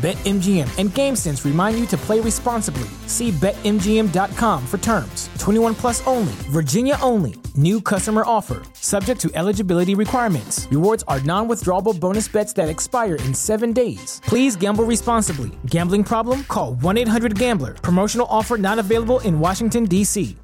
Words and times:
BetMGM 0.00 0.78
and 0.78 0.88
GameSense 0.88 1.44
remind 1.44 1.78
you 1.78 1.84
to 1.88 1.96
play 1.98 2.20
responsibly. 2.20 2.88
See 3.06 3.32
BetMGM.com 3.32 4.66
for 4.66 4.78
terms. 4.78 5.28
21 5.38 5.74
plus 5.74 6.06
only, 6.06 6.32
Virginia 6.48 6.96
only. 7.02 7.34
New 7.54 7.82
customer 7.82 8.22
offer, 8.24 8.62
subject 8.72 9.20
to 9.20 9.30
eligibility 9.34 9.94
requirements. 9.94 10.66
Rewards 10.70 11.04
are 11.06 11.20
non 11.20 11.48
withdrawable 11.48 12.00
bonus 12.00 12.28
bets 12.28 12.54
that 12.54 12.70
expire 12.70 13.16
in 13.16 13.34
seven 13.34 13.74
days. 13.74 14.22
Please 14.24 14.56
gamble 14.56 14.84
responsibly. 14.84 15.50
Gambling 15.66 16.04
problem? 16.04 16.44
Call 16.44 16.76
1 16.76 16.96
800 16.96 17.38
Gambler. 17.38 17.74
Promotional 17.74 18.26
offer 18.30 18.56
not 18.56 18.78
available 18.78 19.20
in 19.20 19.38
Washington, 19.38 19.84
D.C. 19.84 20.34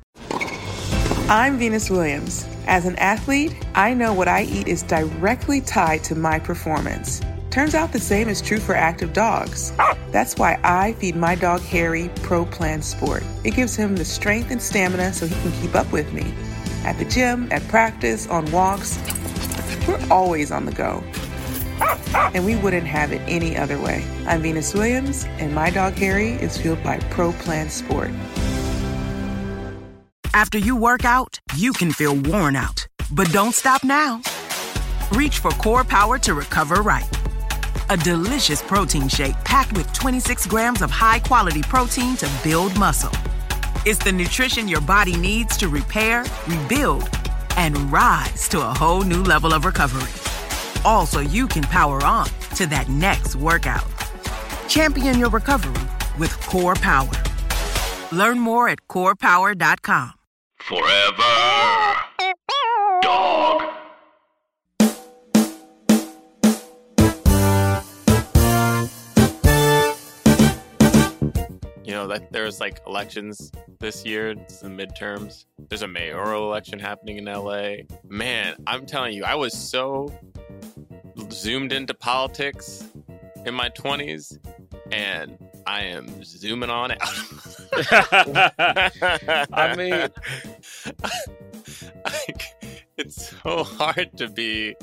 I'm 1.31 1.57
Venus 1.57 1.89
Williams. 1.89 2.47
As 2.67 2.85
an 2.85 2.97
athlete, 2.97 3.57
I 3.75 3.95
know 3.95 4.13
what 4.13 4.29
I 4.29 4.43
eat 4.43 4.69
is 4.69 4.83
directly 4.83 5.63
tied 5.63 6.05
to 6.05 6.15
my 6.15 6.39
performance. 6.39 7.23
Turns 7.57 7.75
out 7.75 7.91
the 7.91 7.99
same 7.99 8.29
is 8.29 8.43
true 8.43 8.61
for 8.61 8.75
active 8.75 9.15
dogs. 9.15 9.73
That's 10.11 10.37
why 10.37 10.61
I 10.63 10.93
feed 10.93 11.17
my 11.17 11.35
dog 11.35 11.63
Harry 11.63 12.11
Pro 12.17 12.45
Plan 12.45 12.83
Sport. 12.83 13.23
It 13.45 13.55
gives 13.55 13.75
him 13.75 13.97
the 13.97 14.05
strength 14.05 14.51
and 14.51 14.61
stamina 14.61 15.15
so 15.15 15.27
he 15.27 15.35
can 15.37 15.53
keep 15.63 15.75
up 15.75 15.91
with 15.91 16.13
me. 16.13 16.35
At 16.85 16.99
the 16.99 17.07
gym, 17.07 17.49
at 17.51 17.67
practice, 17.69 18.27
on 18.27 18.45
walks, 18.53 18.99
we're 19.89 20.07
always 20.11 20.53
on 20.53 20.67
the 20.67 20.73
go. 20.73 21.03
And 22.35 22.45
we 22.45 22.57
wouldn't 22.57 22.87
have 22.87 23.11
it 23.11 23.23
any 23.27 23.57
other 23.57 23.81
way. 23.81 24.05
I'm 24.27 24.43
Venus 24.43 24.75
Williams, 24.75 25.25
and 25.39 25.55
my 25.55 25.71
dog 25.71 25.95
Harry 25.95 26.33
is 26.33 26.59
fueled 26.59 26.83
by 26.83 26.99
Pro 27.09 27.33
Plan 27.33 27.71
Sport. 27.71 28.11
After 30.35 30.59
you 30.59 30.77
work 30.77 31.07
out, 31.07 31.41
you 31.57 31.73
can 31.73 31.91
feel 31.91 32.17
worn 32.17 32.55
out, 32.55 32.87
but 33.13 33.33
don't 33.33 33.55
stop 33.55 33.83
now. 33.83 34.21
Reach 35.13 35.39
for 35.39 35.51
Core 35.53 35.85
Power 35.85 36.19
to 36.19 36.35
recover 36.35 36.83
right. 36.83 37.09
A 37.89 37.97
delicious 37.97 38.63
protein 38.63 39.07
shake 39.07 39.37
packed 39.45 39.77
with 39.77 39.93
26 39.93 40.47
grams 40.47 40.83
of 40.83 40.91
high 40.91 41.21
quality 41.21 41.63
protein 41.63 42.17
to 42.17 42.29
build 42.43 42.77
muscle. 42.77 43.13
It's 43.85 44.03
the 44.03 44.11
nutrition 44.11 44.67
your 44.67 44.81
body 44.81 45.17
needs 45.17 45.57
to 45.59 45.69
repair, 45.69 46.25
rebuild, 46.49 47.09
and 47.57 47.77
rise 47.93 48.49
to 48.49 48.59
a 48.59 48.75
whole 48.75 49.03
new 49.03 49.23
level 49.23 49.55
of 49.55 49.65
recovery. 49.65 50.11
All 50.85 51.07
so 51.07 51.21
you 51.21 51.47
can 51.47 51.63
power 51.63 52.05
on 52.05 52.27
to 52.57 52.67
that 52.67 52.89
next 52.89 53.37
workout. 53.37 53.87
Champion 54.69 55.21
your 55.21 55.31
recovery 55.31 55.81
with 56.19 56.33
Core 56.41 56.75
Power. 56.75 57.13
Learn 58.11 58.41
more 58.41 58.69
at 58.69 58.81
corepower.com. 58.89 60.13
Forever. 60.59 62.03
Dog. 63.03 63.36
You 71.87 71.93
know 71.93 72.09
that 72.09 72.33
there's 72.33 72.59
like 72.59 72.83
elections 72.85 73.53
this 73.79 74.05
year. 74.05 74.31
It's 74.31 74.59
the 74.59 74.69
midterms. 74.69 75.45
There's 75.69 75.83
a 75.83 75.87
mayoral 75.87 76.43
election 76.43 76.81
happening 76.81 77.19
in 77.19 77.27
LA. 77.27 77.85
Man, 78.05 78.57
I'm 78.67 78.87
telling 78.87 79.13
you, 79.15 79.23
I 79.23 79.37
was 79.37 79.57
so 79.57 80.13
zoomed 81.31 81.73
into 81.73 81.95
politics 81.95 82.89
in 83.45 83.55
my 83.55 83.69
20s, 83.69 84.37
and 84.91 85.39
I 85.65 85.83
am 85.83 86.25
zooming 86.25 86.71
on 86.71 86.91
out. 86.91 86.99
I 89.53 89.75
mean, 89.77 90.09
it's 92.97 93.31
so 93.31 93.63
hard 93.63 94.11
to 94.17 94.29
be. 94.29 94.75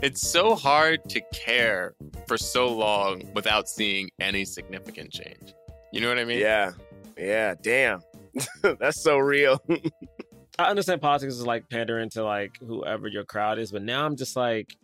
It's 0.00 0.30
so 0.30 0.54
hard 0.54 1.08
to 1.10 1.20
care 1.32 1.96
for 2.28 2.38
so 2.38 2.68
long 2.72 3.32
without 3.34 3.68
seeing 3.68 4.10
any 4.20 4.44
significant 4.44 5.10
change. 5.10 5.52
You 5.92 6.00
know 6.00 6.08
what 6.08 6.18
I 6.18 6.24
mean? 6.24 6.38
yeah, 6.40 6.72
yeah, 7.16 7.54
damn. 7.60 8.00
That's 8.62 9.02
so 9.02 9.18
real. 9.18 9.62
I 10.58 10.64
understand 10.70 11.00
politics 11.00 11.34
is 11.34 11.46
like 11.46 11.68
pandering 11.68 12.10
to 12.10 12.24
like 12.24 12.56
whoever 12.60 13.08
your 13.08 13.24
crowd 13.24 13.58
is, 13.58 13.72
but 13.72 13.82
now 13.82 14.04
I'm 14.06 14.16
just 14.16 14.36
like, 14.36 14.74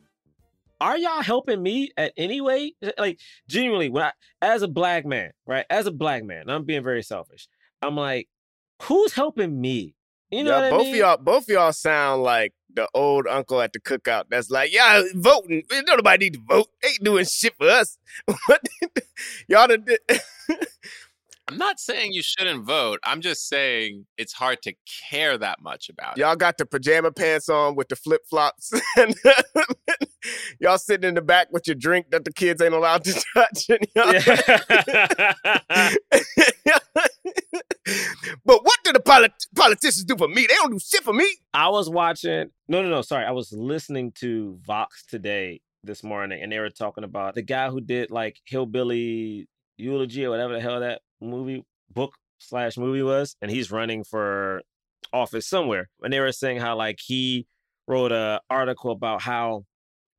are 0.81 0.97
y'all 0.99 1.23
helping 1.23 1.63
me 1.63 1.91
at 1.97 2.13
any 2.17 2.41
way? 2.41 2.75
Like 2.99 3.19
genuinely, 3.49 3.89
when 3.89 4.05
I 4.05 4.13
as 4.41 4.63
a 4.63 4.69
black 4.69 5.07
man, 5.07 5.31
right? 5.47 5.65
As 5.71 5.87
a 5.87 5.93
black 5.93 6.25
man, 6.25 6.49
I'm 6.51 6.65
being 6.65 6.83
very 6.83 7.03
selfish. 7.03 7.49
I'm 7.81 7.97
like, 7.97 8.29
who's 8.83 9.13
helping 9.13 9.61
me? 9.61 9.95
You 10.31 10.45
know 10.45 10.51
Yeah, 10.51 10.57
what 10.57 10.65
I 10.65 10.71
both 10.71 10.83
mean? 10.83 10.95
of 10.95 10.99
y'all, 11.01 11.17
both 11.19 11.43
of 11.45 11.49
y'all 11.49 11.73
sound 11.73 12.23
like 12.23 12.53
the 12.75 12.89
old 12.95 13.27
uncle 13.27 13.61
at 13.61 13.73
the 13.73 13.81
cookout. 13.81 14.25
That's 14.31 14.51
like, 14.51 14.73
yeah, 14.73 15.03
voting. 15.15 15.63
Don't 15.69 15.87
nobody 15.87 16.27
need 16.27 16.35
to 16.35 16.41
vote. 16.49 16.69
They 16.83 16.89
ain't 16.89 17.05
doing 17.05 17.27
shit 17.31 17.55
for 17.59 17.69
us. 17.69 17.99
What? 18.47 18.63
y'all 19.49 19.69
done 19.69 19.85
did. 19.85 20.01
I'm 21.49 21.59
not 21.59 21.81
saying 21.81 22.13
you 22.13 22.23
shouldn't 22.23 22.65
vote. 22.65 23.01
I'm 23.05 23.21
just 23.21 23.49
saying 23.49 24.07
it's 24.17 24.33
hard 24.33 24.63
to 24.63 24.73
care 25.11 25.37
that 25.37 25.61
much 25.61 25.89
about. 25.91 26.17
Y'all 26.17 26.37
got 26.37 26.57
the 26.57 26.65
pajama 26.65 27.11
pants 27.13 27.49
on 27.49 27.75
with 27.75 27.89
the 27.89 27.97
flip 27.97 28.23
flops. 28.31 28.73
y'all 30.61 30.79
sitting 30.79 31.09
in 31.09 31.15
the 31.15 31.21
back 31.21 31.49
with 31.51 31.67
your 31.67 31.75
drink 31.75 32.07
that 32.11 32.25
the 32.25 32.33
kids 32.33 32.63
ain't 32.63 32.73
allowed 32.75 33.05
to 33.05 33.13
touch. 33.35 33.69
And 33.69 33.87
y'all- 33.95 35.23
but 38.45 38.65
what 38.65 38.79
do 38.85 38.93
the 38.93 39.03
polit- 39.05 39.47
politicians 39.55 40.05
do 40.05 40.17
for 40.17 40.29
me? 40.29 40.47
They 40.47 40.55
don't 40.55 40.71
do 40.73 40.79
shit 40.79 41.03
for 41.03 41.13
me. 41.13 41.27
I 41.53 41.69
was 41.69 41.91
watching. 41.91 42.51
No, 42.69 42.83
no, 42.83 42.89
no. 42.89 43.03
Sorry, 43.03 43.25
I 43.27 43.33
was 43.33 43.53
listening 43.53 44.13
to 44.21 44.59
Vox 44.67 45.05
today 45.07 45.61
this 45.85 46.03
morning, 46.05 46.41
and 46.43 46.53
they 46.53 46.61
were 46.61 46.71
talking 46.71 47.05
about 47.05 47.35
the 47.35 47.43
guy 47.43 47.69
who 47.69 47.81
did 47.81 48.11
like 48.11 48.39
Hillbilly 48.47 49.49
Eulogy 49.77 50.25
or 50.25 50.31
whatever 50.31 50.55
the 50.55 50.61
hell 50.61 50.81
that 50.81 51.01
movie 51.21 51.65
book 51.91 52.15
slash 52.39 52.77
movie 52.77 53.03
was, 53.03 53.37
and 53.41 53.51
he's 53.51 53.71
running 53.71 54.05
for 54.05 54.63
office 55.13 55.47
somewhere. 55.47 55.89
And 56.03 56.13
they 56.13 56.21
were 56.21 56.33
saying 56.33 56.59
how 56.61 56.77
like 56.77 56.99
he 57.05 57.47
wrote 57.89 58.13
a 58.13 58.41
article 58.49 58.91
about 58.93 59.23
how 59.23 59.65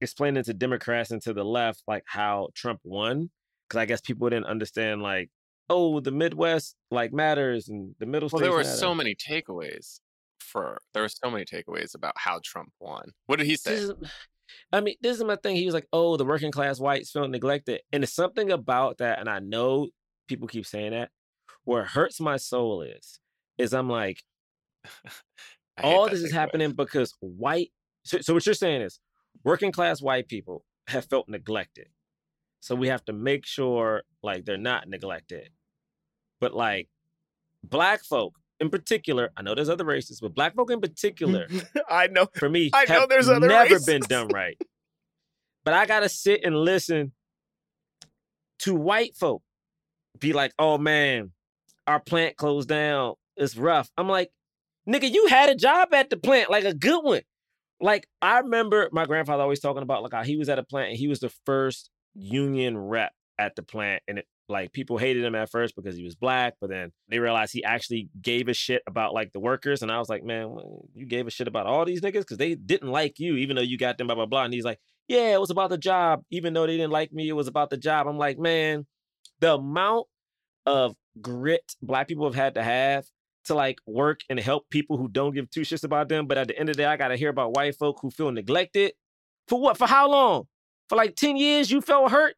explaining 0.02 0.44
to 0.44 0.53
Democrats 0.53 1.12
and 1.12 1.22
to 1.22 1.34
the 1.34 1.46
left 1.46 1.81
like 1.88 2.03
how 2.06 2.50
Trump 2.53 2.81
won 2.84 3.30
because 3.69 3.80
I 3.80 3.86
guess 3.86 4.02
people 4.02 4.30
didn't 4.30 4.47
understand 4.47 5.02
like 5.02 5.30
oh 5.70 6.02
the 6.02 6.12
Midwest 6.12 6.75
like 6.91 7.14
matters 7.14 7.70
and 7.70 7.96
the 8.00 8.06
middle 8.06 8.28
Well, 8.30 8.41
there 8.41 8.52
were 8.52 8.58
matter. 8.58 8.70
so 8.70 8.94
many 8.94 9.16
takeaways 9.16 10.02
for 10.40 10.78
there 10.94 11.03
were 11.03 11.09
so 11.09 11.31
many 11.31 11.46
takeaways 11.46 11.96
about 11.96 12.14
how 12.18 12.41
Trump 12.44 12.74
won. 12.81 13.12
What 13.28 13.40
did 13.40 13.47
he 13.47 13.56
say? 13.56 13.88
I 14.72 14.81
mean, 14.81 14.96
this 15.02 15.18
is 15.18 15.24
my 15.24 15.36
thing. 15.36 15.56
He 15.56 15.66
was 15.66 15.74
like, 15.74 15.88
"Oh, 15.94 16.18
the 16.18 16.25
working 16.25 16.52
class 16.52 16.80
whites 16.80 17.12
feel 17.12 17.28
neglected," 17.28 17.81
and 17.91 18.03
it's 18.03 18.14
something 18.14 18.52
about 18.52 18.97
that. 19.00 19.19
And 19.19 19.30
I 19.30 19.40
know 19.40 19.90
people 20.28 20.47
keep 20.47 20.66
saying 20.66 20.91
that. 20.91 21.09
Where 21.66 21.84
it 21.84 21.90
hurts 21.90 22.19
my 22.19 22.38
soul 22.38 22.81
is, 22.81 23.19
is 23.58 23.74
I'm 23.74 23.90
like, 23.90 24.22
all 25.84 26.09
this 26.09 26.22
is 26.22 26.32
happening 26.32 26.73
because 26.73 27.14
white. 27.22 27.72
So, 28.03 28.20
so 28.20 28.34
what 28.34 28.46
you're 28.46 28.55
saying 28.55 28.82
is, 28.82 29.00
working 29.44 29.72
class 29.72 30.02
white 30.02 30.28
people 30.28 30.66
have 30.88 31.05
felt 31.05 31.29
neglected, 31.29 31.88
so 32.59 32.76
we 32.76 32.90
have 32.90 33.05
to 33.05 33.14
make 33.14 33.46
sure 33.46 34.03
like 34.22 34.46
they're 34.46 34.58
not 34.58 34.90
neglected. 34.90 35.50
But 36.41 36.53
like, 36.53 36.90
black 37.64 38.03
folk 38.03 38.34
in 38.64 38.70
particular, 38.70 39.30
I 39.38 39.42
know 39.42 39.54
there's 39.54 39.70
other 39.70 39.84
races, 39.86 40.20
but 40.22 40.34
black 40.34 40.56
folk 40.56 40.72
in 40.72 40.80
particular, 40.82 41.48
I 41.90 42.08
know. 42.08 42.28
for 42.36 42.50
me, 42.50 42.72
I 42.74 42.86
know 42.86 43.06
there's 43.08 43.30
other 43.30 43.48
never 43.48 43.76
races. 43.76 43.86
been 43.86 44.02
done 44.02 44.28
right. 44.34 44.58
But 45.66 45.74
I 45.74 45.86
gotta 45.86 46.10
sit 46.10 46.42
and 46.44 46.56
listen 46.56 47.12
to 48.60 48.74
white 48.74 49.16
folk 49.16 49.44
be 50.20 50.34
like, 50.34 50.54
"Oh 50.58 50.78
man, 50.78 51.32
our 51.88 52.00
plant 52.00 52.38
closed 52.38 52.70
down. 52.70 53.16
It's 53.38 53.56
rough." 53.58 53.90
I'm 53.98 54.08
like, 54.10 54.32
"Nigga, 54.88 55.12
you 55.12 55.28
had 55.28 55.50
a 55.50 55.56
job 55.56 55.94
at 55.94 56.10
the 56.10 56.18
plant, 56.18 56.50
like 56.50 56.64
a 56.66 56.74
good 56.74 57.04
one." 57.04 57.22
Like 57.82 58.08
I 58.22 58.40
remember 58.40 58.90
my 58.92 59.06
grandfather 59.06 59.44
always 59.44 59.60
talking 59.60 59.84
about 59.84 60.04
like 60.04 60.14
how 60.14 60.24
he 60.24 60.38
was 60.38 60.48
at 60.50 60.60
a 60.60 60.64
plant 60.64 60.90
and 60.92 60.98
he 60.98 61.08
was 61.10 61.20
the 61.20 61.34
first 61.46 61.90
union 62.14 62.78
rep 62.78 63.12
at 63.38 63.56
the 63.56 63.64
plant, 63.64 64.04
and 64.08 64.20
it 64.20 64.28
like 64.49 64.73
people 64.73 64.97
hated 64.97 65.23
him 65.23 65.35
at 65.35 65.49
first 65.49 65.75
because 65.75 65.95
he 65.95 66.03
was 66.03 66.16
black, 66.16 66.55
but 66.59 66.69
then 66.69 66.91
they 67.09 67.19
realized 67.19 67.53
he 67.53 67.63
actually 67.63 68.09
gave 68.22 68.47
a 68.47 68.53
shit 68.53 68.81
about 68.87 69.13
like 69.13 69.31
the 69.31 69.40
workers. 69.40 69.81
And 69.81 69.91
I 69.91 69.99
was 69.99 70.09
like, 70.09 70.23
man, 70.23 70.55
you 70.93 71.05
gave 71.05 71.28
a 71.28 71.31
shit 71.31 71.47
about 71.47 71.66
all 71.66 71.85
these 71.85 72.01
niggas 72.01 72.19
because 72.19 72.37
they 72.37 72.55
didn't 72.55 72.90
like 72.90 73.19
you, 73.19 73.37
even 73.37 73.55
though 73.55 73.61
you 73.61 73.78
got 73.78 73.97
them, 73.97 74.07
blah, 74.07 74.16
blah, 74.16 74.25
blah. 74.25 74.43
And 74.43 74.53
he's 74.53 74.66
like, 74.66 74.79
yeah, 75.07 75.34
it 75.34 75.40
was 75.40 75.49
about 75.49 75.69
the 75.69 75.78
job. 75.78 76.23
Even 76.29 76.53
though 76.53 76.67
they 76.67 76.78
didn't 76.78 76.91
like 76.91 77.11
me, 77.13 77.29
it 77.29 77.34
was 77.34 77.47
about 77.47 77.69
the 77.69 77.78
job. 77.78 78.07
I'm 78.07 78.17
like, 78.17 78.37
man, 78.37 78.85
the 79.40 79.55
amount 79.55 80.07
of 80.66 80.95
grit 81.22 81.75
black 81.81 82.07
people 82.07 82.25
have 82.25 82.35
had 82.35 82.55
to 82.55 82.63
have 82.63 83.05
to 83.45 83.55
like 83.55 83.79
work 83.85 84.22
and 84.29 84.40
help 84.40 84.69
people 84.69 84.97
who 84.97 85.07
don't 85.07 85.34
give 85.34 85.49
two 85.49 85.61
shits 85.61 85.84
about 85.84 86.09
them. 86.09 86.28
But 86.28 86.37
at 86.37 86.47
the 86.47 86.57
end 86.57 86.69
of 86.69 86.75
the 86.75 86.84
day, 86.84 86.87
I 86.87 86.97
gotta 86.97 87.16
hear 87.16 87.29
about 87.29 87.55
white 87.55 87.75
folk 87.75 87.99
who 88.01 88.09
feel 88.09 88.31
neglected. 88.31 88.93
For 89.47 89.59
what? 89.59 89.78
For 89.78 89.87
how 89.87 90.09
long? 90.09 90.47
For 90.90 90.95
like 90.95 91.16
10 91.16 91.37
years 91.37 91.72
you 91.72 91.81
felt 91.81 92.11
hurt? 92.11 92.35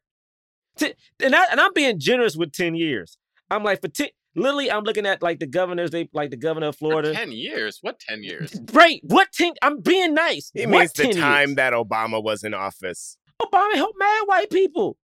And, 0.80 1.34
I, 1.34 1.46
and 1.50 1.60
I'm 1.60 1.72
being 1.74 1.98
generous 1.98 2.36
with 2.36 2.52
10 2.52 2.74
years. 2.74 3.18
I'm 3.50 3.64
like, 3.64 3.80
for 3.80 3.88
10, 3.88 4.08
literally, 4.34 4.70
I'm 4.70 4.84
looking 4.84 5.06
at 5.06 5.22
like 5.22 5.38
the 5.38 5.46
governors, 5.46 5.90
they 5.90 6.08
like 6.12 6.30
the 6.30 6.36
governor 6.36 6.68
of 6.68 6.76
Florida. 6.76 7.08
For 7.08 7.14
10 7.14 7.32
years? 7.32 7.78
What 7.80 7.98
10 8.00 8.22
years? 8.22 8.54
Right. 8.72 9.00
What 9.04 9.32
10? 9.32 9.54
I'm 9.62 9.80
being 9.80 10.14
nice. 10.14 10.50
It 10.54 10.68
what 10.68 10.78
means 10.78 10.92
the 10.92 11.12
time 11.12 11.50
years? 11.50 11.56
that 11.56 11.72
Obama 11.72 12.22
was 12.22 12.44
in 12.44 12.54
office. 12.54 13.16
Obama 13.42 13.74
helped 13.74 13.98
mad 13.98 14.22
white 14.26 14.50
people. 14.50 14.96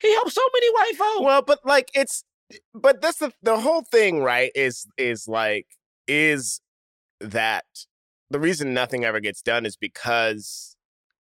He 0.00 0.12
helped 0.12 0.32
so 0.32 0.42
many 0.52 0.72
white 0.72 0.96
folks. 0.96 1.20
Well, 1.24 1.42
but 1.42 1.60
like 1.64 1.90
it's 1.94 2.24
but 2.74 3.00
that's 3.00 3.18
the 3.18 3.32
the 3.42 3.58
whole 3.58 3.82
thing, 3.82 4.22
right? 4.22 4.50
Is 4.54 4.86
is 4.98 5.28
like 5.28 5.66
is 6.06 6.60
that 7.20 7.64
the 8.30 8.40
reason 8.40 8.74
nothing 8.74 9.04
ever 9.04 9.20
gets 9.20 9.40
done 9.40 9.64
is 9.64 9.76
because 9.76 10.76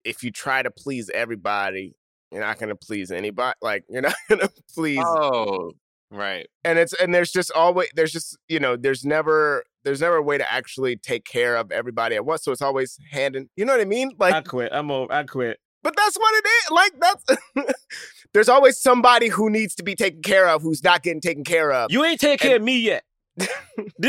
if 0.04 0.24
you 0.24 0.32
try 0.32 0.62
to 0.62 0.72
please 0.72 1.10
everybody, 1.14 1.96
you're 2.32 2.42
not 2.42 2.60
going 2.60 2.70
to 2.70 2.76
please 2.76 3.12
anybody. 3.12 3.56
Like 3.62 3.84
you're 3.90 4.02
not 4.10 4.16
going 4.30 4.42
to 4.42 4.52
please 4.74 5.04
Oh, 5.06 5.72
right. 6.12 6.48
and 6.64 6.78
it's 6.80 6.94
and 6.94 7.14
there's 7.14 7.32
just 7.32 7.52
always 7.52 7.88
there's 7.96 8.12
just 8.12 8.38
you 8.48 8.60
know 8.60 8.76
there's 8.76 9.04
never 9.06 9.64
there's 9.84 10.02
never 10.02 10.18
a 10.18 10.22
way 10.22 10.38
to 10.38 10.52
actually 10.52 10.96
take 10.98 11.26
care 11.26 11.56
of 11.56 11.72
everybody 11.72 12.16
at 12.16 12.26
once 12.26 12.44
so 12.44 12.52
it's 12.52 12.62
always 12.62 12.98
handing. 13.12 13.48
you 13.56 13.64
know 13.66 13.72
what 13.74 13.82
i 13.82 13.86
mean 13.86 14.12
like 14.20 14.34
I 14.34 14.42
quit. 14.42 14.70
I'm 14.74 14.92
over. 14.92 15.12
I 15.12 15.24
quit. 15.24 15.58
but 15.84 15.96
that's 15.96 16.18
what 16.18 16.34
it 16.36 16.48
is 16.48 16.72
like 16.72 16.94
that's 17.00 17.74
there's 18.34 18.50
always 18.50 18.78
somebody 18.80 19.30
who 19.30 19.50
needs 19.50 19.74
to 19.76 19.84
be 19.84 19.96
taken 19.96 20.22
care 20.22 20.48
of 20.50 20.62
who's 20.62 20.84
not 20.84 21.02
getting 21.04 21.22
taken 21.22 21.44
care 21.44 21.72
of 21.72 21.92
You 21.92 22.04
ain't 22.04 22.20
taking 22.20 22.38
care 22.48 22.58
of 22.58 22.62
me 22.64 22.80
yet. 22.80 23.04
this 23.38 23.50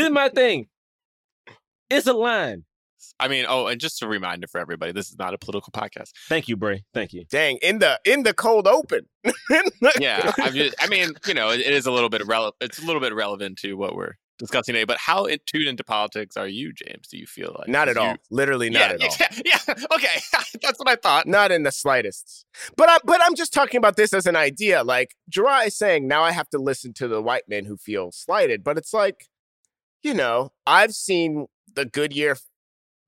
is 0.05 0.09
my 0.11 0.29
thing. 0.29 0.67
It's 1.89 2.07
a 2.07 2.13
line. 2.13 2.63
I 3.19 3.27
mean, 3.27 3.45
oh, 3.47 3.67
and 3.67 3.79
just 3.79 4.01
a 4.01 4.07
reminder 4.07 4.47
for 4.47 4.59
everybody, 4.59 4.91
this 4.91 5.09
is 5.09 5.17
not 5.17 5.33
a 5.33 5.37
political 5.37 5.71
podcast. 5.71 6.11
Thank 6.29 6.47
you, 6.47 6.55
Bray. 6.57 6.83
Thank 6.93 7.13
you. 7.13 7.25
dang 7.29 7.57
in 7.61 7.79
the 7.79 7.99
in 8.05 8.23
the 8.23 8.33
cold 8.33 8.67
open 8.67 9.07
Yeah, 9.99 10.31
I'm 10.37 10.53
just, 10.53 10.75
I 10.79 10.87
mean, 10.87 11.11
you 11.27 11.33
know, 11.33 11.49
it, 11.49 11.59
it 11.61 11.73
is 11.73 11.85
a 11.85 11.91
little 11.91 12.09
bit 12.09 12.25
relevant. 12.25 12.55
It's 12.61 12.81
a 12.81 12.85
little 12.85 13.01
bit 13.01 13.13
relevant 13.13 13.57
to 13.59 13.73
what 13.75 13.95
we're 13.95 14.13
discussing 14.39 14.73
today. 14.73 14.85
But 14.85 14.97
how 14.97 15.25
in- 15.25 15.39
tuned 15.45 15.67
into 15.67 15.83
politics 15.83 16.35
are 16.37 16.47
you, 16.47 16.73
James? 16.73 17.07
Do 17.07 17.17
you 17.17 17.27
feel 17.27 17.55
like 17.59 17.67
not 17.67 17.87
at 17.89 17.95
You- 17.95 18.01
all 18.01 18.15
literally 18.31 18.69
not 18.71 18.79
yeah, 18.99 19.05
at 19.07 19.21
all 19.21 19.41
yeah, 19.45 19.61
yeah. 19.67 19.85
Okay, 19.93 20.19
that's 20.61 20.79
what 20.79 20.89
I 20.89 20.95
thought. 20.95 21.27
not 21.27 21.51
in 21.51 21.63
the 21.63 21.71
slightest. 21.71 22.45
But 22.75 22.89
I, 22.89 22.97
but 23.03 23.21
I'm 23.23 23.35
just 23.35 23.53
talking 23.53 23.77
about 23.77 23.97
this 23.97 24.13
as 24.13 24.25
an 24.25 24.35
idea. 24.35 24.83
Like 24.83 25.15
Jerah 25.29 25.67
is 25.67 25.77
saying, 25.77 26.07
now 26.07 26.23
I 26.23 26.31
have 26.31 26.49
to 26.49 26.57
listen 26.57 26.93
to 26.93 27.07
the 27.07 27.21
white 27.21 27.43
men 27.47 27.65
who 27.65 27.77
feel 27.77 28.11
slighted. 28.11 28.63
But 28.63 28.77
it's 28.77 28.93
like, 28.93 29.27
you 30.01 30.13
know, 30.15 30.51
I've 30.65 30.93
seen 30.95 31.45
the 31.75 31.85
Goodyear, 31.85 32.35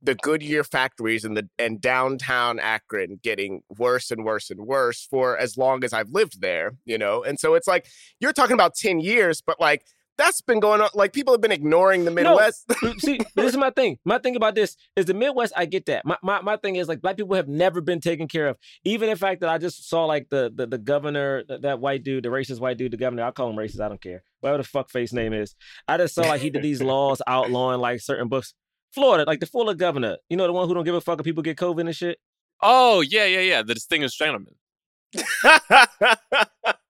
the 0.04 0.16
Goodyear 0.16 0.64
factories 0.64 1.24
and 1.24 1.36
the 1.36 1.50
and 1.58 1.82
downtown 1.82 2.60
Akron 2.60 3.20
getting 3.24 3.62
worse 3.78 4.12
and 4.12 4.26
worse 4.26 4.52
and 4.52 4.68
worse 4.68 5.08
for 5.10 5.38
as 5.38 5.58
long 5.58 5.84
as 5.84 5.94
I've 5.94 6.10
lived 6.10 6.42
there. 6.42 6.74
You 6.86 6.98
know, 6.98 7.24
and 7.24 7.40
so 7.40 7.56
it's 7.56 7.68
like 7.68 7.88
you're 8.20 8.34
talking 8.34 8.54
about 8.54 8.76
ten 8.76 9.00
years, 9.00 9.42
but 9.42 9.60
like. 9.60 9.84
That's 10.16 10.42
been 10.42 10.60
going 10.60 10.80
on. 10.80 10.90
Like 10.94 11.12
people 11.12 11.34
have 11.34 11.42
been 11.42 11.52
ignoring 11.52 12.06
the 12.06 12.12
Midwest. 12.12 12.72
See, 13.00 13.20
this 13.36 13.50
is 13.50 13.58
my 13.58 13.72
thing. 13.72 13.98
My 14.06 14.20
thing 14.20 14.36
about 14.36 14.54
this 14.54 14.78
is 14.96 15.06
the 15.06 15.16
Midwest. 15.16 15.54
I 15.58 15.66
get 15.66 15.88
that. 15.88 16.06
My, 16.06 16.18
my 16.22 16.40
my 16.40 16.56
thing 16.56 16.76
is 16.76 16.88
like 16.88 17.02
black 17.02 17.18
people 17.18 17.36
have 17.36 17.48
never 17.48 17.82
been 17.82 18.00
taken 18.00 18.28
care 18.28 18.48
of. 18.48 18.58
Even 18.86 19.10
the 19.10 19.16
fact 19.16 19.42
that 19.42 19.50
I 19.50 19.58
just 19.58 19.90
saw 19.90 20.06
like 20.06 20.30
the 20.30 20.54
the, 20.56 20.68
the 20.68 20.78
governor, 20.78 21.44
that, 21.48 21.64
that 21.64 21.80
white 21.80 22.04
dude, 22.04 22.26
the 22.26 22.30
racist 22.30 22.60
white 22.60 22.78
dude, 22.78 22.94
the 22.94 22.98
governor. 22.98 23.24
I 23.24 23.32
call 23.32 23.50
him 23.50 23.56
racist. 23.56 23.82
I 23.82 23.90
don't 23.90 24.00
care. 24.00 24.22
Whatever 24.42 24.62
the 24.62 24.70
fuck 24.70 24.92
face 24.92 25.14
name 25.14 25.34
is. 25.34 25.56
I 25.88 25.98
just 25.98 26.14
saw 26.14 26.22
like 26.22 26.42
he 26.42 26.52
did 26.52 26.62
these 26.62 26.84
laws 26.84 27.20
outlawing 27.26 27.80
like 27.80 28.00
certain 28.00 28.28
books. 28.28 28.54
Florida, 28.94 29.24
like 29.26 29.40
the 29.40 29.46
Florida 29.46 29.76
governor. 29.78 30.18
You 30.30 30.38
know 30.38 30.46
the 30.48 30.54
one 30.54 30.68
who 30.68 30.74
don't 30.74 30.84
give 30.86 30.96
a 30.96 31.02
fuck 31.02 31.20
if 31.20 31.26
people 31.26 31.44
get 31.44 31.58
COVID 31.58 31.82
and 31.82 31.96
shit. 31.96 32.20
Oh 32.62 33.02
yeah, 33.02 33.26
yeah, 33.26 33.40
yeah. 33.42 33.62
The 33.64 33.74
distinguished 33.74 34.18
gentleman. 34.18 34.56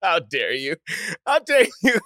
How 0.01 0.19
dare 0.29 0.53
you? 0.53 0.75
How 1.25 1.39
dare 1.39 1.65
you 1.83 1.99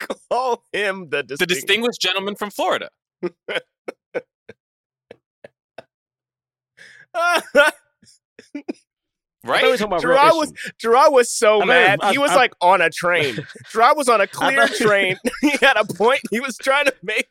call 0.30 0.64
him 0.72 1.08
the 1.10 1.18
The 1.18 1.22
distinguished? 1.46 1.48
distinguished 1.66 2.00
gentleman 2.00 2.34
from 2.36 2.50
Florida. 2.50 2.90
I 7.14 7.42
we 8.54 8.62
Right? 9.50 9.60
talking 9.62 9.82
about 9.86 10.04
real 10.04 10.16
Jerah 10.18 10.34
was 10.36 10.52
issues. 10.52 10.72
Jerah 10.78 11.10
was 11.10 11.30
so 11.30 11.56
I 11.56 11.60
thought- 11.60 11.66
mad. 11.68 11.98
I- 12.02 12.12
he 12.12 12.18
was 12.18 12.32
I- 12.32 12.36
like 12.36 12.52
on 12.60 12.80
a 12.82 12.90
train. 12.90 13.36
Jerah 13.72 13.94
was 13.96 14.08
on 14.08 14.20
a 14.20 14.26
clear 14.26 14.66
thought- 14.66 14.76
train. 14.76 15.16
he 15.40 15.50
had 15.60 15.76
a 15.76 15.84
point 15.84 16.20
he 16.30 16.40
was 16.40 16.56
trying 16.58 16.86
to 16.86 16.94
make. 17.02 17.28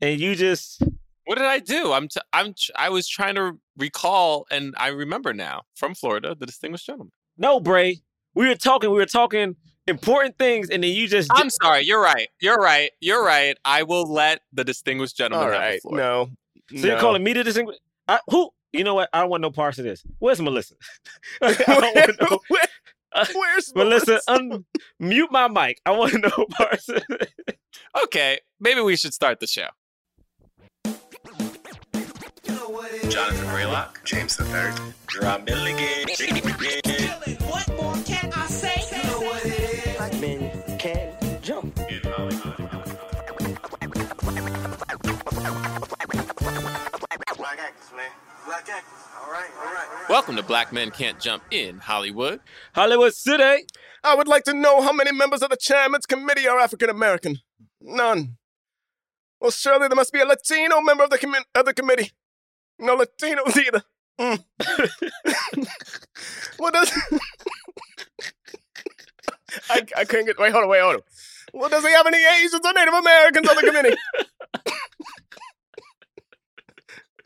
and 0.00 0.18
you 0.20 0.34
just 0.36 0.82
What 1.26 1.36
did 1.38 1.46
I 1.46 1.58
do? 1.58 1.92
I'm 1.92 2.08
t- 2.08 2.20
I'm 2.32 2.54
ch- 2.54 2.70
I 2.76 2.88
was 2.90 3.08
trying 3.08 3.34
to 3.36 3.58
recall, 3.78 4.46
and 4.50 4.74
I 4.78 4.88
remember 4.88 5.32
now 5.32 5.62
from 5.74 5.94
Florida, 5.94 6.34
the 6.38 6.46
distinguished 6.46 6.86
gentleman. 6.86 7.12
no, 7.38 7.60
Bray. 7.60 8.00
We 8.34 8.48
were 8.48 8.56
talking. 8.56 8.90
We 8.90 8.96
were 8.96 9.06
talking 9.06 9.56
important 9.86 10.36
things, 10.38 10.68
and 10.70 10.82
then 10.82 10.90
you 10.92 11.06
just. 11.08 11.30
I'm 11.32 11.50
sorry. 11.50 11.82
You're 11.84 12.02
right. 12.02 12.28
You're 12.40 12.58
right. 12.58 12.90
You're 13.00 13.24
right. 13.24 13.56
I 13.64 13.84
will 13.84 14.10
let 14.12 14.40
the 14.52 14.64
distinguished 14.64 15.16
gentleman 15.16 15.46
All 15.46 15.52
have 15.52 15.60
the 15.62 15.66
right, 15.66 15.82
floor. 15.82 15.96
no. 15.96 16.30
So 16.76 16.86
you're 16.88 16.98
calling 16.98 17.22
me 17.22 17.32
the 17.32 17.44
distinguished? 17.44 17.80
I, 18.08 18.18
who? 18.28 18.50
You 18.72 18.82
know 18.82 18.94
what? 18.94 19.08
I 19.12 19.20
don't 19.20 19.30
want 19.30 19.42
no 19.42 19.50
parts 19.52 19.78
of 19.78 19.84
this. 19.84 20.02
Where's 20.18 20.40
Melissa? 20.42 20.74
I 21.42 21.52
don't 21.52 21.94
want 21.94 22.20
no, 22.20 22.38
Where- 22.48 22.62
uh, 23.14 23.24
where's 23.34 23.72
Melissa, 23.76 24.06
Melissa? 24.26 24.32
un, 24.32 24.64
mute 24.98 25.30
my 25.30 25.46
mic. 25.46 25.80
I 25.86 25.92
want 25.92 26.14
no 26.14 26.46
parts 26.50 26.88
of 26.88 27.00
it. 27.10 27.58
Okay, 28.04 28.40
maybe 28.58 28.80
we 28.80 28.96
should 28.96 29.14
start 29.14 29.38
the 29.38 29.46
show. 29.46 29.68
Jonathan 32.64 33.44
Braylock, 33.48 34.02
James 34.04 34.38
the 34.38 34.44
Third, 34.44 34.72
Jerah 35.08 35.38
Milligan. 35.44 36.08
What 37.46 37.68
more 37.76 37.94
can 38.06 38.32
I 38.32 38.46
say? 38.46 38.82
You 38.90 39.02
know 39.10 39.20
what 39.20 39.44
it 39.44 39.86
is. 39.86 39.96
Black 39.98 40.18
men 40.18 40.50
can 40.78 41.12
jump. 41.42 41.74
Black 41.74 42.06
actors, 47.58 47.92
man. 47.94 48.10
Black 48.46 48.66
actors. 48.70 48.98
All 49.22 49.30
right, 49.30 49.50
all 49.58 49.74
right. 49.74 50.08
Welcome 50.08 50.36
to 50.36 50.42
Black 50.42 50.72
Men 50.72 50.90
Can't 50.90 51.20
Jump 51.20 51.42
in 51.50 51.76
Hollywood. 51.76 52.40
Hollywood 52.74 53.12
City. 53.12 53.66
I 54.02 54.14
would 54.14 54.26
like 54.26 54.44
to 54.44 54.54
know 54.54 54.80
how 54.80 54.94
many 54.94 55.12
members 55.12 55.42
of 55.42 55.50
the 55.50 55.58
chairman's 55.58 56.06
committee 56.06 56.48
are 56.48 56.58
African 56.58 56.88
American. 56.88 57.40
None. 57.82 58.38
Well, 59.38 59.50
surely 59.50 59.88
there 59.88 59.96
must 59.96 60.14
be 60.14 60.20
a 60.20 60.24
Latino 60.24 60.80
member 60.80 61.04
of 61.04 61.10
the 61.10 61.18
commi- 61.18 61.44
of 61.54 61.66
the 61.66 61.74
committee. 61.74 62.12
No 62.78 62.96
Latinos 62.98 63.56
either. 63.56 63.82
Mm. 64.20 64.44
what 66.58 66.74
does? 66.74 66.92
I, 69.70 69.82
I 69.96 70.04
couldn't 70.04 70.26
get. 70.26 70.38
Wait, 70.38 70.52
hold 70.52 70.64
on, 70.64 70.70
wait, 70.70 70.80
hold 70.82 70.96
on. 70.96 71.00
Well, 71.52 71.68
does 71.70 71.84
he 71.84 71.92
have 71.92 72.06
any 72.06 72.18
Asians 72.18 72.54
or 72.64 72.72
Native 72.72 72.94
Americans 72.94 73.48
on 73.48 73.56
the 73.56 73.62
committee? 73.62 73.96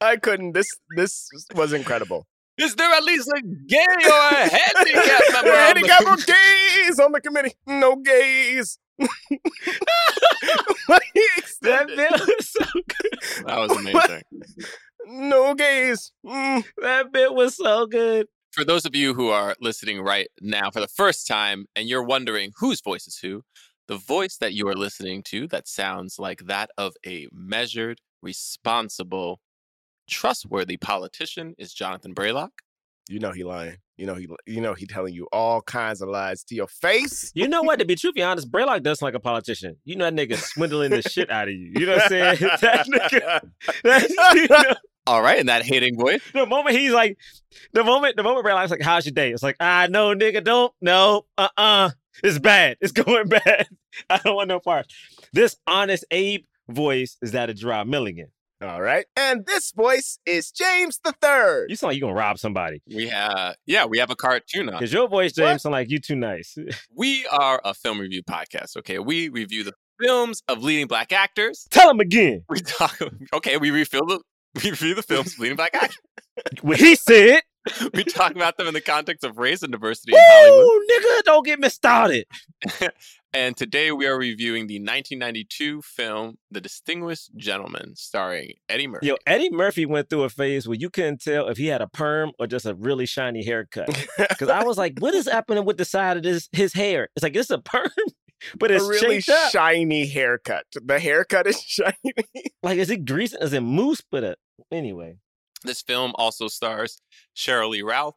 I 0.00 0.16
couldn't. 0.16 0.52
This 0.52 0.66
this 0.96 1.28
was 1.54 1.72
incredible. 1.72 2.26
Is 2.58 2.74
there 2.74 2.90
at 2.92 3.04
least 3.04 3.28
a 3.28 3.40
gay 3.66 3.78
or 4.04 4.10
a 4.10 4.48
handicap 4.48 5.22
member? 5.32 5.50
Handicap 5.56 6.02
or 6.06 6.16
gays 6.16 6.98
on 7.00 7.12
the 7.12 7.20
committee? 7.20 7.54
No 7.66 7.96
gays. 7.96 8.78
What 10.86 11.02
That 11.14 11.32
extended. 11.36 12.10
was 12.12 12.48
so 12.48 12.64
good. 12.74 13.46
That 13.46 13.58
was 13.58 13.70
amazing. 13.72 14.22
No 15.10 15.54
gays. 15.54 16.12
Mm. 16.24 16.64
That 16.82 17.12
bit 17.12 17.32
was 17.32 17.56
so 17.56 17.86
good. 17.86 18.26
For 18.52 18.62
those 18.62 18.84
of 18.84 18.94
you 18.94 19.14
who 19.14 19.28
are 19.28 19.56
listening 19.58 20.02
right 20.02 20.28
now 20.42 20.70
for 20.70 20.80
the 20.80 20.88
first 20.88 21.26
time 21.26 21.64
and 21.74 21.88
you're 21.88 22.02
wondering 22.02 22.52
whose 22.58 22.82
voice 22.82 23.06
is 23.06 23.18
who, 23.18 23.42
the 23.86 23.96
voice 23.96 24.36
that 24.36 24.52
you 24.52 24.68
are 24.68 24.74
listening 24.74 25.22
to 25.28 25.48
that 25.48 25.66
sounds 25.66 26.18
like 26.18 26.40
that 26.46 26.68
of 26.76 26.92
a 27.06 27.26
measured, 27.32 28.02
responsible, 28.20 29.40
trustworthy 30.10 30.76
politician 30.76 31.54
is 31.56 31.72
Jonathan 31.72 32.14
Braylock. 32.14 32.50
You 33.08 33.18
know 33.18 33.32
he 33.32 33.44
lying. 33.44 33.78
You 33.96 34.04
know 34.04 34.14
he. 34.14 34.28
You 34.46 34.60
know 34.60 34.74
he 34.74 34.84
telling 34.84 35.14
you 35.14 35.26
all 35.32 35.62
kinds 35.62 36.02
of 36.02 36.10
lies 36.10 36.44
to 36.44 36.54
your 36.54 36.66
face. 36.66 37.32
You 37.34 37.48
know 37.48 37.62
what? 37.62 37.78
To 37.78 37.86
be 37.86 37.94
truthfully 37.94 38.22
honest, 38.22 38.50
Braylock 38.50 38.82
does 38.82 38.98
sound 38.98 39.08
like 39.08 39.16
a 39.16 39.20
politician. 39.20 39.76
You 39.86 39.96
know 39.96 40.04
that 40.10 40.14
nigga 40.14 40.36
swindling 40.36 40.90
the 40.90 41.00
shit 41.00 41.30
out 41.30 41.48
of 41.48 41.54
you. 41.54 41.72
You 41.74 41.86
know 41.86 41.94
what 41.94 42.02
I'm 42.02 42.08
saying? 42.10 42.38
that 42.60 42.86
nigga. 42.86 43.40
That, 43.84 44.34
you 44.34 44.48
know, 44.48 44.74
All 45.08 45.22
right, 45.22 45.38
in 45.38 45.46
that 45.46 45.62
hating 45.64 45.98
voice. 45.98 46.20
the 46.34 46.44
moment 46.46 46.76
he's 46.76 46.92
like, 46.92 47.16
the 47.72 47.82
moment, 47.82 48.16
the 48.16 48.22
moment 48.22 48.44
Braylock's 48.46 48.70
like, 48.70 48.82
"How's 48.82 49.06
your 49.06 49.14
day?" 49.14 49.32
It's 49.32 49.42
like, 49.42 49.56
"Ah, 49.58 49.86
no, 49.88 50.14
nigga, 50.14 50.44
don't, 50.44 50.72
no, 50.80 51.24
uh, 51.38 51.48
uh 51.56 51.90
It's 52.22 52.38
bad. 52.38 52.76
It's 52.80 52.92
going 53.04 53.28
bad. 53.28 53.68
I 54.10 54.18
don't 54.18 54.34
want 54.36 54.48
no 54.48 54.60
part. 54.60 54.86
This 55.32 55.56
honest 55.66 56.04
Abe 56.10 56.44
voice 56.68 57.16
is 57.22 57.32
that 57.32 57.48
of 57.50 57.56
Jerah 57.56 57.86
Milligan. 57.86 58.28
All 58.60 58.82
right. 58.82 59.06
And 59.16 59.46
this 59.46 59.70
voice 59.70 60.18
is 60.26 60.50
James 60.50 60.98
the 61.04 61.14
Third. 61.22 61.70
You 61.70 61.76
sound 61.76 61.92
like 61.92 62.00
you're 62.00 62.08
gonna 62.08 62.18
rob 62.18 62.38
somebody. 62.38 62.82
We 62.92 63.06
have, 63.08 63.54
yeah, 63.66 63.84
we 63.86 63.98
have 63.98 64.10
a 64.10 64.16
cartoon 64.16 64.66
now. 64.66 64.78
Cause 64.80 64.92
your 64.92 65.08
voice, 65.08 65.30
What? 65.38 65.46
James, 65.46 65.62
sound 65.62 65.72
like 65.72 65.90
you 65.90 66.00
too 66.00 66.16
nice. 66.16 66.56
We 66.94 67.24
are 67.28 67.60
a 67.64 67.72
film 67.72 68.00
review 68.00 68.22
podcast. 68.24 68.76
Okay, 68.78 68.98
we 68.98 69.28
review 69.28 69.62
the 69.62 69.74
films 70.02 70.42
of 70.48 70.62
leading 70.62 70.86
black 70.88 71.12
actors. 71.12 71.66
Tell 71.70 71.86
them 71.88 72.00
again. 72.00 72.42
We 72.48 72.60
talk. 72.60 72.98
Okay, 73.32 73.56
we 73.58 73.70
refill 73.70 74.06
the 74.06 74.20
we 74.64 74.70
review 74.70 74.94
the 74.94 75.02
films 75.02 75.34
of 75.34 75.38
leading 75.38 75.56
black 75.56 75.74
actors. 75.74 75.98
What 76.62 76.78
he 76.78 76.94
said. 76.94 77.42
We 77.92 78.04
talk 78.04 78.34
about 78.34 78.56
them 78.56 78.66
in 78.68 78.72
the 78.72 78.80
context 78.80 79.24
of 79.24 79.36
race 79.36 79.62
and 79.62 79.70
diversity 79.70 80.12
in 80.14 80.18
Hollywood. 80.22 80.82
Nigga, 80.90 81.24
don't 81.24 81.44
get 81.44 81.58
me 81.60 81.68
started. 81.68 82.24
And 83.34 83.58
today 83.58 83.92
we 83.92 84.06
are 84.06 84.16
reviewing 84.16 84.68
the 84.68 84.76
1992 84.76 85.82
film 85.82 86.38
The 86.50 86.62
Distinguished 86.62 87.36
Gentleman, 87.36 87.94
starring 87.94 88.54
Eddie 88.70 88.86
Murphy. 88.86 89.08
Yo, 89.08 89.16
Eddie 89.26 89.50
Murphy 89.50 89.84
went 89.84 90.08
through 90.08 90.22
a 90.22 90.30
phase 90.30 90.66
where 90.66 90.78
you 90.78 90.88
couldn't 90.88 91.20
tell 91.20 91.46
if 91.48 91.58
he 91.58 91.66
had 91.66 91.82
a 91.82 91.88
perm 91.88 92.32
or 92.38 92.46
just 92.46 92.64
a 92.64 92.74
really 92.74 93.04
shiny 93.04 93.44
haircut. 93.44 93.88
Because 94.16 94.48
I 94.48 94.64
was 94.64 94.78
like, 94.78 94.98
what 95.00 95.14
is 95.14 95.28
happening 95.28 95.66
with 95.66 95.76
the 95.76 95.84
side 95.84 96.16
of 96.16 96.22
this 96.22 96.48
his 96.52 96.72
hair? 96.72 97.08
It's 97.16 97.22
like 97.22 97.36
it's 97.36 97.50
a 97.50 97.58
perm, 97.58 97.90
but 98.58 98.70
it's 98.70 98.84
a 98.84 98.88
really 98.88 99.20
shaped 99.20 99.28
up. 99.28 99.50
shiny 99.50 100.06
haircut. 100.06 100.64
The 100.72 100.98
haircut 100.98 101.46
is 101.46 101.60
shiny. 101.60 101.94
like 102.62 102.78
is 102.78 102.88
it 102.88 103.04
greasy? 103.04 103.36
Is 103.42 103.52
it 103.52 103.60
mousse? 103.60 104.02
But 104.10 104.24
uh, 104.24 104.34
anyway, 104.72 105.16
This 105.64 105.82
film 105.82 106.12
also 106.16 106.48
stars 106.48 107.00
Sheryl 107.36 107.70
Lee 107.70 107.82
Ralph. 107.82 108.16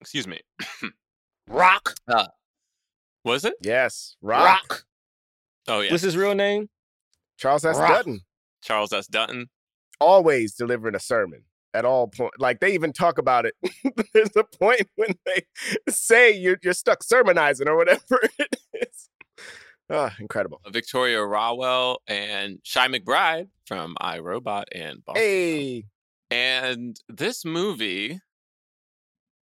Excuse 0.00 0.26
me. 0.26 0.40
Rock. 1.48 1.94
Uh, 2.06 2.26
was 3.24 3.44
it? 3.44 3.54
yes, 3.62 4.16
Rock. 4.22 4.84
Oh 5.66 5.80
yeah, 5.80 5.90
What's 5.90 6.02
his 6.02 6.16
real 6.16 6.34
name? 6.34 6.68
Charles 7.38 7.64
S. 7.64 7.76
Rock. 7.78 7.88
Dutton. 7.90 8.20
Charles 8.62 8.92
S. 8.92 9.06
Dutton. 9.06 9.46
Always 10.00 10.54
delivering 10.54 10.94
a 10.94 11.00
sermon 11.00 11.42
at 11.74 11.84
all 11.84 12.08
point. 12.08 12.32
Like 12.38 12.60
they 12.60 12.72
even 12.74 12.92
talk 12.92 13.18
about 13.18 13.46
it. 13.46 13.54
There's 14.14 14.34
a 14.36 14.44
point 14.44 14.88
when 14.96 15.14
they 15.26 15.42
say 15.88 16.30
you're, 16.32 16.58
you're 16.62 16.72
stuck 16.72 17.02
sermonizing 17.02 17.68
or 17.68 17.76
whatever 17.76 18.20
it 18.38 18.56
is. 18.74 19.08
Ah, 19.90 20.14
incredible. 20.20 20.60
Victoria 20.70 21.22
Rowell 21.24 22.02
and 22.06 22.58
Chi 22.70 22.88
McBride 22.88 23.48
from 23.66 23.96
iRobot 24.00 24.64
and 24.72 25.04
Boston. 25.04 25.22
Hey, 25.22 25.84
And 26.30 26.98
this 27.08 27.44
movie, 27.44 28.20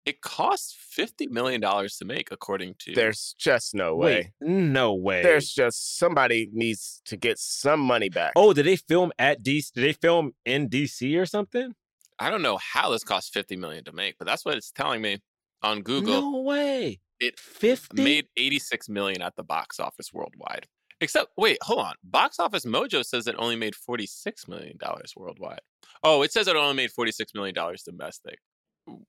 it 0.05 0.21
cost 0.21 0.75
fifty 0.79 1.27
million 1.27 1.61
dollars 1.61 1.97
to 1.97 2.05
make, 2.05 2.31
according 2.31 2.73
to 2.79 2.93
there's 2.95 3.35
just 3.37 3.75
no 3.75 3.95
way. 3.95 4.33
Wait, 4.41 4.49
no 4.49 4.95
way. 4.95 5.21
There's 5.21 5.51
just 5.51 5.99
somebody 5.99 6.49
needs 6.51 7.01
to 7.05 7.17
get 7.17 7.37
some 7.37 7.79
money 7.79 8.09
back. 8.09 8.33
oh, 8.35 8.53
did 8.53 8.65
they 8.65 8.77
film 8.77 9.11
at 9.19 9.43
DC? 9.43 9.71
Did 9.73 9.83
they 9.83 9.93
film 9.93 10.33
in 10.43 10.69
DC 10.69 11.15
or 11.19 11.27
something? 11.27 11.75
I 12.17 12.29
don't 12.31 12.41
know 12.41 12.57
how 12.57 12.89
this 12.89 13.03
cost 13.03 13.31
fifty 13.31 13.55
million 13.55 13.83
to 13.83 13.91
make, 13.91 14.17
but 14.17 14.25
that's 14.25 14.43
what 14.43 14.55
it's 14.55 14.71
telling 14.71 15.01
me 15.03 15.19
on 15.61 15.81
Google. 15.83 16.19
No 16.31 16.41
way. 16.41 16.99
It 17.21 17.39
Fifty. 17.39 18.03
made 18.03 18.27
eighty 18.35 18.59
six 18.59 18.89
million 18.89 19.21
at 19.21 19.35
the 19.37 19.43
box 19.43 19.79
office 19.79 20.11
worldwide. 20.11 20.67
Except, 20.99 21.31
wait, 21.37 21.57
hold 21.63 21.79
on. 21.79 21.93
Box 22.03 22.39
Office 22.39 22.63
Mojo 22.65 23.03
says 23.03 23.25
it 23.27 23.35
only 23.39 23.55
made 23.55 23.75
forty 23.75 24.05
six 24.05 24.47
million 24.47 24.75
dollars 24.77 25.13
worldwide. 25.15 25.61
Oh, 26.03 26.21
it 26.23 26.31
says 26.33 26.47
it 26.47 26.55
only 26.55 26.75
made 26.75 26.91
forty 26.91 27.11
six 27.11 27.33
million 27.33 27.55
dollars 27.55 27.83
domestic. 27.83 28.39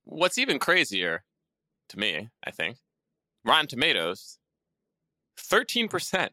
What's 0.04 0.38
even 0.38 0.58
crazier, 0.58 1.24
to 1.88 1.98
me, 1.98 2.28
I 2.46 2.50
think, 2.50 2.76
Rotten 3.44 3.66
Tomatoes, 3.66 4.38
thirteen 5.36 5.88
percent. 5.88 6.32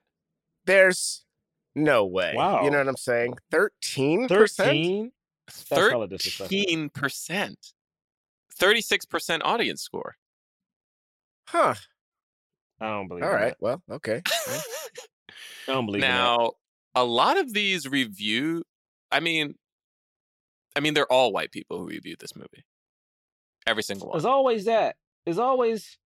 There's 0.65 1.25
no 1.75 2.05
way. 2.05 2.33
Wow. 2.36 2.63
You 2.63 2.71
know 2.71 2.77
what 2.79 2.88
I'm 2.88 2.98
saying? 2.98 3.36
13%? 3.53 4.27
Thirteen. 4.27 5.12
That's 5.48 5.69
hella 5.69 6.07
disrespectful. 6.07 6.57
Thirteen 6.57 6.89
percent. 6.89 7.74
Thirty-six 8.53 9.05
percent 9.05 9.43
audience 9.43 9.81
score. 9.81 10.15
Huh. 11.51 11.74
I 12.79 12.89
don't 12.89 13.08
believe. 13.08 13.24
All 13.24 13.29
right. 13.29 13.38
in 13.38 13.44
right. 13.46 13.56
Well, 13.60 13.84
okay. 13.91 14.22
I 14.27 15.74
don't 15.74 15.86
believe 15.88 16.03
in 16.03 16.10
that. 16.10 16.15
now, 16.15 16.51
a 16.96 17.03
lot 17.03 17.39
of 17.39 17.53
these 17.53 17.88
review, 17.88 18.63
I 19.12 19.20
mean, 19.20 19.56
I 20.75 20.79
mean, 20.79 20.94
they're 20.94 21.12
all 21.12 21.34
white 21.34 21.51
people 21.51 21.79
who 21.79 21.88
reviewed 21.88 22.20
this 22.20 22.36
movie. 22.36 22.65
Every 23.65 23.84
single 23.84 24.08
one. 24.08 24.15
There's 24.15 24.25
always 24.25 24.65
that. 24.65 24.96
There's 25.25 25.39
always. 25.39 25.98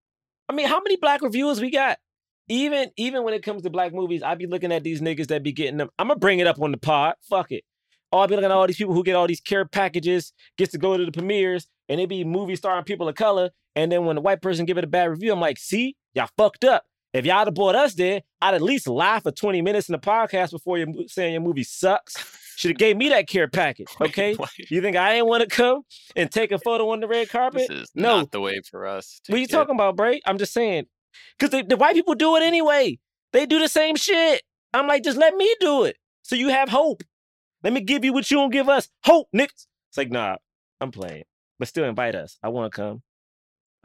I 0.47 0.53
mean, 0.53 0.67
how 0.67 0.81
many 0.81 0.95
black 0.95 1.21
reviewers 1.21 1.61
we 1.61 1.71
got? 1.71 1.99
Even 2.47 2.91
even 2.97 3.23
when 3.23 3.33
it 3.33 3.43
comes 3.43 3.63
to 3.63 3.69
black 3.69 3.93
movies, 3.93 4.23
I 4.23 4.35
be 4.35 4.47
looking 4.47 4.71
at 4.71 4.83
these 4.83 5.01
niggas 5.01 5.27
that 5.27 5.43
be 5.43 5.51
getting 5.51 5.77
them. 5.77 5.89
I'm 5.99 6.07
gonna 6.07 6.19
bring 6.19 6.39
it 6.39 6.47
up 6.47 6.59
on 6.61 6.71
the 6.71 6.77
pod. 6.77 7.15
Fuck 7.29 7.51
it. 7.51 7.63
Oh, 8.11 8.19
I 8.19 8.27
be 8.27 8.35
looking 8.35 8.45
at 8.45 8.51
all 8.51 8.67
these 8.67 8.77
people 8.77 8.93
who 8.93 9.03
get 9.03 9.15
all 9.15 9.27
these 9.27 9.41
care 9.41 9.65
packages, 9.65 10.33
gets 10.57 10.71
to 10.71 10.77
go 10.77 10.97
to 10.97 11.05
the 11.05 11.11
premieres, 11.11 11.67
and 11.89 11.99
it 12.01 12.09
be 12.09 12.23
movie 12.23 12.55
starring 12.55 12.83
people 12.83 13.07
of 13.07 13.15
color. 13.15 13.51
And 13.75 13.91
then 13.91 14.05
when 14.05 14.15
the 14.15 14.21
white 14.21 14.41
person 14.41 14.65
give 14.65 14.77
it 14.77 14.83
a 14.83 14.87
bad 14.87 15.09
review, 15.09 15.31
I'm 15.33 15.39
like, 15.39 15.57
see, 15.57 15.95
y'all 16.13 16.29
fucked 16.37 16.63
up. 16.63 16.83
If 17.13 17.25
y'all 17.25 17.45
had 17.45 17.53
brought 17.53 17.75
us 17.75 17.93
there, 17.93 18.21
I'd 18.41 18.55
at 18.55 18.61
least 18.61 18.87
lie 18.87 19.19
for 19.19 19.31
20 19.31 19.61
minutes 19.61 19.87
in 19.87 19.93
the 19.93 19.99
podcast 19.99 20.51
before 20.51 20.77
you're 20.77 20.87
saying 21.07 21.33
your 21.33 21.41
movie 21.41 21.63
sucks. 21.63 22.15
Should 22.55 22.71
have 22.71 22.77
gave 22.77 22.97
me 22.97 23.09
that 23.09 23.27
care 23.27 23.47
package, 23.47 23.87
okay? 24.01 24.35
You 24.69 24.81
think 24.81 24.95
I 24.95 25.13
ain't 25.15 25.27
want 25.27 25.41
to 25.41 25.47
come 25.55 25.81
and 26.15 26.31
take 26.31 26.51
a 26.51 26.59
photo 26.59 26.89
on 26.91 26.99
the 26.99 27.07
red 27.07 27.29
carpet? 27.29 27.67
This 27.67 27.83
is 27.83 27.91
no. 27.95 28.17
not 28.17 28.31
the 28.31 28.39
way 28.41 28.61
for 28.69 28.85
us. 28.85 29.21
To 29.25 29.31
What 29.31 29.41
you 29.41 29.47
get- 29.47 29.53
talking 29.53 29.75
about, 29.75 29.95
Bray? 29.95 30.21
I'm 30.25 30.37
just 30.37 30.53
saying. 30.53 30.85
Because 31.37 31.51
the, 31.51 31.63
the 31.63 31.77
white 31.77 31.95
people 31.95 32.15
do 32.15 32.35
it 32.35 32.43
anyway. 32.43 32.99
They 33.31 33.45
do 33.45 33.59
the 33.59 33.67
same 33.67 33.95
shit. 33.95 34.41
I'm 34.73 34.87
like, 34.87 35.03
just 35.03 35.17
let 35.17 35.35
me 35.35 35.53
do 35.59 35.83
it. 35.83 35.97
So 36.23 36.35
you 36.35 36.49
have 36.49 36.69
hope. 36.69 37.03
Let 37.63 37.73
me 37.73 37.81
give 37.81 38.03
you 38.03 38.13
what 38.13 38.29
you 38.31 38.37
don't 38.37 38.51
give 38.51 38.69
us. 38.69 38.89
Hope, 39.03 39.27
niggas. 39.35 39.67
It's 39.89 39.97
like, 39.97 40.11
nah, 40.11 40.37
I'm 40.81 40.91
playing. 40.91 41.23
But 41.63 41.69
still 41.69 41.85
invite 41.85 42.13
us. 42.13 42.37
I 42.43 42.49
want 42.49 42.73
to 42.73 42.75
come. 42.75 43.01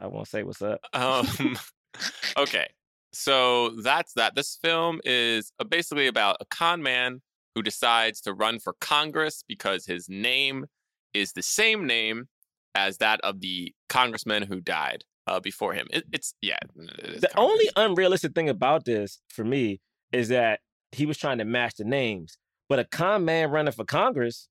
I 0.01 0.07
want 0.07 0.25
to 0.25 0.29
say 0.29 0.43
what's 0.43 0.61
up. 0.61 0.81
Um, 0.91 1.25
okay, 2.37 2.67
so 3.13 3.69
that's 3.69 4.11
that. 4.15 4.35
This 4.35 4.59
film 4.61 4.99
is 5.05 5.53
uh, 5.61 5.63
basically 5.63 6.07
about 6.07 6.35
a 6.41 6.45
con 6.45 6.83
man 6.83 7.21
who 7.55 7.61
decides 7.61 8.19
to 8.23 8.33
run 8.33 8.59
for 8.59 8.75
Congress 8.81 9.45
because 9.47 9.85
his 9.85 10.09
name 10.09 10.65
is 11.13 11.31
the 11.31 11.41
same 11.41 11.87
name 11.87 12.27
as 12.75 12.97
that 12.97 13.21
of 13.21 13.39
the 13.39 13.73
congressman 13.87 14.43
who 14.43 14.59
died 14.59 15.05
uh, 15.25 15.39
before 15.39 15.73
him. 15.73 15.87
It, 15.89 16.03
it's 16.11 16.33
yeah. 16.41 16.57
it 16.75 17.21
The 17.21 17.37
only 17.37 17.69
unrealistic 17.77 18.35
thing 18.35 18.49
about 18.49 18.83
this 18.83 19.21
for 19.29 19.45
me 19.45 19.79
is 20.11 20.27
that 20.27 20.59
he 20.91 21.05
was 21.05 21.17
trying 21.17 21.37
to 21.37 21.45
match 21.45 21.75
the 21.77 21.85
names. 21.85 22.37
But 22.67 22.79
a 22.79 22.83
con 22.83 23.23
man 23.23 23.51
running 23.51 23.71
for 23.71 23.85
Congress, 23.85 24.48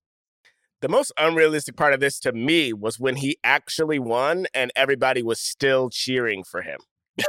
The 0.80 0.88
most 0.88 1.12
unrealistic 1.18 1.76
part 1.76 1.92
of 1.92 2.00
this 2.00 2.20
to 2.20 2.32
me 2.32 2.72
was 2.72 3.00
when 3.00 3.16
he 3.16 3.36
actually 3.42 3.98
won 3.98 4.46
and 4.54 4.70
everybody 4.76 5.22
was 5.22 5.40
still 5.40 5.90
cheering 5.90 6.44
for 6.44 6.62
him. 6.62 6.78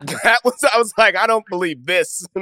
That 0.00 0.40
was 0.44 0.54
I 0.72 0.78
was 0.78 0.92
like, 0.96 1.16
I 1.16 1.26
don't 1.26 1.44
believe 1.48 1.86
this. 1.86 2.24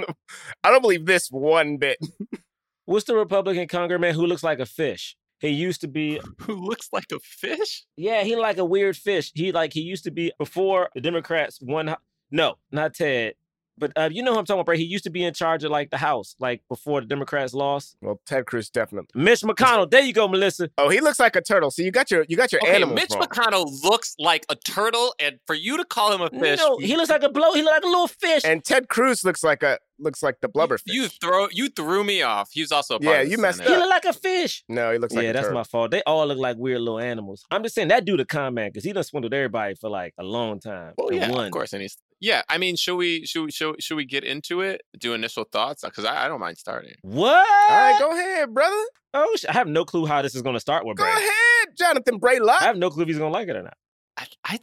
I 0.65 0.71
don't 0.71 0.83
believe 0.83 1.07
this 1.07 1.29
one 1.31 1.79
bit. 1.79 1.99
what's 2.85 3.07
the 3.07 3.17
Republican 3.17 3.67
congressman 3.67 4.15
who 4.15 4.27
looks 4.27 4.43
like 4.43 4.61
a 4.61 4.67
fish? 4.67 5.17
He 5.39 5.49
used 5.49 5.81
to 5.83 5.89
be 5.89 6.21
who 6.41 6.55
looks 6.55 6.89
like 6.93 7.07
a 7.13 7.19
fish. 7.21 7.85
Yeah, 7.97 8.25
he 8.25 8.37
like 8.37 8.59
a 8.59 8.65
weird 8.65 8.97
fish. 8.97 9.33
He 9.35 9.53
like 9.53 9.73
he 9.73 9.81
used 9.81 10.05
to 10.05 10.11
be 10.11 10.33
before 10.39 10.91
the 10.95 11.01
Democrats 11.01 11.59
won. 11.63 11.95
No, 12.31 12.57
not 12.71 12.95
Ted, 12.95 13.35
but 13.79 13.93
uh, 13.97 14.09
you 14.13 14.23
know 14.23 14.33
who 14.33 14.39
I'm 14.39 14.45
talking 14.45 14.61
about. 14.61 14.71
Right? 14.73 14.79
He 14.79 14.85
used 14.85 15.05
to 15.05 15.11
be 15.11 15.25
in 15.25 15.35
charge 15.35 15.65
of 15.65 15.71
like 15.71 15.91
the 15.91 15.97
House, 15.99 16.35
like 16.39 16.63
before 16.69 17.01
the 17.01 17.07
Democrats 17.07 17.55
lost. 17.55 17.97
Well, 18.01 18.21
Ted 18.27 18.47
Cruz 18.47 18.71
definitely. 18.71 19.09
Mitch 19.15 19.43
McConnell. 19.43 19.91
There 19.91 20.03
you 20.03 20.13
go, 20.13 20.29
Melissa. 20.29 20.71
Oh, 20.79 20.89
he 20.89 21.01
looks 21.01 21.19
like 21.21 21.37
a 21.37 21.41
turtle. 21.43 21.71
So 21.71 21.83
you 21.83 21.91
got 21.91 22.11
your 22.11 22.25
you 22.29 22.37
got 22.37 22.53
your 22.53 22.61
Okay, 22.63 22.75
animals 22.75 22.95
Mitch 23.01 23.11
wrong. 23.13 23.23
McConnell 23.23 23.67
looks 23.85 24.15
like 24.19 24.45
a 24.49 24.57
turtle, 24.57 25.15
and 25.21 25.39
for 25.47 25.55
you 25.55 25.77
to 25.77 25.85
call 25.85 26.13
him 26.13 26.21
a 26.23 26.31
fish, 26.31 26.59
No, 26.59 26.79
he 26.79 26.97
looks 26.97 27.11
like 27.11 27.23
a 27.23 27.29
blow. 27.29 27.53
He 27.55 27.63
look 27.63 27.73
like 27.73 27.85
a 27.85 27.87
little 27.89 28.09
fish. 28.09 28.43
And 28.45 28.65
Ted 28.65 28.89
Cruz 28.89 29.25
looks 29.25 29.43
like 29.45 29.63
a 29.63 29.79
looks 29.99 30.23
like 30.23 30.37
the 30.43 30.49
blubberfish. 30.49 30.83
you 30.87 31.09
throw 31.09 31.49
you 31.51 31.69
threw 31.71 32.05
me 32.05 32.21
off. 32.23 32.51
He's 32.53 32.71
also 32.71 32.97
a 32.97 32.99
Yeah, 33.01 33.23
you 33.23 33.39
messed 33.39 33.59
Senate. 33.59 33.73
he 33.73 33.77
look 33.79 33.89
like 33.89 34.05
a 34.05 34.13
fish. 34.13 34.63
no, 34.69 34.93
he 34.93 34.99
looks 34.99 35.15
like 35.15 35.25
yeah, 35.25 35.31
a 35.31 35.33
that's 35.33 35.45
turtle. 35.47 35.59
my 35.59 35.65
fault. 35.65 35.91
They 35.91 36.03
all 36.03 36.27
look 36.27 36.37
like 36.39 36.59
weird 36.59 36.81
little 36.81 36.99
animals. 37.01 37.45
I'm 37.51 37.63
just 37.63 37.75
saying 37.75 37.89
that 37.89 38.05
dude 38.05 38.21
a 38.21 38.27
con 38.27 38.53
man 38.55 38.69
because 38.69 38.85
he 38.85 38.93
done 38.93 39.05
swindled 39.05 39.33
everybody 39.33 39.75
for 39.75 39.89
like 39.89 40.13
a 40.19 40.23
long 40.23 40.61
time. 40.61 40.93
Well, 40.99 41.09
and 41.09 41.17
yeah, 41.17 41.31
won. 41.31 41.47
of 41.47 41.51
course. 41.53 41.73
And 41.73 41.81
he's 41.81 41.97
yeah. 42.21 42.43
I 42.49 42.59
mean, 42.59 42.77
should 42.77 42.97
we 42.97 43.25
should 43.27 43.45
we 43.45 43.51
should, 43.51 43.83
should 43.83 43.97
we 43.97 44.05
get 44.05 44.25
into 44.25 44.61
it? 44.61 44.83
Do 44.99 45.15
initial 45.15 45.45
thoughts 45.45 45.83
because 45.85 46.05
I, 46.05 46.25
I 46.25 46.29
don't 46.29 46.41
mind 46.41 46.59
starting. 46.59 46.95
What? 47.03 47.47
All 47.71 47.77
right, 47.77 47.97
go 47.99 48.11
ahead, 48.13 48.53
brother. 48.55 48.85
Oh, 49.15 49.37
I 49.49 49.53
have 49.53 49.69
no 49.69 49.85
clue 49.85 50.07
how 50.07 50.23
this 50.23 50.35
is 50.35 50.43
gonna 50.43 50.61
start 50.61 50.85
with 50.85 50.97
Go 50.97 51.05
Bray. 51.05 51.13
ahead, 51.13 51.69
Jonathan 51.79 52.21
Braylock. 52.21 52.61
I 52.61 52.65
have 52.65 52.77
no 52.77 52.91
clue 52.91 53.03
if 53.03 53.09
he's 53.09 53.19
gonna 53.19 53.31
like 53.31 53.49
it 53.49 53.57
or 53.57 53.63
not. 53.63 53.77
I 54.17 54.27
I, 54.45 54.59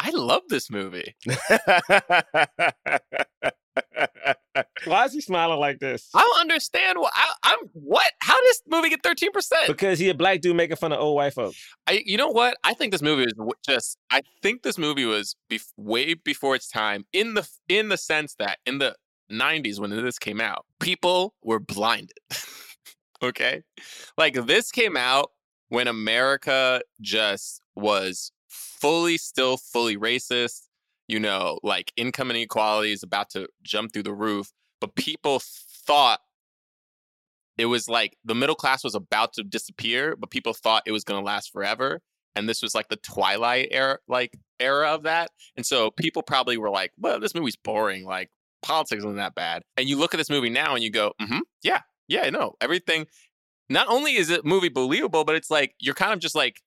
I 0.00 0.10
love 0.10 0.42
this 0.48 0.70
movie. 0.70 1.14
Why 4.84 5.04
is 5.04 5.12
he 5.12 5.20
smiling 5.20 5.58
like 5.58 5.78
this? 5.78 6.08
I 6.14 6.20
don't 6.20 6.40
understand. 6.40 6.98
What 6.98 7.12
I, 7.14 7.32
I'm 7.44 7.58
what? 7.72 8.10
How 8.20 8.34
does 8.34 8.48
this 8.48 8.62
movie 8.68 8.90
get 8.90 9.02
13 9.02 9.32
percent? 9.32 9.66
Because 9.66 9.98
he 9.98 10.08
a 10.08 10.14
black 10.14 10.40
dude 10.40 10.56
making 10.56 10.76
fun 10.76 10.92
of 10.92 11.00
old 11.00 11.16
white 11.16 11.34
folks. 11.34 11.56
I, 11.86 12.02
you 12.04 12.16
know 12.16 12.28
what? 12.28 12.56
I 12.64 12.74
think 12.74 12.92
this 12.92 13.02
movie 13.02 13.24
is 13.24 13.34
w- 13.34 13.52
just. 13.64 13.98
I 14.10 14.22
think 14.42 14.62
this 14.62 14.78
movie 14.78 15.04
was 15.04 15.36
bef- 15.50 15.72
way 15.76 16.14
before 16.14 16.54
its 16.54 16.68
time 16.68 17.06
in 17.12 17.34
the 17.34 17.48
in 17.68 17.88
the 17.88 17.96
sense 17.96 18.34
that 18.38 18.58
in 18.66 18.78
the 18.78 18.94
90s 19.30 19.80
when 19.80 19.90
this 19.90 20.18
came 20.18 20.40
out, 20.40 20.64
people 20.80 21.34
were 21.42 21.58
blinded. 21.58 22.16
okay, 23.22 23.62
like 24.16 24.34
this 24.46 24.70
came 24.70 24.96
out 24.96 25.30
when 25.68 25.88
America 25.88 26.80
just 27.00 27.60
was 27.74 28.32
fully, 28.48 29.18
still 29.18 29.56
fully 29.56 29.96
racist. 29.96 30.65
You 31.08 31.20
know, 31.20 31.60
like 31.62 31.92
income 31.96 32.30
inequality 32.30 32.92
is 32.92 33.02
about 33.02 33.30
to 33.30 33.48
jump 33.62 33.92
through 33.92 34.02
the 34.04 34.14
roof, 34.14 34.52
but 34.80 34.96
people 34.96 35.40
thought 35.86 36.20
it 37.58 37.66
was 37.66 37.88
like 37.88 38.16
the 38.24 38.34
middle 38.34 38.54
class 38.54 38.84
was 38.84 38.94
about 38.94 39.32
to 39.34 39.42
disappear, 39.42 40.16
but 40.16 40.30
people 40.30 40.52
thought 40.52 40.82
it 40.86 40.92
was 40.92 41.04
going 41.04 41.20
to 41.20 41.24
last 41.24 41.52
forever. 41.52 42.00
And 42.34 42.48
this 42.48 42.62
was 42.62 42.74
like 42.74 42.88
the 42.88 42.96
twilight 42.96 43.68
era, 43.70 43.98
like 44.08 44.36
era 44.60 44.90
of 44.90 45.04
that. 45.04 45.30
And 45.56 45.64
so 45.64 45.90
people 45.90 46.22
probably 46.22 46.58
were 46.58 46.68
like, 46.70 46.92
"Well, 46.98 47.18
this 47.18 47.34
movie's 47.34 47.56
boring. 47.56 48.04
Like 48.04 48.30
politics 48.62 49.00
isn't 49.00 49.16
that 49.16 49.34
bad." 49.34 49.62
And 49.78 49.88
you 49.88 49.96
look 49.96 50.12
at 50.12 50.18
this 50.18 50.28
movie 50.28 50.50
now, 50.50 50.74
and 50.74 50.84
you 50.84 50.90
go, 50.90 51.12
"Hmm, 51.18 51.38
yeah, 51.62 51.80
yeah, 52.08 52.28
no, 52.28 52.54
everything." 52.60 53.06
Not 53.70 53.88
only 53.88 54.16
is 54.16 54.28
it 54.28 54.44
movie 54.44 54.68
believable, 54.68 55.24
but 55.24 55.34
it's 55.34 55.50
like 55.50 55.74
you're 55.80 55.94
kind 55.94 56.12
of 56.12 56.18
just 56.20 56.34
like 56.34 56.60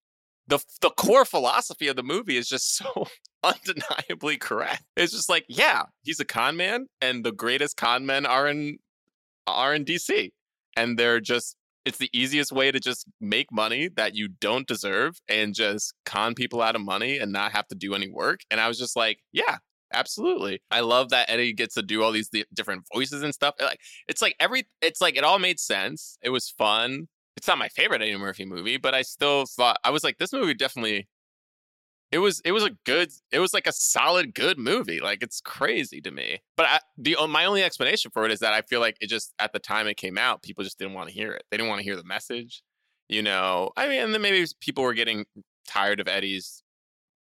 the 0.49 0.59
the 0.81 0.89
core 0.89 1.25
philosophy 1.25 1.87
of 1.87 1.95
the 1.95 2.03
movie 2.03 2.37
is 2.37 2.49
just 2.49 2.75
so 2.75 3.07
undeniably 3.43 4.37
correct. 4.37 4.83
It's 4.97 5.13
just 5.13 5.29
like, 5.29 5.45
yeah, 5.47 5.83
he's 6.01 6.19
a 6.19 6.25
con 6.25 6.57
man, 6.57 6.87
and 7.01 7.23
the 7.23 7.31
greatest 7.31 7.77
con 7.77 8.05
men 8.05 8.25
are 8.25 8.47
in 8.47 8.79
are 9.47 9.73
in 9.73 9.85
DC 9.85 10.31
and 10.75 10.97
they're 10.97 11.19
just 11.19 11.55
it's 11.85 11.97
the 11.97 12.09
easiest 12.13 12.51
way 12.51 12.71
to 12.71 12.79
just 12.79 13.05
make 13.21 13.51
money 13.51 13.89
that 13.95 14.13
you 14.13 14.27
don't 14.27 14.67
deserve 14.67 15.17
and 15.27 15.55
just 15.55 15.93
con 16.05 16.35
people 16.35 16.61
out 16.61 16.75
of 16.75 16.81
money 16.81 17.17
and 17.17 17.31
not 17.31 17.51
have 17.51 17.67
to 17.67 17.75
do 17.75 17.93
any 17.93 18.09
work. 18.09 18.41
And 18.51 18.59
i 18.59 18.67
was 18.67 18.77
just 18.77 18.95
like 18.95 19.19
yeah 19.31 19.57
absolutely. 19.93 20.61
I 20.69 20.81
love 20.81 21.09
that 21.09 21.29
eddie 21.29 21.53
gets 21.53 21.73
to 21.75 21.81
do 21.81 22.03
all 22.03 22.11
these 22.11 22.29
di- 22.29 22.45
different 22.53 22.83
voices 22.93 23.23
and 23.23 23.33
stuff. 23.33 23.55
Like 23.59 23.79
it's 24.07 24.21
like 24.21 24.35
every 24.39 24.67
it's 24.81 25.01
like 25.01 25.17
it 25.17 25.23
all 25.23 25.39
made 25.39 25.59
sense. 25.59 26.17
It 26.21 26.29
was 26.29 26.49
fun 26.49 27.07
it's 27.39 27.47
not 27.47 27.57
my 27.57 27.69
favorite 27.69 28.01
eddie 28.01 28.17
murphy 28.17 28.43
movie 28.43 28.75
but 28.75 28.93
i 28.93 29.01
still 29.01 29.45
thought 29.45 29.79
i 29.85 29.89
was 29.89 30.03
like 30.03 30.17
this 30.17 30.33
movie 30.33 30.53
definitely 30.53 31.07
it 32.11 32.17
was 32.17 32.41
it 32.43 32.51
was 32.51 32.63
a 32.63 32.71
good 32.85 33.09
it 33.31 33.39
was 33.39 33.53
like 33.53 33.65
a 33.65 33.71
solid 33.71 34.33
good 34.33 34.57
movie 34.57 34.99
like 34.99 35.21
it's 35.21 35.41
crazy 35.41 36.01
to 36.01 36.11
me. 36.11 36.39
But 36.57 36.65
I, 36.65 36.79
the 36.97 37.15
my 37.29 37.45
only 37.45 37.63
explanation 37.63 38.11
for 38.11 38.25
it 38.25 38.31
is 38.31 38.39
that 38.39 38.53
i 38.53 38.61
feel 38.61 38.79
like 38.79 38.97
it 38.99 39.07
just 39.07 39.33
at 39.39 39.53
the 39.53 39.59
time 39.59 39.87
it 39.87 39.97
came 39.97 40.17
out 40.17 40.43
people 40.43 40.63
just 40.63 40.79
didn't 40.79 40.93
want 40.95 41.07
to 41.09 41.13
hear 41.13 41.31
it. 41.31 41.43
They 41.49 41.57
didn't 41.57 41.69
want 41.69 41.79
to 41.79 41.83
hear 41.83 41.95
the 41.95 42.03
message 42.03 42.63
you 43.07 43.21
know? 43.23 43.71
I 43.77 43.87
mean 43.87 44.01
and 44.01 44.13
then 44.13 44.21
maybe 44.21 44.45
people 44.59 44.83
were 44.83 44.93
getting 44.93 45.25
tired 45.67 45.99
of 45.99 46.07
eddie's 46.07 46.63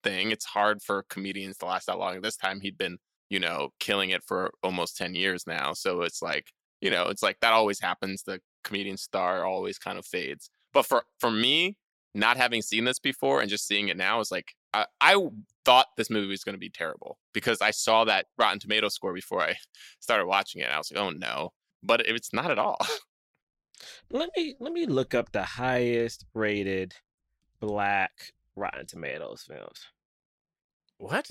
thing. 0.04 0.30
It's 0.30 0.44
hard 0.44 0.82
for 0.82 1.04
comedians 1.10 1.58
to 1.58 1.66
last 1.66 1.86
that 1.86 1.98
long. 1.98 2.20
This 2.20 2.36
time 2.36 2.60
he'd 2.60 2.78
been 2.78 2.98
you 3.28 3.40
know 3.40 3.70
killing 3.80 4.10
it 4.10 4.22
for 4.24 4.52
almost 4.62 4.96
10 4.96 5.16
years 5.16 5.48
now 5.48 5.72
so 5.72 6.02
it's 6.02 6.22
like 6.22 6.52
you 6.80 6.90
know 6.90 7.08
it's 7.08 7.24
like 7.24 7.38
that 7.40 7.52
always 7.52 7.80
happens 7.80 8.22
the 8.22 8.40
comedian 8.66 8.96
star 8.96 9.44
always 9.44 9.78
kind 9.78 9.98
of 9.98 10.04
fades 10.04 10.50
but 10.72 10.84
for 10.84 11.04
for 11.18 11.30
me 11.30 11.76
not 12.14 12.36
having 12.36 12.60
seen 12.62 12.84
this 12.84 12.98
before 12.98 13.40
and 13.40 13.48
just 13.50 13.66
seeing 13.66 13.88
it 13.88 13.96
now 13.96 14.20
is 14.20 14.30
like 14.30 14.54
I, 14.74 14.86
I 15.00 15.16
thought 15.64 15.86
this 15.96 16.10
movie 16.10 16.28
was 16.28 16.44
going 16.44 16.54
to 16.54 16.58
be 16.58 16.68
terrible 16.70 17.18
because 17.32 17.60
I 17.62 17.70
saw 17.70 18.04
that 18.04 18.26
Rotten 18.38 18.58
Tomato 18.58 18.88
score 18.88 19.12
before 19.14 19.42
I 19.42 19.56
started 20.00 20.26
watching 20.26 20.60
it. 20.60 20.64
And 20.64 20.72
I 20.74 20.78
was 20.78 20.90
like, 20.92 21.00
oh 21.02 21.10
no, 21.10 21.52
but 21.82 22.00
it's 22.06 22.32
not 22.34 22.50
at 22.50 22.58
all. 22.58 22.78
Let 24.10 24.30
me 24.36 24.54
let 24.60 24.72
me 24.72 24.86
look 24.86 25.14
up 25.14 25.32
the 25.32 25.42
highest 25.42 26.24
rated 26.34 26.94
black 27.60 28.32
Rotten 28.54 28.86
Tomatoes 28.86 29.44
films. 29.46 29.84
What? 30.98 31.30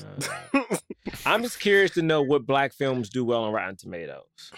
Uh, 0.54 0.62
I'm 1.25 1.42
just 1.42 1.60
curious 1.60 1.92
to 1.92 2.01
know 2.04 2.22
what 2.22 2.46
black 2.46 2.74
films 2.74 3.10
do 3.10 3.25
well 3.25 3.44
on 3.46 3.54
Rotten 3.54 3.75
Tomatoes. 3.77 4.51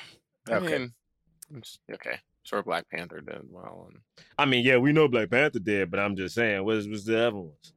Okay. 0.50 0.76
I'm 0.76 1.60
s- 1.60 1.80
okay. 1.94 2.20
Sure, 2.48 2.64
Black 2.64 2.90
Panther 2.90 3.20
did 3.20 3.42
well. 3.50 3.90
And 3.92 4.00
I 4.38 4.46
mean, 4.46 4.66
yeah, 4.66 4.78
we 4.78 4.94
know 4.94 5.10
Black 5.10 5.30
Panther 5.30 5.60
did, 5.60 5.92
but 5.92 6.00
I'm 6.00 6.16
just 6.16 6.34
saying, 6.34 6.64
what's 6.64 6.88
what's 6.88 7.04
the 7.04 7.28
other 7.28 7.36
ones? 7.36 7.74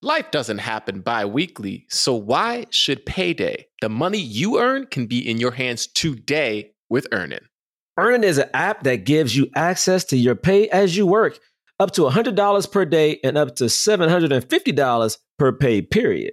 Life 0.00 0.30
doesn't 0.30 0.58
happen 0.58 1.02
bi 1.02 1.26
weekly, 1.26 1.84
so 1.90 2.14
why 2.14 2.64
should 2.70 3.04
payday? 3.04 3.66
The 3.82 3.90
money 3.90 4.18
you 4.18 4.58
earn 4.58 4.86
can 4.86 5.06
be 5.06 5.18
in 5.28 5.36
your 5.36 5.50
hands 5.50 5.86
today 5.86 6.72
with 6.88 7.06
Earnin. 7.12 7.44
Earnin 7.98 8.24
is 8.24 8.38
an 8.38 8.48
app 8.54 8.84
that 8.84 9.04
gives 9.04 9.36
you 9.36 9.50
access 9.54 10.02
to 10.04 10.16
your 10.16 10.34
pay 10.34 10.68
as 10.68 10.96
you 10.96 11.06
work, 11.06 11.38
up 11.78 11.90
to 11.92 12.02
$100 12.02 12.72
per 12.72 12.84
day 12.86 13.20
and 13.22 13.36
up 13.36 13.56
to 13.56 13.64
$750 13.64 15.18
per 15.38 15.52
pay 15.52 15.82
period. 15.82 16.32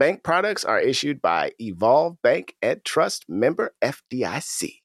Bank 0.00 0.22
products 0.22 0.64
are 0.64 0.80
issued 0.80 1.20
by 1.20 1.52
Evolve 1.60 2.22
Bank 2.22 2.56
and 2.62 2.82
Trust 2.86 3.26
member 3.28 3.74
FDIC. 3.82 4.79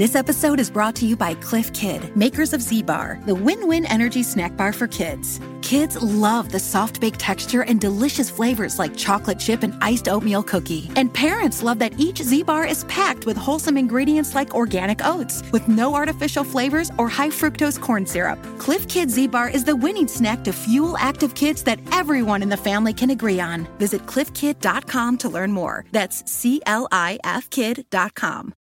This 0.00 0.14
episode 0.14 0.60
is 0.60 0.70
brought 0.70 0.94
to 0.96 1.06
you 1.06 1.14
by 1.14 1.34
Clif 1.34 1.74
Kid, 1.74 2.16
makers 2.16 2.54
of 2.54 2.62
Z 2.62 2.84
Bar, 2.84 3.20
the 3.26 3.34
win 3.34 3.68
win 3.68 3.84
energy 3.84 4.22
snack 4.22 4.56
bar 4.56 4.72
for 4.72 4.86
kids. 4.86 5.38
Kids 5.60 6.02
love 6.02 6.50
the 6.50 6.58
soft 6.58 7.02
baked 7.02 7.20
texture 7.20 7.64
and 7.64 7.78
delicious 7.78 8.30
flavors 8.30 8.78
like 8.78 8.96
chocolate 8.96 9.38
chip 9.38 9.62
and 9.62 9.74
iced 9.82 10.08
oatmeal 10.08 10.42
cookie. 10.42 10.90
And 10.96 11.12
parents 11.12 11.62
love 11.62 11.78
that 11.80 12.00
each 12.00 12.22
Z 12.22 12.44
Bar 12.44 12.64
is 12.64 12.84
packed 12.84 13.26
with 13.26 13.36
wholesome 13.36 13.76
ingredients 13.76 14.34
like 14.34 14.54
organic 14.54 15.04
oats, 15.04 15.42
with 15.52 15.68
no 15.68 15.94
artificial 15.94 16.44
flavors 16.44 16.90
or 16.96 17.10
high 17.10 17.28
fructose 17.28 17.78
corn 17.78 18.06
syrup. 18.06 18.38
Clif 18.56 18.88
Kid 18.88 19.10
Z 19.10 19.26
Bar 19.26 19.50
is 19.50 19.64
the 19.64 19.76
winning 19.76 20.08
snack 20.08 20.44
to 20.44 20.52
fuel 20.54 20.96
active 20.96 21.34
kids 21.34 21.62
that 21.64 21.78
everyone 21.92 22.42
in 22.42 22.48
the 22.48 22.56
family 22.56 22.94
can 22.94 23.10
agree 23.10 23.38
on. 23.38 23.68
Visit 23.78 24.06
cliffkid.com 24.06 25.18
to 25.18 25.28
learn 25.28 25.52
more. 25.52 25.84
That's 25.92 26.24
C 26.24 26.62
L 26.64 26.88
I 26.90 27.18
F 27.22 27.50
kid.com. 27.50 28.54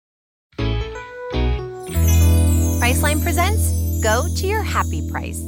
Priceline 2.88 3.22
presents 3.22 3.74
Go 4.02 4.30
to 4.34 4.48
Your 4.48 4.62
Happy 4.62 5.06
Price. 5.12 5.42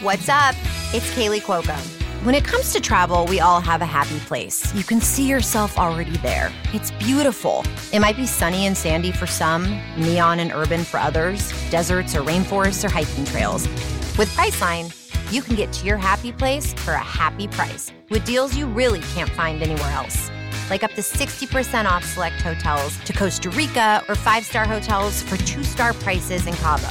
What's 0.00 0.30
up? 0.30 0.54
It's 0.94 1.14
Kaley 1.14 1.42
Cuoco. 1.42 1.76
When 2.24 2.34
it 2.34 2.42
comes 2.42 2.72
to 2.72 2.80
travel, 2.80 3.26
we 3.26 3.40
all 3.40 3.60
have 3.60 3.82
a 3.82 3.84
happy 3.84 4.18
place. 4.20 4.74
You 4.74 4.82
can 4.82 4.98
see 5.02 5.28
yourself 5.28 5.78
already 5.78 6.16
there. 6.22 6.50
It's 6.72 6.90
beautiful. 6.92 7.66
It 7.92 8.00
might 8.00 8.16
be 8.16 8.24
sunny 8.24 8.64
and 8.64 8.74
sandy 8.74 9.12
for 9.12 9.26
some, 9.26 9.78
neon 9.98 10.38
and 10.40 10.52
urban 10.52 10.84
for 10.84 10.96
others, 10.96 11.52
deserts 11.68 12.16
or 12.16 12.22
rainforests 12.22 12.82
or 12.82 12.88
hiking 12.88 13.26
trails. 13.26 13.68
With 14.16 14.34
Priceline, 14.34 14.90
you 15.30 15.42
can 15.42 15.54
get 15.54 15.70
to 15.74 15.86
your 15.86 15.98
happy 15.98 16.32
place 16.32 16.72
for 16.72 16.92
a 16.92 16.98
happy 16.98 17.46
price 17.46 17.92
with 18.08 18.24
deals 18.24 18.56
you 18.56 18.68
really 18.68 19.00
can't 19.14 19.28
find 19.28 19.62
anywhere 19.62 19.90
else. 19.90 20.30
Like 20.72 20.84
up 20.84 20.94
to 20.94 21.02
60% 21.02 21.84
off 21.84 22.02
select 22.02 22.40
hotels 22.40 22.98
to 23.04 23.12
Costa 23.12 23.50
Rica 23.50 24.02
or 24.08 24.14
five 24.14 24.42
star 24.42 24.64
hotels 24.66 25.20
for 25.22 25.36
two 25.36 25.62
star 25.62 25.92
prices 25.92 26.46
in 26.46 26.54
Cabo. 26.54 26.88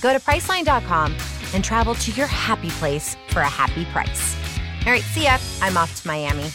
Go 0.00 0.12
to 0.12 0.18
Priceline.com 0.18 1.14
and 1.54 1.62
travel 1.62 1.94
to 1.94 2.10
your 2.10 2.26
happy 2.26 2.70
place 2.70 3.16
for 3.28 3.42
a 3.42 3.48
happy 3.48 3.84
price. 3.92 4.34
All 4.84 4.90
right, 4.90 5.00
see 5.02 5.24
ya. 5.26 5.38
I'm 5.62 5.76
off 5.76 5.94
to 6.02 6.08
Miami. 6.08 6.50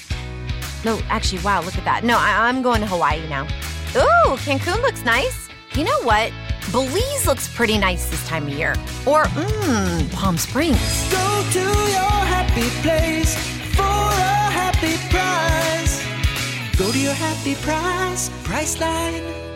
No, 0.83 0.99
actually, 1.07 1.41
wow, 1.43 1.61
look 1.61 1.77
at 1.77 1.85
that. 1.85 2.03
No, 2.03 2.17
I- 2.17 2.49
I'm 2.49 2.61
going 2.61 2.81
to 2.81 2.87
Hawaii 2.87 3.25
now. 3.29 3.43
Ooh, 3.95 4.35
Cancun 4.43 4.81
looks 4.81 5.05
nice. 5.05 5.47
You 5.75 5.85
know 5.85 6.01
what? 6.03 6.33
Belize 6.73 7.25
looks 7.25 7.47
pretty 7.47 7.77
nice 7.77 8.09
this 8.09 8.27
time 8.27 8.47
of 8.47 8.53
year. 8.53 8.71
Or, 9.07 9.23
mmm, 9.23 10.11
Palm 10.11 10.37
Springs. 10.37 11.09
Go 11.09 11.45
to 11.53 11.59
your 11.61 12.19
happy 12.35 12.67
place 12.81 13.33
for 13.77 13.81
a 13.83 14.51
happy 14.51 14.97
price. 15.09 16.08
Go 16.79 16.93
to 16.93 16.97
your 16.97 17.13
happy 17.13 17.55
price, 17.55 18.29
Priceline. 18.45 19.49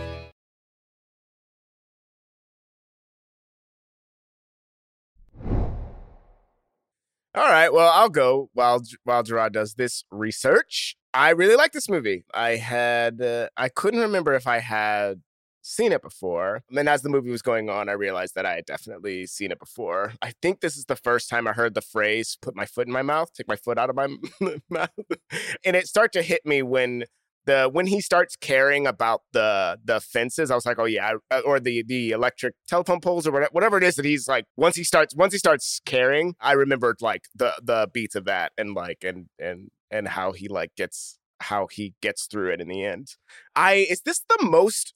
All 7.34 7.48
right. 7.50 7.72
Well, 7.72 7.90
I'll 7.96 8.10
go 8.10 8.50
while 8.52 8.84
while 9.06 9.24
Jerah 9.24 9.50
does 9.50 9.76
this 9.76 10.04
research. 10.12 10.98
I 11.14 11.30
really 11.30 11.56
like 11.56 11.72
this 11.72 11.88
movie. 11.88 12.26
I 12.34 12.58
had 12.58 13.22
uh, 13.22 13.48
I 13.56 13.70
couldn't 13.70 14.02
remember 14.02 14.34
if 14.34 14.46
I 14.46 14.60
had 14.60 15.22
seen 15.64 15.92
it 15.92 16.02
before. 16.02 16.62
And 16.70 16.78
then 16.78 16.88
as 16.88 17.02
the 17.02 17.10
movie 17.10 17.32
was 17.32 17.42
going 17.42 17.70
on, 17.70 17.90
I 17.90 17.94
realized 17.94 18.36
that 18.36 18.46
I 18.46 18.56
had 18.56 18.66
definitely 18.66 19.26
seen 19.26 19.52
it 19.52 19.60
before. 19.60 20.14
I 20.22 20.34
think 20.42 20.60
this 20.60 20.78
is 20.78 20.86
the 20.86 20.96
first 20.96 21.30
time 21.30 21.48
I 21.48 21.54
heard 21.54 21.74
the 21.74 21.82
phrase 21.82 22.38
"put 22.42 22.56
my 22.56 22.66
foot 22.66 22.88
in 22.88 22.94
my 22.94 23.02
mouth," 23.02 23.34
take 23.34 23.48
my 23.48 23.56
foot 23.56 23.78
out 23.78 23.90
of 23.90 23.96
my 23.96 24.08
mouth, 24.70 24.90
and 25.66 25.76
it 25.76 25.88
started 25.88 26.14
to 26.14 26.22
hit 26.22 26.46
me 26.46 26.62
when 26.62 27.06
the 27.46 27.70
when 27.72 27.88
he 27.88 28.02
starts 28.02 28.36
caring 28.36 28.88
about 28.88 29.22
the 29.32 29.78
the 29.84 30.00
fences, 30.00 30.52
I 30.52 30.56
was 30.56 30.66
like, 30.66 30.80
oh 30.80 30.86
yeah, 30.86 31.14
uh, 31.32 31.42
or 31.46 31.60
the 31.60 31.84
the 31.84 32.12
electric 32.12 32.56
telephone 32.68 33.02
poles 33.02 33.28
or 33.28 33.32
whatever, 33.32 33.50
whatever 33.52 33.78
it 33.78 33.84
is 33.84 33.96
that 33.96 34.06
he's 34.06 34.28
like. 34.28 34.46
Once 34.56 34.76
he 34.76 34.84
starts 34.84 35.16
once 35.16 35.34
he 35.34 35.40
starts 35.40 35.82
caring, 35.86 36.36
I 36.40 36.54
remembered 36.54 36.98
like 37.02 37.26
the 37.36 37.54
the 37.62 37.90
beats 37.94 38.16
of 38.16 38.26
that 38.26 38.52
and 38.58 38.74
like 38.74 39.04
and 39.04 39.28
and 39.40 39.72
and 39.92 40.08
how 40.10 40.32
he 40.32 40.48
like 40.48 40.76
gets 40.76 41.20
how 41.42 41.68
he 41.68 41.94
gets 42.02 42.26
through 42.26 42.52
it 42.52 42.62
in 42.62 42.68
the 42.68 42.84
end. 42.84 43.16
I 43.56 43.88
is 43.90 44.02
this 44.02 44.24
the 44.30 44.46
most 44.46 44.94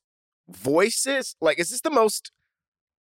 voices 0.49 1.36
like 1.41 1.60
is 1.60 1.69
this 1.69 1.81
the 1.81 1.89
most 1.89 2.31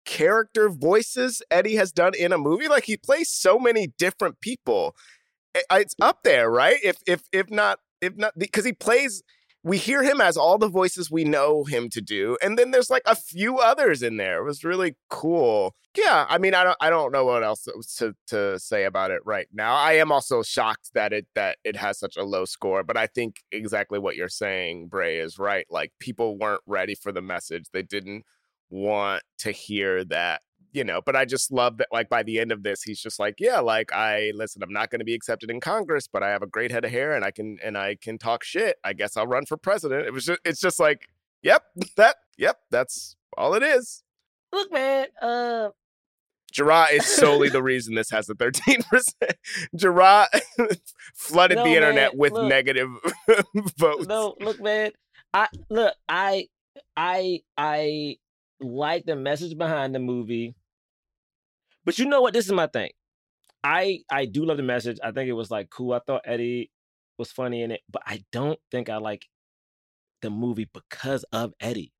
character 0.04 0.68
voices 0.68 1.42
Eddie 1.50 1.76
has 1.76 1.92
done 1.92 2.12
in 2.18 2.32
a 2.32 2.38
movie? 2.38 2.68
Like 2.68 2.84
he 2.84 2.96
plays 2.96 3.30
so 3.30 3.58
many 3.58 3.88
different 3.98 4.40
people. 4.40 4.94
It's 5.72 5.94
up 6.00 6.20
there, 6.24 6.50
right? 6.50 6.78
If 6.82 6.98
if 7.06 7.22
if 7.32 7.50
not 7.50 7.80
if 8.00 8.16
not 8.16 8.38
because 8.38 8.64
he 8.64 8.72
plays 8.72 9.22
we 9.62 9.76
hear 9.76 10.02
him 10.02 10.20
as 10.20 10.36
all 10.36 10.58
the 10.58 10.68
voices 10.68 11.10
we 11.10 11.24
know 11.24 11.64
him 11.64 11.88
to 11.90 12.00
do 12.00 12.36
and 12.42 12.58
then 12.58 12.70
there's 12.70 12.90
like 12.90 13.02
a 13.06 13.14
few 13.14 13.58
others 13.58 14.02
in 14.02 14.16
there. 14.16 14.38
It 14.38 14.44
was 14.44 14.64
really 14.64 14.96
cool. 15.08 15.74
Yeah 15.96 16.24
i 16.28 16.38
mean 16.38 16.54
i 16.54 16.62
don't 16.62 16.76
i 16.80 16.88
don't 16.88 17.10
know 17.10 17.24
what 17.24 17.42
else 17.42 17.66
to 17.98 18.14
to 18.28 18.58
say 18.60 18.84
about 18.84 19.10
it 19.10 19.20
right 19.24 19.48
now. 19.52 19.74
I 19.74 19.94
am 19.94 20.12
also 20.12 20.42
shocked 20.42 20.90
that 20.94 21.12
it 21.12 21.26
that 21.34 21.58
it 21.64 21.76
has 21.76 21.98
such 21.98 22.16
a 22.16 22.22
low 22.22 22.44
score 22.44 22.84
but 22.84 22.96
i 22.96 23.06
think 23.08 23.38
exactly 23.50 23.98
what 23.98 24.14
you're 24.14 24.28
saying 24.28 24.86
bray 24.86 25.18
is 25.18 25.38
right. 25.38 25.66
Like 25.68 25.92
people 25.98 26.38
weren't 26.38 26.62
ready 26.66 26.94
for 26.94 27.10
the 27.12 27.22
message. 27.22 27.66
They 27.72 27.82
didn't 27.82 28.24
want 28.70 29.24
to 29.38 29.50
hear 29.50 30.04
that 30.04 30.42
you 30.72 30.84
know, 30.84 31.00
but 31.04 31.16
I 31.16 31.24
just 31.24 31.50
love 31.50 31.78
that, 31.78 31.88
like, 31.92 32.08
by 32.08 32.22
the 32.22 32.38
end 32.38 32.52
of 32.52 32.62
this, 32.62 32.82
he's 32.82 33.00
just 33.00 33.18
like, 33.18 33.36
yeah, 33.38 33.60
like, 33.60 33.92
I 33.92 34.32
listen, 34.34 34.62
I'm 34.62 34.72
not 34.72 34.90
going 34.90 35.00
to 35.00 35.04
be 35.04 35.14
accepted 35.14 35.50
in 35.50 35.60
Congress, 35.60 36.08
but 36.12 36.22
I 36.22 36.28
have 36.30 36.42
a 36.42 36.46
great 36.46 36.70
head 36.70 36.84
of 36.84 36.90
hair 36.90 37.14
and 37.14 37.24
I 37.24 37.30
can, 37.30 37.58
and 37.62 37.76
I 37.76 37.96
can 38.00 38.18
talk 38.18 38.44
shit. 38.44 38.76
I 38.84 38.92
guess 38.92 39.16
I'll 39.16 39.26
run 39.26 39.46
for 39.46 39.56
president. 39.56 40.06
It 40.06 40.12
was 40.12 40.24
just, 40.24 40.40
it's 40.44 40.60
just 40.60 40.78
like, 40.78 41.08
yep, 41.42 41.64
that, 41.96 42.16
yep, 42.38 42.58
that's 42.70 43.16
all 43.36 43.54
it 43.54 43.62
is. 43.62 44.02
Look, 44.52 44.72
man, 44.72 45.06
uh, 45.22 45.68
Jerah 46.52 46.86
is 46.92 47.06
solely 47.06 47.48
the 47.50 47.62
reason 47.62 47.94
this 47.94 48.10
has 48.10 48.28
a 48.28 48.34
13%. 48.34 48.82
Jerah 49.76 50.26
flooded 51.14 51.58
No, 51.58 51.64
the 51.64 51.74
internet 51.76 52.12
man, 52.12 52.18
with 52.18 52.32
look. 52.32 52.48
negative 52.48 52.88
votes. 53.78 54.06
No, 54.06 54.34
look, 54.40 54.60
man. 54.60 54.90
I 55.32 55.46
look. 55.68 55.94
I 56.08 56.48
I 56.96 57.42
I 57.56 58.16
like 58.60 59.04
the 59.06 59.14
message 59.14 59.56
behind 59.56 59.94
the 59.94 60.00
movie, 60.00 60.56
but 61.84 61.98
you 61.98 62.06
know 62.06 62.20
what? 62.20 62.34
This 62.34 62.46
is 62.46 62.52
my 62.52 62.66
thing. 62.66 62.90
I 63.62 64.00
I 64.10 64.24
do 64.26 64.44
love 64.44 64.56
the 64.56 64.62
message. 64.62 64.98
I 65.02 65.12
think 65.12 65.28
it 65.28 65.34
was 65.34 65.50
like 65.50 65.70
cool. 65.70 65.92
I 65.92 66.00
thought 66.06 66.22
Eddie 66.24 66.70
was 67.18 67.32
funny 67.32 67.62
in 67.62 67.70
it, 67.70 67.80
but 67.90 68.02
I 68.06 68.24
don't 68.32 68.58
think 68.70 68.88
I 68.88 68.96
like 68.96 69.26
the 70.22 70.30
movie 70.30 70.68
because 70.72 71.24
of 71.32 71.52
Eddie. 71.60 71.92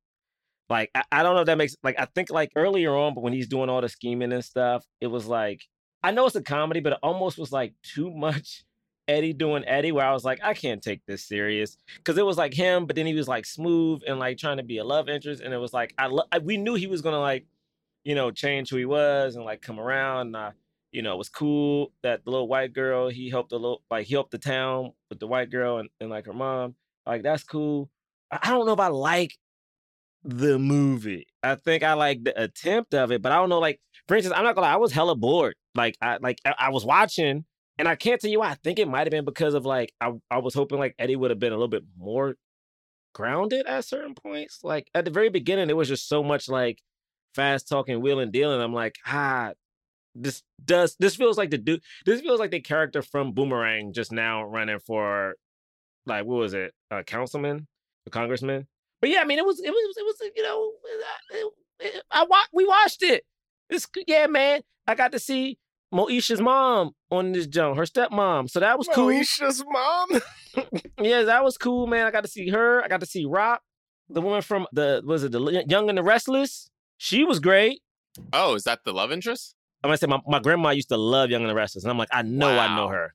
Like 0.69 0.91
I, 0.95 1.03
I 1.13 1.23
don't 1.23 1.35
know 1.35 1.41
if 1.43 1.47
that 1.47 1.59
makes 1.59 1.77
like 1.83 1.99
I 1.99 2.07
think 2.07 2.31
like 2.31 2.53
earlier 2.57 2.95
on, 2.97 3.15
but 3.15 3.23
when 3.23 3.33
he's 3.33 3.49
doing 3.49 3.69
all 3.69 3.81
the 3.81 3.89
scheming 3.89 4.33
and 4.33 4.45
stuff, 4.45 4.87
it 5.01 5.09
was 5.09 5.27
like 5.27 5.63
I 6.03 6.13
know 6.13 6.27
it's 6.27 6.37
a 6.37 6.43
comedy, 6.43 6.81
but 6.81 6.95
it 6.95 6.99
almost 7.03 7.39
was 7.39 7.53
like 7.53 7.75
too 7.83 8.11
much 8.11 8.65
Eddie 9.09 9.33
doing 9.33 9.65
Eddie, 9.67 9.93
where 9.93 10.07
I 10.07 10.13
was 10.13 10.25
like, 10.25 10.39
I 10.43 10.55
can't 10.55 10.81
take 10.81 11.03
this 11.07 11.27
serious 11.27 11.77
because 11.97 12.17
it 12.17 12.25
was 12.25 12.39
like 12.39 12.55
him, 12.55 12.87
but 12.87 12.97
then 12.97 13.07
he 13.07 13.15
was 13.15 13.27
like 13.29 13.45
smooth 13.45 14.03
and 14.07 14.19
like 14.19 14.39
trying 14.39 14.59
to 14.59 14.63
be 14.63 14.79
a 14.79 14.85
love 14.85 15.09
interest, 15.09 15.43
and 15.43 15.53
it 15.53 15.59
was 15.59 15.73
like 15.73 15.93
I, 15.99 16.07
lo- 16.07 16.29
I 16.33 16.39
we 16.39 16.57
knew 16.57 16.75
he 16.75 16.87
was 16.87 17.03
gonna 17.03 17.21
like, 17.21 17.47
you 18.05 18.15
know, 18.15 18.31
change 18.31 18.71
who 18.71 18.77
he 18.77 18.85
was 18.85 19.37
and 19.37 19.45
like 19.45 19.63
come 19.63 19.79
around. 19.79 20.29
And 20.29 20.37
I, 20.37 20.53
you 20.93 21.03
know, 21.03 21.15
it 21.15 21.19
was 21.19 21.29
cool 21.29 21.93
that 22.03 22.25
the 22.25 22.31
little 22.31 22.49
white 22.49 22.73
girl 22.73 23.09
he 23.09 23.31
helped 23.31 23.51
the 23.51 23.57
little 23.57 23.83
like 23.91 24.07
he 24.07 24.15
helped 24.15 24.31
the 24.33 24.39
town 24.39 24.93
with 25.09 25.21
the 25.21 25.27
white 25.27 25.51
girl 25.51 25.79
and, 25.79 25.89
and 26.01 26.11
like 26.11 26.27
her 26.27 26.33
mom. 26.33 26.75
Like 27.07 27.23
that's 27.23 27.45
cool. 27.45 27.91
I, 28.31 28.39
I 28.43 28.51
don't 28.51 28.67
know 28.67 28.73
if 28.73 28.81
I 28.81 28.89
like 28.89 29.37
the 30.25 30.59
movie. 30.59 31.27
I 31.43 31.55
think 31.55 31.83
I 31.83 31.95
like 31.95 32.25
the 32.25 32.41
attempt 32.41 32.95
of 32.95 33.11
it, 33.13 33.23
but 33.23 33.33
I 33.33 33.37
don't 33.37 33.49
know. 33.49 33.59
Like, 33.59 33.81
for 34.07 34.17
instance, 34.17 34.37
I'm 34.37 34.45
not 34.45 34.55
gonna 34.55 34.67
lie, 34.67 34.75
I 34.75 34.77
was 34.77 34.93
hella 34.93 35.17
bored. 35.17 35.55
Like, 35.75 35.97
I 36.01 36.19
like 36.21 36.39
I, 36.45 36.55
I 36.59 36.71
was 36.71 36.85
watching, 36.85 37.45
and 37.79 37.89
I 37.89 37.97
can't 37.97 38.21
tell 38.21 38.31
you 38.31 38.41
why. 38.41 38.51
I 38.51 38.55
think 38.55 38.79
it 38.79 38.89
might 38.89 39.07
have 39.07 39.11
been 39.11 39.25
because 39.25 39.55
of 39.55 39.65
like 39.65 39.93
I, 40.01 40.13
I 40.31 40.39
was 40.39 40.55
hoping 40.55 40.79
like 40.79 40.95
Eddie 40.99 41.17
would 41.17 41.31
have 41.31 41.39
been 41.39 41.53
a 41.53 41.57
little 41.57 41.69
bit 41.69 41.85
more 41.99 42.37
grounded 43.15 43.67
at 43.67 43.85
certain 43.85 44.15
points. 44.15 44.61
Like 44.63 44.91
at 44.95 45.05
the 45.05 45.11
very 45.11 45.31
beginning, 45.31 45.71
it 45.71 45.77
was 45.77 45.89
just 45.89 46.09
so 46.09 46.23
much 46.23 46.49
like 46.49 46.81
fast 47.35 47.69
talking, 47.69 48.01
wheeling, 48.01 48.31
dealing. 48.31 48.61
I'm 48.61 48.75
like, 48.75 48.97
ah, 49.07 49.53
this 50.15 50.43
does 50.65 50.97
this 50.99 51.17
feels 51.17 51.39
like 51.39 51.51
the 51.51 51.59
dude. 51.59 51.83
This 52.05 52.21
feels 52.21 52.41
like 52.41 52.51
the 52.51 52.61
character 52.61 53.03
from 53.03 53.33
Boomerang 53.33 53.93
just 53.93 54.13
now 54.13 54.45
running 54.45 54.79
for 54.79 55.35
like 56.07 56.25
what 56.25 56.39
was 56.39 56.55
it, 56.55 56.73
a 56.91 57.05
councilman, 57.05 57.67
a 58.07 58.11
congressman. 58.11 58.67
But 59.01 59.11
yeah, 59.11 59.21
I 59.21 59.25
mean, 59.25 59.39
it 59.39 59.47
was 59.47 59.61
it 59.61 59.71
was 59.71 59.97
it 59.97 60.05
was 60.05 60.31
you 60.37 60.43
know, 60.43 60.73
it, 61.31 61.53
it, 61.81 62.03
I 62.11 62.25
wa- 62.25 62.39
we 62.53 62.67
watched 62.67 63.03
it. 63.03 63.25
It's 63.69 63.87
yeah, 64.07 64.27
man. 64.27 64.63
I 64.87 64.95
got 64.95 65.13
to 65.13 65.19
see 65.19 65.59
Moesha's 65.95 66.41
mom 66.41 66.93
on 67.11 67.33
this 67.33 67.47
jump, 67.47 67.77
her 67.77 67.85
stepmom. 67.85 68.51
So 68.51 68.61
that 68.61 68.79
was 68.79 68.89
cool. 68.93 69.09
Moesha's 69.09 69.65
mom. 69.69 70.21
yeah, 71.01 71.23
that 71.23 71.45
was 71.45 71.57
cool, 71.57 71.87
man. 71.87 72.07
I 72.07 72.11
got 72.11 72.25
to 72.25 72.31
see 72.31 72.49
her. 72.51 72.83
I 72.83 72.89
got 72.89 73.01
to 73.01 73.07
see 73.07 73.25
Rock, 73.25 73.63
the 74.09 74.21
woman 74.21 74.43
from 74.43 74.67
the 74.73 75.03
was 75.05 75.25
it 75.25 75.33
the 75.33 75.65
Young 75.69 75.89
and 75.89 75.99
the 75.99 76.03
Restless. 76.03 76.71
She 77.03 77.25
was 77.25 77.41
great. 77.41 77.81
Oh, 78.35 78.57
is 78.57 78.65
that 78.65 78.81
the 78.85 78.93
love 78.93 79.11
interest? 79.11 79.55
I'm 79.83 79.89
gonna 79.89 79.97
say 79.97 80.07
my, 80.07 80.21
my 80.29 80.39
grandma 80.39 80.69
used 80.69 80.91
to 80.91 80.99
love 80.99 81.31
Young 81.31 81.41
and 81.41 81.49
the 81.49 81.55
Restless, 81.55 81.83
and 81.83 81.91
I'm 81.91 81.97
like, 81.97 82.11
I 82.13 82.21
know 82.21 82.59
I 82.59 82.77
know 82.77 82.89
her. 82.89 83.15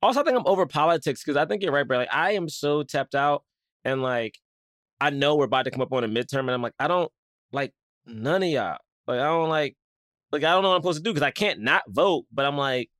Also, 0.00 0.20
I 0.20 0.24
think 0.24 0.36
I'm 0.36 0.46
over 0.46 0.66
politics 0.66 1.22
because 1.22 1.36
I 1.36 1.44
think 1.44 1.62
you're 1.62 1.72
right, 1.72 1.86
bro. 1.86 1.98
Like, 1.98 2.14
I 2.14 2.32
am 2.32 2.48
so 2.48 2.82
tapped 2.82 3.14
out, 3.14 3.44
and 3.84 4.02
like, 4.02 4.38
I 5.00 5.10
know 5.10 5.36
we're 5.36 5.44
about 5.44 5.64
to 5.64 5.70
come 5.70 5.82
up 5.82 5.92
on 5.92 6.04
a 6.04 6.08
midterm, 6.08 6.40
and 6.40 6.50
I'm 6.50 6.62
like, 6.62 6.74
I 6.78 6.88
don't 6.88 7.10
like 7.52 7.72
none 8.06 8.42
of 8.42 8.48
y'all. 8.48 8.78
Like, 9.06 9.20
I 9.20 9.24
don't 9.24 9.48
like, 9.48 9.76
like, 10.30 10.44
I 10.44 10.52
don't 10.52 10.62
know 10.62 10.70
what 10.70 10.76
I'm 10.76 10.82
supposed 10.82 10.98
to 10.98 11.04
do 11.04 11.12
because 11.12 11.26
I 11.26 11.30
can't 11.30 11.60
not 11.60 11.82
vote. 11.88 12.26
But 12.32 12.46
I'm 12.46 12.56
like, 12.56 12.90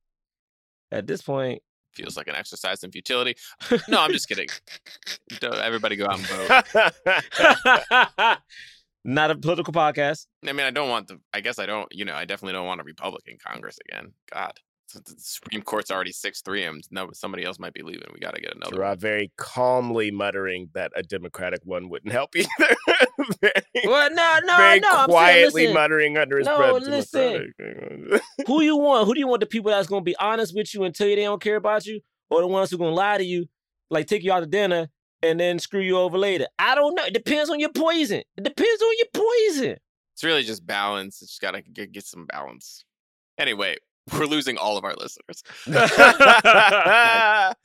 at 0.91 1.07
this 1.07 1.21
point, 1.21 1.61
Feels 1.93 2.15
like 2.15 2.27
an 2.27 2.35
exercise 2.35 2.83
in 2.83 2.91
futility. 2.91 3.35
No, 3.87 3.99
I'm 3.99 4.11
just 4.11 4.29
kidding. 4.29 4.47
Don't 5.39 5.55
everybody 5.55 5.95
go 5.95 6.05
out 6.05 6.19
and 6.19 6.27
vote. 6.27 8.37
not 9.03 9.31
a 9.31 9.35
political 9.35 9.73
podcast. 9.73 10.27
I 10.47 10.51
mean, 10.51 10.65
I 10.65 10.71
don't 10.71 10.89
want 10.89 11.07
the. 11.07 11.19
I 11.33 11.41
guess 11.41 11.59
I 11.59 11.65
don't. 11.65 11.87
You 11.91 12.05
know, 12.05 12.15
I 12.15 12.25
definitely 12.25 12.53
don't 12.53 12.65
want 12.67 12.81
a 12.81 12.83
Republican 12.83 13.37
Congress 13.43 13.77
again. 13.87 14.13
God, 14.33 14.53
the 14.93 15.15
Supreme 15.17 15.61
Court's 15.61 15.91
already 15.91 16.11
six 16.11 16.41
three. 16.41 16.63
And 16.63 16.83
no, 16.91 17.09
somebody 17.13 17.43
else 17.45 17.59
might 17.59 17.73
be 17.73 17.81
leaving. 17.81 18.07
We 18.13 18.19
got 18.19 18.35
to 18.35 18.41
get 18.41 18.55
another. 18.55 18.75
Jerah 18.75 18.95
very 18.97 19.31
calmly 19.37 20.11
muttering 20.11 20.69
that 20.73 20.91
a 20.95 21.03
Democratic 21.03 21.61
one 21.63 21.89
wouldn't 21.89 22.11
help 22.11 22.31
either. 22.35 22.49
very, 23.41 23.53
Well, 23.85 24.09
no, 24.11 24.39
no, 24.43 24.57
very 24.57 24.79
no. 24.79 24.89
I'm 24.89 24.97
saying, 24.97 25.07
quietly 25.09 25.61
listen, 25.63 25.73
muttering 25.75 26.17
under 26.17 26.37
his 26.37 26.47
no, 26.47 26.57
breath. 26.57 26.83
listen. 26.83 27.53
Who 28.47 28.61
you 28.61 28.77
want? 28.77 29.07
Who 29.07 29.13
do 29.13 29.19
you 29.19 29.27
want? 29.27 29.39
The 29.39 29.45
people 29.47 29.71
that's 29.71 29.87
gonna 29.87 30.01
be 30.01 30.15
honest 30.17 30.53
with 30.55 30.73
you 30.73 30.83
and 30.83 30.93
tell 30.93 31.07
you 31.07 31.15
they 31.15 31.23
don't 31.23 31.41
care 31.41 31.55
about 31.55 31.85
you, 31.85 32.01
or 32.29 32.41
the 32.41 32.47
ones 32.47 32.69
who 32.69 32.77
gonna 32.77 32.91
lie 32.91 33.17
to 33.17 33.23
you, 33.23 33.47
like 33.89 34.07
take 34.07 34.23
you 34.23 34.33
out 34.33 34.41
to 34.41 34.45
dinner 34.45 34.89
and 35.23 35.39
then 35.39 35.59
screw 35.59 35.81
you 35.81 35.97
over 35.97 36.17
later? 36.17 36.47
I 36.57 36.75
don't 36.75 36.95
know. 36.95 37.05
It 37.05 37.13
depends 37.13 37.49
on 37.49 37.59
your 37.59 37.71
poison. 37.71 38.21
It 38.37 38.43
depends 38.43 38.81
on 38.81 38.93
your 38.97 39.07
poison. 39.13 39.77
It's 40.13 40.23
really 40.23 40.43
just 40.43 40.65
balance. 40.65 41.21
It's 41.21 41.31
just 41.31 41.41
got 41.41 41.51
to 41.51 41.61
get, 41.61 41.91
get 41.91 42.05
some 42.05 42.25
balance. 42.25 42.83
Anyway, 43.37 43.77
we're 44.13 44.25
losing 44.25 44.57
all 44.57 44.77
of 44.77 44.83
our 44.83 44.95
listeners. 44.95 45.43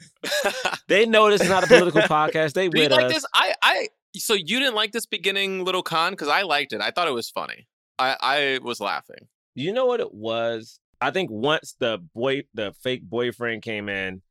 They 0.88 1.06
know 1.06 1.30
this 1.30 1.40
is 1.40 1.48
not 1.48 1.64
a 1.64 1.66
political 1.66 2.00
podcast. 2.02 2.52
They 2.52 2.68
with 2.68 2.92
like 2.92 3.06
us. 3.06 3.14
this? 3.14 3.26
I, 3.34 3.54
I. 3.62 3.88
So 4.16 4.34
you 4.34 4.58
didn't 4.60 4.74
like 4.74 4.92
this 4.92 5.06
beginning 5.06 5.64
little 5.64 5.82
con 5.82 6.12
because 6.12 6.28
I 6.28 6.42
liked 6.42 6.72
it. 6.72 6.80
I 6.80 6.90
thought 6.90 7.08
it 7.08 7.14
was 7.14 7.30
funny. 7.30 7.66
I, 7.98 8.16
I 8.20 8.58
was 8.62 8.80
laughing. 8.80 9.28
You 9.54 9.72
know 9.72 9.86
what 9.86 10.00
it 10.00 10.12
was? 10.12 10.78
I 11.00 11.10
think 11.10 11.30
once 11.30 11.74
the 11.78 11.98
boy, 12.14 12.42
the 12.54 12.74
fake 12.82 13.02
boyfriend 13.02 13.62
came 13.62 13.88
in, 13.88 14.22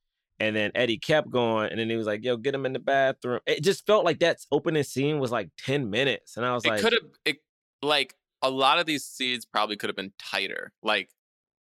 and 0.48 0.56
then 0.56 0.72
Eddie 0.76 0.98
kept 0.98 1.30
going, 1.30 1.70
and 1.72 1.80
then 1.80 1.90
he 1.90 1.96
was 1.96 2.08
like, 2.08 2.24
"Yo, 2.24 2.38
get 2.38 2.54
him 2.56 2.66
in 2.66 2.74
the 2.74 2.80
bathroom." 2.80 3.40
It 3.46 3.64
just 3.64 3.86
felt 3.86 4.06
like 4.06 4.20
that 4.20 4.38
opening 4.52 4.84
scene 4.84 5.20
was 5.20 5.32
like 5.32 5.50
ten 5.58 5.90
minutes, 5.90 6.38
and 6.38 6.46
I 6.46 6.54
was 6.54 6.66
It 6.66 6.70
like, 6.70 6.82
could 6.82 6.94
have. 6.94 7.12
It 7.26 7.38
like 7.82 8.16
a 8.42 8.50
lot 8.50 8.80
of 8.80 8.86
these 8.86 9.06
scenes 9.06 9.46
probably 9.46 9.76
could 9.76 9.90
have 9.90 9.96
been 9.96 10.14
tighter. 10.20 10.72
Like 10.84 11.10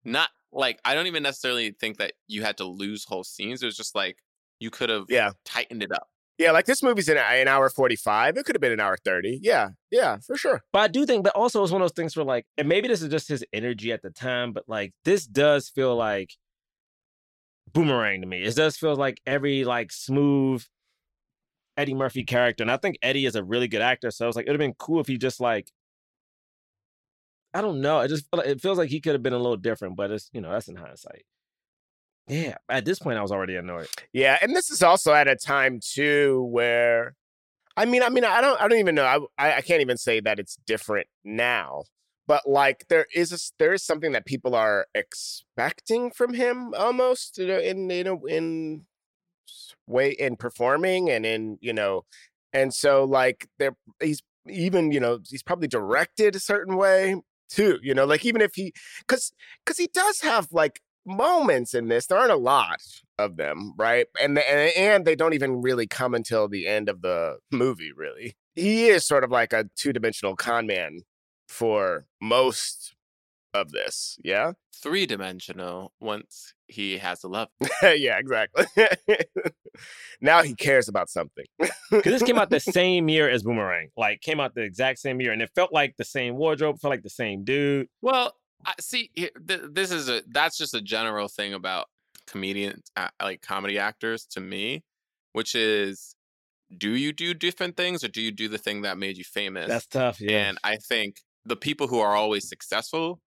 not 0.05 0.29
like 0.53 0.81
I 0.85 0.95
don't 0.95 1.07
even 1.07 1.23
necessarily 1.23 1.75
think 1.81 1.99
that 1.99 2.13
you 2.29 2.43
had 2.43 2.57
to 2.59 2.65
lose 2.65 3.05
whole 3.05 3.25
scenes. 3.25 3.63
It 3.63 3.67
was 3.67 3.77
just 3.77 3.95
like 3.95 4.19
you 4.61 4.71
could 4.71 4.91
have 4.91 5.05
Yeah. 5.09 5.31
tightened 5.45 5.83
it 5.83 5.91
up. 5.93 6.09
yeah, 6.39 6.51
like 6.51 6.65
this 6.67 6.83
movie's 6.83 7.09
an, 7.09 7.17
an 7.19 7.47
hour 7.49 7.69
45. 7.69 8.37
It 8.37 8.45
could 8.45 8.55
have 8.57 8.61
been 8.61 8.73
an 8.73 8.81
hour 8.81 8.97
30. 9.05 9.39
Yeah, 9.43 9.71
yeah, 9.91 10.19
for 10.27 10.37
sure. 10.37 10.63
But 10.73 10.81
I 10.81 10.89
do 10.89 11.05
think, 11.07 11.23
but 11.25 11.35
also 11.37 11.63
it's 11.63 11.71
one 11.73 11.83
of 11.83 11.85
those 11.87 11.95
things 11.95 12.17
where 12.17 12.25
like, 12.25 12.47
and 12.59 12.69
maybe 12.69 12.89
this 12.89 13.01
is 13.03 13.09
just 13.11 13.29
his 13.29 13.45
energy 13.53 13.93
at 13.93 14.03
the 14.03 14.11
time, 14.11 14.53
but 14.53 14.65
like 14.69 14.93
this 15.05 15.27
does 15.27 15.69
feel 15.69 15.95
like 15.97 16.31
boomerang 17.73 18.21
to 18.21 18.27
me. 18.27 18.43
It 18.43 18.55
does 18.55 18.77
feel 18.77 18.97
like 18.97 19.21
every 19.27 19.65
like 19.65 19.93
smooth 19.93 20.65
Eddie 21.77 21.95
Murphy 21.95 22.25
character. 22.25 22.63
And 22.63 22.71
I 22.71 22.77
think 22.77 22.99
Eddie 23.03 23.27
is 23.27 23.35
a 23.35 23.43
really 23.43 23.69
good 23.69 23.83
actor. 23.83 24.11
So 24.11 24.29
it's 24.29 24.37
like, 24.37 24.47
it 24.47 24.51
would 24.51 24.61
have 24.61 24.67
been 24.67 24.75
cool 24.79 25.01
if 25.01 25.07
he 25.07 25.17
just 25.17 25.41
like, 25.41 25.71
I 27.55 27.61
don't 27.61 27.81
know. 27.81 28.01
It 28.01 28.09
just 28.09 28.27
it 28.33 28.61
feels 28.61 28.79
like 28.79 28.91
he 28.91 29.01
could 29.01 29.13
have 29.13 29.23
been 29.23 29.33
a 29.33 29.39
little 29.39 29.57
different, 29.57 29.97
but 29.97 30.11
it's, 30.11 30.31
you 30.33 30.41
know, 30.41 30.51
that's 30.51 30.69
in 30.69 30.77
hindsight. 30.77 31.25
Yeah. 32.29 32.57
At 32.69 32.85
this 32.85 32.99
point, 32.99 33.19
I 33.19 33.23
was 33.23 33.33
already 33.33 33.57
annoyed. 33.57 33.89
Yeah, 34.13 34.39
and 34.41 34.55
this 34.55 34.71
is 34.71 34.83
also 34.83 35.13
at 35.13 35.29
a 35.29 35.37
time 35.37 35.81
too 35.83 36.49
where, 36.51 37.15
I 37.77 37.85
mean, 37.85 38.03
I 38.03 38.11
mean, 38.11 38.25
I 38.25 38.41
don't, 38.41 38.61
I 38.61 38.69
don't 38.69 38.79
even 38.79 38.95
know. 38.95 39.05
I, 39.05 39.19
I, 39.39 39.57
I 39.57 39.61
can't 39.63 39.81
even 39.81 39.97
say 39.97 40.21
that 40.21 40.39
it's 40.39 40.57
different 40.67 41.09
now, 41.25 41.85
but 42.27 42.49
like 42.49 42.87
there 42.89 43.07
is 43.15 43.33
a, 43.33 43.39
there 43.59 43.73
is 43.73 43.83
something 43.83 44.13
that 44.13 44.27
people 44.27 44.55
are 44.55 44.87
expecting 44.95 46.11
from 46.11 46.35
him 46.35 46.75
almost, 46.75 47.39
you 47.39 47.47
know, 47.47 47.59
in 47.59 47.91
you 47.91 48.05
know 48.05 48.21
in 48.27 48.87
way 49.87 50.11
in 50.11 50.37
performing 50.37 51.11
and 51.11 51.27
in 51.27 51.59
you 51.61 51.73
know, 51.73 52.05
and 52.53 52.73
so 52.75 53.05
like 53.05 53.49
there 53.59 53.77
he's 54.01 54.23
even 54.49 54.93
you 54.93 55.01
know 55.01 55.19
he's 55.29 55.43
probably 55.43 55.69
directed 55.69 56.37
a 56.37 56.41
certain 56.41 56.77
way 56.77 57.17
too, 57.49 57.79
you 57.83 57.95
know, 57.95 58.05
like 58.05 58.25
even 58.25 58.41
if 58.41 58.55
he 58.55 58.73
because 59.01 59.33
because 59.65 59.79
he 59.79 59.89
does 59.89 60.21
have 60.21 60.49
like 60.53 60.81
moments 61.05 61.75
in 61.75 61.89
this. 61.89 62.07
There 62.07 62.19
aren't 62.19 62.33
a 62.33 62.37
lot 62.37 62.81
of 63.19 63.37
them, 63.37 63.75
right? 63.77 64.07
And 64.21 64.37
the, 64.37 64.51
and 64.51 64.73
and 64.77 65.05
they 65.05 65.17
don't 65.17 65.35
even 65.35 65.63
really 65.63 65.87
come 65.87 66.15
until 66.15 66.49
the 66.49 66.67
end 66.67 66.89
of 66.89 67.03
the 67.03 67.39
movie. 67.51 67.93
Really, 67.93 68.37
he 68.55 68.89
is 68.89 69.07
sort 69.07 69.25
of 69.25 69.31
like 69.31 69.53
a 69.53 69.69
two 69.77 69.93
dimensional 69.93 70.37
con 70.37 70.67
man 70.67 71.01
for 71.53 72.07
most 72.21 72.95
of 73.55 73.71
this. 73.71 74.19
Yeah, 74.25 74.53
Three 74.83 75.07
dimensional 75.07 75.93
once 76.01 76.55
he 76.67 76.99
has 76.99 77.23
a 77.23 77.29
love. 77.29 77.49
yeah, 77.83 78.19
exactly. 78.19 78.65
now 80.21 80.43
he 80.43 80.57
cares 80.57 80.89
about 80.89 81.09
something. 81.09 81.45
Because 81.57 82.13
this 82.13 82.23
came 82.25 82.37
out 82.37 82.51
the 82.51 82.59
same 82.61 83.09
year 83.09 83.31
as 83.31 83.45
Boomerang. 83.45 83.91
Like, 83.97 84.23
came 84.23 84.41
out 84.41 84.57
the 84.57 84.63
exact 84.63 84.99
same 84.99 85.21
year. 85.21 85.31
And 85.31 85.41
it 85.41 85.51
felt 85.55 85.73
like 85.73 85.95
the 85.99 86.05
same 86.05 86.35
wardrobe, 86.35 86.81
felt 86.81 86.91
like 86.91 87.05
the 87.05 87.11
same 87.11 87.45
dude. 87.45 87.87
Well, 88.01 88.35
I 88.67 88.75
see. 88.81 89.13
This 89.45 89.93
is 89.93 90.09
a 90.09 90.23
that's 90.27 90.59
just 90.59 90.75
a 90.75 90.81
general 90.81 91.29
thing 91.29 91.55
about 91.55 91.87
comedians, 92.27 92.91
uh, 92.97 93.09
like 93.23 93.41
comedy 93.41 93.79
actors, 93.79 94.27
to 94.33 94.41
me, 94.41 94.83
which 95.33 95.55
is, 95.55 96.17
do 96.77 96.91
you 96.91 97.13
do 97.13 97.35
different 97.35 97.77
things 97.77 98.03
or 98.03 98.09
do 98.09 98.21
you 98.21 98.33
do 98.33 98.49
the 98.49 98.59
thing 98.59 98.83
that 98.83 98.99
made 98.99 99.17
you 99.17 99.25
famous? 99.25 99.69
That's 99.69 99.87
tough. 99.87 100.21
Yeah. 100.21 100.49
And 100.49 100.59
I 100.65 100.77
think 100.77 101.21
the 101.45 101.57
people 101.57 101.89
who 101.89 101.99
are 102.01 102.15
always 102.15 102.49
successful, 102.49 103.21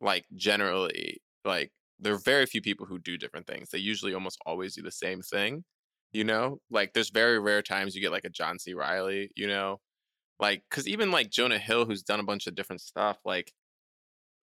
like 0.00 0.26
generally, 0.34 1.20
like 1.44 1.70
there 1.98 2.14
are 2.14 2.18
very 2.18 2.46
few 2.46 2.60
people 2.60 2.86
who 2.86 2.98
do 2.98 3.16
different 3.16 3.46
things. 3.46 3.70
They 3.70 3.78
usually 3.78 4.14
almost 4.14 4.38
always 4.46 4.74
do 4.74 4.82
the 4.82 4.92
same 4.92 5.22
thing. 5.22 5.64
You 6.12 6.24
know, 6.24 6.60
like 6.70 6.92
there's 6.92 7.10
very 7.10 7.38
rare 7.38 7.62
times 7.62 7.94
you 7.94 8.00
get 8.00 8.12
like 8.12 8.24
a 8.24 8.30
John 8.30 8.58
C. 8.58 8.74
Reilly. 8.74 9.30
You 9.36 9.48
know, 9.48 9.80
like 10.38 10.62
because 10.70 10.86
even 10.88 11.10
like 11.10 11.30
Jonah 11.30 11.58
Hill, 11.58 11.86
who's 11.86 12.02
done 12.02 12.20
a 12.20 12.24
bunch 12.24 12.46
of 12.46 12.54
different 12.54 12.80
stuff, 12.80 13.18
like 13.24 13.52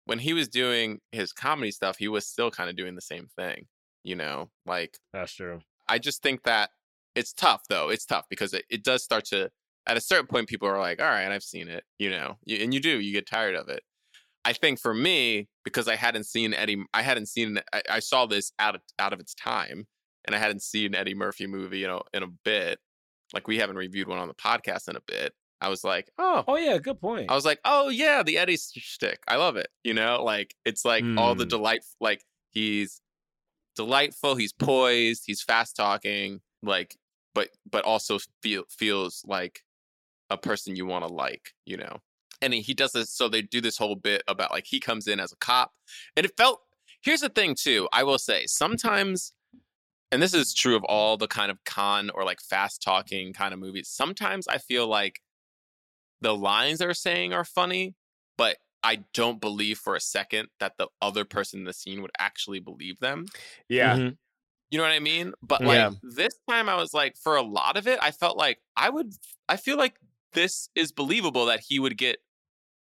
when 0.05 0.19
he 0.19 0.33
was 0.33 0.47
doing 0.49 0.99
his 1.11 1.31
comedy 1.31 1.71
stuff, 1.71 1.97
he 1.97 2.07
was 2.07 2.27
still 2.27 2.51
kind 2.51 2.69
of 2.69 2.75
doing 2.75 2.95
the 2.95 3.01
same 3.01 3.27
thing. 3.37 3.67
You 4.03 4.15
know, 4.15 4.49
like 4.65 4.97
That's 5.13 5.33
true. 5.33 5.61
I 5.87 5.99
just 5.99 6.21
think 6.21 6.43
that 6.43 6.71
it's 7.15 7.33
tough 7.33 7.63
though. 7.69 7.89
It's 7.89 8.05
tough 8.05 8.25
because 8.29 8.53
it, 8.53 8.65
it 8.69 8.83
does 8.83 9.03
start 9.03 9.25
to 9.25 9.49
at 9.87 9.97
a 9.97 10.01
certain 10.01 10.27
point 10.27 10.47
people 10.47 10.67
are 10.67 10.79
like, 10.79 11.01
all 11.01 11.07
right, 11.09 11.31
I've 11.31 11.43
seen 11.43 11.67
it, 11.67 11.83
you 11.99 12.09
know, 12.09 12.37
you, 12.45 12.57
and 12.57 12.73
you 12.73 12.79
do, 12.79 12.99
you 12.99 13.11
get 13.13 13.27
tired 13.27 13.55
of 13.55 13.67
it. 13.69 13.81
I 14.45 14.53
think 14.53 14.79
for 14.79 14.93
me, 14.93 15.47
because 15.63 15.87
I 15.87 15.95
hadn't 15.95 16.25
seen 16.25 16.53
Eddie, 16.53 16.83
I 16.93 17.01
hadn't 17.01 17.27
seen, 17.27 17.59
I, 17.73 17.81
I 17.89 17.99
saw 17.99 18.25
this 18.25 18.51
out 18.59 18.75
of 18.75 18.81
out 18.99 19.13
of 19.13 19.19
its 19.19 19.33
time, 19.33 19.87
and 20.25 20.35
I 20.35 20.39
hadn't 20.39 20.61
seen 20.61 20.93
Eddie 20.95 21.15
Murphy 21.15 21.47
movie, 21.47 21.79
you 21.79 21.87
know, 21.87 22.01
in 22.13 22.23
a 22.23 22.27
bit. 22.27 22.79
Like 23.33 23.47
we 23.47 23.57
haven't 23.57 23.77
reviewed 23.77 24.07
one 24.07 24.19
on 24.19 24.27
the 24.27 24.33
podcast 24.33 24.87
in 24.89 24.95
a 24.95 25.01
bit. 25.07 25.33
I 25.61 25.69
was 25.69 25.83
like, 25.85 26.11
oh, 26.17 26.43
Oh, 26.47 26.57
yeah. 26.57 26.77
Good 26.77 26.99
point. 26.99 27.31
I 27.31 27.35
was 27.35 27.45
like, 27.45 27.59
oh 27.63 27.87
yeah, 27.89 28.21
the 28.21 28.37
Eddie 28.37 28.53
s- 28.55 28.71
shtick. 28.75 29.19
I 29.29 29.37
love 29.37 29.55
it. 29.55 29.67
You 29.85 29.93
know, 29.93 30.21
like 30.23 30.53
it's 30.65 30.83
like 30.83 31.05
all 31.17 31.35
the 31.35 31.45
Mm. 31.45 31.49
delight. 31.49 31.85
Like 32.01 32.23
he's 32.51 32.99
delightful. 33.75 34.35
He's 34.35 34.53
poised. 34.53 35.23
He's 35.25 35.41
fast 35.41 35.75
talking. 35.75 36.41
Like, 36.61 36.95
but 37.33 37.49
but 37.69 37.85
also 37.85 38.19
feel 38.41 38.63
feels 38.69 39.23
like 39.25 39.61
a 40.33 40.37
person 40.37 40.75
you 40.75 40.85
want 40.85 41.05
to 41.07 41.13
like. 41.13 41.53
You 41.65 41.77
know, 41.77 41.97
and 42.41 42.53
he- 42.53 42.61
he 42.61 42.73
does 42.73 42.91
this. 42.91 43.11
So 43.11 43.29
they 43.29 43.41
do 43.41 43.61
this 43.61 43.77
whole 43.77 43.95
bit 43.95 44.23
about 44.27 44.51
like 44.51 44.65
he 44.67 44.79
comes 44.79 45.07
in 45.07 45.19
as 45.19 45.31
a 45.31 45.37
cop, 45.37 45.71
and 46.17 46.25
it 46.25 46.35
felt. 46.37 46.61
Here's 47.01 47.21
the 47.21 47.29
thing 47.29 47.55
too. 47.55 47.87
I 47.93 48.03
will 48.03 48.17
say 48.19 48.45
sometimes. 48.47 49.33
And 50.11 50.21
this 50.21 50.35
is 50.35 50.53
true 50.53 50.75
of 50.75 50.83
all 50.83 51.17
the 51.17 51.27
kind 51.27 51.49
of 51.49 51.57
con 51.65 52.11
or 52.11 52.23
like 52.23 52.39
fast 52.39 52.83
talking 52.83 53.33
kind 53.33 53.51
of 53.51 53.59
movies. 53.59 53.89
Sometimes 53.89 54.47
I 54.47 54.59
feel 54.59 54.85
like 54.87 55.19
the 56.21 56.35
lines 56.35 56.79
they're 56.79 56.93
saying 56.93 57.33
are 57.33 57.43
funny, 57.43 57.95
but 58.37 58.57
I 58.83 59.03
don't 59.13 59.41
believe 59.41 59.79
for 59.79 59.95
a 59.95 59.99
second 59.99 60.49
that 60.59 60.77
the 60.77 60.87
other 61.01 61.25
person 61.25 61.59
in 61.61 61.65
the 61.65 61.73
scene 61.73 62.01
would 62.01 62.11
actually 62.19 62.59
believe 62.59 62.99
them. 62.99 63.25
yeah, 63.69 63.95
Mhm. 63.97 64.17
You 64.69 64.77
know 64.77 64.83
what 64.83 64.93
I 64.93 64.99
mean? 64.99 65.33
But 65.41 65.61
like 65.63 65.77
Yeah. 65.77 65.91
this 66.03 66.33
time 66.49 66.69
I 66.69 66.75
was 66.75 66.93
like 66.93 67.17
for 67.17 67.35
a 67.35 67.41
lot 67.43 67.75
of 67.77 67.87
it 67.87 67.99
I 68.01 68.11
felt 68.11 68.37
like 68.37 68.61
I 68.75 68.89
would 68.89 69.13
I 69.49 69.57
feel 69.57 69.77
like 69.77 69.95
this 70.33 70.69
is 70.75 70.91
believable 70.91 71.45
that 71.45 71.61
he 71.67 71.79
would 71.79 71.97
get 71.97 72.17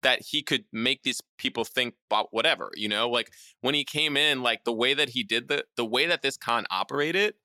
that 0.01 0.21
he 0.21 0.41
could 0.41 0.63
make 0.71 1.03
these 1.03 1.21
people 1.37 1.65
think 1.65 1.93
about 2.09 2.27
whatever, 2.31 2.71
you 2.75 2.87
know? 2.87 3.09
Like 3.09 3.33
when 3.59 3.75
he 3.75 3.83
came 3.83 4.15
in 4.15 4.41
like 4.41 4.63
the 4.63 4.71
way 4.71 4.93
that 4.93 5.09
he 5.09 5.23
did 5.23 5.47
the 5.47 5.65
the 5.75 5.85
way 5.85 6.05
that 6.05 6.21
this 6.21 6.37
con 6.37 6.65
operated 6.71 7.35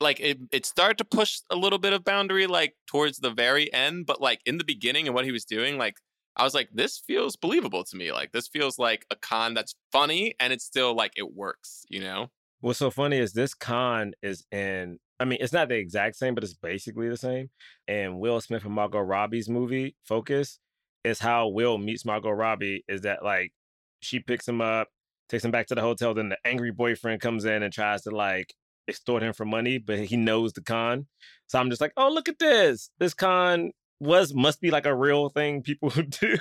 like 0.00 0.18
it, 0.18 0.38
it 0.50 0.66
started 0.66 0.98
to 0.98 1.04
push 1.04 1.40
a 1.50 1.56
little 1.56 1.78
bit 1.78 1.92
of 1.92 2.04
boundary 2.04 2.48
like 2.48 2.74
towards 2.86 3.18
the 3.18 3.30
very 3.30 3.72
end 3.72 4.06
but 4.06 4.20
like 4.20 4.40
in 4.44 4.58
the 4.58 4.64
beginning 4.64 5.06
and 5.06 5.14
what 5.14 5.24
he 5.24 5.30
was 5.30 5.44
doing 5.44 5.78
like 5.78 5.98
i 6.36 6.42
was 6.42 6.52
like 6.52 6.68
this 6.72 6.98
feels 6.98 7.36
believable 7.36 7.84
to 7.84 7.96
me 7.96 8.10
like 8.10 8.32
this 8.32 8.48
feels 8.48 8.76
like 8.76 9.06
a 9.12 9.14
con 9.14 9.54
that's 9.54 9.76
funny 9.92 10.34
and 10.40 10.52
it's 10.52 10.64
still 10.64 10.96
like 10.96 11.12
it 11.16 11.32
works 11.32 11.84
you 11.88 12.00
know 12.00 12.28
What's 12.64 12.78
so 12.78 12.90
funny 12.90 13.18
is 13.18 13.34
this 13.34 13.52
con 13.52 14.14
is 14.22 14.46
in. 14.50 14.98
I 15.20 15.24
mean, 15.24 15.38
it's 15.40 15.52
not 15.52 15.68
the 15.68 15.76
exact 15.76 16.16
same, 16.16 16.34
but 16.34 16.44
it's 16.44 16.54
basically 16.54 17.08
the 17.08 17.16
same. 17.16 17.50
And 17.86 18.18
Will 18.18 18.40
Smith 18.40 18.64
and 18.64 18.74
Margot 18.74 19.00
Robbie's 19.00 19.48
movie 19.48 19.96
Focus 20.04 20.58
is 21.04 21.20
how 21.20 21.48
Will 21.48 21.78
meets 21.78 22.04
Margot 22.04 22.30
Robbie. 22.30 22.84
Is 22.88 23.02
that 23.02 23.24
like 23.24 23.52
she 24.00 24.20
picks 24.20 24.48
him 24.48 24.60
up, 24.60 24.88
takes 25.28 25.44
him 25.44 25.50
back 25.50 25.66
to 25.68 25.74
the 25.74 25.80
hotel, 25.80 26.14
then 26.14 26.30
the 26.30 26.38
angry 26.44 26.72
boyfriend 26.72 27.20
comes 27.20 27.44
in 27.44 27.62
and 27.62 27.72
tries 27.72 28.02
to 28.02 28.10
like 28.10 28.54
extort 28.88 29.22
him 29.22 29.32
for 29.32 29.44
money, 29.44 29.78
but 29.78 29.98
he 29.98 30.16
knows 30.16 30.52
the 30.52 30.62
con. 30.62 31.06
So 31.46 31.58
I'm 31.58 31.70
just 31.70 31.80
like, 31.80 31.92
oh 31.96 32.10
look 32.10 32.28
at 32.28 32.38
this. 32.38 32.90
This 32.98 33.14
con 33.14 33.72
was 34.00 34.34
must 34.34 34.60
be 34.60 34.70
like 34.70 34.86
a 34.86 34.94
real 34.94 35.28
thing 35.28 35.62
people 35.62 35.90
do 36.20 36.38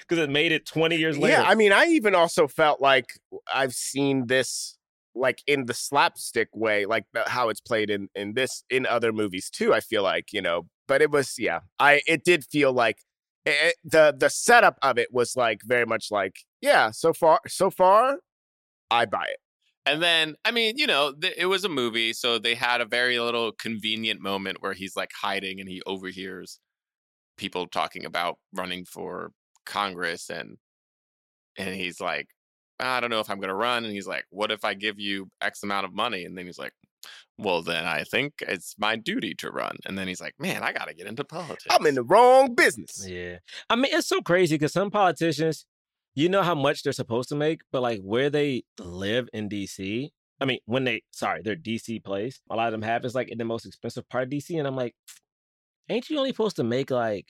because 0.00 0.18
it 0.18 0.30
made 0.30 0.52
it 0.52 0.66
20 0.66 0.96
years 0.96 1.18
later. 1.18 1.40
Yeah, 1.40 1.48
I 1.48 1.54
mean, 1.54 1.72
I 1.72 1.86
even 1.86 2.14
also 2.14 2.48
felt 2.48 2.80
like 2.80 3.18
I've 3.52 3.74
seen 3.74 4.26
this 4.26 4.77
like 5.18 5.42
in 5.46 5.66
the 5.66 5.74
slapstick 5.74 6.48
way, 6.54 6.86
like 6.86 7.04
how 7.26 7.48
it's 7.48 7.60
played 7.60 7.90
in 7.90 8.08
in 8.14 8.34
this 8.34 8.64
in 8.70 8.86
other 8.86 9.12
movies 9.12 9.50
too. 9.50 9.74
I 9.74 9.80
feel 9.80 10.02
like 10.02 10.32
you 10.32 10.42
know, 10.42 10.66
but 10.86 11.02
it 11.02 11.10
was 11.10 11.34
yeah, 11.38 11.60
I 11.78 12.02
it 12.06 12.24
did 12.24 12.44
feel 12.44 12.72
like 12.72 12.98
it, 13.46 13.76
the 13.84 14.14
the 14.16 14.30
setup 14.30 14.78
of 14.82 14.98
it 14.98 15.08
was 15.12 15.36
like 15.36 15.60
very 15.64 15.86
much 15.86 16.08
like 16.10 16.36
yeah. 16.60 16.90
So 16.90 17.12
far, 17.12 17.40
so 17.46 17.70
far, 17.70 18.18
I 18.90 19.06
buy 19.06 19.26
it. 19.28 19.38
And 19.86 20.02
then, 20.02 20.36
I 20.44 20.50
mean, 20.50 20.76
you 20.76 20.86
know, 20.86 21.14
th- 21.14 21.34
it 21.38 21.46
was 21.46 21.64
a 21.64 21.68
movie, 21.68 22.12
so 22.12 22.38
they 22.38 22.54
had 22.54 22.82
a 22.82 22.84
very 22.84 23.18
little 23.18 23.52
convenient 23.52 24.20
moment 24.20 24.58
where 24.60 24.74
he's 24.74 24.94
like 24.96 25.10
hiding 25.18 25.60
and 25.60 25.68
he 25.68 25.80
overhears 25.86 26.60
people 27.38 27.66
talking 27.66 28.04
about 28.04 28.38
running 28.52 28.84
for 28.84 29.32
Congress 29.64 30.28
and 30.28 30.58
and 31.56 31.74
he's 31.74 32.00
like, 32.00 32.28
I 32.80 33.00
don't 33.00 33.10
know 33.10 33.20
if 33.20 33.30
I'm 33.30 33.38
going 33.38 33.48
to 33.48 33.54
run 33.54 33.84
and 33.84 33.92
he's 33.92 34.06
like, 34.06 34.24
what 34.30 34.50
if 34.50 34.64
I 34.64 34.74
give 34.74 34.98
you 34.98 35.30
X 35.40 35.62
amount 35.62 35.86
of 35.86 35.94
money? 35.94 36.24
And 36.24 36.36
then 36.36 36.46
he's 36.46 36.58
like, 36.58 36.72
well, 37.36 37.62
then 37.62 37.84
I 37.84 38.04
think 38.04 38.34
it's 38.40 38.74
my 38.78 38.96
duty 38.96 39.34
to 39.36 39.50
run. 39.50 39.76
And 39.86 39.96
then 39.96 40.08
he's 40.08 40.20
like, 40.20 40.34
man, 40.38 40.62
I 40.62 40.72
got 40.72 40.88
to 40.88 40.94
get 40.94 41.06
into 41.06 41.24
politics. 41.24 41.66
I'm 41.70 41.86
in 41.86 41.94
the 41.94 42.02
wrong 42.02 42.54
business. 42.54 43.06
Yeah. 43.08 43.38
I 43.70 43.76
mean, 43.76 43.92
it's 43.92 44.08
so 44.08 44.20
crazy 44.20 44.56
because 44.56 44.72
some 44.72 44.90
politicians, 44.90 45.64
you 46.14 46.28
know 46.28 46.42
how 46.42 46.54
much 46.54 46.82
they're 46.82 46.92
supposed 46.92 47.28
to 47.28 47.36
make, 47.36 47.60
but 47.70 47.80
like 47.82 48.00
where 48.00 48.28
they 48.28 48.64
live 48.80 49.28
in 49.32 49.48
DC, 49.48 50.08
I 50.40 50.44
mean, 50.44 50.58
when 50.66 50.84
they, 50.84 51.02
sorry, 51.12 51.42
their 51.42 51.56
DC 51.56 52.02
place, 52.02 52.40
a 52.50 52.56
lot 52.56 52.68
of 52.68 52.72
them 52.72 52.82
have 52.82 53.04
is 53.04 53.14
like 53.14 53.30
in 53.30 53.38
the 53.38 53.44
most 53.44 53.66
expensive 53.66 54.08
part 54.08 54.24
of 54.24 54.30
DC. 54.30 54.56
And 54.58 54.66
I'm 54.66 54.76
like, 54.76 54.94
ain't 55.88 56.10
you 56.10 56.18
only 56.18 56.30
supposed 56.30 56.56
to 56.56 56.64
make 56.64 56.90
like 56.90 57.26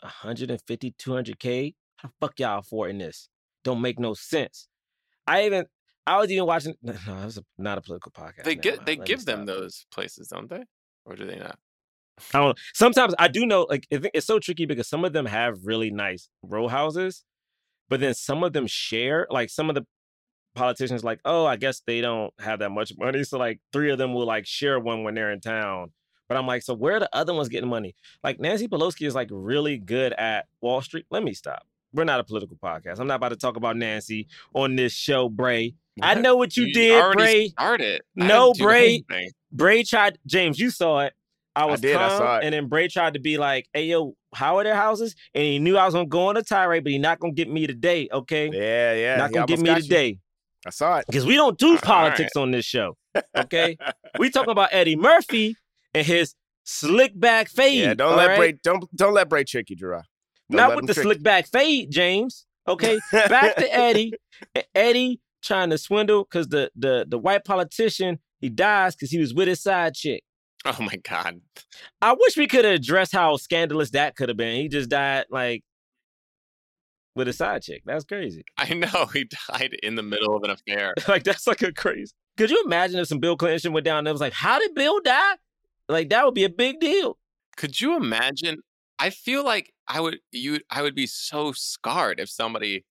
150, 0.00 0.92
200K? 0.92 1.74
How 1.96 2.08
the 2.08 2.14
fuck 2.18 2.38
y'all 2.38 2.60
affording 2.60 2.98
this? 2.98 3.28
Don't 3.62 3.82
make 3.82 3.98
no 3.98 4.14
sense. 4.14 4.68
I 5.26 5.46
even, 5.46 5.66
I 6.06 6.18
was 6.18 6.30
even 6.30 6.46
watching, 6.46 6.74
no, 6.82 6.92
it 6.92 7.24
was 7.24 7.38
a, 7.38 7.44
not 7.58 7.78
a 7.78 7.80
political 7.80 8.12
podcast. 8.12 8.44
They 8.44 8.54
get 8.54 8.86
they 8.86 8.96
give 8.96 9.24
them 9.24 9.46
those 9.46 9.86
places, 9.92 10.28
don't 10.28 10.48
they? 10.48 10.64
Or 11.04 11.16
do 11.16 11.26
they 11.26 11.38
not? 11.38 11.58
I 12.34 12.38
don't 12.38 12.48
know. 12.48 12.54
Sometimes 12.74 13.14
I 13.18 13.28
do 13.28 13.46
know, 13.46 13.66
like, 13.68 13.86
I 13.92 13.96
think 13.96 14.12
it's 14.14 14.26
so 14.26 14.38
tricky 14.38 14.66
because 14.66 14.88
some 14.88 15.04
of 15.04 15.12
them 15.12 15.26
have 15.26 15.64
really 15.64 15.90
nice 15.90 16.28
row 16.42 16.68
houses, 16.68 17.24
but 17.88 18.00
then 18.00 18.14
some 18.14 18.44
of 18.44 18.52
them 18.52 18.66
share. 18.66 19.26
Like, 19.30 19.50
some 19.50 19.68
of 19.68 19.74
the 19.74 19.86
politicians, 20.54 21.04
like, 21.04 21.20
oh, 21.24 21.46
I 21.46 21.56
guess 21.56 21.80
they 21.86 22.00
don't 22.00 22.32
have 22.40 22.58
that 22.58 22.70
much 22.70 22.92
money. 22.98 23.24
So, 23.24 23.38
like, 23.38 23.60
three 23.72 23.90
of 23.90 23.98
them 23.98 24.14
will, 24.14 24.26
like, 24.26 24.46
share 24.46 24.78
one 24.78 25.02
when 25.02 25.14
they're 25.14 25.32
in 25.32 25.40
town. 25.40 25.92
But 26.28 26.36
I'm 26.36 26.46
like, 26.46 26.62
so 26.62 26.74
where 26.74 26.96
are 26.96 27.00
the 27.00 27.10
other 27.14 27.34
ones 27.34 27.48
getting 27.48 27.70
money? 27.70 27.94
Like, 28.22 28.38
Nancy 28.38 28.68
Pelosi 28.68 29.06
is, 29.06 29.14
like, 29.14 29.28
really 29.30 29.78
good 29.78 30.12
at 30.12 30.46
Wall 30.60 30.82
Street. 30.82 31.06
Let 31.10 31.24
me 31.24 31.32
stop. 31.34 31.66
We're 31.92 32.04
not 32.04 32.20
a 32.20 32.24
political 32.24 32.56
podcast. 32.62 33.00
I'm 33.00 33.06
not 33.06 33.16
about 33.16 33.30
to 33.30 33.36
talk 33.36 33.56
about 33.56 33.76
Nancy 33.76 34.28
on 34.54 34.76
this 34.76 34.92
show, 34.92 35.28
Bray. 35.28 35.74
I 36.02 36.14
know 36.14 36.36
what 36.36 36.56
you, 36.56 36.64
You 36.66 36.72
did, 36.74 37.12
Bray. 37.14 37.48
started. 37.48 38.02
I 38.18 38.26
No, 38.26 38.52
Bray. 38.54 39.04
Bray 39.52 39.82
tried. 39.82 40.18
James, 40.26 40.58
you 40.58 40.70
saw 40.70 41.00
it. 41.00 41.14
I 41.56 41.64
was 41.64 41.80
did, 41.80 41.96
I 41.96 42.08
calm, 42.08 42.18
saw 42.18 42.36
it. 42.38 42.44
and 42.44 42.54
then 42.54 42.68
Bray 42.68 42.86
tried 42.86 43.14
to 43.14 43.20
be 43.20 43.36
like, 43.36 43.66
"Hey, 43.74 43.86
yo, 43.86 44.14
how 44.32 44.58
are 44.58 44.64
their 44.64 44.76
houses?" 44.76 45.16
And 45.34 45.42
he 45.44 45.58
knew 45.58 45.76
I 45.76 45.84
was 45.84 45.94
gonna 45.94 46.06
go 46.06 46.28
on 46.28 46.36
a 46.36 46.42
tirade, 46.44 46.84
but 46.84 46.92
he 46.92 46.98
not 46.98 47.18
gonna 47.18 47.32
get 47.32 47.50
me 47.50 47.66
today. 47.66 48.08
Okay, 48.12 48.48
Yeah, 48.52 48.94
yeah. 48.94 49.16
not 49.16 49.32
gonna 49.32 49.46
get 49.46 49.58
me 49.58 49.68
you. 49.68 49.82
today 49.82 50.18
I 50.64 50.70
saw 50.70 50.98
it. 50.98 51.06
because 51.08 51.26
we 51.26 51.34
don't 51.34 51.58
do 51.58 51.76
politics 51.78 52.36
on 52.36 52.52
this 52.52 52.64
show. 52.64 52.96
Okay, 53.36 53.76
we 54.20 54.30
talking 54.30 54.52
about 54.52 54.68
Eddie 54.70 54.94
Murphy 54.94 55.56
and 55.92 56.06
his 56.06 56.36
slick 56.62 57.18
back 57.18 57.48
fade. 57.48 57.78
Yeah, 57.80 57.94
don't 57.94 58.16
let 58.16 58.28
right? 58.28 58.36
Bray 58.38 58.52
don't 58.62 58.84
don't 58.96 59.12
let 59.12 59.28
Bray 59.28 59.42
trick 59.42 59.70
you, 59.70 59.76
Jerah. 59.76 60.04
Don't 60.50 60.56
Not 60.56 60.76
with 60.76 60.86
the 60.86 60.94
trick 60.94 61.04
slick 61.04 61.22
back 61.22 61.46
fade, 61.46 61.90
James. 61.90 62.46
Okay, 62.66 62.98
back 63.12 63.56
to 63.56 63.74
Eddie. 63.74 64.12
Eddie 64.74 65.20
trying 65.42 65.70
to 65.70 65.78
swindle 65.78 66.24
because 66.24 66.48
the 66.48 66.70
the 66.76 67.06
the 67.08 67.18
white 67.18 67.44
politician 67.44 68.18
he 68.40 68.48
dies 68.48 68.94
because 68.94 69.10
he 69.10 69.18
was 69.18 69.34
with 69.34 69.48
his 69.48 69.62
side 69.62 69.94
chick. 69.94 70.22
Oh 70.64 70.76
my 70.80 70.96
god. 70.96 71.40
I 72.02 72.14
wish 72.18 72.36
we 72.36 72.46
could 72.46 72.64
have 72.64 72.74
addressed 72.74 73.12
how 73.12 73.36
scandalous 73.36 73.90
that 73.90 74.16
could 74.16 74.28
have 74.28 74.36
been. 74.36 74.60
He 74.60 74.68
just 74.68 74.90
died 74.90 75.26
like 75.30 75.62
with 77.14 77.28
a 77.28 77.32
side 77.32 77.62
chick. 77.62 77.82
That's 77.86 78.04
crazy. 78.04 78.44
I 78.56 78.74
know 78.74 79.06
he 79.12 79.28
died 79.48 79.74
in 79.82 79.94
the 79.94 80.02
middle 80.02 80.36
of 80.36 80.42
an 80.42 80.50
affair. 80.50 80.94
like 81.08 81.24
that's 81.24 81.46
like 81.46 81.62
a 81.62 81.72
crazy. 81.72 82.12
Could 82.36 82.50
you 82.50 82.62
imagine 82.64 82.98
if 82.98 83.08
some 83.08 83.20
Bill 83.20 83.36
Clinton 83.36 83.72
went 83.72 83.84
down 83.84 83.98
and 83.98 84.08
it 84.08 84.12
was 84.12 84.20
like, 84.20 84.32
how 84.32 84.58
did 84.58 84.74
Bill 84.74 85.00
die? 85.00 85.34
Like 85.88 86.10
that 86.10 86.24
would 86.24 86.34
be 86.34 86.44
a 86.44 86.50
big 86.50 86.80
deal. 86.80 87.18
Could 87.56 87.80
you 87.80 87.96
imagine? 87.96 88.62
I 89.00 89.10
feel 89.10 89.44
like 89.44 89.72
I 89.88 90.00
would 90.00 90.18
you 90.30 90.60
I 90.70 90.82
would 90.82 90.94
be 90.94 91.06
so 91.06 91.52
scarred 91.52 92.20
if 92.20 92.28
somebody 92.28 92.84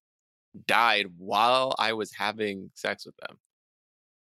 died 0.66 1.06
while 1.16 1.74
I 1.78 1.92
was 1.92 2.12
having 2.12 2.70
sex 2.74 3.06
with 3.06 3.14
them. 3.18 3.38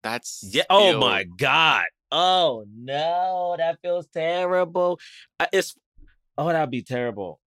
That's 0.02 0.44
Yeah. 0.50 0.64
Oh 0.70 0.98
my 1.00 1.26
god. 1.38 1.86
Oh 2.12 2.66
no, 2.74 3.56
that 3.58 3.80
feels 3.82 4.08
terrible. 4.08 5.00
It's 5.52 5.76
oh 6.38 6.48
that'd 6.48 6.72
be 6.72 6.84
terrible. 6.84 7.40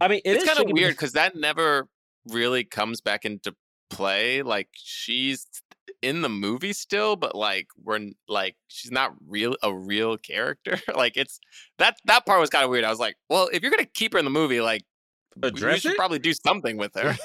I 0.00 0.08
mean, 0.08 0.20
it 0.24 0.36
it's 0.36 0.44
kind 0.44 0.58
of 0.58 0.72
weird 0.72 0.92
because 0.92 1.12
that 1.12 1.36
never 1.36 1.86
really 2.28 2.64
comes 2.64 3.00
back 3.00 3.24
into 3.24 3.54
play. 3.90 4.42
Like 4.42 4.68
she's 4.72 5.46
in 6.02 6.22
the 6.22 6.28
movie 6.28 6.72
still, 6.72 7.16
but 7.16 7.34
like 7.34 7.68
we're 7.82 8.10
like 8.28 8.56
she's 8.68 8.90
not 8.90 9.12
real 9.26 9.56
a 9.62 9.74
real 9.74 10.16
character. 10.16 10.78
like 10.94 11.16
it's 11.16 11.40
that 11.78 11.96
that 12.06 12.26
part 12.26 12.40
was 12.40 12.50
kind 12.50 12.64
of 12.64 12.70
weird. 12.70 12.84
I 12.84 12.90
was 12.90 12.98
like, 13.00 13.16
well, 13.28 13.48
if 13.52 13.62
you're 13.62 13.70
gonna 13.70 13.84
keep 13.84 14.12
her 14.12 14.18
in 14.18 14.24
the 14.24 14.30
movie, 14.30 14.60
like 14.60 14.82
we- 15.36 15.50
we 15.50 15.78
should 15.78 15.92
it? 15.92 15.96
probably 15.96 16.18
do 16.18 16.32
something 16.32 16.76
with 16.76 16.94
her. 16.96 17.16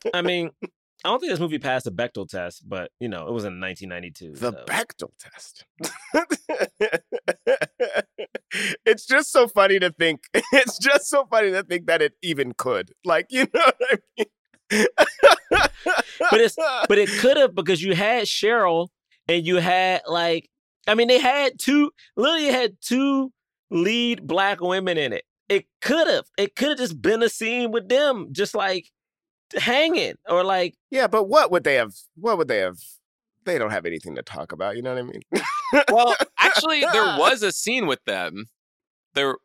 I 0.14 0.22
mean, 0.22 0.50
I 1.04 1.10
don't 1.10 1.20
think 1.20 1.30
this 1.30 1.40
movie 1.40 1.58
passed 1.58 1.84
the 1.84 1.92
Bechdel 1.92 2.28
test, 2.28 2.66
but 2.66 2.90
you 3.00 3.08
know, 3.08 3.28
it 3.28 3.32
was 3.32 3.44
in 3.44 3.60
1992. 3.60 4.32
The 4.32 4.52
so. 4.52 4.64
Bechdel 4.66 5.10
test. 5.18 5.64
it's 8.86 9.06
just 9.06 9.30
so 9.30 9.46
funny 9.48 9.78
to 9.78 9.90
think. 9.90 10.24
It's 10.52 10.78
just 10.78 11.08
so 11.08 11.26
funny 11.26 11.50
to 11.50 11.62
think 11.62 11.86
that 11.86 12.00
it 12.02 12.14
even 12.22 12.54
could. 12.54 12.92
Like, 13.04 13.26
you 13.30 13.46
know 13.52 13.60
what 13.60 13.76
I 13.92 13.96
mean? 14.16 14.26
But 16.30 16.40
it's 16.40 16.56
but 16.88 16.98
it 16.98 17.08
could 17.20 17.36
have 17.36 17.54
because 17.54 17.82
you 17.82 17.94
had 17.94 18.24
Sheryl 18.24 18.88
and 19.28 19.46
you 19.46 19.56
had 19.56 20.02
like 20.06 20.48
I 20.86 20.94
mean 20.94 21.08
they 21.08 21.18
had 21.18 21.58
two 21.58 21.90
literally 22.16 22.46
had 22.46 22.76
two 22.80 23.32
lead 23.70 24.26
black 24.26 24.60
women 24.60 24.98
in 24.98 25.12
it. 25.12 25.24
It 25.48 25.66
could 25.80 26.08
have 26.08 26.24
it 26.38 26.56
could 26.56 26.70
have 26.70 26.78
just 26.78 27.00
been 27.00 27.22
a 27.22 27.28
scene 27.28 27.70
with 27.70 27.88
them 27.88 28.28
just 28.32 28.54
like 28.54 28.90
hanging 29.54 30.14
or 30.28 30.42
like 30.42 30.74
yeah, 30.90 31.06
but 31.06 31.24
what 31.24 31.50
would 31.50 31.64
they 31.64 31.74
have? 31.74 31.92
What 32.16 32.38
would 32.38 32.48
they 32.48 32.58
have? 32.58 32.78
They 33.44 33.58
don't 33.58 33.70
have 33.70 33.86
anything 33.86 34.16
to 34.16 34.22
talk 34.22 34.50
about. 34.50 34.76
You 34.76 34.82
know 34.82 34.94
what 34.94 34.98
I 34.98 35.02
mean? 35.02 35.22
well, 35.92 36.16
actually, 36.36 36.80
there 36.80 37.04
was 37.18 37.44
a 37.44 37.52
scene 37.52 37.86
with 37.86 38.04
them. 38.04 38.46
There, 39.14 39.36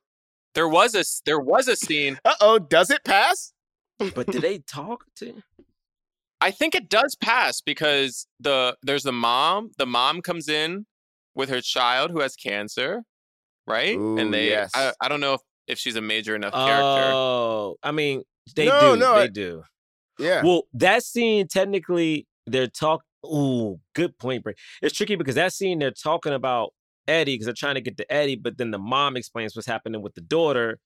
there 0.55 0.67
was 0.67 0.95
a 0.95 1.03
there 1.25 1.39
was 1.39 1.67
a 1.67 1.75
scene. 1.75 2.17
Uh 2.25 2.33
oh, 2.41 2.57
does 2.57 2.89
it 2.89 3.03
pass? 3.03 3.53
But 4.15 4.27
did 4.27 4.41
they 4.41 4.59
talk 4.59 5.05
to 5.17 5.41
I 6.43 6.49
think 6.49 6.73
it 6.73 6.89
does 6.89 7.15
pass 7.15 7.61
because 7.61 8.25
the 8.39 8.75
there's 8.81 9.03
the 9.03 9.11
mom. 9.11 9.71
The 9.77 9.85
mom 9.85 10.21
comes 10.23 10.49
in 10.49 10.87
with 11.35 11.49
her 11.49 11.61
child 11.61 12.09
who 12.09 12.19
has 12.19 12.35
cancer, 12.35 13.03
right? 13.67 13.95
Ooh, 13.95 14.17
and 14.17 14.33
they, 14.33 14.47
yes. 14.47 14.71
I, 14.73 14.91
I 14.99 15.07
don't 15.07 15.19
know 15.21 15.35
if, 15.35 15.41
if 15.67 15.77
she's 15.77 15.95
a 15.95 16.01
major 16.01 16.35
enough 16.35 16.53
character. 16.53 17.11
Oh, 17.13 17.75
I 17.83 17.91
mean 17.91 18.23
they 18.55 18.65
No, 18.65 18.95
do 18.95 18.99
no, 18.99 19.15
they 19.15 19.21
I- 19.21 19.27
do. 19.27 19.63
Yeah. 20.17 20.41
Well, 20.43 20.63
that 20.73 21.03
scene 21.03 21.47
technically 21.47 22.27
they're 22.47 22.67
talk. 22.67 23.03
Ooh, 23.23 23.79
good 23.93 24.17
point, 24.17 24.43
Bray. 24.43 24.55
It's 24.81 24.97
tricky 24.97 25.15
because 25.15 25.35
that 25.35 25.53
scene 25.53 25.77
they're 25.77 25.91
talking 25.91 26.33
about 26.33 26.73
Eddie 27.07 27.35
because 27.35 27.45
they're 27.45 27.53
trying 27.53 27.75
to 27.75 27.81
get 27.81 27.97
to 27.97 28.11
Eddie, 28.11 28.35
but 28.35 28.57
then 28.57 28.71
the 28.71 28.79
mom 28.79 29.15
explains 29.15 29.55
what's 29.55 29.67
happening 29.67 30.01
with 30.01 30.15
the 30.15 30.21
daughter 30.21 30.79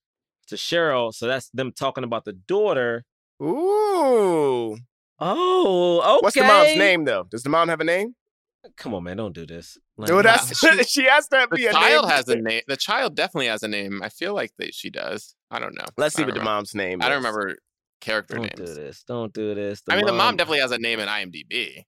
to 0.48 0.56
Sheryl. 0.56 1.12
So 1.14 1.26
that's 1.26 1.48
them 1.50 1.72
talking 1.72 2.04
about 2.04 2.24
the 2.24 2.32
daughter. 2.32 3.04
Ooh. 3.42 4.76
Oh, 5.18 6.00
okay. 6.16 6.18
What's 6.22 6.34
the 6.36 6.42
mom's 6.44 6.76
name 6.76 7.04
though? 7.04 7.24
Does 7.30 7.42
the 7.42 7.48
mom 7.48 7.68
have 7.68 7.80
a 7.80 7.84
name? 7.84 8.14
Come 8.76 8.94
on, 8.94 9.04
man, 9.04 9.16
don't 9.16 9.34
do 9.34 9.46
this. 9.46 9.78
Like, 9.96 10.08
Dude, 10.08 10.24
that's, 10.24 10.58
she- 10.58 10.82
she 10.84 11.04
has 11.04 11.28
to 11.28 11.46
The 11.50 11.56
be 11.56 11.66
a 11.66 11.72
child 11.72 12.06
name. 12.06 12.10
has 12.16 12.28
a 12.28 12.36
name. 12.36 12.62
The 12.66 12.76
child 12.76 13.14
definitely 13.14 13.46
has 13.46 13.62
a 13.62 13.68
name. 13.68 14.02
I 14.02 14.08
feel 14.08 14.34
like 14.34 14.50
that 14.58 14.74
she 14.74 14.90
does. 14.90 15.34
I 15.50 15.58
don't 15.60 15.74
know. 15.76 15.84
Let's 15.96 16.16
I 16.16 16.18
see 16.18 16.22
don't 16.24 16.34
what 16.34 16.38
the 16.40 16.44
mom's 16.44 16.74
name. 16.74 17.00
I 17.00 17.08
don't 17.08 17.18
remember 17.18 17.56
character 18.00 18.38
names. 18.38 18.50
don't 18.56 18.66
do 18.66 18.74
this. 18.74 19.04
Don't 19.06 19.32
do 19.32 19.54
this. 19.54 19.82
I 19.88 19.94
mean, 19.96 20.04
the 20.06 20.12
mom 20.12 20.36
definitely 20.36 20.60
has 20.60 20.72
a 20.72 20.78
name 20.78 20.98
in 20.98 21.08
IMDb. 21.08 21.84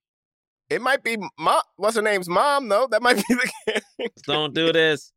It 0.69 0.81
might 0.81 1.03
be 1.03 1.17
mom. 1.37 1.61
What's 1.75 1.95
her 1.97 2.01
name's 2.01 2.29
mom 2.29 2.69
though? 2.69 2.87
That 2.89 3.01
might 3.01 3.17
be 3.17 3.23
the 3.35 3.51
character. 3.67 4.13
Don't 4.25 4.53
do 4.53 4.71
this. 4.71 5.11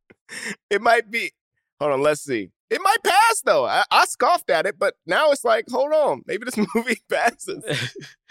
It 0.70 0.82
might 0.82 1.10
be. 1.10 1.30
Hold 1.78 1.92
on. 1.92 2.00
Let's 2.02 2.22
see. 2.22 2.50
It 2.72 2.80
might 2.82 3.02
pass 3.04 3.42
though. 3.44 3.66
I, 3.66 3.84
I 3.90 4.06
scoffed 4.06 4.48
at 4.48 4.64
it, 4.64 4.78
but 4.78 4.94
now 5.06 5.30
it's 5.30 5.44
like, 5.44 5.66
hold 5.70 5.92
on. 5.92 6.22
Maybe 6.26 6.44
this 6.44 6.56
movie 6.74 7.02
passes. 7.10 7.62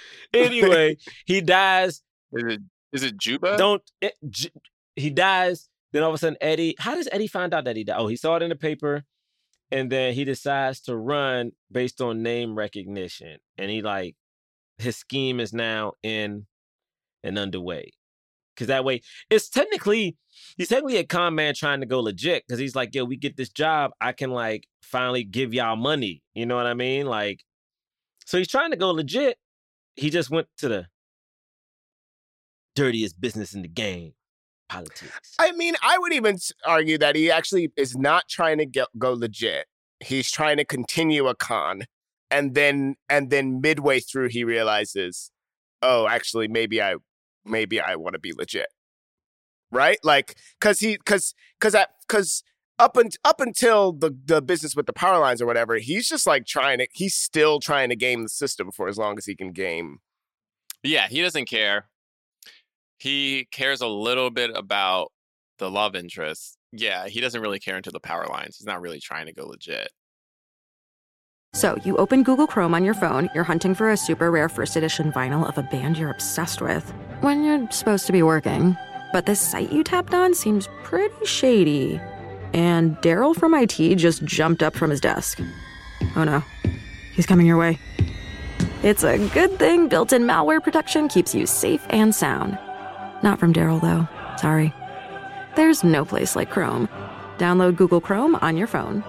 anyway, 0.33 0.97
he 1.25 1.41
dies. 1.41 2.01
Is 2.33 2.53
it 2.53 2.61
is 2.91 3.03
it 3.03 3.17
Juba? 3.17 3.55
Don't 3.57 3.83
eh, 4.01 4.07
it, 4.07 4.15
J- 4.29 4.51
he 4.95 5.11
dies. 5.11 5.69
Then 5.93 6.01
all 6.03 6.09
of 6.09 6.15
a 6.15 6.17
sudden, 6.17 6.37
Eddie. 6.41 6.75
How 6.79 6.95
does 6.95 7.07
Eddie 7.11 7.27
find 7.27 7.53
out 7.53 7.65
that 7.65 7.75
he 7.75 7.83
died? 7.83 7.97
Oh, 7.99 8.07
he 8.07 8.15
saw 8.15 8.35
it 8.37 8.41
in 8.41 8.49
the 8.49 8.55
paper, 8.55 9.03
and 9.71 9.91
then 9.91 10.13
he 10.13 10.23
decides 10.23 10.79
to 10.81 10.95
run 10.95 11.51
based 11.71 12.01
on 12.01 12.23
name 12.23 12.55
recognition, 12.55 13.37
and 13.59 13.69
he 13.69 13.83
like 13.83 14.15
his 14.79 14.95
scheme 14.95 15.39
is 15.39 15.53
now 15.53 15.93
in 16.01 16.47
and 17.23 17.37
underway. 17.37 17.91
Cause 18.61 18.67
that 18.67 18.85
way, 18.85 19.01
it's 19.31 19.49
technically 19.49 20.15
he's 20.55 20.67
technically 20.67 20.97
a 20.97 21.03
con 21.03 21.33
man 21.33 21.55
trying 21.55 21.79
to 21.79 21.87
go 21.87 21.99
legit. 21.99 22.43
Cause 22.47 22.59
he's 22.59 22.75
like, 22.75 22.93
yo, 22.93 23.03
we 23.03 23.17
get 23.17 23.35
this 23.35 23.49
job, 23.49 23.89
I 23.99 24.11
can 24.11 24.29
like 24.29 24.67
finally 24.83 25.23
give 25.23 25.51
y'all 25.51 25.75
money. 25.75 26.21
You 26.35 26.45
know 26.45 26.57
what 26.57 26.67
I 26.67 26.75
mean? 26.75 27.07
Like, 27.07 27.39
so 28.23 28.37
he's 28.37 28.47
trying 28.47 28.69
to 28.69 28.77
go 28.77 28.91
legit. 28.91 29.39
He 29.95 30.11
just 30.11 30.29
went 30.29 30.45
to 30.59 30.67
the 30.67 30.85
dirtiest 32.75 33.19
business 33.19 33.55
in 33.55 33.63
the 33.63 33.67
game, 33.67 34.13
politics. 34.69 35.33
I 35.39 35.53
mean, 35.53 35.73
I 35.81 35.97
would 35.97 36.13
even 36.13 36.37
argue 36.63 36.99
that 36.99 37.15
he 37.15 37.31
actually 37.31 37.71
is 37.75 37.97
not 37.97 38.27
trying 38.29 38.59
to 38.59 38.67
get, 38.67 38.89
go 38.99 39.13
legit. 39.13 39.65
He's 40.01 40.29
trying 40.29 40.57
to 40.57 40.65
continue 40.65 41.27
a 41.27 41.33
con, 41.33 41.85
and 42.29 42.53
then 42.53 42.95
and 43.09 43.31
then 43.31 43.59
midway 43.59 44.01
through 44.01 44.29
he 44.29 44.43
realizes, 44.43 45.31
oh, 45.81 46.07
actually, 46.07 46.47
maybe 46.47 46.79
I 46.79 46.97
maybe 47.45 47.79
I 47.79 47.95
want 47.95 48.13
to 48.13 48.19
be 48.19 48.33
legit, 48.33 48.67
right? 49.71 49.97
Like, 50.03 50.35
cause 50.59 50.79
he 50.79 50.97
cause 50.97 51.33
cause 51.59 51.73
that 51.73 51.89
cause 52.07 52.43
up 52.79 52.97
and 52.97 53.15
up 53.23 53.39
until 53.39 53.93
the 53.93 54.15
the 54.25 54.41
business 54.41 54.75
with 54.75 54.87
the 54.87 54.93
power 54.93 55.19
lines 55.19 55.41
or 55.41 55.45
whatever, 55.45 55.77
he's 55.77 56.07
just 56.07 56.25
like 56.25 56.45
trying 56.45 56.79
to 56.79 56.87
he's 56.93 57.15
still 57.15 57.59
trying 57.59 57.89
to 57.89 57.95
game 57.95 58.23
the 58.23 58.29
system 58.29 58.71
for 58.71 58.87
as 58.87 58.97
long 58.97 59.17
as 59.17 59.25
he 59.25 59.35
can 59.35 59.51
game. 59.51 59.99
Yeah, 60.83 61.07
he 61.07 61.21
doesn't 61.21 61.45
care. 61.45 61.85
He 62.97 63.47
cares 63.51 63.81
a 63.81 63.87
little 63.87 64.29
bit 64.29 64.51
about 64.55 65.11
the 65.59 65.69
love 65.69 65.95
interest. 65.95 66.57
Yeah, 66.71 67.07
he 67.07 67.21
doesn't 67.21 67.41
really 67.41 67.59
care 67.59 67.77
into 67.77 67.91
the 67.91 67.99
power 67.99 68.25
lines. 68.27 68.57
He's 68.57 68.67
not 68.67 68.81
really 68.81 68.99
trying 68.99 69.27
to 69.27 69.33
go 69.33 69.45
legit. 69.45 69.89
So, 71.53 71.77
you 71.83 71.97
open 71.97 72.23
Google 72.23 72.47
Chrome 72.47 72.73
on 72.73 72.85
your 72.85 72.93
phone, 72.93 73.29
you're 73.35 73.43
hunting 73.43 73.75
for 73.75 73.91
a 73.91 73.97
super 73.97 74.31
rare 74.31 74.47
first 74.47 74.77
edition 74.77 75.11
vinyl 75.11 75.45
of 75.45 75.57
a 75.57 75.63
band 75.63 75.97
you're 75.97 76.09
obsessed 76.09 76.61
with 76.61 76.89
when 77.19 77.43
you're 77.43 77.69
supposed 77.71 78.05
to 78.05 78.13
be 78.13 78.23
working. 78.23 78.77
But 79.11 79.25
this 79.25 79.41
site 79.41 79.69
you 79.69 79.83
tapped 79.83 80.13
on 80.13 80.33
seems 80.33 80.69
pretty 80.83 81.25
shady. 81.25 81.99
And 82.53 82.95
Daryl 82.99 83.35
from 83.35 83.53
IT 83.53 83.95
just 83.97 84.23
jumped 84.23 84.63
up 84.63 84.77
from 84.77 84.91
his 84.91 85.01
desk. 85.01 85.41
Oh 86.15 86.23
no, 86.23 86.41
he's 87.15 87.25
coming 87.25 87.45
your 87.47 87.57
way. 87.57 87.77
It's 88.81 89.03
a 89.03 89.17
good 89.29 89.59
thing 89.59 89.89
built 89.89 90.13
in 90.13 90.23
malware 90.23 90.63
protection 90.63 91.09
keeps 91.09 91.35
you 91.35 91.45
safe 91.45 91.85
and 91.89 92.15
sound. 92.15 92.57
Not 93.23 93.39
from 93.39 93.53
Daryl, 93.53 93.81
though. 93.81 94.07
Sorry. 94.37 94.73
There's 95.57 95.83
no 95.83 96.05
place 96.05 96.37
like 96.37 96.49
Chrome. 96.49 96.87
Download 97.37 97.75
Google 97.75 97.99
Chrome 97.99 98.35
on 98.35 98.55
your 98.55 98.67
phone. 98.67 99.03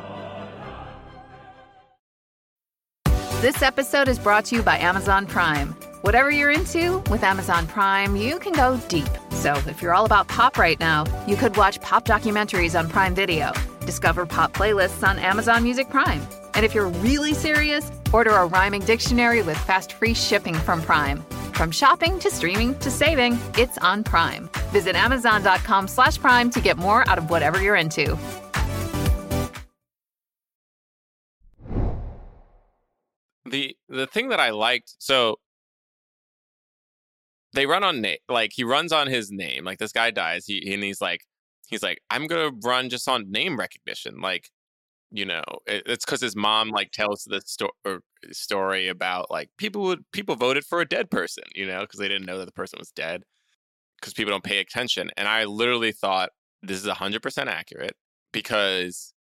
This 3.42 3.60
episode 3.60 4.06
is 4.06 4.20
brought 4.20 4.44
to 4.44 4.54
you 4.54 4.62
by 4.62 4.78
Amazon 4.78 5.26
Prime. 5.26 5.70
Whatever 6.02 6.30
you're 6.30 6.52
into, 6.52 6.98
with 7.10 7.24
Amazon 7.24 7.66
Prime, 7.66 8.14
you 8.14 8.38
can 8.38 8.52
go 8.52 8.76
deep. 8.86 9.08
So 9.32 9.54
if 9.66 9.82
you're 9.82 9.94
all 9.94 10.04
about 10.04 10.28
pop 10.28 10.58
right 10.58 10.78
now, 10.78 11.06
you 11.26 11.34
could 11.34 11.56
watch 11.56 11.80
pop 11.80 12.04
documentaries 12.04 12.78
on 12.78 12.88
Prime 12.88 13.16
Video, 13.16 13.50
discover 13.80 14.26
pop 14.26 14.52
playlists 14.52 15.04
on 15.04 15.18
Amazon 15.18 15.64
Music 15.64 15.90
Prime. 15.90 16.24
And 16.54 16.64
if 16.64 16.72
you're 16.72 16.86
really 16.86 17.34
serious, 17.34 17.90
order 18.12 18.30
a 18.30 18.46
rhyming 18.46 18.82
dictionary 18.82 19.42
with 19.42 19.58
fast 19.58 19.94
free 19.94 20.14
shipping 20.14 20.54
from 20.54 20.80
Prime. 20.80 21.20
From 21.52 21.72
shopping 21.72 22.20
to 22.20 22.30
streaming 22.30 22.78
to 22.78 22.92
saving, 22.92 23.40
it's 23.58 23.76
on 23.78 24.04
Prime. 24.04 24.50
Visit 24.70 24.94
Amazon.com 24.94 25.88
slash 25.88 26.16
Prime 26.16 26.48
to 26.50 26.60
get 26.60 26.76
more 26.76 27.02
out 27.08 27.18
of 27.18 27.28
whatever 27.28 27.60
you're 27.60 27.74
into. 27.74 28.16
The 33.52 33.76
the 33.88 34.08
thing 34.08 34.30
that 34.30 34.40
I 34.40 34.50
liked 34.50 34.96
so 34.98 35.36
they 37.54 37.66
run 37.66 37.84
on 37.84 38.00
name 38.00 38.18
like 38.28 38.52
he 38.54 38.64
runs 38.64 38.92
on 38.92 39.06
his 39.06 39.30
name 39.30 39.64
like 39.64 39.78
this 39.78 39.92
guy 39.92 40.10
dies 40.10 40.46
he 40.46 40.72
and 40.72 40.82
he's 40.82 41.00
like 41.00 41.20
he's 41.68 41.82
like 41.82 42.00
I'm 42.10 42.26
gonna 42.26 42.50
run 42.64 42.88
just 42.88 43.08
on 43.08 43.30
name 43.30 43.58
recognition 43.58 44.20
like 44.20 44.50
you 45.10 45.26
know 45.26 45.42
it, 45.66 45.84
it's 45.86 46.04
because 46.04 46.22
his 46.22 46.36
mom 46.36 46.70
like 46.70 46.92
tells 46.92 47.24
the 47.24 47.42
sto- 47.46 47.70
story 48.32 48.88
about 48.88 49.30
like 49.30 49.50
people 49.58 49.82
would 49.84 50.04
people 50.12 50.36
voted 50.36 50.64
for 50.64 50.80
a 50.80 50.88
dead 50.88 51.10
person 51.10 51.44
you 51.54 51.66
know 51.66 51.82
because 51.82 52.00
they 52.00 52.08
didn't 52.08 52.26
know 52.26 52.38
that 52.38 52.46
the 52.46 52.52
person 52.52 52.78
was 52.78 52.92
dead 52.92 53.22
because 54.00 54.14
people 54.14 54.32
don't 54.32 54.44
pay 54.44 54.58
attention 54.60 55.10
and 55.16 55.28
I 55.28 55.44
literally 55.44 55.92
thought 55.92 56.30
this 56.62 56.78
is 56.80 56.86
100% 56.88 57.48
accurate 57.48 57.96
because 58.32 59.14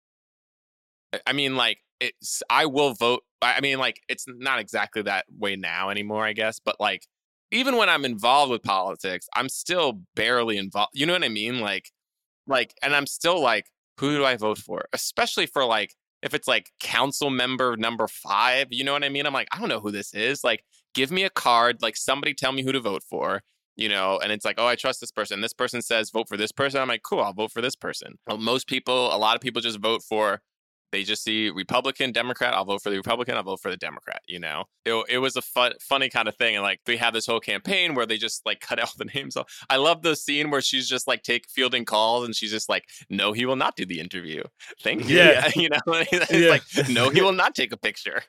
I 1.27 1.33
mean, 1.33 1.55
like, 1.55 1.79
it's 2.01 2.43
I 2.49 2.65
will 2.65 2.93
vote. 2.93 3.23
I 3.41 3.61
mean, 3.61 3.79
like, 3.79 4.01
it's 4.09 4.25
not 4.27 4.59
exactly 4.59 5.03
that 5.03 5.25
way 5.37 5.55
now 5.55 5.89
anymore, 5.89 6.25
I 6.25 6.33
guess. 6.33 6.59
But 6.59 6.75
like, 6.79 7.07
even 7.51 7.77
when 7.77 7.89
I'm 7.89 8.05
involved 8.05 8.51
with 8.51 8.63
politics, 8.63 9.27
I'm 9.35 9.49
still 9.49 10.01
barely 10.15 10.57
involved. 10.57 10.91
You 10.93 11.05
know 11.05 11.13
what 11.13 11.23
I 11.23 11.29
mean? 11.29 11.59
Like, 11.59 11.91
like, 12.47 12.73
and 12.83 12.95
I'm 12.95 13.07
still 13.07 13.41
like, 13.41 13.67
who 13.99 14.17
do 14.17 14.25
I 14.25 14.35
vote 14.35 14.57
for? 14.57 14.85
Especially 14.93 15.45
for 15.45 15.63
like, 15.63 15.95
if 16.23 16.33
it's 16.33 16.47
like 16.47 16.71
council 16.79 17.29
member 17.29 17.77
number 17.77 18.07
five. 18.07 18.67
You 18.71 18.83
know 18.83 18.93
what 18.93 19.03
I 19.03 19.09
mean? 19.09 19.25
I'm 19.25 19.33
like, 19.33 19.47
I 19.51 19.59
don't 19.59 19.69
know 19.69 19.79
who 19.79 19.91
this 19.91 20.13
is. 20.13 20.43
Like, 20.43 20.63
give 20.93 21.11
me 21.11 21.23
a 21.23 21.29
card. 21.29 21.77
Like, 21.81 21.95
somebody 21.95 22.33
tell 22.33 22.51
me 22.51 22.63
who 22.63 22.71
to 22.71 22.79
vote 22.79 23.03
for. 23.03 23.41
You 23.77 23.89
know, 23.89 24.19
and 24.21 24.31
it's 24.31 24.45
like, 24.45 24.55
oh, 24.59 24.67
I 24.67 24.75
trust 24.75 24.99
this 24.99 25.11
person. 25.11 25.41
This 25.41 25.53
person 25.53 25.81
says 25.81 26.11
vote 26.11 26.27
for 26.27 26.37
this 26.37 26.51
person. 26.51 26.81
I'm 26.81 26.89
like, 26.89 27.03
cool, 27.03 27.21
I'll 27.21 27.33
vote 27.33 27.51
for 27.51 27.61
this 27.61 27.75
person. 27.75 28.19
Well, 28.27 28.37
most 28.37 28.67
people, 28.67 29.15
a 29.15 29.17
lot 29.17 29.35
of 29.35 29.41
people 29.41 29.61
just 29.61 29.79
vote 29.79 30.03
for 30.03 30.41
they 30.91 31.03
just 31.03 31.23
see 31.23 31.49
Republican, 31.49 32.11
Democrat. 32.11 32.53
I'll 32.53 32.65
vote 32.65 32.81
for 32.83 32.89
the 32.89 32.97
Republican. 32.97 33.35
I'll 33.35 33.43
vote 33.43 33.61
for 33.61 33.71
the 33.71 33.77
Democrat. 33.77 34.21
You 34.27 34.39
know, 34.39 34.65
it, 34.85 34.93
it 35.09 35.17
was 35.19 35.35
a 35.35 35.41
fun, 35.41 35.73
funny 35.81 36.09
kind 36.09 36.27
of 36.27 36.35
thing, 36.35 36.55
and 36.55 36.63
like 36.63 36.79
they 36.85 36.97
have 36.97 37.13
this 37.13 37.25
whole 37.25 37.39
campaign 37.39 37.95
where 37.95 38.05
they 38.05 38.17
just 38.17 38.45
like 38.45 38.59
cut 38.61 38.79
out 38.79 38.91
the 38.97 39.05
names. 39.05 39.35
off. 39.37 39.47
I 39.69 39.77
love 39.77 40.01
the 40.01 40.15
scene 40.15 40.49
where 40.51 40.61
she's 40.61 40.87
just 40.87 41.07
like 41.07 41.23
take 41.23 41.49
fielding 41.49 41.85
calls, 41.85 42.25
and 42.25 42.35
she's 42.35 42.51
just 42.51 42.69
like, 42.69 42.83
"No, 43.09 43.33
he 43.33 43.45
will 43.45 43.55
not 43.55 43.75
do 43.75 43.85
the 43.85 43.99
interview. 43.99 44.43
Thank 44.83 45.07
you." 45.09 45.17
Yeah. 45.17 45.49
you 45.55 45.69
know, 45.69 45.79
it's 45.87 46.31
Yeah. 46.31 46.49
like, 46.49 46.89
"No, 46.89 47.09
he 47.09 47.21
will 47.21 47.31
not 47.33 47.55
take 47.55 47.71
a 47.71 47.77
picture." 47.77 48.21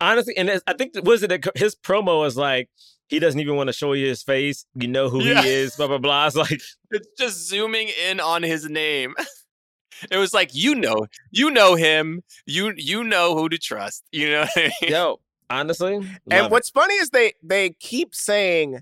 Honestly, 0.00 0.36
and 0.36 0.50
I 0.66 0.72
think 0.74 0.92
was 1.02 1.22
it 1.24 1.44
his 1.56 1.74
promo 1.74 2.20
was 2.20 2.36
like 2.36 2.68
he 3.08 3.18
doesn't 3.18 3.40
even 3.40 3.56
want 3.56 3.66
to 3.68 3.72
show 3.72 3.94
you 3.94 4.06
his 4.06 4.22
face. 4.22 4.64
You 4.74 4.86
know 4.86 5.08
who 5.08 5.22
Yeah. 5.24 5.42
he 5.42 5.48
is. 5.48 5.74
Blah 5.76 5.88
blah 5.88 5.98
blah. 5.98 6.26
It's 6.28 6.36
like 6.36 6.60
it's 6.90 7.08
just 7.18 7.48
zooming 7.48 7.88
in 8.08 8.20
on 8.20 8.42
his 8.44 8.68
name. 8.68 9.14
It 10.10 10.16
was 10.16 10.32
like 10.34 10.50
you 10.54 10.74
know, 10.74 11.06
you 11.30 11.50
know 11.50 11.74
him. 11.74 12.22
You 12.46 12.72
you 12.76 13.02
know 13.04 13.34
who 13.36 13.48
to 13.48 13.58
trust. 13.58 14.04
You 14.12 14.30
know. 14.30 14.46
I 14.56 14.60
mean? 14.82 14.90
Yo, 14.92 15.20
honestly, 15.50 16.00
And 16.30 16.50
what's 16.50 16.70
funny 16.70 16.94
is 16.94 17.10
they 17.10 17.32
they 17.42 17.70
keep 17.70 18.14
saying 18.14 18.80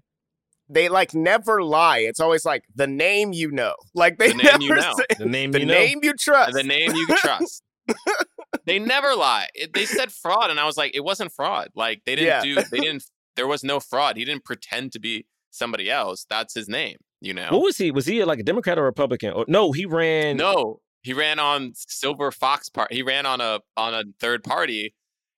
they 0.69 0.89
like 0.89 1.15
never 1.15 1.63
lie. 1.63 1.99
It's 1.99 2.21
always 2.21 2.45
like 2.45 2.65
the 2.75 2.87
name 2.87 3.33
you 3.33 3.51
know. 3.53 3.75
Like 3.95 4.19
they 4.19 4.29
The 4.29 4.35
name 4.35 4.45
never 4.45 4.63
you 4.65 4.75
know. 4.75 4.93
say 4.97 5.05
the 5.19 5.27
name 5.27 5.53
the 5.53 5.61
you 5.61 5.67
know. 5.67 5.79
you 5.81 6.13
trust. 6.15 6.53
the 6.55 6.63
name 6.65 6.93
you 6.95 7.07
trust. 7.17 7.63
they 8.65 8.79
never 8.79 9.15
lie. 9.15 9.49
It, 9.55 9.73
they 9.73 9.87
said 9.87 10.11
fraud, 10.13 10.51
and 10.51 10.59
I 10.59 10.65
was 10.67 10.77
like, 10.77 10.95
it 10.95 11.05
wasn't 11.05 11.33
fraud. 11.33 11.69
Like 11.75 12.03
they 12.05 12.17
didn't 12.17 12.27
Yeah. 12.47 12.63
do. 12.63 12.69
They 12.71 12.81
didn't. 12.81 13.05
There 13.37 13.47
was 13.47 13.63
no 13.63 13.81
fraud. 13.81 14.17
He 14.17 14.25
didn't 14.25 14.47
pretend 14.47 14.93
to 14.93 14.99
be 14.99 15.27
somebody 15.51 15.91
else. 15.91 16.25
That's 16.31 16.55
his 16.55 16.71
name. 16.71 16.97
You 17.21 17.35
know. 17.35 17.49
What 17.51 17.61
was 17.61 17.77
he? 17.77 17.91
Was 17.91 18.07
he 18.07 18.25
like 18.25 18.39
a 18.39 18.43
Democrat 18.43 18.79
or 18.79 18.85
Republican? 18.85 19.33
Or 19.35 19.45
no, 19.47 19.73
he 19.73 19.85
ran. 19.85 20.39
No, 20.39 20.81
he 21.07 21.13
ran 21.13 21.39
on 21.39 21.73
Silver 21.77 22.33
Fox 22.33 22.69
part. 22.69 22.93
He 22.93 23.03
ran 23.03 23.27
on 23.27 23.41
a 23.41 23.61
on 23.77 23.95
a 23.95 24.03
third 24.19 24.43
party, 24.43 24.93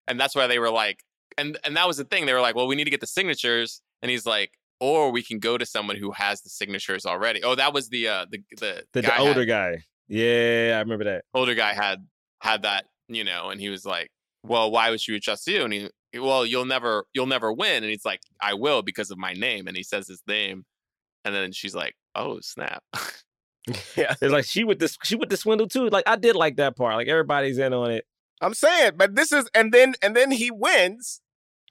and 0.07 0.19
that's 0.19 0.35
why 0.35 0.47
they 0.47 0.59
were 0.59 0.71
like, 0.71 1.05
and 1.37 1.59
and 1.63 1.77
that 1.77 1.87
was 1.87 1.99
the 1.99 2.05
thing. 2.05 2.25
They 2.25 2.33
were 2.33 2.41
like, 2.41 2.55
well, 2.55 2.67
we 2.67 2.75
need 2.75 2.85
to 2.85 2.91
get 2.91 3.01
the 3.03 3.07
signatures, 3.07 3.83
and 4.01 4.11
he's 4.11 4.25
like, 4.25 4.53
or 4.81 5.11
we 5.11 5.23
can 5.23 5.39
go 5.39 5.59
to 5.59 5.67
someone 5.67 5.97
who 5.97 6.11
has 6.13 6.41
the 6.41 6.49
signatures 6.49 7.05
already. 7.05 7.43
Oh, 7.43 7.55
that 7.55 7.75
was 7.75 7.91
the 7.91 8.09
uh 8.09 8.25
the 8.31 8.39
the, 8.59 8.83
the, 8.95 9.03
the 9.03 9.19
older 9.19 9.41
had- 9.41 9.49
guy. 9.49 9.85
Yeah, 10.09 10.73
I 10.77 10.79
remember 10.79 11.05
that. 11.05 11.25
older 11.35 11.55
guy 11.55 11.75
had 11.75 11.99
had 12.41 12.63
that, 12.63 12.87
you 13.09 13.25
know, 13.25 13.51
and 13.51 13.61
he 13.61 13.69
was 13.69 13.85
like, 13.85 14.09
"Well, 14.43 14.71
why 14.71 14.89
would 14.89 15.03
she 15.03 15.21
trust 15.21 15.47
you?" 15.47 15.65
And 15.65 15.73
he, 15.75 15.91
"Well, 16.19 16.47
you'll 16.47 16.65
never, 16.65 17.05
you'll 17.13 17.27
never 17.27 17.53
win." 17.53 17.85
And 17.85 17.91
he's 17.91 18.07
like, 18.07 18.21
"I 18.41 18.55
will 18.55 18.81
because 18.81 19.11
of 19.11 19.19
my 19.19 19.35
name." 19.35 19.67
And 19.67 19.77
he 19.77 19.83
says 19.83 20.09
his 20.09 20.23
name, 20.27 20.65
and 21.27 21.35
then 21.35 21.53
she's 21.53 21.75
like, 21.75 21.95
"Oh 22.15 22.41
snap!" 22.41 22.83
yeah. 23.97 24.15
It's 24.21 24.33
like 24.33 24.45
she 24.45 24.65
with 24.65 24.79
this, 24.79 24.97
she 25.05 25.17
with 25.17 25.29
the 25.31 25.37
swindle 25.37 25.69
too. 25.69 25.89
Like 25.89 26.05
I 26.07 26.17
did 26.17 26.37
like 26.37 26.57
that 26.57 26.77
part. 26.77 26.95
Like 26.97 27.09
everybody's 27.09 27.59
in 27.59 27.73
on 27.73 27.91
it. 27.91 28.05
I'm 28.41 28.55
saying, 28.55 28.93
but 28.97 29.15
this 29.15 29.33
is 29.33 29.49
and 29.55 29.73
then 29.73 29.95
and 30.03 30.15
then 30.15 30.31
he 30.31 30.51
wins 30.51 31.21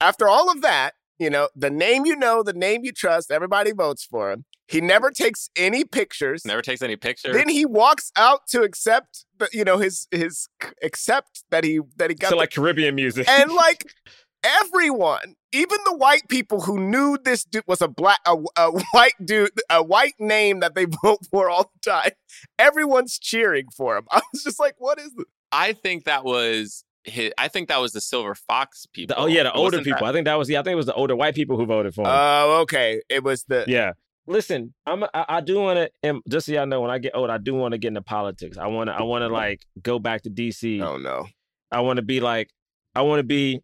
after 0.01 0.27
all 0.27 0.51
of 0.51 0.61
that. 0.61 0.93
You 1.19 1.31
know, 1.31 1.49
the 1.55 1.71
name 1.71 2.05
you 2.05 2.15
know, 2.15 2.43
the 2.43 2.53
name 2.53 2.81
you 2.83 2.91
trust, 2.91 3.31
everybody 3.31 3.71
votes 3.71 4.03
for 4.05 4.31
him. 4.31 4.45
He 4.67 4.81
never 4.81 5.09
takes 5.11 5.49
any 5.55 5.83
pictures. 5.83 6.45
Never 6.45 6.61
takes 6.61 6.81
any 6.81 6.95
pictures. 6.97 7.33
Then 7.35 7.47
he 7.47 7.65
walks 7.65 8.11
out 8.17 8.41
to 8.49 8.61
accept, 8.63 9.25
the, 9.39 9.47
you 9.53 9.63
know, 9.63 9.77
his 9.77 10.07
his 10.11 10.47
accept 10.83 11.43
that 11.49 11.63
he 11.63 11.79
that 11.95 12.09
he 12.09 12.15
got 12.15 12.29
So 12.29 12.35
the 12.35 12.39
like 12.41 12.51
Caribbean 12.51 12.93
music. 12.93 13.27
and 13.29 13.51
like 13.51 13.85
everyone, 14.61 15.35
even 15.51 15.77
the 15.85 15.95
white 15.95 16.27
people 16.29 16.61
who 16.61 16.79
knew 16.79 17.17
this 17.23 17.43
dude 17.43 17.63
was 17.67 17.81
a 17.81 17.87
black, 17.87 18.19
a, 18.25 18.35
a 18.57 18.71
white 18.91 19.13
dude, 19.23 19.51
a 19.69 19.83
white 19.83 20.15
name 20.19 20.59
that 20.61 20.75
they 20.75 20.85
vote 21.03 21.25
for 21.29 21.49
all 21.49 21.71
the 21.83 21.89
time, 21.91 22.11
everyone's 22.59 23.19
cheering 23.19 23.65
for 23.75 23.97
him. 23.97 24.05
I 24.11 24.21
was 24.33 24.43
just 24.43 24.59
like, 24.59 24.75
what 24.77 24.99
is 24.99 25.13
this? 25.13 25.25
I 25.51 25.73
think 25.73 26.05
that 26.05 26.23
was 26.25 26.83
his, 27.03 27.31
I 27.37 27.47
think 27.47 27.69
that 27.69 27.77
was 27.79 27.93
the 27.93 28.01
Silver 28.01 28.35
Fox 28.35 28.85
people. 28.93 29.15
The- 29.15 29.21
oh 29.21 29.25
yeah, 29.27 29.43
the 29.43 29.53
older 29.53 29.77
Wasn't 29.77 29.85
people. 29.85 29.99
that- 30.01 30.09
I 30.09 30.13
think 30.13 30.25
that 30.25 30.35
was 30.35 30.49
yeah. 30.49 30.59
I 30.59 30.63
think 30.63 30.73
it 30.73 30.77
was 30.77 30.85
the 30.87 30.93
older 30.93 31.15
white 31.15 31.35
people 31.35 31.57
who 31.57 31.65
voted 31.65 31.93
for 31.95 32.01
him. 32.01 32.07
Oh, 32.09 32.59
okay. 32.63 33.01
It 33.09 33.23
was 33.23 33.43
the 33.45 33.63
yeah. 33.67 33.93
Listen, 34.29 34.73
I'm 34.85 35.05
I, 35.05 35.25
I 35.29 35.41
do 35.41 35.57
want 35.61 35.77
to, 35.77 35.89
and 36.03 36.21
just 36.27 36.47
so 36.47 36.51
y'all 36.51 36.65
know, 36.65 36.81
when 36.81 36.91
I 36.91 36.97
get 36.99 37.15
old, 37.15 37.29
I 37.29 37.37
do 37.37 37.55
want 37.55 37.71
to 37.71 37.77
get 37.77 37.87
into 37.89 38.01
politics. 38.01 38.57
I 38.57 38.67
want 38.67 38.89
to 38.89 38.93
I 38.93 39.03
want 39.03 39.21
to 39.21 39.29
like 39.29 39.61
go 39.81 39.99
back 39.99 40.23
to 40.23 40.29
DC. 40.29 40.81
Oh 40.81 40.97
no. 40.97 41.27
I 41.71 41.79
want 41.79 41.95
to 41.97 42.01
be 42.03 42.19
like, 42.19 42.49
I 42.93 43.03
want 43.03 43.19
to 43.19 43.23
be, 43.23 43.61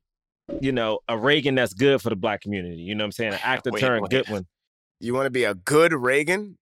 you 0.62 0.72
know, 0.72 1.00
a 1.08 1.18
Reagan 1.18 1.56
that's 1.56 1.74
good 1.74 2.02
for 2.02 2.10
the 2.10 2.16
black 2.16 2.42
community. 2.42 2.82
You 2.82 2.96
know 2.96 3.04
what 3.04 3.08
I'm 3.08 3.12
saying? 3.14 3.34
An 3.34 3.40
actor 3.44 3.72
Wait, 3.72 3.80
turned 3.80 4.04
wait. 4.04 4.12
good 4.12 4.30
one. 4.30 4.46
You 5.00 5.14
want 5.14 5.26
to 5.26 5.32
be 5.32 5.44
a 5.44 5.54
good 5.54 5.94
Reagan? 5.94 6.58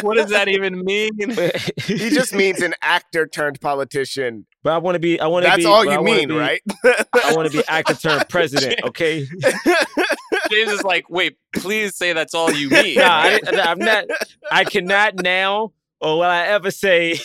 what 0.00 0.16
does 0.16 0.30
that 0.30 0.48
even 0.48 0.84
mean? 0.84 1.10
he 1.84 2.10
just 2.10 2.34
means 2.34 2.60
an 2.60 2.74
actor 2.82 3.26
turned 3.26 3.60
politician. 3.60 4.46
But 4.62 4.72
I 4.72 4.78
want 4.78 4.96
to 4.96 4.98
be. 4.98 5.20
I 5.20 5.26
want 5.26 5.44
to 5.44 5.50
be. 5.50 5.50
That's 5.50 5.64
be. 5.64 5.66
all 5.66 5.84
you 5.84 6.02
mean, 6.02 6.28
be- 6.28 6.34
right? 6.34 6.60
I 6.84 7.32
want 7.34 7.50
to 7.50 7.56
be 7.56 7.64
actor 7.68 7.94
turned 7.94 8.28
president. 8.28 8.80
Okay. 8.84 9.26
James 10.50 10.70
is 10.70 10.82
like, 10.82 11.08
wait, 11.08 11.38
please 11.54 11.96
say 11.96 12.12
that's 12.12 12.34
all 12.34 12.52
you 12.52 12.70
mean. 12.70 12.96
Nah, 12.96 13.04
I, 13.04 13.40
I'm 13.62 13.78
not. 13.78 14.04
I 14.50 14.64
cannot 14.64 15.16
now, 15.16 15.72
or 16.00 16.16
will 16.16 16.22
I 16.22 16.42
ever 16.46 16.70
say? 16.70 17.20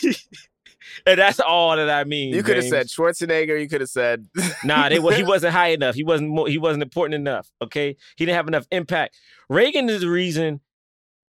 And 1.09 1.19
that's 1.19 1.39
all 1.39 1.75
that 1.75 1.89
I 1.89 2.03
mean. 2.03 2.33
You 2.33 2.43
could 2.43 2.55
have 2.57 2.65
said 2.67 2.87
Schwarzenegger. 2.87 3.59
You 3.59 3.67
could 3.67 3.81
have 3.81 3.89
said 3.89 4.27
Nah, 4.63 4.89
they, 4.89 4.99
wa- 4.99 5.11
he 5.11 5.23
wasn't 5.23 5.53
high 5.53 5.69
enough. 5.69 5.95
He 5.95 6.03
wasn't. 6.03 6.31
Mo- 6.31 6.45
he 6.45 6.57
wasn't 6.57 6.83
important 6.83 7.15
enough. 7.15 7.49
Okay, 7.61 7.95
he 8.17 8.25
didn't 8.25 8.35
have 8.35 8.47
enough 8.47 8.65
impact. 8.71 9.15
Reagan 9.49 9.89
is 9.89 10.01
the 10.01 10.09
reason. 10.09 10.61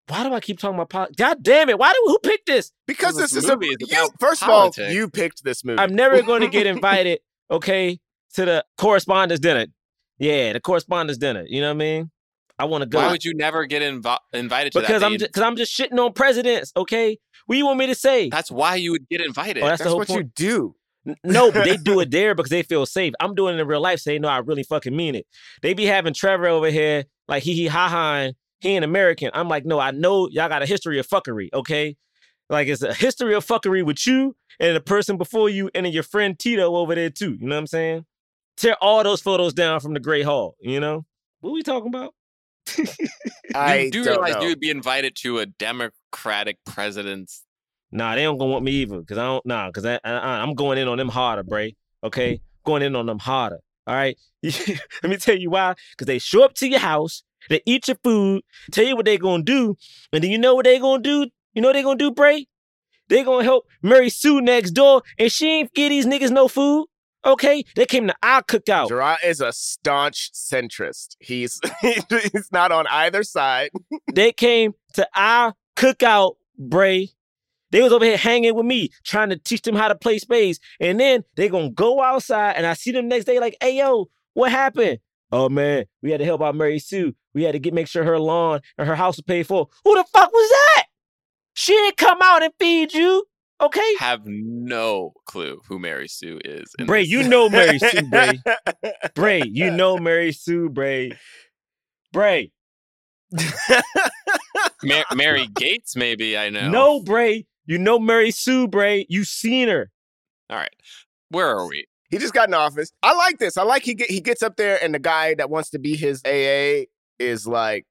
Why 0.07 0.23
do 0.23 0.33
I 0.33 0.39
keep 0.39 0.57
talking 0.59 0.75
about 0.75 0.89
politics? 0.89 1.17
God 1.17 1.43
damn 1.43 1.69
it! 1.69 1.77
Why 1.77 1.91
do 1.93 2.01
who 2.07 2.17
picked 2.19 2.47
this? 2.47 2.71
because 2.87 3.15
This 3.15 3.31
this 3.31 3.43
is 3.43 3.49
a 3.49 3.55
movie 3.55 3.67
is 3.67 3.91
you. 3.91 4.09
First 4.19 4.41
politics. 4.41 4.77
of 4.79 4.85
all, 4.85 4.91
you 4.91 5.07
picked 5.09 5.43
this 5.43 5.63
movie. 5.63 5.79
I'm 5.79 5.93
never 5.93 6.21
going 6.23 6.41
to 6.41 6.47
get 6.47 6.65
invited. 6.75 7.19
Okay, 7.51 7.99
to 8.33 8.45
the 8.45 8.65
correspondence 8.77 9.39
dinner. 9.39 9.67
Yeah, 10.17 10.53
the 10.53 10.59
correspondence 10.59 11.17
dinner. 11.19 11.45
You 11.47 11.61
know 11.61 11.67
what 11.67 11.73
I 11.75 11.77
mean? 11.77 12.11
I 12.57 12.65
want 12.65 12.81
to 12.81 12.89
go 12.89 12.97
Why 12.97 13.09
would 13.11 13.23
you 13.23 13.33
never 13.35 13.65
get 13.65 13.81
invo- 13.81 14.17
invited 14.33 14.73
to 14.73 14.81
because 14.81 14.99
that? 15.01 15.05
I'm 15.05 15.17
because 15.17 15.43
I'm 15.43 15.55
just 15.55 15.77
shitting 15.79 15.97
on 15.97 16.11
presidents. 16.13 16.73
Okay, 16.75 17.19
what 17.49 17.57
you 17.57 17.65
want 17.65 17.79
me 17.79 17.87
to 17.87 17.95
say? 17.95 18.29
that's 18.29 18.51
why 18.51 18.75
you 18.75 18.91
would 18.91 19.09
get 19.09 19.21
invited. 19.21 19.63
Oh, 19.63 19.65
that's, 19.65 19.79
the 19.79 19.85
That's 19.85 19.89
whole 19.89 19.97
what 19.97 20.07
point. 20.07 20.19
you 20.19 20.31
do. 20.35 20.75
No, 21.23 21.51
but 21.51 21.65
they 21.65 21.77
do 21.77 21.99
it 22.01 22.11
there 22.11 22.35
because 22.35 22.51
they 22.51 22.61
feel 22.61 22.85
safe. 22.85 23.13
I'm 23.19 23.33
doing 23.33 23.57
it 23.57 23.59
in 23.59 23.65
real 23.65 23.81
life, 23.81 23.99
saying 24.01 24.21
no, 24.21 24.27
I 24.27 24.37
really 24.37 24.61
fucking 24.61 24.95
mean 24.95 25.15
it. 25.15 25.25
They 25.63 25.73
be 25.73 25.85
having 25.85 26.13
Trevor 26.13 26.47
over 26.47 26.69
here 26.69 27.05
like 27.27 27.41
he 27.41 27.53
he 27.55 27.65
ha 27.65 27.89
ha. 27.89 28.15
and 28.17 28.35
He 28.59 28.69
ain't 28.69 28.85
American. 28.85 29.31
I'm 29.33 29.49
like, 29.49 29.65
no, 29.65 29.79
I 29.79 29.89
know 29.89 30.27
y'all 30.29 30.47
got 30.47 30.61
a 30.61 30.67
history 30.67 30.99
of 30.99 31.07
fuckery. 31.07 31.49
Okay, 31.51 31.97
like 32.51 32.67
it's 32.67 32.83
a 32.83 32.93
history 32.93 33.33
of 33.33 33.43
fuckery 33.43 33.83
with 33.83 34.05
you 34.05 34.35
and 34.59 34.75
the 34.75 34.81
person 34.81 35.17
before 35.17 35.49
you, 35.49 35.71
and 35.73 35.87
then 35.87 35.93
your 35.93 36.03
friend 36.03 36.37
Tito 36.37 36.75
over 36.75 36.93
there 36.93 37.09
too. 37.09 37.35
You 37.39 37.47
know 37.47 37.55
what 37.55 37.61
I'm 37.61 37.67
saying? 37.67 38.05
Tear 38.57 38.75
all 38.79 39.03
those 39.03 39.21
photos 39.21 39.53
down 39.53 39.79
from 39.79 39.95
the 39.95 39.99
Great 39.99 40.25
Hall. 40.25 40.55
You 40.59 40.79
know 40.79 41.03
what 41.39 41.53
we 41.53 41.63
talking 41.63 41.87
about? 41.87 42.13
I 43.55 43.89
do 43.89 44.03
realize 44.03 44.35
know. 44.35 44.41
you 44.41 44.47
would 44.49 44.59
be 44.59 44.69
invited 44.69 45.15
to 45.17 45.39
a 45.39 45.45
Democratic 45.45 46.57
president's. 46.65 47.43
Nah, 47.91 48.15
they 48.15 48.23
don't 48.23 48.37
gonna 48.37 48.51
want 48.51 48.65
me 48.65 48.71
either. 48.71 49.01
Cause 49.01 49.17
I 49.17 49.23
don't 49.23 49.45
nah, 49.45 49.71
cause 49.71 49.85
I, 49.85 49.99
I 50.03 50.41
I'm 50.41 50.53
going 50.53 50.77
in 50.77 50.87
on 50.87 50.97
them 50.97 51.09
harder, 51.09 51.43
Bray. 51.43 51.75
Okay? 52.03 52.41
Going 52.65 52.83
in 52.83 52.95
on 52.95 53.05
them 53.05 53.19
harder. 53.19 53.59
All 53.87 53.95
right. 53.95 54.17
Let 54.43 55.09
me 55.09 55.17
tell 55.17 55.37
you 55.37 55.49
why. 55.49 55.75
Cause 55.97 56.05
they 56.05 56.19
show 56.19 56.43
up 56.43 56.53
to 56.55 56.67
your 56.67 56.79
house, 56.79 57.23
they 57.49 57.61
eat 57.65 57.87
your 57.87 57.97
food, 58.03 58.43
tell 58.71 58.85
you 58.85 58.95
what 58.95 59.05
they 59.05 59.17
gonna 59.17 59.43
do, 59.43 59.75
and 60.13 60.23
then 60.23 60.31
you 60.31 60.37
know 60.37 60.55
what 60.55 60.65
they 60.65 60.79
gonna 60.79 61.01
do? 61.01 61.27
You 61.53 61.61
know 61.61 61.69
what 61.69 61.73
they 61.73 61.83
gonna 61.83 61.97
do, 61.97 62.11
Bray? 62.11 62.47
They 63.09 63.23
gonna 63.23 63.43
help 63.43 63.65
Mary 63.81 64.09
Sue 64.09 64.39
next 64.39 64.71
door, 64.71 65.01
and 65.17 65.31
she 65.31 65.49
ain't 65.49 65.73
give 65.73 65.89
these 65.89 66.05
niggas 66.05 66.29
no 66.29 66.47
food. 66.47 66.85
Okay? 67.25 67.63
They 67.75 67.85
came 67.85 68.07
to 68.07 68.15
our 68.23 68.43
cookout. 68.43 68.89
Jerah 68.89 69.17
is 69.23 69.41
a 69.41 69.51
staunch 69.51 70.31
centrist. 70.33 71.15
He's 71.19 71.59
he's 71.81 72.49
not 72.51 72.71
on 72.71 72.87
either 72.87 73.23
side. 73.23 73.71
they 74.13 74.31
came 74.31 74.73
to 74.93 75.07
our 75.15 75.53
cookout, 75.75 76.35
Bray. 76.57 77.09
They 77.71 77.81
was 77.81 77.93
over 77.93 78.05
here 78.05 78.17
hanging 78.17 78.55
with 78.55 78.65
me, 78.65 78.89
trying 79.03 79.29
to 79.29 79.37
teach 79.37 79.61
them 79.61 79.75
how 79.75 79.89
to 79.89 79.95
play 79.95 80.17
spades. 80.17 80.59
And 80.79 80.99
then 80.99 81.23
they 81.35 81.49
gonna 81.49 81.69
go 81.69 82.01
outside 82.01 82.53
and 82.55 82.65
I 82.65 82.73
see 82.73 82.91
them 82.91 83.07
next 83.07 83.25
day 83.25 83.39
like, 83.39 83.57
hey 83.61 83.77
yo, 83.77 84.09
what 84.33 84.51
happened? 84.51 84.99
Oh 85.31 85.49
man, 85.49 85.85
we 86.01 86.11
had 86.11 86.19
to 86.19 86.25
help 86.25 86.41
out 86.41 86.55
Mary 86.55 86.79
Sue. 86.79 87.13
We 87.33 87.43
had 87.43 87.51
to 87.51 87.59
get 87.59 87.73
make 87.73 87.87
sure 87.87 88.03
her 88.03 88.19
lawn 88.19 88.61
and 88.77 88.87
her 88.87 88.95
house 88.95 89.17
was 89.17 89.23
paid 89.23 89.45
for. 89.45 89.67
Who 89.85 89.95
the 89.95 90.03
fuck 90.11 90.31
was 90.31 90.49
that? 90.49 90.85
She 91.53 91.73
didn't 91.73 91.97
come 91.97 92.17
out 92.23 92.41
and 92.41 92.53
feed 92.59 92.93
you. 92.93 93.25
Okay? 93.61 93.95
Have 93.99 94.21
no 94.25 95.11
clue 95.25 95.59
who 95.67 95.79
Mary 95.79 96.07
Sue 96.07 96.39
is. 96.45 96.73
Bray, 96.85 97.01
this. 97.01 97.09
you 97.09 97.23
know 97.27 97.49
Mary 97.49 97.77
Sue, 97.79 98.01
Bray. 98.09 98.39
Bray, 99.15 99.41
you 99.45 99.69
know 99.75 99.97
Mary 99.97 100.31
Sue, 100.31 100.69
Bray. 100.69 101.11
Bray. 102.13 102.51
Mar- 104.83 105.05
Mary 105.13 105.47
Gates, 105.55 105.95
maybe 105.95 106.37
I 106.37 106.49
know. 106.49 106.69
No, 106.69 106.99
Bray. 107.01 107.45
You 107.65 107.77
know 107.77 107.99
Mary 107.99 108.31
Sue, 108.31 108.67
Bray. 108.67 109.05
You 109.09 109.23
seen 109.23 109.67
her. 109.67 109.91
All 110.49 110.57
right, 110.57 110.73
where 111.29 111.47
are 111.47 111.67
we? 111.67 111.85
He 112.09 112.17
just 112.17 112.33
got 112.33 112.47
in 112.47 112.55
office. 112.55 112.91
I 113.03 113.13
like 113.13 113.37
this. 113.37 113.55
I 113.57 113.63
like 113.63 113.83
he 113.83 113.93
get 113.93 114.09
he 114.09 114.19
gets 114.19 114.41
up 114.41 114.55
there 114.55 114.83
and 114.83 114.93
the 114.95 114.99
guy 114.99 115.35
that 115.35 115.49
wants 115.49 115.69
to 115.71 115.79
be 115.79 115.95
his 115.95 116.21
AA 116.25 116.85
is 117.19 117.45
like 117.45 117.85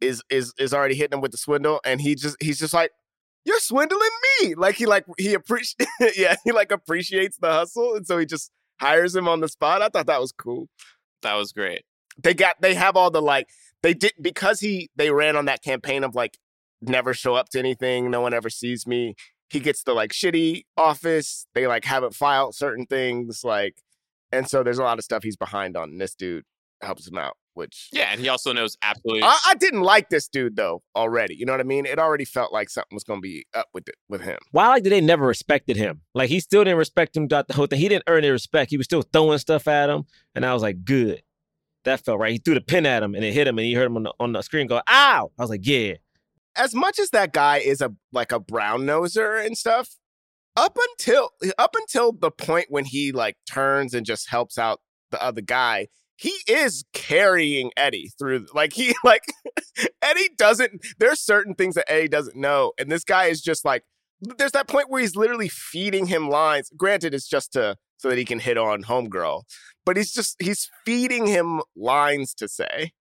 is 0.00 0.22
is 0.30 0.52
is 0.58 0.74
already 0.74 0.96
hitting 0.96 1.16
him 1.16 1.20
with 1.20 1.30
the 1.30 1.38
swindle 1.38 1.80
and 1.84 2.00
he 2.00 2.16
just 2.16 2.36
he's 2.42 2.58
just 2.58 2.74
like 2.74 2.90
you're 3.44 3.60
swindling 3.60 4.10
me. 4.40 4.54
Like 4.54 4.76
he 4.76 4.86
like 4.86 5.04
he 5.18 5.34
appreciate 5.34 5.88
yeah, 6.16 6.36
he 6.44 6.52
like 6.52 6.72
appreciates 6.72 7.36
the 7.38 7.50
hustle 7.50 7.94
and 7.94 8.06
so 8.06 8.18
he 8.18 8.26
just 8.26 8.50
hires 8.80 9.14
him 9.14 9.28
on 9.28 9.40
the 9.40 9.48
spot. 9.48 9.82
I 9.82 9.88
thought 9.88 10.06
that 10.06 10.20
was 10.20 10.32
cool. 10.32 10.68
That 11.22 11.34
was 11.34 11.52
great. 11.52 11.82
They 12.22 12.34
got 12.34 12.60
they 12.60 12.74
have 12.74 12.96
all 12.96 13.10
the 13.10 13.22
like 13.22 13.48
they 13.82 13.94
did 13.94 14.12
because 14.20 14.60
he 14.60 14.90
they 14.96 15.10
ran 15.10 15.36
on 15.36 15.46
that 15.46 15.62
campaign 15.62 16.04
of 16.04 16.14
like 16.14 16.38
never 16.80 17.14
show 17.14 17.34
up 17.34 17.48
to 17.50 17.58
anything, 17.58 18.10
no 18.10 18.20
one 18.20 18.34
ever 18.34 18.50
sees 18.50 18.86
me. 18.86 19.14
He 19.50 19.60
gets 19.60 19.82
the 19.82 19.92
like 19.92 20.12
shitty 20.12 20.62
office. 20.76 21.46
They 21.54 21.66
like 21.66 21.84
haven't 21.84 22.14
filed 22.14 22.54
certain 22.54 22.86
things 22.86 23.42
like 23.44 23.82
and 24.30 24.48
so 24.48 24.62
there's 24.62 24.78
a 24.78 24.82
lot 24.82 24.98
of 24.98 25.04
stuff 25.04 25.22
he's 25.22 25.36
behind 25.36 25.76
on 25.76 25.90
and 25.90 26.00
this 26.00 26.14
dude 26.14 26.44
helps 26.80 27.06
him 27.08 27.18
out, 27.18 27.36
which 27.54 27.88
Yeah, 27.92 28.08
and 28.10 28.20
he 28.20 28.28
also 28.28 28.52
knows 28.52 28.76
absolutely. 28.82 29.22
I, 29.24 29.36
I 29.48 29.54
didn't 29.54 29.82
like 29.82 30.08
this 30.08 30.28
dude 30.28 30.56
though 30.56 30.82
already. 30.96 31.34
You 31.34 31.46
know 31.46 31.52
what 31.52 31.60
I 31.60 31.64
mean? 31.64 31.86
It 31.86 31.98
already 31.98 32.24
felt 32.24 32.52
like 32.52 32.70
something 32.70 32.94
was 32.94 33.04
gonna 33.04 33.20
be 33.20 33.46
up 33.54 33.66
with 33.72 33.88
it 33.88 33.96
with 34.08 34.22
him. 34.22 34.38
Why 34.50 34.68
like 34.68 34.82
did 34.82 34.92
they 34.92 35.00
never 35.00 35.26
respected 35.26 35.76
him? 35.76 36.02
Like 36.14 36.28
he 36.28 36.40
still 36.40 36.64
didn't 36.64 36.78
respect 36.78 37.16
him 37.16 37.28
throughout 37.28 37.48
the 37.48 37.54
whole 37.54 37.66
thing. 37.66 37.80
He 37.80 37.88
didn't 37.88 38.04
earn 38.06 38.22
their 38.22 38.32
respect. 38.32 38.70
He 38.70 38.76
was 38.76 38.86
still 38.86 39.02
throwing 39.02 39.38
stuff 39.38 39.68
at 39.68 39.90
him, 39.90 40.04
and 40.34 40.44
I 40.44 40.54
was 40.54 40.62
like, 40.62 40.84
good. 40.84 41.22
That 41.84 42.04
felt 42.04 42.20
right. 42.20 42.30
He 42.30 42.38
threw 42.38 42.54
the 42.54 42.60
pin 42.60 42.86
at 42.86 43.02
him 43.02 43.16
and 43.16 43.24
it 43.24 43.32
hit 43.32 43.48
him, 43.48 43.58
and 43.58 43.66
he 43.66 43.74
heard 43.74 43.86
him 43.86 43.96
on 43.96 44.02
the, 44.04 44.12
on 44.20 44.32
the 44.32 44.42
screen 44.42 44.68
go, 44.68 44.80
"Ow!" 44.88 45.32
I 45.36 45.42
was 45.42 45.50
like, 45.50 45.66
yeah. 45.66 45.94
As 46.54 46.74
much 46.74 46.98
as 46.98 47.10
that 47.10 47.32
guy 47.32 47.58
is 47.58 47.80
a 47.80 47.92
like 48.12 48.30
a 48.30 48.38
brown 48.38 48.82
noser 48.82 49.44
and 49.44 49.56
stuff, 49.56 49.96
up 50.56 50.78
until 50.90 51.30
up 51.58 51.74
until 51.74 52.12
the 52.12 52.30
point 52.30 52.66
when 52.68 52.84
he 52.84 53.12
like 53.12 53.36
turns 53.50 53.94
and 53.94 54.06
just 54.06 54.28
helps 54.28 54.58
out 54.58 54.80
the 55.10 55.22
other 55.22 55.40
guy, 55.40 55.88
he 56.22 56.38
is 56.46 56.84
carrying 56.92 57.72
Eddie 57.76 58.12
through. 58.16 58.46
Like 58.54 58.72
he 58.72 58.94
like 59.04 59.22
Eddie 60.00 60.30
doesn't. 60.38 60.80
There's 60.98 61.20
certain 61.20 61.54
things 61.54 61.74
that 61.74 61.90
Eddie 61.90 62.08
doesn't 62.08 62.36
know, 62.36 62.72
and 62.78 62.90
this 62.90 63.04
guy 63.04 63.24
is 63.26 63.42
just 63.42 63.64
like. 63.64 63.82
There's 64.38 64.52
that 64.52 64.68
point 64.68 64.88
where 64.88 65.00
he's 65.00 65.16
literally 65.16 65.48
feeding 65.48 66.06
him 66.06 66.28
lines. 66.28 66.70
Granted, 66.76 67.12
it's 67.12 67.26
just 67.26 67.54
to 67.54 67.76
so 67.96 68.08
that 68.08 68.18
he 68.18 68.24
can 68.24 68.38
hit 68.38 68.56
on 68.56 68.84
homegirl, 68.84 69.42
but 69.84 69.96
he's 69.96 70.12
just 70.12 70.36
he's 70.40 70.70
feeding 70.86 71.26
him 71.26 71.60
lines 71.74 72.32
to 72.34 72.46
say, 72.46 72.92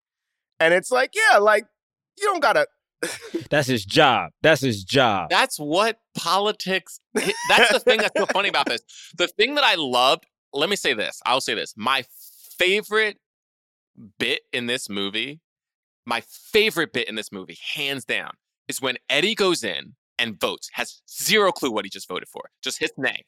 and 0.60 0.74
it's 0.74 0.90
like, 0.90 1.12
yeah, 1.14 1.38
like 1.38 1.66
you 2.20 2.26
don't 2.26 2.42
gotta. 2.42 2.66
That's 3.52 3.68
his 3.68 3.86
job. 3.86 4.32
That's 4.42 4.62
his 4.62 4.84
job. 4.84 5.30
That's 5.30 5.60
what 5.60 6.00
politics. 6.18 7.00
That's 7.14 7.72
the 7.72 7.80
thing 7.80 8.00
that's 8.00 8.18
so 8.18 8.26
funny 8.28 8.50
about 8.50 8.68
this. 8.68 8.82
The 9.16 9.28
thing 9.28 9.56
that 9.56 9.64
I 9.64 9.76
loved. 9.76 10.26
Let 10.54 10.70
me 10.70 10.76
say 10.76 10.94
this. 10.94 11.20
I'll 11.26 11.40
say 11.40 11.54
this. 11.54 11.74
My 11.78 12.04
favorite 12.62 13.18
bit 14.20 14.42
in 14.54 14.68
this 14.68 14.90
movie, 14.90 15.40
my 16.06 16.22
favorite 16.52 16.94
bit 16.94 17.08
in 17.08 17.16
this 17.16 17.32
movie, 17.32 17.58
hands 17.76 18.06
down, 18.06 18.32
is 18.68 18.82
when 18.82 18.98
Eddie 19.10 19.36
goes 19.36 19.64
in 19.64 19.96
and 20.20 20.40
votes, 20.40 20.70
has 20.74 21.02
zero 21.10 21.52
clue 21.52 21.72
what 21.72 21.86
he 21.86 21.90
just 21.90 22.08
voted 22.08 22.28
for, 22.30 22.44
just 22.64 22.80
his 22.80 22.92
name, 22.98 23.22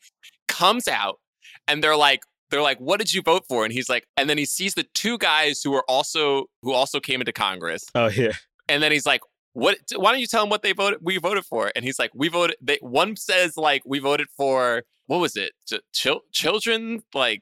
comes 0.48 0.88
out, 0.88 1.20
and 1.68 1.84
they're 1.84 1.98
like, 1.98 2.22
they're 2.50 2.62
like, 2.62 2.78
"What 2.80 3.00
did 3.00 3.12
you 3.14 3.22
vote 3.24 3.44
for?" 3.50 3.64
And 3.64 3.74
he's 3.74 3.90
like, 3.90 4.06
and 4.16 4.30
then 4.30 4.38
he 4.38 4.46
sees 4.46 4.76
the 4.76 4.86
two 4.94 5.18
guys 5.18 5.62
who 5.64 5.74
are 5.74 5.84
also 5.90 6.46
who 6.62 6.72
also 6.72 7.00
came 7.00 7.20
into 7.20 7.34
Congress, 7.34 7.84
Oh 7.96 8.10
yeah. 8.10 8.34
and 8.70 8.84
then 8.84 8.92
he's 8.92 9.08
like, 9.08 9.22
"What? 9.54 9.78
Why 9.96 10.12
don't 10.12 10.20
you 10.22 10.28
tell 10.28 10.44
them 10.44 10.50
what 10.50 10.62
they 10.62 10.74
voted? 10.74 11.00
We 11.02 11.18
voted 11.18 11.46
for?" 11.46 11.72
And 11.76 11.84
he's 11.84 11.98
like, 11.98 12.12
"We 12.14 12.28
voted." 12.28 12.58
They, 12.62 12.78
one 12.82 13.16
says 13.16 13.58
like, 13.58 13.82
"We 13.86 13.98
voted 13.98 14.28
for 14.38 14.84
what 15.08 15.20
was 15.20 15.36
it? 15.36 15.54
Ch- 15.68 15.82
chil- 15.94 16.22
children 16.32 17.02
like, 17.16 17.42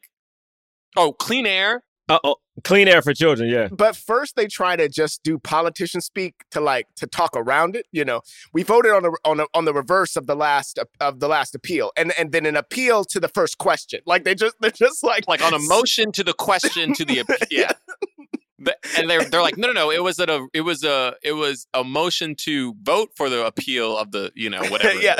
oh, 0.95 1.13
clean 1.13 1.45
air." 1.45 1.83
Uh 2.09 2.19
oh. 2.23 2.35
Clean 2.65 2.87
air 2.87 3.01
for 3.01 3.13
children. 3.13 3.49
Yeah. 3.49 3.69
But 3.71 3.95
first, 3.95 4.35
they 4.35 4.45
try 4.45 4.75
to 4.75 4.89
just 4.89 5.23
do 5.23 5.39
politician 5.39 6.01
speak 6.01 6.35
to 6.51 6.59
like 6.59 6.87
to 6.97 7.07
talk 7.07 7.31
around 7.35 7.75
it. 7.77 7.85
You 7.93 8.03
know, 8.03 8.21
we 8.53 8.63
voted 8.63 8.91
on 8.91 9.03
the 9.03 9.17
on 9.23 9.37
the, 9.37 9.47
on 9.53 9.65
the 9.65 9.73
reverse 9.73 10.17
of 10.17 10.27
the 10.27 10.35
last 10.35 10.77
of 10.99 11.21
the 11.21 11.29
last 11.29 11.55
appeal, 11.55 11.91
and 11.95 12.11
and 12.19 12.33
then 12.33 12.45
an 12.45 12.57
appeal 12.57 13.05
to 13.05 13.19
the 13.19 13.29
first 13.29 13.57
question. 13.57 14.01
Like 14.05 14.25
they 14.25 14.35
just 14.35 14.55
they're 14.59 14.69
just 14.71 15.03
like 15.03 15.27
like 15.29 15.41
on 15.41 15.53
a 15.53 15.59
motion 15.67 16.11
to 16.11 16.23
the 16.23 16.33
question 16.33 16.93
to 16.95 17.05
the 17.05 17.17
appe- 17.23 17.47
yeah. 17.49 17.71
But- 18.63 18.77
and 18.95 19.09
they're 19.09 19.23
they're 19.23 19.41
like 19.41 19.57
no 19.57 19.67
no 19.67 19.73
no 19.73 19.89
it 19.89 20.03
was 20.03 20.19
a 20.19 20.45
it 20.53 20.61
was 20.61 20.83
a 20.83 21.15
it 21.23 21.31
was 21.31 21.65
a 21.73 21.83
motion 21.83 22.35
to 22.41 22.75
vote 22.83 23.09
for 23.15 23.27
the 23.27 23.43
appeal 23.43 23.97
of 23.97 24.11
the 24.11 24.31
you 24.35 24.51
know 24.51 24.61
whatever 24.65 24.99
yeah. 25.01 25.19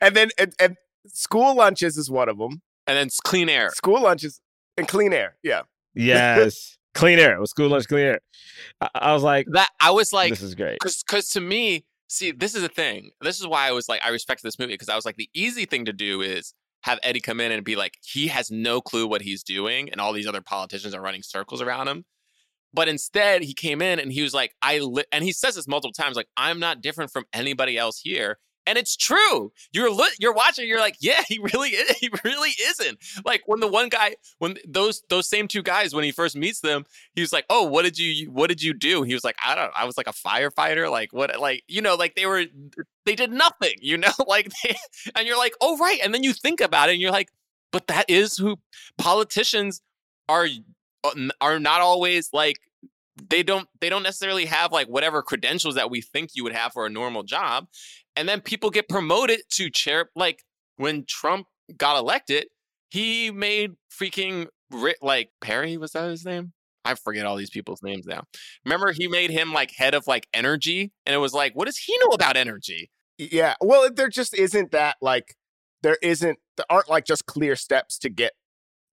and 0.00 0.14
then 0.14 0.30
and, 0.38 0.54
and 0.60 0.76
school 1.08 1.56
lunches 1.56 1.96
is 1.96 2.08
one 2.08 2.28
of 2.28 2.38
them. 2.38 2.62
and 2.86 2.96
then 2.98 3.08
it's 3.08 3.18
clean 3.18 3.48
air 3.48 3.70
School 3.70 4.02
lunches 4.02 4.40
and 4.82 4.88
clean 4.88 5.12
air. 5.12 5.36
Yeah. 5.42 5.62
Yes. 5.94 6.76
clean 6.94 7.18
air. 7.18 7.36
It 7.36 7.40
was 7.40 7.50
school 7.50 7.68
lunch 7.68 7.88
clean 7.88 8.04
air. 8.04 8.20
I, 8.80 8.88
I 8.94 9.12
was 9.12 9.22
like, 9.22 9.46
that 9.52 9.70
I 9.80 9.90
was 9.90 10.12
like 10.12 10.30
this 10.30 10.42
is 10.42 10.54
great. 10.54 10.78
because 10.80 11.02
because 11.02 11.30
to 11.30 11.40
me 11.40 11.84
see 12.08 12.30
this 12.30 12.54
is 12.54 12.60
the 12.60 12.68
thing 12.68 13.10
this 13.22 13.40
is 13.40 13.46
why 13.46 13.66
I 13.66 13.72
was 13.72 13.88
like 13.88 14.04
I 14.04 14.10
respect 14.10 14.42
this 14.42 14.58
movie 14.58 14.74
because 14.74 14.90
I 14.90 14.96
was 14.96 15.06
like 15.06 15.16
the 15.16 15.30
easy 15.32 15.64
thing 15.64 15.86
to 15.86 15.92
do 15.92 16.20
is 16.20 16.52
have 16.82 16.98
Eddie 17.02 17.20
come 17.20 17.40
in 17.40 17.52
and 17.52 17.64
be 17.64 17.76
like 17.76 17.94
he 18.04 18.26
has 18.28 18.50
no 18.50 18.80
clue 18.80 19.06
what 19.06 19.22
he's 19.22 19.42
doing 19.42 19.88
and 19.90 20.00
all 20.00 20.12
these 20.12 20.26
other 20.26 20.42
politicians 20.42 20.94
are 20.94 21.00
running 21.00 21.22
circles 21.22 21.62
around 21.62 21.88
him 21.88 22.04
but 22.74 22.88
instead 22.88 23.42
he 23.42 23.54
came 23.54 23.80
in 23.80 23.98
and 23.98 24.12
he 24.12 24.20
was 24.20 24.34
like 24.34 24.54
I 24.60 24.80
li-, 24.80 25.04
and 25.10 25.24
he 25.24 25.32
says 25.32 25.54
this 25.54 25.66
multiple 25.66 25.92
times 25.92 26.16
like 26.16 26.28
I'm 26.36 26.58
not 26.58 26.82
different 26.82 27.10
from 27.10 27.24
anybody 27.32 27.78
else 27.78 27.98
here 27.98 28.38
and 28.66 28.78
it's 28.78 28.96
true. 28.96 29.52
You're 29.72 29.90
you're 30.18 30.32
watching. 30.32 30.68
You're 30.68 30.80
like, 30.80 30.96
yeah, 31.00 31.22
he 31.26 31.38
really 31.38 31.70
is. 31.70 31.96
He 32.02 32.10
really 32.24 32.50
isn't. 32.60 32.98
Like 33.24 33.42
when 33.46 33.60
the 33.60 33.68
one 33.68 33.88
guy, 33.88 34.16
when 34.38 34.56
those 34.66 35.02
those 35.08 35.28
same 35.28 35.46
two 35.46 35.62
guys, 35.62 35.94
when 35.94 36.02
he 36.02 36.10
first 36.10 36.36
meets 36.36 36.60
them, 36.60 36.84
he 37.14 37.20
was 37.20 37.32
like, 37.32 37.44
oh, 37.48 37.64
what 37.64 37.82
did 37.82 37.96
you 37.96 38.30
what 38.30 38.48
did 38.48 38.60
you 38.62 38.74
do? 38.74 39.02
He 39.02 39.14
was 39.14 39.22
like, 39.22 39.36
I 39.44 39.54
don't. 39.54 39.70
I 39.76 39.84
was 39.84 39.96
like 39.96 40.08
a 40.08 40.12
firefighter. 40.12 40.90
Like 40.90 41.12
what? 41.12 41.38
Like 41.38 41.62
you 41.68 41.80
know, 41.80 41.94
like 41.94 42.16
they 42.16 42.26
were 42.26 42.44
they 43.06 43.14
did 43.14 43.30
nothing. 43.30 43.74
You 43.80 43.98
know, 43.98 44.10
like 44.26 44.50
they, 44.64 44.74
and 45.14 45.26
you're 45.26 45.38
like, 45.38 45.54
oh 45.60 45.78
right. 45.78 46.00
And 46.02 46.12
then 46.12 46.24
you 46.24 46.32
think 46.32 46.60
about 46.60 46.88
it, 46.88 46.92
and 46.92 47.00
you're 47.00 47.12
like, 47.12 47.30
but 47.70 47.86
that 47.86 48.06
is 48.08 48.36
who 48.36 48.56
politicians 48.98 49.80
are 50.28 50.48
are 51.40 51.58
not 51.60 51.80
always 51.80 52.30
like 52.32 52.58
they 53.28 53.42
don't 53.42 53.68
they 53.80 53.88
don't 53.88 54.02
necessarily 54.02 54.46
have 54.46 54.72
like 54.72 54.88
whatever 54.88 55.22
credentials 55.22 55.74
that 55.74 55.90
we 55.90 56.00
think 56.00 56.30
you 56.34 56.42
would 56.44 56.52
have 56.52 56.72
for 56.72 56.86
a 56.86 56.90
normal 56.90 57.22
job 57.22 57.66
and 58.16 58.28
then 58.28 58.40
people 58.40 58.70
get 58.70 58.88
promoted 58.88 59.40
to 59.50 59.70
chair 59.70 60.10
like 60.14 60.40
when 60.76 61.04
trump 61.06 61.46
got 61.76 61.96
elected 61.98 62.46
he 62.90 63.30
made 63.30 63.72
freaking 63.90 64.46
like 65.00 65.30
perry 65.40 65.76
was 65.76 65.92
that 65.92 66.08
his 66.08 66.24
name 66.24 66.52
i 66.84 66.94
forget 66.94 67.26
all 67.26 67.36
these 67.36 67.50
people's 67.50 67.82
names 67.82 68.06
now 68.06 68.22
remember 68.64 68.92
he 68.92 69.06
made 69.08 69.30
him 69.30 69.52
like 69.52 69.70
head 69.76 69.94
of 69.94 70.06
like 70.06 70.26
energy 70.34 70.92
and 71.06 71.14
it 71.14 71.18
was 71.18 71.32
like 71.32 71.54
what 71.54 71.66
does 71.66 71.78
he 71.78 71.96
know 71.98 72.08
about 72.08 72.36
energy 72.36 72.90
Yeah. 73.18 73.54
Well, 73.60 73.90
there 73.94 74.08
just 74.08 74.34
isn't 74.34 74.72
that 74.72 74.96
like 75.00 75.34
there 75.82 75.98
isn't 76.02 76.38
there 76.56 76.66
aren't 76.70 76.88
like 76.88 77.04
just 77.04 77.26
clear 77.26 77.56
steps 77.56 77.98
to 77.98 78.08
get 78.10 78.32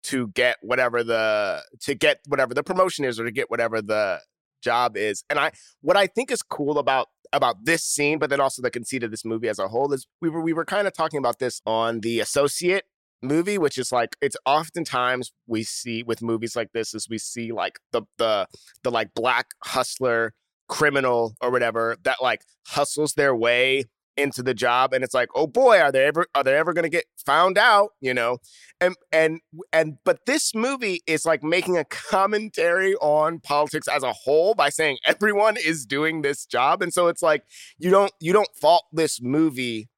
to 0.04 0.28
get 0.28 0.56
whatever 0.62 1.02
the 1.04 1.62
to 1.80 1.94
get 1.94 2.20
whatever 2.26 2.54
the 2.54 2.62
promotion 2.62 3.04
is 3.04 3.18
or 3.18 3.24
to 3.24 3.30
get 3.32 3.50
whatever 3.50 3.80
the 3.80 4.20
job 4.62 4.96
is. 4.96 5.24
And 5.30 5.38
I 5.38 5.52
what 5.80 5.96
I 5.96 6.06
think 6.06 6.30
is 6.30 6.42
cool 6.42 6.78
about 6.78 7.08
about 7.32 7.64
this 7.64 7.84
scene, 7.84 8.18
but 8.18 8.30
then 8.30 8.40
also 8.40 8.62
the 8.62 8.70
conceit 8.70 9.02
of 9.02 9.10
this 9.10 9.24
movie 9.24 9.48
as 9.48 9.58
a 9.58 9.68
whole 9.68 9.92
is 9.92 10.06
we 10.20 10.28
were 10.28 10.42
we 10.42 10.52
were 10.52 10.64
kind 10.64 10.86
of 10.86 10.92
talking 10.92 11.18
about 11.18 11.38
this 11.38 11.60
on 11.66 12.00
the 12.00 12.20
associate 12.20 12.84
movie, 13.22 13.58
which 13.58 13.78
is 13.78 13.92
like 13.92 14.16
it's 14.20 14.36
oftentimes 14.46 15.32
we 15.46 15.62
see 15.62 16.02
with 16.02 16.22
movies 16.22 16.56
like 16.56 16.72
this 16.72 16.94
is 16.94 17.08
we 17.08 17.18
see 17.18 17.52
like 17.52 17.78
the 17.92 18.02
the 18.18 18.46
the 18.82 18.90
like 18.90 19.14
black 19.14 19.48
hustler 19.64 20.34
criminal 20.68 21.34
or 21.40 21.50
whatever 21.50 21.96
that 22.04 22.18
like 22.20 22.42
hustles 22.66 23.14
their 23.14 23.34
way 23.34 23.84
into 24.18 24.42
the 24.42 24.52
job 24.54 24.92
and 24.92 25.04
it's 25.04 25.14
like 25.14 25.28
oh 25.34 25.46
boy 25.46 25.78
are 25.80 25.92
they 25.92 26.04
ever 26.04 26.26
are 26.34 26.42
they 26.42 26.56
ever 26.56 26.72
going 26.72 26.82
to 26.82 26.88
get 26.88 27.04
found 27.24 27.56
out 27.56 27.90
you 28.00 28.12
know 28.12 28.38
and 28.80 28.96
and 29.12 29.40
and 29.72 29.96
but 30.04 30.26
this 30.26 30.54
movie 30.54 31.00
is 31.06 31.24
like 31.24 31.42
making 31.42 31.78
a 31.78 31.84
commentary 31.84 32.94
on 32.96 33.38
politics 33.38 33.86
as 33.88 34.02
a 34.02 34.12
whole 34.12 34.54
by 34.54 34.68
saying 34.68 34.98
everyone 35.06 35.56
is 35.56 35.86
doing 35.86 36.22
this 36.22 36.44
job 36.44 36.82
and 36.82 36.92
so 36.92 37.06
it's 37.06 37.22
like 37.22 37.44
you 37.78 37.90
don't 37.90 38.12
you 38.20 38.32
don't 38.32 38.50
fault 38.60 38.84
this 38.92 39.22
movie 39.22 39.88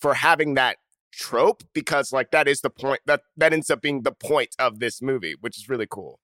for 0.00 0.14
having 0.14 0.54
that 0.54 0.76
trope 1.12 1.62
because 1.74 2.12
like 2.12 2.30
that 2.30 2.48
is 2.48 2.60
the 2.60 2.70
point 2.70 3.00
that 3.06 3.22
that 3.36 3.52
ends 3.52 3.70
up 3.70 3.80
being 3.82 4.02
the 4.02 4.12
point 4.12 4.50
of 4.58 4.78
this 4.80 5.00
movie 5.02 5.34
which 5.40 5.56
is 5.58 5.68
really 5.68 5.86
cool 5.88 6.18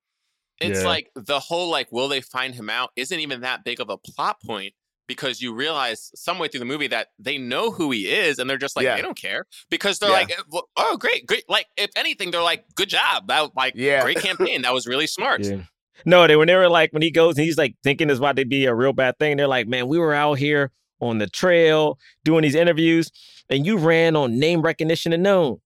It's 0.60 0.80
Yeah. 0.80 0.86
like 0.88 1.10
the 1.14 1.38
whole 1.40 1.68
like, 1.68 1.92
will 1.92 2.08
they 2.08 2.22
find 2.22 2.54
him 2.54 2.70
out? 2.70 2.90
Isn't 2.96 3.20
even 3.20 3.42
that 3.42 3.62
big 3.64 3.78
of 3.80 3.90
a 3.90 3.98
plot 3.98 4.40
point 4.40 4.72
because 5.06 5.40
you 5.40 5.54
realize 5.54 6.10
someway 6.14 6.48
through 6.48 6.60
the 6.60 6.64
movie 6.66 6.86
that 6.88 7.08
they 7.18 7.38
know 7.38 7.70
who 7.70 7.90
he 7.90 8.08
is 8.08 8.38
and 8.38 8.48
they're 8.48 8.58
just 8.58 8.76
like 8.76 8.84
Yeah. 8.84 8.96
they 8.96 9.02
don't 9.02 9.16
care 9.16 9.46
because 9.70 9.98
they're 9.98 10.10
Yeah. 10.10 10.16
like, 10.16 10.62
oh 10.76 10.96
great, 10.96 11.26
great. 11.26 11.44
Like 11.48 11.66
if 11.76 11.90
anything, 11.96 12.30
they're 12.30 12.42
like, 12.42 12.64
good 12.74 12.88
job, 12.88 13.28
that 13.28 13.54
like 13.56 13.74
Yeah. 13.76 14.02
great 14.02 14.18
campaign, 14.18 14.62
that 14.62 14.72
was 14.74 14.86
really 14.86 15.06
smart. 15.06 15.44
Yeah. 15.44 15.62
No, 16.04 16.26
they 16.26 16.36
when 16.36 16.46
they 16.48 16.54
were 16.56 16.68
like 16.68 16.92
when 16.92 17.02
he 17.02 17.10
goes 17.10 17.36
and 17.36 17.44
he's 17.44 17.56
like 17.58 17.74
thinking 17.82 18.10
it's 18.10 18.18
about 18.18 18.36
to 18.36 18.44
be 18.44 18.66
a 18.66 18.74
real 18.74 18.92
bad 18.92 19.18
thing. 19.18 19.36
They're 19.38 19.48
like, 19.48 19.66
man, 19.66 19.88
we 19.88 19.98
were 19.98 20.12
out 20.12 20.34
here 20.34 20.70
on 21.00 21.18
the 21.18 21.26
trail 21.26 21.98
doing 22.24 22.42
these 22.42 22.54
interviews, 22.54 23.10
and 23.50 23.64
you 23.66 23.76
ran 23.78 24.16
on 24.16 24.38
name 24.38 24.60
recognition 24.62 25.12
and 25.12 25.22
known. 25.22 25.60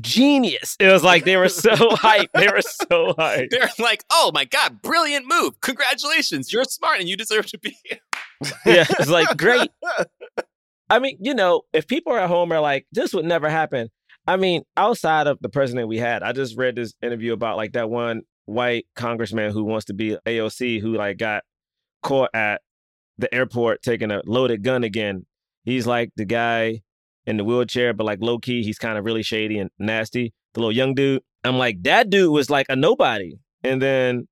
Genius. 0.00 0.76
It 0.80 0.88
was 0.88 1.02
like 1.04 1.24
they 1.24 1.36
were 1.36 1.48
so 1.50 1.70
hyped. 1.76 2.28
They 2.34 2.48
were 2.48 2.62
so 2.62 3.12
hyped. 3.18 3.50
They're 3.50 3.68
like, 3.78 4.04
oh 4.10 4.30
my 4.32 4.44
god, 4.46 4.80
brilliant 4.82 5.26
move! 5.28 5.60
Congratulations, 5.60 6.52
you're 6.52 6.64
smart 6.64 6.98
and 7.00 7.08
you 7.08 7.16
deserve 7.16 7.46
to 7.46 7.58
be 7.58 7.76
here. 7.84 7.98
Yeah, 8.66 8.84
it's 8.88 9.08
like 9.08 9.36
great. 9.36 9.70
I 10.90 10.98
mean, 10.98 11.16
you 11.20 11.34
know, 11.34 11.62
if 11.72 11.86
people 11.86 12.12
are 12.12 12.18
at 12.18 12.28
home 12.28 12.52
are 12.52 12.60
like, 12.60 12.86
this 12.92 13.14
would 13.14 13.24
never 13.24 13.48
happen. 13.48 13.88
I 14.26 14.36
mean, 14.36 14.62
outside 14.76 15.26
of 15.26 15.38
the 15.40 15.48
president 15.48 15.88
we 15.88 15.98
had, 15.98 16.22
I 16.22 16.32
just 16.32 16.56
read 16.56 16.76
this 16.76 16.94
interview 17.02 17.32
about 17.32 17.56
like 17.56 17.72
that 17.72 17.90
one 17.90 18.22
white 18.44 18.86
congressman 18.94 19.52
who 19.52 19.64
wants 19.64 19.86
to 19.86 19.94
be 19.94 20.16
AOC 20.26 20.80
who 20.80 20.94
like 20.94 21.16
got 21.16 21.44
caught 22.02 22.30
at 22.34 22.60
the 23.18 23.32
airport 23.34 23.82
taking 23.82 24.10
a 24.10 24.20
loaded 24.26 24.62
gun 24.62 24.84
again. 24.84 25.26
He's 25.64 25.86
like 25.86 26.10
the 26.16 26.24
guy 26.24 26.82
in 27.26 27.36
the 27.36 27.44
wheelchair, 27.44 27.94
but 27.94 28.04
like 28.04 28.18
low 28.20 28.38
key, 28.38 28.62
he's 28.62 28.78
kind 28.78 28.98
of 28.98 29.04
really 29.04 29.22
shady 29.22 29.58
and 29.58 29.70
nasty. 29.78 30.32
The 30.54 30.60
little 30.60 30.72
young 30.72 30.94
dude. 30.94 31.22
I'm 31.44 31.58
like, 31.58 31.82
that 31.84 32.10
dude 32.10 32.32
was 32.32 32.50
like 32.50 32.66
a 32.68 32.76
nobody. 32.76 33.34
And 33.64 33.80
then 33.80 34.28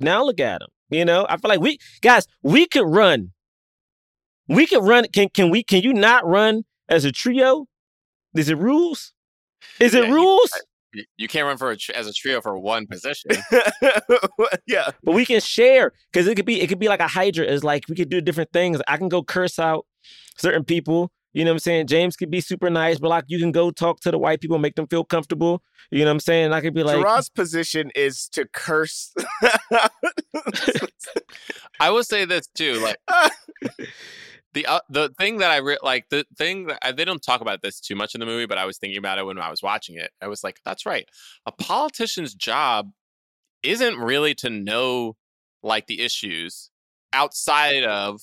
now 0.00 0.24
look 0.24 0.40
at 0.40 0.62
him. 0.62 0.68
You 0.94 1.04
know, 1.04 1.26
I 1.28 1.36
feel 1.36 1.48
like 1.48 1.60
we 1.60 1.78
guys, 2.00 2.26
we 2.42 2.66
could 2.66 2.86
run. 2.86 3.32
We 4.48 4.66
could 4.66 4.84
run. 4.84 5.06
Can 5.12 5.28
can 5.28 5.50
we 5.50 5.62
can 5.62 5.82
you 5.82 5.92
not 5.92 6.26
run 6.26 6.64
as 6.88 7.04
a 7.04 7.12
trio? 7.12 7.66
Is 8.34 8.48
it 8.48 8.58
rules? 8.58 9.12
Is 9.80 9.94
it 9.94 10.08
rules? 10.08 10.50
You, 10.92 11.04
you 11.16 11.28
can't 11.28 11.46
run 11.46 11.56
for 11.56 11.72
a, 11.72 11.76
as 11.94 12.06
a 12.06 12.12
trio 12.12 12.40
for 12.40 12.56
one 12.58 12.86
position. 12.86 13.32
yeah. 14.66 14.90
But 15.02 15.14
we 15.14 15.26
can 15.26 15.40
share 15.40 15.92
because 16.12 16.28
it 16.28 16.36
could 16.36 16.46
be 16.46 16.60
it 16.60 16.68
could 16.68 16.78
be 16.78 16.88
like 16.88 17.00
a 17.00 17.08
hydra. 17.08 17.44
It's 17.44 17.64
like 17.64 17.84
we 17.88 17.96
could 17.96 18.08
do 18.08 18.20
different 18.20 18.52
things. 18.52 18.80
I 18.86 18.96
can 18.96 19.08
go 19.08 19.22
curse 19.22 19.58
out 19.58 19.86
certain 20.36 20.64
people. 20.64 21.10
You 21.34 21.44
know 21.44 21.50
what 21.50 21.56
I'm 21.56 21.58
saying? 21.60 21.86
James 21.88 22.16
could 22.16 22.30
be 22.30 22.40
super 22.40 22.70
nice, 22.70 22.98
but 22.98 23.08
like 23.08 23.24
you 23.26 23.38
can 23.38 23.52
go 23.52 23.70
talk 23.70 24.00
to 24.00 24.10
the 24.10 24.18
white 24.18 24.40
people, 24.40 24.58
make 24.58 24.76
them 24.76 24.86
feel 24.86 25.04
comfortable. 25.04 25.62
You 25.90 25.98
know 26.00 26.06
what 26.06 26.12
I'm 26.12 26.20
saying? 26.20 26.52
I 26.52 26.60
could 26.60 26.74
be 26.74 26.84
like, 26.84 26.96
Jerah's 26.96 27.28
position 27.28 27.90
is 27.94 28.28
to 28.28 28.46
curse 28.52 29.12
I 31.80 31.90
will 31.90 32.04
say 32.04 32.24
this 32.24 32.46
too, 32.54 32.80
like 32.80 32.98
the 34.54 34.66
uh, 34.66 34.80
the 34.88 35.10
thing 35.18 35.38
that 35.38 35.50
I 35.50 35.56
re- 35.58 35.78
like 35.82 36.08
the 36.08 36.24
thing 36.36 36.66
that 36.66 36.78
I, 36.82 36.92
they 36.92 37.04
don't 37.04 37.22
talk 37.22 37.40
about 37.40 37.62
this 37.62 37.80
too 37.80 37.96
much 37.96 38.14
in 38.14 38.20
the 38.20 38.26
movie, 38.26 38.46
but 38.46 38.58
I 38.58 38.64
was 38.64 38.78
thinking 38.78 38.98
about 38.98 39.18
it 39.18 39.26
when 39.26 39.38
I 39.38 39.50
was 39.50 39.62
watching 39.62 39.96
it. 39.96 40.12
I 40.22 40.28
was 40.28 40.44
like, 40.44 40.60
that's 40.64 40.86
right. 40.86 41.08
A 41.46 41.52
politician's 41.52 42.34
job 42.34 42.90
isn't 43.62 43.98
really 43.98 44.34
to 44.36 44.50
know 44.50 45.16
like 45.62 45.86
the 45.86 46.00
issues 46.00 46.70
outside 47.12 47.84
of 47.84 48.20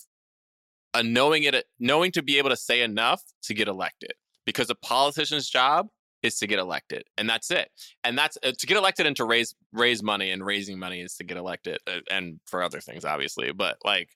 a 0.94 1.04
knowing 1.04 1.44
it 1.44 1.66
knowing 1.80 2.12
to 2.12 2.22
be 2.22 2.38
able 2.38 2.50
to 2.50 2.56
say 2.56 2.82
enough 2.82 3.24
to 3.44 3.54
get 3.54 3.68
elected 3.68 4.12
because 4.46 4.70
a 4.70 4.76
politician's 4.76 5.50
job 5.50 5.88
is 6.24 6.38
to 6.38 6.48
get 6.48 6.60
elected 6.60 7.04
and 7.18 7.30
that's 7.30 7.50
it 7.50 7.70
and 8.04 8.18
that's 8.18 8.38
uh, 8.44 8.52
to 8.58 8.68
get 8.68 8.78
elected 8.78 9.06
and 9.06 9.16
to 9.16 9.26
raise 9.26 9.56
raise 9.74 10.04
money 10.04 10.32
and 10.32 10.46
raising 10.46 10.78
money 10.78 11.02
is 11.02 11.16
to 11.16 11.24
get 11.24 11.38
elected 11.38 11.80
uh, 11.88 12.00
and 12.12 12.40
for 12.46 12.62
other 12.62 12.80
things 12.80 13.06
obviously 13.06 13.52
but 13.52 13.78
like 13.84 14.10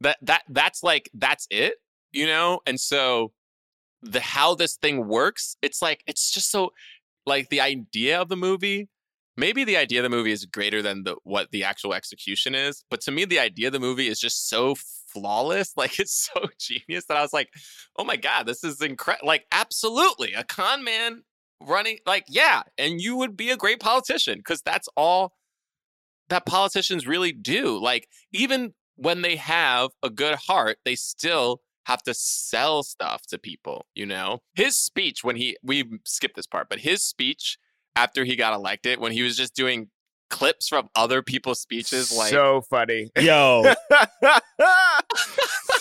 that 0.00 0.18
that 0.20 0.42
that's 0.50 0.82
like 0.82 1.10
that's 1.14 1.46
it 1.50 1.74
you 2.12 2.26
know 2.26 2.60
and 2.66 2.78
so 2.78 3.32
the 4.02 4.20
how 4.20 4.54
this 4.54 4.76
thing 4.76 5.06
works 5.06 5.56
it's 5.62 5.80
like 5.80 6.02
it's 6.06 6.30
just 6.30 6.50
so 6.50 6.70
like 7.28 7.50
the 7.50 7.60
idea 7.60 8.20
of 8.20 8.28
the 8.28 8.36
movie. 8.36 8.88
Maybe 9.36 9.62
the 9.62 9.76
idea 9.76 10.00
of 10.00 10.02
the 10.02 10.16
movie 10.16 10.32
is 10.32 10.44
greater 10.46 10.82
than 10.82 11.04
the 11.04 11.14
what 11.22 11.52
the 11.52 11.62
actual 11.62 11.94
execution 11.94 12.56
is, 12.56 12.82
but 12.90 13.00
to 13.02 13.12
me, 13.12 13.24
the 13.24 13.38
idea 13.38 13.68
of 13.68 13.72
the 13.72 13.78
movie 13.78 14.08
is 14.08 14.18
just 14.18 14.48
so 14.48 14.74
flawless. 15.12 15.72
Like 15.76 15.98
it's 16.00 16.28
so 16.34 16.46
genius 16.58 17.04
that 17.06 17.16
I 17.16 17.22
was 17.22 17.32
like, 17.32 17.50
"Oh 17.96 18.04
my 18.04 18.16
god, 18.16 18.46
this 18.46 18.64
is 18.64 18.80
incredible!" 18.80 19.28
Like, 19.28 19.44
absolutely, 19.52 20.32
a 20.34 20.44
con 20.44 20.82
man 20.84 21.22
running. 21.60 21.98
Like, 22.06 22.24
yeah, 22.28 22.62
and 22.76 23.00
you 23.00 23.16
would 23.16 23.36
be 23.36 23.50
a 23.50 23.56
great 23.56 23.80
politician 23.80 24.38
because 24.38 24.62
that's 24.62 24.88
all 24.96 25.34
that 26.28 26.46
politicians 26.46 27.06
really 27.06 27.32
do. 27.32 27.78
Like, 27.78 28.08
even 28.32 28.74
when 28.96 29.22
they 29.22 29.36
have 29.36 29.90
a 30.02 30.10
good 30.10 30.34
heart, 30.34 30.78
they 30.84 30.96
still 30.96 31.60
have 31.86 32.02
to 32.02 32.12
sell 32.12 32.82
stuff 32.82 33.22
to 33.28 33.38
people, 33.38 33.86
you 33.94 34.04
know? 34.04 34.40
His 34.54 34.76
speech 34.76 35.24
when 35.24 35.36
he 35.36 35.56
we 35.62 35.84
skipped 36.04 36.36
this 36.36 36.46
part, 36.46 36.68
but 36.68 36.80
his 36.80 37.02
speech 37.02 37.56
after 37.96 38.24
he 38.24 38.36
got 38.36 38.52
elected 38.52 39.00
when 39.00 39.12
he 39.12 39.22
was 39.22 39.36
just 39.36 39.54
doing 39.54 39.88
clips 40.30 40.68
from 40.68 40.88
other 40.94 41.22
people's 41.22 41.60
speeches 41.60 42.10
like 42.16 42.30
so 42.30 42.62
funny. 42.70 43.10
Yo. 43.18 43.72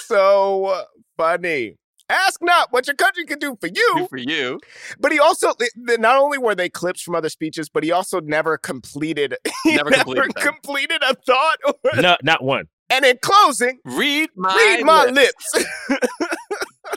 so 0.06 0.84
funny. 1.18 1.76
Ask 2.10 2.41
not 2.41 2.72
what 2.72 2.88
your 2.88 2.95
country 2.95 3.26
can 3.26 3.38
do 3.38 3.58
for 3.60 3.68
you. 3.68 4.08
for 4.10 4.18
you. 4.18 4.60
But 4.98 5.12
he 5.12 5.20
also 5.20 5.52
th- 5.60 5.72
th- 5.88 6.00
not 6.00 6.18
only 6.18 6.38
were 6.38 6.56
they 6.56 6.70
clips 6.70 7.02
from 7.02 7.16
other 7.16 7.28
speeches, 7.28 7.68
but 7.68 7.84
he 7.84 7.91
also 7.91 8.22
never 8.22 8.58
completed 8.58 9.36
he 9.64 9.76
Never 9.76 9.91
completed 9.91 10.32
them. 10.34 10.43
completed 10.54 11.02
a 11.04 11.14
thought. 11.16 11.58
Or, 11.66 11.74
No, 12.02 12.16
not 12.24 12.41
one. 12.43 12.66
and 12.89 13.04
in 13.04 13.18
closing, 13.22 13.80
Read 13.84 14.30
my 14.38 14.56
read 14.56 14.86
my 14.86 15.06
lips. 15.08 15.45
lips. 15.54 16.08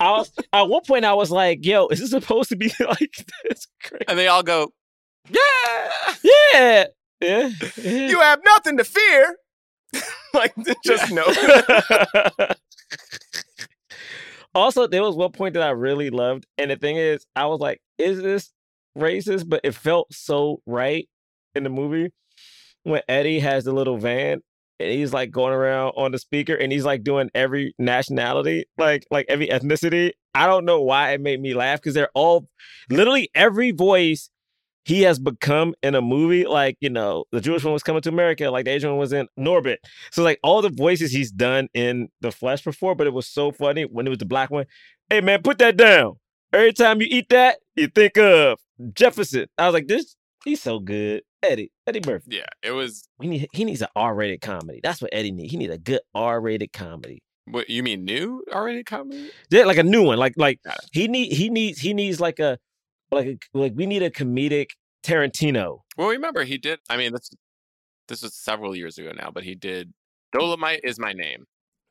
I 0.00 0.10
was 0.12 0.30
at 0.52 0.68
one 0.68 0.82
point 0.86 1.04
I 1.04 1.14
was 1.14 1.32
like, 1.32 1.66
yo, 1.66 1.88
is 1.88 1.98
this 1.98 2.10
supposed 2.10 2.50
to 2.50 2.56
be 2.56 2.70
like 2.78 3.26
this? 3.48 3.66
Crazy. 3.82 4.04
And 4.06 4.16
they 4.16 4.28
all 4.28 4.44
go, 4.44 4.72
Yeah. 5.28 6.14
Yeah. 6.22 6.84
Yeah. 7.20 7.50
yeah. 7.76 8.08
you 8.08 8.20
have 8.20 8.40
nothing 8.44 8.78
to 8.78 8.84
fear. 8.84 9.36
like 10.34 10.54
just 10.84 11.10
no. 11.12 11.24
also, 14.54 14.86
there 14.86 15.02
was 15.02 15.16
one 15.16 15.32
point 15.32 15.54
that 15.54 15.62
I 15.62 15.70
really 15.70 16.10
loved, 16.10 16.46
and 16.58 16.70
the 16.70 16.76
thing 16.76 16.96
is, 16.96 17.26
I 17.34 17.46
was 17.46 17.60
like, 17.60 17.80
"Is 17.98 18.22
this 18.22 18.52
racist?" 18.96 19.48
But 19.48 19.62
it 19.64 19.74
felt 19.74 20.12
so 20.12 20.62
right 20.66 21.08
in 21.54 21.64
the 21.64 21.70
movie 21.70 22.12
when 22.84 23.02
Eddie 23.08 23.40
has 23.40 23.64
the 23.64 23.72
little 23.72 23.98
van 23.98 24.42
and 24.78 24.90
he's 24.90 25.12
like 25.12 25.30
going 25.30 25.52
around 25.52 25.92
on 25.96 26.12
the 26.12 26.18
speaker 26.18 26.54
and 26.54 26.72
he's 26.72 26.84
like 26.84 27.02
doing 27.04 27.30
every 27.34 27.74
nationality, 27.78 28.64
like 28.78 29.06
like 29.10 29.26
every 29.28 29.48
ethnicity. 29.48 30.12
I 30.34 30.46
don't 30.46 30.64
know 30.64 30.80
why 30.80 31.12
it 31.12 31.20
made 31.20 31.40
me 31.40 31.54
laugh 31.54 31.80
because 31.80 31.94
they're 31.94 32.10
all 32.14 32.48
literally 32.88 33.30
every 33.34 33.72
voice 33.72 34.30
he 34.84 35.02
has 35.02 35.18
become 35.18 35.74
in 35.82 35.94
a 35.94 36.00
movie. 36.00 36.46
Like 36.46 36.76
you 36.80 36.90
know, 36.90 37.24
the 37.32 37.40
Jewish 37.40 37.64
one 37.64 37.72
was 37.72 37.82
coming 37.82 38.02
to 38.02 38.08
America, 38.08 38.50
like 38.50 38.64
the 38.64 38.72
Asian 38.72 38.90
one 38.90 38.98
was 38.98 39.12
in 39.12 39.28
Norbit. 39.38 39.76
So 40.10 40.22
like 40.22 40.38
all 40.42 40.62
the 40.62 40.70
voices 40.70 41.12
he's 41.12 41.30
done 41.30 41.68
in 41.74 42.08
the 42.20 42.32
flesh 42.32 42.62
before, 42.62 42.94
but 42.94 43.06
it 43.06 43.12
was 43.12 43.26
so 43.26 43.52
funny 43.52 43.84
when 43.84 44.06
it 44.06 44.10
was 44.10 44.18
the 44.18 44.26
black 44.26 44.50
one. 44.50 44.66
Hey 45.08 45.20
man, 45.20 45.42
put 45.42 45.58
that 45.58 45.76
down. 45.76 46.16
Every 46.52 46.72
time 46.72 47.00
you 47.00 47.06
eat 47.08 47.28
that, 47.28 47.58
you 47.76 47.86
think 47.88 48.18
of 48.18 48.58
Jefferson. 48.94 49.46
I 49.56 49.66
was 49.66 49.74
like, 49.74 49.86
this 49.86 50.16
he's 50.44 50.62
so 50.62 50.78
good. 50.78 51.22
Eddie, 51.42 51.72
Eddie 51.86 52.02
Murphy. 52.06 52.36
Yeah, 52.36 52.46
it 52.62 52.72
was 52.72 53.08
We 53.18 53.26
need 53.26 53.48
he 53.52 53.64
needs 53.64 53.80
an 53.80 53.88
R-rated 53.96 54.40
comedy. 54.40 54.80
That's 54.82 55.00
what 55.00 55.10
Eddie 55.12 55.32
needs. 55.32 55.50
He 55.50 55.56
needs 55.56 55.72
a 55.72 55.78
good 55.78 56.00
R-rated 56.14 56.72
comedy. 56.72 57.22
what 57.46 57.70
you 57.70 57.82
mean 57.82 58.04
new 58.04 58.44
R-rated 58.52 58.86
comedy? 58.86 59.30
Yeah, 59.50 59.64
like 59.64 59.78
a 59.78 59.82
new 59.82 60.02
one. 60.02 60.18
Like 60.18 60.34
like 60.36 60.60
he 60.92 61.08
need 61.08 61.32
he 61.32 61.48
needs 61.48 61.78
he 61.78 61.94
needs 61.94 62.20
like 62.20 62.38
a 62.40 62.58
like 63.10 63.26
a, 63.26 63.38
like 63.58 63.72
we 63.74 63.86
need 63.86 64.02
a 64.02 64.10
comedic 64.10 64.70
Tarantino. 65.04 65.80
Well, 65.96 66.08
remember 66.08 66.44
he 66.44 66.58
did. 66.58 66.78
I 66.88 66.96
mean, 66.96 67.12
this 67.12 67.30
this 68.08 68.22
was 68.22 68.34
several 68.34 68.76
years 68.76 68.98
ago 68.98 69.12
now, 69.16 69.30
but 69.32 69.44
he 69.44 69.54
did. 69.54 69.92
Dolemite 70.34 70.80
is 70.84 70.98
my 70.98 71.12
name. 71.12 71.44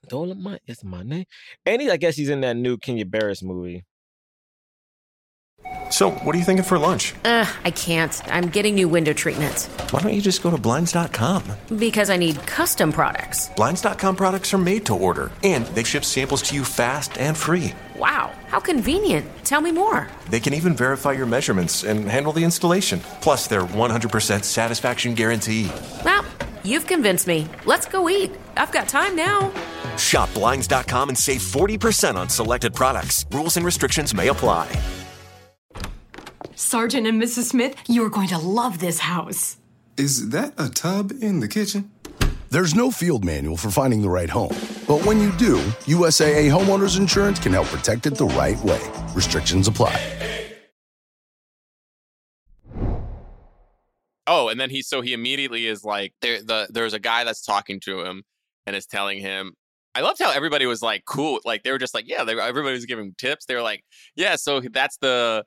Dolemite 0.08 0.60
is 0.68 0.84
my 0.84 1.04
name. 1.04 1.26
And 1.66 1.82
he, 1.82 1.90
I 1.90 1.98
guess 1.98 2.16
he's 2.16 2.30
in 2.30 2.42
that 2.42 2.56
new 2.56 2.78
Kenya 2.78 3.06
Barris 3.06 3.44
movie. 3.44 3.84
So, 5.90 6.12
what 6.12 6.34
are 6.36 6.38
you 6.38 6.46
thinking 6.46 6.64
for 6.64 6.78
lunch? 6.80 7.14
Ugh, 7.26 7.48
I 7.66 7.72
can't. 7.72 8.22
I'm 8.34 8.48
getting 8.50 8.76
new 8.76 8.88
window 8.88 9.12
treatments 9.12 9.68
Why 9.92 10.00
don't 10.00 10.14
you 10.14 10.22
just 10.22 10.42
go 10.42 10.50
to 10.50 10.58
Blinds.com? 10.58 11.44
because 11.78 12.10
I 12.10 12.16
need 12.18 12.46
custom 12.46 12.94
products. 12.94 13.50
Blinds.com 13.56 14.16
products 14.16 14.54
are 14.54 14.58
made 14.60 14.86
to 14.86 14.96
order, 14.96 15.32
and 15.44 15.66
they 15.76 15.84
ship 15.84 16.06
samples 16.06 16.42
to 16.44 16.56
you 16.56 16.64
fast 16.64 17.18
and 17.18 17.36
free. 17.36 17.74
Wow, 18.00 18.32
how 18.48 18.62
convenient. 18.62 19.28
Tell 19.44 19.60
me 19.60 19.74
more. 19.74 20.08
They 20.30 20.40
can 20.40 20.54
even 20.54 20.74
verify 20.74 21.12
your 21.12 21.26
measurements 21.26 21.84
and 21.84 22.06
handle 22.06 22.32
the 22.32 22.44
installation. 22.46 23.02
Plus, 23.22 23.48
their 23.48 23.64
100% 23.64 24.44
satisfaction 24.44 25.14
guarantee. 25.14 25.70
Well, 26.06 26.24
you've 26.64 26.88
convinced 26.88 27.28
me. 27.28 27.50
Let's 27.66 27.86
go 27.88 28.08
eat. 28.08 28.32
I've 28.56 28.72
got 28.72 28.88
time 28.88 29.18
now. 29.18 29.52
Shop 29.98 30.34
Blinds.com 30.34 31.10
and 31.10 31.18
save 31.18 31.42
40% 31.42 32.16
on 32.16 32.30
selected 32.30 32.74
products. 32.74 33.26
Rules 33.32 33.58
and 33.58 33.66
restrictions 33.66 34.14
may 34.14 34.30
apply. 34.30 34.70
Sergeant 36.56 37.06
and 37.06 37.22
Mrs. 37.22 37.50
Smith, 37.50 37.76
you 37.90 38.06
are 38.06 38.10
going 38.10 38.30
to 38.30 38.38
love 38.38 38.80
this 38.80 39.00
house. 39.00 39.58
Is 39.98 40.30
that 40.30 40.54
a 40.58 40.70
tub 40.70 41.12
in 41.22 41.42
the 41.42 41.50
kitchen? 41.50 41.92
There's 42.52 42.74
no 42.74 42.90
field 42.90 43.24
manual 43.24 43.58
for 43.58 43.70
finding 43.70 44.02
the 44.02 44.10
right 44.10 44.30
home. 44.30 44.56
But 44.88 45.06
when 45.06 45.20
you 45.20 45.32
do, 45.34 45.58
USAA 45.86 46.50
Homeowners 46.50 46.98
Insurance 46.98 47.38
can 47.38 47.54
help 47.54 47.68
protect 47.68 48.08
it 48.08 48.16
the 48.16 48.26
right 48.26 48.60
way. 48.64 48.82
Restrictions 49.14 49.68
apply. 49.68 50.02
Oh, 54.26 54.50
and 54.50 54.60
then 54.60 54.70
he 54.70 54.82
so 54.82 55.02
he 55.02 55.14
immediately 55.14 55.68
is 55.68 55.84
like 55.84 56.14
there 56.22 56.42
the 56.42 56.68
there's 56.72 56.94
a 56.94 57.00
guy 57.00 57.24
that's 57.24 57.44
talking 57.44 57.80
to 57.82 58.02
him 58.02 58.24
and 58.66 58.76
is 58.76 58.86
telling 58.86 59.20
him 59.20 59.54
I 59.96 60.02
loved 60.02 60.22
how 60.22 60.32
everybody 60.32 60.68
was 60.68 60.84
like 60.84 61.04
cool 61.06 61.40
like 61.46 61.64
they 61.64 61.72
were 61.72 61.80
just 61.80 61.96
like 61.96 62.08
yeah 62.08 62.24
they, 62.24 62.40
everybody 62.40 62.76
was 62.76 62.86
giving 62.86 63.16
tips 63.18 63.46
they 63.46 63.56
were 63.56 63.64
like 63.64 63.84
yeah 64.16 64.36
so 64.36 64.60
that's 64.60 64.98
the 64.98 65.44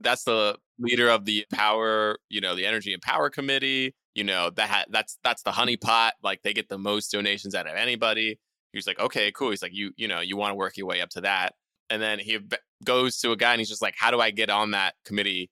that's 0.00 0.24
the 0.24 0.56
leader 0.78 1.08
of 1.08 1.24
the 1.24 1.46
power 1.54 2.18
you 2.28 2.42
know 2.42 2.54
the 2.54 2.66
energy 2.66 2.92
and 2.92 3.00
power 3.00 3.30
committee 3.30 3.94
you 4.18 4.24
know 4.24 4.50
that 4.50 4.86
that's 4.90 5.18
that's 5.22 5.42
the 5.42 5.52
honeypot 5.52 6.10
like 6.22 6.42
they 6.42 6.52
get 6.52 6.68
the 6.68 6.78
most 6.78 7.12
donations 7.12 7.54
out 7.54 7.68
of 7.68 7.74
anybody 7.76 8.38
he's 8.72 8.86
like 8.86 8.98
okay 8.98 9.30
cool 9.30 9.50
he's 9.50 9.62
like 9.62 9.74
you 9.74 9.92
you 9.96 10.08
know 10.08 10.20
you 10.20 10.36
want 10.36 10.50
to 10.50 10.56
work 10.56 10.76
your 10.76 10.86
way 10.86 11.00
up 11.00 11.08
to 11.08 11.20
that 11.20 11.54
and 11.88 12.02
then 12.02 12.18
he 12.18 12.38
goes 12.84 13.18
to 13.18 13.30
a 13.30 13.36
guy 13.36 13.52
and 13.52 13.60
he's 13.60 13.68
just 13.68 13.82
like 13.82 13.94
how 13.96 14.10
do 14.10 14.20
I 14.20 14.30
get 14.30 14.50
on 14.50 14.72
that 14.72 14.94
committee 15.04 15.50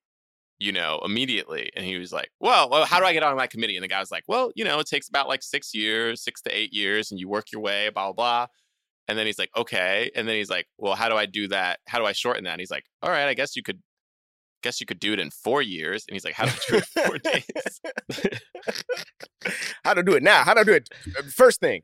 you 0.59 0.73
know, 0.73 1.01
immediately. 1.05 1.71
And 1.77 1.85
he 1.85 1.99
was 1.99 2.13
like, 2.13 2.31
well, 2.41 2.71
well, 2.71 2.87
how 2.87 2.99
do 2.99 3.05
I 3.05 3.13
get 3.13 3.23
on 3.23 3.37
that 3.37 3.51
committee? 3.51 3.77
And 3.77 3.85
the 3.85 3.89
guy 3.89 4.01
was 4.01 4.11
like, 4.11 4.25
well, 4.27 4.51
you 4.55 4.65
know, 4.65 4.79
it 4.79 4.87
takes 4.87 5.09
about 5.09 5.29
like 5.29 5.43
six 5.43 5.75
years, 5.75 6.23
six 6.23 6.41
to 6.43 6.51
eight 6.51 6.73
years, 6.73 7.11
and 7.11 7.21
you 7.21 7.29
work 7.29 7.53
your 7.53 7.61
way, 7.61 7.91
blah, 7.91 8.07
blah, 8.07 8.13
blah. 8.13 8.47
And 9.09 9.19
then 9.19 9.27
he's 9.27 9.39
like, 9.39 9.51
okay. 9.57 10.11
And 10.17 10.27
then 10.27 10.37
he's 10.37 10.51
like, 10.51 10.67
well, 10.79 10.95
how 10.95 11.09
do 11.09 11.17
I 11.17 11.27
do 11.27 11.49
that? 11.49 11.81
How 11.87 11.99
do 11.99 12.07
I 12.07 12.13
shorten 12.13 12.45
that? 12.45 12.53
And 12.53 12.61
he's 12.61 12.71
like, 12.71 12.85
all 13.03 13.11
right, 13.11 13.29
I 13.29 13.35
guess 13.35 13.55
you 13.55 13.63
could, 13.63 13.81
guess 14.63 14.81
you 14.81 14.87
could 14.87 14.99
do 14.99 15.13
it 15.13 15.21
in 15.21 15.31
four 15.31 15.63
years. 15.63 16.05
And 16.09 16.15
he's 16.15 16.25
like, 16.25 16.35
how 16.35 16.47
do 16.47 16.53
I 16.53 16.59
do 16.69 16.77
it 16.77 16.87
in 16.97 17.03
four 17.05 17.19
days? 17.33 17.45
How 19.85 19.95
to 19.95 20.03
do 20.03 20.15
it 20.15 20.23
now? 20.23 20.43
How 20.45 20.55
to 20.55 20.65
do 20.65 20.73
it 20.73 20.89
first 21.33 21.61
thing? 21.61 21.83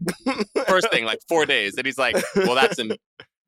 First 0.66 0.90
thing, 0.90 1.04
like 1.04 1.20
four 1.28 1.46
days. 1.54 1.76
And 1.76 1.86
he's 1.86 1.98
like, 1.98 2.16
well, 2.34 2.54
that's 2.54 2.78
im- 2.78 2.96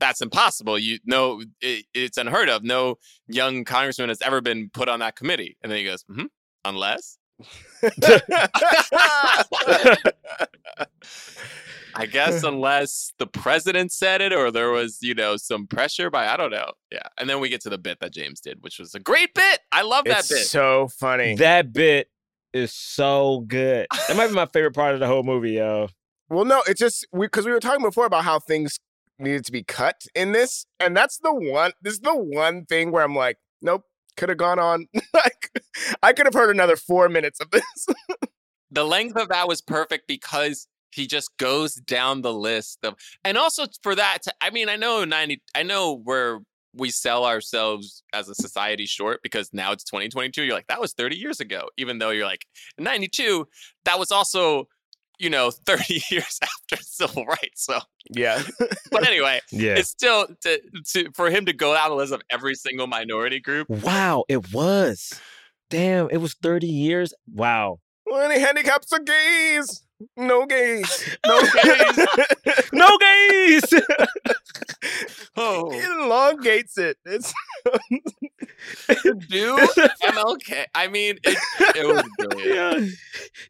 that's 0.01 0.21
impossible. 0.21 0.79
You 0.79 0.99
know, 1.05 1.43
it, 1.61 1.85
it's 1.95 2.19
unheard 2.19 2.49
of. 2.49 2.63
No 2.65 2.97
young 3.27 3.65
congressman 3.65 4.09
has 4.09 4.21
ever 4.23 4.41
been 4.41 4.71
put 4.73 4.89
on 4.89 5.01
that 5.01 5.17
committee. 5.17 5.57
And 5.63 5.71
then 5.71 5.79
he 5.79 5.85
goes, 5.85 6.05
hmm 6.09 6.27
unless. 6.65 7.19
I 11.95 12.07
guess 12.07 12.43
unless 12.45 13.13
the 13.19 13.27
president 13.27 13.93
said 13.93 14.21
it 14.21 14.33
or 14.33 14.51
there 14.51 14.71
was, 14.71 14.99
you 15.01 15.15
know, 15.15 15.37
some 15.37 15.67
pressure 15.67 16.11
by 16.11 16.29
I 16.29 16.37
don't 16.37 16.51
know. 16.51 16.73
Yeah. 16.91 17.09
And 17.19 17.29
then 17.29 17.41
we 17.41 17.49
get 17.49 17.61
to 17.63 17.71
the 17.71 17.79
bit 17.79 18.01
that 18.01 18.13
James 18.13 18.41
did, 18.41 18.59
which 18.63 18.79
was 18.79 18.95
a 18.95 19.01
great 19.01 19.35
bit. 19.35 19.61
I 19.73 19.83
love 19.83 20.05
that 20.05 20.21
it's 20.21 20.29
bit. 20.29 20.47
so 20.47 20.89
funny. 20.89 21.37
That 21.37 21.73
bit 21.73 22.09
is 22.53 22.73
so 22.73 23.45
good. 23.47 23.87
That 24.09 24.17
might 24.17 24.29
be 24.29 24.35
my 24.35 24.47
favorite 24.47 24.75
part 24.75 24.95
of 24.95 25.01
the 25.01 25.07
whole 25.07 25.23
movie, 25.25 25.53
yo. 25.53 25.89
Well, 26.31 26.45
no, 26.45 26.63
it's 26.67 26.81
just 26.81 27.07
because 27.19 27.45
we, 27.45 27.53
were 27.53 27.61
talking 27.61 27.85
before 27.85 28.07
about 28.07 28.25
how 28.25 28.39
things 28.39 28.79
needed 29.19 29.45
to 29.45 29.53
be 29.53 29.63
cut 29.63 30.07
in 30.15 30.33
this, 30.33 30.67
and 30.81 30.97
that's 30.97 31.19
the 31.19 31.35
one. 31.35 31.73
This 31.83 31.95
is 31.95 32.01
the 32.01 32.17
one 32.17 32.65
thing 32.65 32.91
where 32.91 33.05
I'm 33.05 33.15
like, 33.15 33.39
nope, 33.61 33.85
could 34.17 34.31
have 34.31 34.39
gone 34.39 34.59
on. 34.59 34.87
like, 35.15 35.63
I 36.03 36.13
could 36.13 36.27
have 36.27 36.35
heard 36.35 36.51
another 36.51 36.77
four 36.77 37.09
minutes 37.09 37.41
of 37.41 37.51
this. 37.51 37.87
the 38.71 38.85
length 38.85 39.17
of 39.17 39.29
that 39.29 39.49
was 39.49 39.61
perfect 39.61 40.09
because 40.09 40.67
he 40.95 41.07
just 41.07 41.37
goes 41.37 41.75
down 41.75 42.23
the 42.23 42.33
list 42.33 42.79
of 42.85 42.95
and 43.25 43.37
also 43.37 43.67
for 43.83 43.95
that 43.95 44.19
to, 44.23 44.33
i 44.41 44.51
mean 44.51 44.69
i 44.69 44.77
know 44.77 45.05
90 45.05 45.43
i 45.55 45.63
know 45.63 45.95
where 45.95 46.41
we 46.77 46.91
sell 46.91 47.25
ourselves 47.25 48.03
as 48.13 48.29
a 48.29 48.35
society 48.35 48.87
short 48.87 49.21
because 49.23 49.51
now 49.53 49.73
it's 49.73 49.85
2022 49.85 50.43
you're 50.43 50.55
like 50.55 50.67
that 50.67 50.81
was 50.81 50.93
30 50.93 51.17
years 51.17 51.41
ago 51.41 51.69
even 51.77 51.99
though 51.99 52.11
you're 52.11 52.27
like 52.27 52.47
92 52.79 53.47
that 53.85 53.99
was 53.99 54.11
also 54.11 54.67
you 55.19 55.31
know 55.31 55.51
30 55.67 56.03
years 56.11 56.39
after 56.43 56.83
civil 56.83 57.25
rights 57.27 57.65
so 57.65 57.79
yeah 58.11 58.43
but 58.91 59.07
anyway 59.07 59.41
Yeah. 59.53 59.75
it's 59.77 59.91
still 59.91 60.27
to, 60.43 60.61
to 60.93 61.11
for 61.15 61.31
him 61.31 61.47
to 61.47 61.53
go 61.53 61.75
down 61.75 61.91
the 61.91 61.97
list 61.97 62.13
of 62.13 62.23
every 62.31 62.55
single 62.57 62.87
minority 62.89 63.39
group 63.41 63.69
Wow, 63.71 64.25
it 64.29 64.53
was. 64.53 65.21
Damn, 65.71 66.09
it 66.11 66.19
was 66.19 66.35
30 66.35 66.67
years. 66.67 67.15
Wow. 67.33 67.79
Any 68.13 68.39
handicaps 68.39 68.93
are 68.93 69.01
gays. 69.01 69.83
No 70.17 70.47
gays. 70.47 71.17
No 71.27 71.41
gays. 71.63 72.07
no 72.73 72.99
gays. 72.99 73.65
oh. 75.37 75.71
It 75.73 75.85
elongates 75.85 76.79
it. 76.79 76.99
It's 77.05 77.33
Do 79.29 79.57
MLK. 79.57 80.67
I 80.75 80.89
mean, 80.89 81.19
it, 81.23 81.39
it 81.77 81.87
was 81.87 82.05
brilliant. 82.19 82.93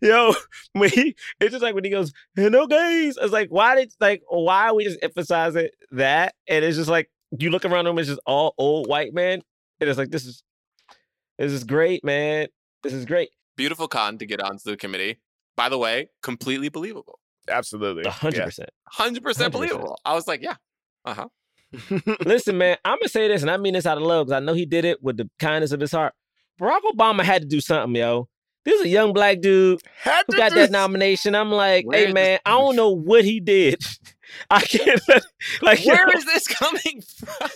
Yeah. 0.01 0.09
Yo, 0.11 0.34
when 0.72 0.90
he, 0.90 1.16
it's 1.40 1.53
just 1.53 1.62
like 1.62 1.74
when 1.74 1.84
he 1.84 1.90
goes, 1.90 2.12
no 2.36 2.66
gays. 2.66 3.18
It's 3.20 3.32
like, 3.32 3.49
why 3.49 3.76
did, 3.76 3.92
like, 4.01 4.22
why 4.28 4.68
are 4.68 4.74
we 4.74 4.84
just 4.84 4.99
emphasizing 5.03 5.68
that? 5.92 6.34
And 6.49 6.64
it's 6.64 6.76
just 6.76 6.90
like, 6.90 7.11
you 7.38 7.51
look 7.51 7.64
around 7.64 7.86
them, 7.86 7.99
it's 7.99 8.09
just 8.09 8.20
all 8.26 8.55
old 8.59 8.86
white 8.86 9.14
men. 9.14 9.40
And 9.80 9.90
it's 9.90 9.99
like, 9.99 10.11
this 10.11 10.26
is, 10.26 10.42
this 11.38 11.53
is 11.53 11.64
great, 11.64 12.05
man. 12.05 12.49
This 12.82 12.92
is 12.92 13.07
great. 13.07 13.30
Beautiful 13.57 13.88
con 13.88 14.18
to 14.18 14.26
get 14.26 14.40
onto 14.40 14.70
the 14.70 14.76
committee. 14.76 15.18
By 15.57 15.69
the 15.69 15.79
way, 15.79 16.09
completely 16.23 16.69
believable. 16.69 17.19
Absolutely. 17.49 18.05
100%. 18.05 18.67
100% 18.95 19.21
100%. 19.21 19.53
believable. 19.53 19.99
I 20.05 20.15
was 20.15 20.27
like, 20.27 20.43
yeah. 20.43 20.57
Uh 21.05 21.15
huh. 21.15 21.29
Listen, 22.25 22.59
man, 22.59 22.77
I'm 22.85 22.99
gonna 22.99 23.09
say 23.09 23.29
this, 23.29 23.43
and 23.43 23.51
I 23.51 23.57
mean 23.57 23.75
this 23.75 23.87
out 23.87 23.99
of 23.99 24.05
love 24.05 24.27
because 24.27 24.37
I 24.37 24.45
know 24.45 24.55
he 24.55 24.65
did 24.65 24.85
it 24.85 25.03
with 25.03 25.17
the 25.17 25.29
kindness 25.39 25.73
of 25.73 25.81
his 25.81 25.93
heart. 25.93 26.15
Barack 26.61 26.81
Obama 26.95 27.23
had 27.23 27.43
to 27.43 27.49
do 27.49 27.61
something, 27.61 27.97
yo. 27.97 28.29
This 28.65 28.81
is 28.81 28.87
a 28.87 28.89
young 28.89 29.13
black 29.13 29.41
dude 29.41 29.81
Had 30.01 30.25
who 30.27 30.37
got 30.37 30.51
do 30.51 30.57
that 30.57 30.71
nomination. 30.71 31.35
I'm 31.35 31.51
like, 31.51 31.87
Where 31.87 32.07
hey, 32.07 32.13
man, 32.13 32.39
I 32.47 32.53
don't 32.53 32.77
know 32.77 32.91
what 32.91 33.25
he 33.25 33.41
did. 33.41 33.83
I 34.51 34.61
can't 34.63 35.01
like. 35.63 35.85
Where 35.85 36.11
yo, 36.11 36.19
is 36.19 36.25
this 36.25 36.47
coming 36.47 37.03
from? 37.03 37.51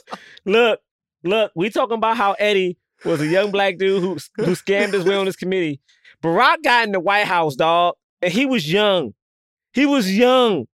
Look, 0.45 0.81
look, 1.25 1.53
we 1.55 1.71
talking 1.71 1.97
about 1.97 2.17
how 2.17 2.33
Eddie 2.33 2.77
was 3.05 3.21
a 3.21 3.27
young 3.27 3.51
black 3.51 3.79
dude 3.79 4.03
who 4.03 4.19
who 4.37 4.53
scammed 4.53 4.93
his 4.93 5.05
way 5.05 5.17
on 5.17 5.25
this 5.25 5.37
committee. 5.37 5.81
Barack 6.23 6.63
got 6.65 6.87
in 6.87 6.93
the 6.93 7.01
White 7.01 7.27
House, 7.27 7.57
dog, 7.57 7.95
and 8.23 8.33
he 8.33 8.47
was 8.47 8.71
young. 8.71 9.15
He 9.73 9.87
was 9.87 10.15
young. 10.17 10.67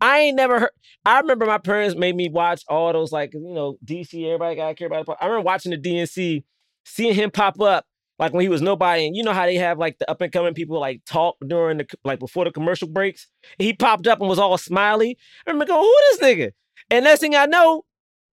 I 0.00 0.20
ain't 0.20 0.36
never 0.36 0.60
heard. 0.60 0.70
I 1.04 1.20
remember 1.20 1.46
my 1.46 1.58
parents 1.58 1.96
made 1.96 2.14
me 2.14 2.28
watch 2.28 2.62
all 2.68 2.92
those 2.92 3.12
like 3.12 3.32
you 3.34 3.52
know 3.52 3.76
DC. 3.84 4.24
Everybody 4.24 4.56
got 4.56 4.68
to 4.68 4.74
care 4.74 4.86
about. 4.86 5.08
I 5.20 5.26
remember 5.26 5.44
watching 5.44 5.70
the 5.72 5.78
DNC, 5.78 6.44
seeing 6.84 7.14
him 7.14 7.30
pop 7.30 7.60
up 7.60 7.86
like 8.18 8.32
when 8.32 8.42
he 8.42 8.48
was 8.48 8.62
nobody, 8.62 9.06
and 9.06 9.16
you 9.16 9.22
know 9.22 9.32
how 9.32 9.46
they 9.46 9.56
have 9.56 9.78
like 9.78 9.98
the 9.98 10.10
up 10.10 10.20
and 10.20 10.32
coming 10.32 10.54
people 10.54 10.78
like 10.78 11.02
talk 11.06 11.36
during 11.46 11.78
the 11.78 11.86
like 12.04 12.18
before 12.18 12.44
the 12.44 12.52
commercial 12.52 12.88
breaks. 12.88 13.26
He 13.58 13.72
popped 13.72 14.06
up 14.06 14.20
and 14.20 14.28
was 14.28 14.38
all 14.38 14.58
smiley. 14.58 15.16
I 15.46 15.50
remember 15.50 15.72
going, 15.72 15.82
"Who 15.82 15.96
this 16.10 16.20
nigga?" 16.20 16.50
And 16.90 17.04
next 17.04 17.20
thing 17.20 17.34
I 17.34 17.46
know, 17.46 17.84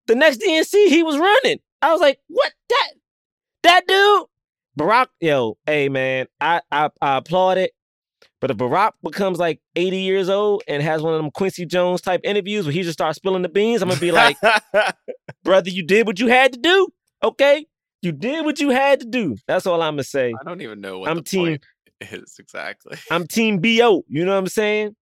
the 0.06 0.14
next 0.14 0.40
DNC 0.40 0.88
he 0.88 1.02
was 1.02 1.18
running. 1.18 1.58
I 1.82 1.92
was 1.92 2.00
like, 2.00 2.18
"What 2.28 2.52
that? 2.70 2.90
That 3.64 3.86
dude?" 3.86 4.26
Barack, 4.78 5.06
yo, 5.20 5.56
hey 5.66 5.88
man, 5.88 6.26
I 6.40 6.60
I, 6.70 6.90
I 7.00 7.16
applaud 7.18 7.58
it. 7.58 7.72
But 8.40 8.50
if 8.50 8.56
Barack 8.56 8.92
becomes 9.02 9.38
like 9.38 9.60
80 9.76 9.98
years 9.98 10.28
old 10.28 10.62
and 10.68 10.82
has 10.82 11.00
one 11.00 11.14
of 11.14 11.22
them 11.22 11.30
Quincy 11.30 11.64
Jones 11.64 12.00
type 12.00 12.20
interviews 12.24 12.66
where 12.66 12.72
he 12.72 12.82
just 12.82 12.94
starts 12.94 13.16
spilling 13.16 13.42
the 13.42 13.48
beans, 13.48 13.80
I'm 13.80 13.88
gonna 13.88 14.00
be 14.00 14.12
like, 14.12 14.36
brother, 15.44 15.70
you 15.70 15.82
did 15.82 16.06
what 16.06 16.18
you 16.18 16.26
had 16.26 16.52
to 16.52 16.58
do. 16.58 16.88
Okay? 17.22 17.66
You 18.02 18.12
did 18.12 18.44
what 18.44 18.60
you 18.60 18.70
had 18.70 19.00
to 19.00 19.06
do. 19.06 19.36
That's 19.46 19.66
all 19.66 19.80
I'm 19.80 19.94
gonna 19.94 20.04
say. 20.04 20.34
I 20.38 20.44
don't 20.44 20.60
even 20.60 20.80
know 20.80 20.98
what 20.98 21.10
I'm 21.10 21.18
the 21.18 21.22
team 21.22 21.58
is 22.00 22.36
exactly. 22.38 22.98
I'm 23.10 23.26
team 23.26 23.60
BO. 23.60 24.04
You 24.08 24.24
know 24.24 24.32
what 24.32 24.38
I'm 24.38 24.46
saying? 24.46 24.94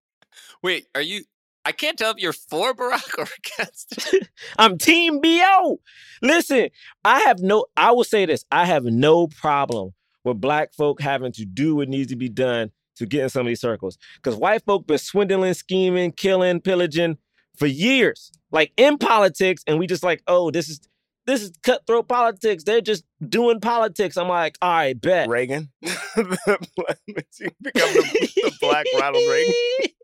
Wait, 0.62 0.86
are 0.94 1.00
you? 1.00 1.24
I 1.64 1.72
can't 1.72 1.98
tell 1.98 2.10
if 2.10 2.18
you're 2.18 2.32
for 2.32 2.74
Barack 2.74 3.06
or 3.18 3.26
against. 3.38 4.14
I'm 4.58 4.78
team 4.78 5.20
BO. 5.20 5.80
Listen, 6.20 6.68
I 7.04 7.20
have 7.20 7.40
no 7.40 7.66
I 7.76 7.92
will 7.92 8.04
say 8.04 8.26
this. 8.26 8.44
I 8.50 8.66
have 8.66 8.84
no 8.84 9.28
problem 9.28 9.92
with 10.24 10.40
black 10.40 10.72
folk 10.74 11.00
having 11.00 11.32
to 11.32 11.44
do 11.44 11.76
what 11.76 11.88
needs 11.88 12.10
to 12.10 12.16
be 12.16 12.28
done 12.28 12.70
to 12.96 13.06
get 13.06 13.22
in 13.24 13.28
some 13.28 13.42
of 13.42 13.46
these 13.46 13.60
circles. 13.60 13.98
Because 14.16 14.36
white 14.36 14.64
folk 14.64 14.86
been 14.86 14.98
swindling, 14.98 15.54
scheming, 15.54 16.12
killing, 16.12 16.60
pillaging 16.60 17.18
for 17.56 17.66
years. 17.66 18.30
Like 18.50 18.72
in 18.76 18.98
politics, 18.98 19.62
and 19.66 19.78
we 19.78 19.86
just 19.86 20.02
like, 20.02 20.22
oh, 20.26 20.50
this 20.50 20.68
is 20.68 20.80
this 21.26 21.42
is 21.42 21.52
cutthroat 21.62 22.08
politics. 22.08 22.64
They're 22.64 22.80
just 22.80 23.04
doing 23.26 23.60
politics. 23.60 24.16
I'm 24.16 24.28
like, 24.28 24.56
all 24.60 24.70
right, 24.70 25.00
bet. 25.00 25.28
Reagan. 25.28 25.70
the 25.80 26.68
black, 26.76 26.98
you 27.06 27.50
become 27.62 27.94
the, 27.94 28.30
the 28.34 28.52
black 28.60 28.86
Ronald 28.98 29.24
Reagan. 29.28 29.54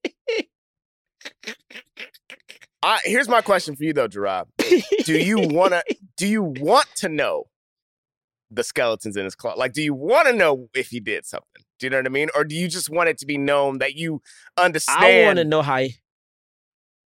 I, 2.83 3.01
here's 3.05 3.29
my 3.29 3.41
question 3.41 3.75
for 3.77 3.85
you 3.85 3.93
though, 3.93 4.09
Jerah. 4.09 4.47
Do 5.05 5.19
you 5.19 5.41
wanna 5.41 5.83
do 6.17 6.27
you 6.27 6.43
want 6.43 6.87
to 6.97 7.09
know 7.09 7.45
the 8.51 8.65
skeletons 8.65 9.17
in 9.17 9.25
his 9.25 9.35
closet? 9.35 9.59
Like, 9.59 9.73
do 9.73 9.83
you 9.83 9.95
want 9.95 10.29
to 10.29 10.33
know 10.33 10.69
if 10.75 10.89
he 10.89 11.01
did 11.01 11.27
something? 11.27 11.63
Do 11.79 11.87
you 11.87 11.91
know 11.91 11.99
what 11.99 12.07
I 12.07 12.11
mean? 12.11 12.29
Or 12.35 12.45
do 12.45 12.55
you 12.55 12.69
just 12.69 12.91
want 12.91 13.09
it 13.09 13.19
to 13.19 13.27
be 13.27 13.39
known 13.39 13.79
that 13.79 13.95
you 13.95 14.21
understand? 14.57 15.05
I 15.05 15.25
want 15.27 15.39
to 15.39 15.45
know 15.45 15.63
how 15.63 15.79
he, 15.79 15.97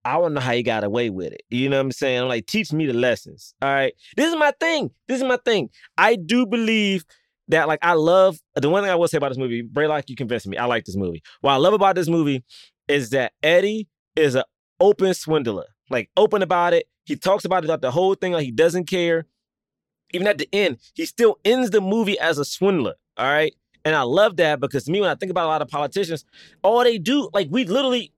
I 0.05 0.17
want 0.17 0.33
to 0.33 0.35
know 0.37 0.41
how 0.41 0.53
he 0.53 0.63
got 0.63 0.85
away 0.85 1.11
with 1.11 1.33
it. 1.33 1.43
You 1.51 1.69
know 1.69 1.77
what 1.77 1.83
I'm 1.83 1.93
saying? 1.93 2.23
I'm 2.23 2.29
like, 2.29 2.47
teach 2.47 2.73
me 2.73 2.87
the 2.87 2.93
lessons. 2.95 3.55
All 3.63 3.69
right. 3.69 3.93
This 4.17 4.33
is 4.33 4.39
my 4.39 4.53
thing. 4.59 4.91
This 5.07 5.19
is 5.19 5.25
my 5.25 5.39
thing. 5.45 5.71
I 5.97 6.17
do 6.17 6.47
believe 6.47 7.05
that, 7.49 7.69
like, 7.69 7.79
I 7.83 7.93
love 7.95 8.39
the 8.57 8.69
one 8.69 8.83
thing 8.83 8.91
I 8.91 8.97
will 8.97 9.09
say 9.09 9.19
about 9.19 9.31
this 9.31 9.39
movie, 9.39 9.63
Braylock, 9.63 10.05
you 10.09 10.17
convinced 10.17 10.47
me. 10.47 10.57
I 10.57 10.67
like 10.67 10.85
this 10.85 10.97
movie. 10.97 11.23
What 11.41 11.53
I 11.53 11.57
love 11.57 11.73
about 11.73 11.95
this 11.95 12.09
movie 12.09 12.45
is 12.89 13.11
that 13.11 13.33
Eddie 13.43 13.89
is 14.19 14.35
an 14.35 14.45
open 14.81 15.15
swindler. 15.15 15.67
Like, 15.91 16.11
open 16.17 16.43
about 16.43 16.75
it. 16.75 16.89
He 17.05 17.17
talks 17.17 17.45
about 17.45 17.65
it 17.65 17.67
throughout 17.67 17.81
the 17.81 17.91
whole 17.91 18.15
thing, 18.15 18.33
like 18.33 18.45
he 18.45 18.51
doesn't 18.51 18.87
care. 18.87 19.27
Even 20.13 20.27
at 20.27 20.39
the 20.39 20.49
end, 20.53 20.79
he 20.95 21.07
still 21.07 21.39
ends 21.45 21.71
the 21.71 21.81
movie 21.81 22.19
as 22.19 22.39
a 22.39 22.45
swindler. 22.45 22.95
All 23.17 23.27
right. 23.27 23.55
And 23.85 23.95
I 23.95 24.03
love 24.03 24.37
that 24.37 24.61
because 24.61 24.85
to 24.85 24.91
me, 24.91 25.01
when 25.01 25.11
I 25.11 25.15
think 25.15 25.31
about 25.31 25.47
a 25.47 25.49
lot 25.49 25.63
of 25.63 25.69
politicians, 25.69 26.25
all 26.63 26.83
they 26.85 26.99
do, 26.99 27.31
like 27.33 27.49
we 27.51 27.65
literally, 27.65 28.13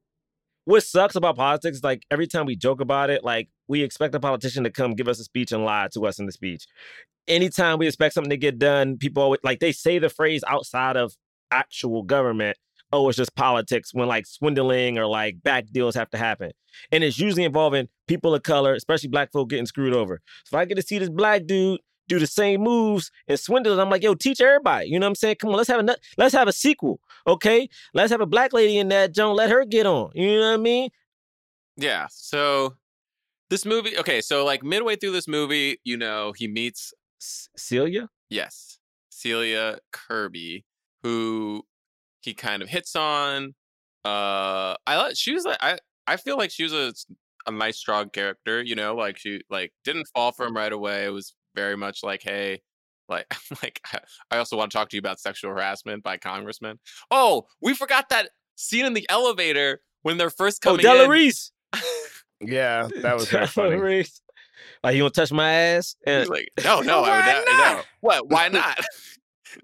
what 0.65 0.83
sucks 0.83 1.15
about 1.15 1.37
politics 1.37 1.81
like 1.83 2.05
every 2.11 2.27
time 2.27 2.47
we 2.47 2.57
joke 2.57 2.81
about 2.81 3.11
it, 3.11 3.23
like 3.25 3.49
we 3.69 3.83
expect 3.83 4.15
a 4.15 4.21
politician 4.21 4.65
to 4.65 4.71
come 4.71 4.95
give 4.95 5.09
us 5.09 5.21
a 5.21 5.25
speech 5.25 5.53
and 5.53 5.65
lie 5.65 5.89
to 5.93 6.07
us 6.07 6.19
in 6.19 6.27
the 6.27 6.33
speech. 6.33 6.67
Anytime 7.29 7.79
we 7.79 7.87
expect 7.87 8.15
something 8.15 8.31
to 8.31 8.37
get 8.37 8.59
done, 8.59 8.99
people 8.99 9.23
always 9.23 9.41
like 9.45 9.61
they 9.61 9.73
say 9.73 9.99
the 9.99 10.09
phrase 10.09 10.43
outside 10.49 10.97
of 10.97 11.15
actual 11.51 12.03
government. 12.03 12.57
Oh, 12.93 13.09
it's 13.09 13.17
just 13.17 13.35
politics 13.37 13.95
when 13.95 14.09
like 14.09 14.27
swindling 14.27 14.99
or 14.99 15.07
like 15.07 15.43
back 15.43 15.67
deals 15.71 15.95
have 15.95 16.11
to 16.11 16.19
happen. 16.19 16.51
And 16.91 17.05
it's 17.05 17.19
usually 17.19 17.45
involving 17.45 17.89
people 18.09 18.35
of 18.35 18.43
color, 18.43 18.75
especially 18.75 19.09
black 19.09 19.33
folk 19.33 19.51
getting 19.51 19.67
screwed 19.67 19.95
over. 19.95 20.21
So 20.45 20.57
if 20.57 20.61
I 20.61 20.65
get 20.65 20.75
to 20.77 20.83
see 20.83 20.99
this 20.99 21.09
black 21.09 21.47
dude 21.47 21.81
do 22.09 22.19
the 22.19 22.27
same 22.27 22.63
moves 22.63 23.13
and 23.29 23.39
swindle, 23.39 23.81
I'm 23.81 23.91
like, 23.91 24.03
yo, 24.03 24.15
teach 24.15 24.41
everybody. 24.41 24.89
You 24.89 24.99
know 24.99 25.07
what 25.07 25.11
I'm 25.11 25.15
saying? 25.15 25.37
Come 25.41 25.51
on, 25.51 25.57
let's 25.57 25.69
have 25.69 25.89
a 25.89 25.97
let's 26.19 26.35
have 26.35 26.49
a 26.49 26.53
sequel. 26.53 27.01
Okay? 27.27 27.69
Let's 27.95 28.11
have 28.11 28.21
a 28.21 28.27
black 28.27 28.53
lady 28.53 28.79
in 28.79 28.89
that 28.89 29.15
Don't 29.15 29.37
Let 29.37 29.51
her 29.51 29.65
get 29.65 29.87
on. 29.87 30.11
You 30.15 30.41
know 30.41 30.49
what 30.49 30.55
I 30.55 30.57
mean? 30.57 30.91
Yeah. 31.77 32.07
So 32.11 32.75
this 33.51 33.65
movie, 33.65 33.97
okay, 33.99 34.21
so 34.21 34.45
like 34.45 34.63
midway 34.63 34.97
through 34.97 35.13
this 35.13 35.29
movie, 35.29 35.79
you 35.85 35.97
know, 35.97 36.33
he 36.37 36.49
meets 36.49 36.93
Celia? 37.21 38.09
Yes. 38.29 38.79
Celia 39.11 39.79
Kirby, 39.93 40.65
who 41.03 41.65
he 42.21 42.35
kind 42.35 42.63
of 42.63 42.69
hits 42.69 42.95
on. 42.97 43.55
Uh 44.05 44.77
I 44.87 44.97
like 44.97 45.17
she 45.17 45.33
was 45.35 45.45
like 45.45 45.59
I 45.61 45.79
I 46.07 46.17
feel 46.17 46.37
like 46.39 46.51
she 46.51 46.63
was 46.65 46.73
a 46.73 46.93
a 47.47 47.51
nice 47.53 47.79
strong 47.79 48.11
character, 48.11 48.63
you 48.63 48.75
know, 48.75 48.95
like 48.95 49.19
she 49.19 49.43
like 49.51 49.73
didn't 49.85 50.07
fall 50.15 50.33
for 50.33 50.47
him 50.47 50.55
right 50.57 50.73
away. 50.73 51.05
It 51.07 51.11
was 51.11 51.35
very 51.55 51.77
much 51.77 52.03
like, 52.03 52.23
hey, 52.23 52.63
like 53.09 53.27
like 53.63 53.81
I 54.31 54.39
also 54.39 54.57
want 54.57 54.71
to 54.71 54.77
talk 54.79 54.89
to 54.91 54.97
you 54.97 55.01
about 55.01 55.21
sexual 55.21 55.51
harassment 55.51 56.03
by 56.03 56.17
congressmen. 56.17 56.79
Oh, 57.11 57.47
we 57.61 57.75
forgot 57.75 58.09
that 58.11 58.31
scene 58.57 58.85
in 58.85 58.95
the 58.95 59.07
elevator 59.09 59.81
when 60.03 60.17
they're 60.19 60.31
first 60.31 60.65
Oh, 60.67 60.77
coming 60.77 60.87
in. 60.87 60.93
Delarice. 60.93 61.51
Yeah, 62.41 62.89
that 63.03 63.15
was 63.17 63.29
very 63.29 63.47
funny. 63.47 63.77
Delarice. 63.77 64.21
Like, 64.83 64.97
you 64.97 65.03
want 65.03 65.15
to 65.15 65.21
touch 65.21 65.33
my 65.33 65.53
ass? 65.53 65.95
And 66.07 66.21
He's 66.21 66.29
like, 66.31 66.49
no, 66.65 66.81
no, 66.83 67.01
I 67.05 67.17
would 67.39 67.47
not. 67.47 67.77
No. 67.77 67.83
What? 68.01 68.29
Why 68.31 68.49
not? 68.49 68.79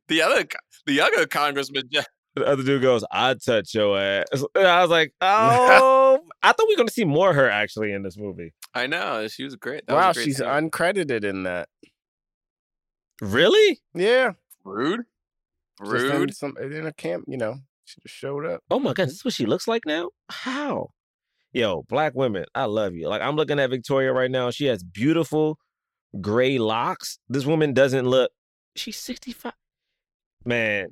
the 0.09 0.22
other, 0.22 0.44
co- 0.44 0.59
the 0.86 1.00
other 1.00 1.26
congressman. 1.26 1.84
Just, 1.90 2.09
the 2.37 2.47
other 2.47 2.62
dude 2.62 2.82
goes, 2.82 3.05
I'd 3.11 3.43
touch 3.43 3.74
your 3.74 3.99
ass. 3.99 4.26
And 4.55 4.66
I 4.66 4.82
was 4.82 4.91
like, 4.91 5.12
oh, 5.20 6.20
I 6.43 6.53
thought 6.53 6.68
we 6.68 6.74
were 6.74 6.78
going 6.78 6.89
to 6.89 6.95
see 6.95 7.05
more 7.05 7.30
of 7.30 7.37
her 7.37 7.51
actually 7.51 7.93
in 7.93 8.03
this 8.03 8.16
movie. 8.16 8.53
I 8.74 8.87
know 8.87 9.26
she 9.28 9.45
was 9.45 9.57
great. 9.57 9.87
That 9.87 9.95
wow, 9.95 10.09
was 10.09 10.16
great 10.16 10.24
she's 10.24 10.37
scene. 10.39 10.47
uncredited 10.47 11.24
in 11.24 11.45
that. 11.45 11.68
Really? 13.20 13.80
Yeah. 13.95 14.32
rude. 14.64 15.03
Just 15.84 16.07
in 16.07 16.12
Rude. 16.12 16.34
some 16.34 16.55
uh, 16.61 16.66
in 16.68 16.87
a 16.87 16.93
camp, 16.93 17.24
you 17.26 17.37
know. 17.37 17.57
She 17.84 18.01
just 18.01 18.14
showed 18.14 18.47
up. 18.47 18.62
Oh 18.70 18.78
my 18.78 18.93
God, 18.93 19.09
this 19.09 19.16
is 19.16 19.24
what 19.24 19.34
she 19.34 19.47
looks 19.47 19.68
like 19.68 19.84
now? 19.87 20.11
How? 20.28 20.91
Yo, 21.53 21.84
black 21.89 22.14
women, 22.14 22.45
I 22.55 22.64
love 22.64 22.95
you. 22.95 23.09
Like, 23.09 23.22
I'm 23.22 23.37
looking 23.37 23.59
at 23.59 23.70
Victoria 23.70 24.12
right 24.12 24.30
now. 24.30 24.51
She 24.51 24.66
has 24.66 24.82
beautiful 24.82 25.59
gray 26.20 26.59
locks. 26.59 27.18
This 27.28 27.47
woman 27.47 27.72
doesn't 27.72 28.07
look, 28.07 28.30
she's 28.74 28.97
65. 28.97 29.53
Man, 30.45 30.89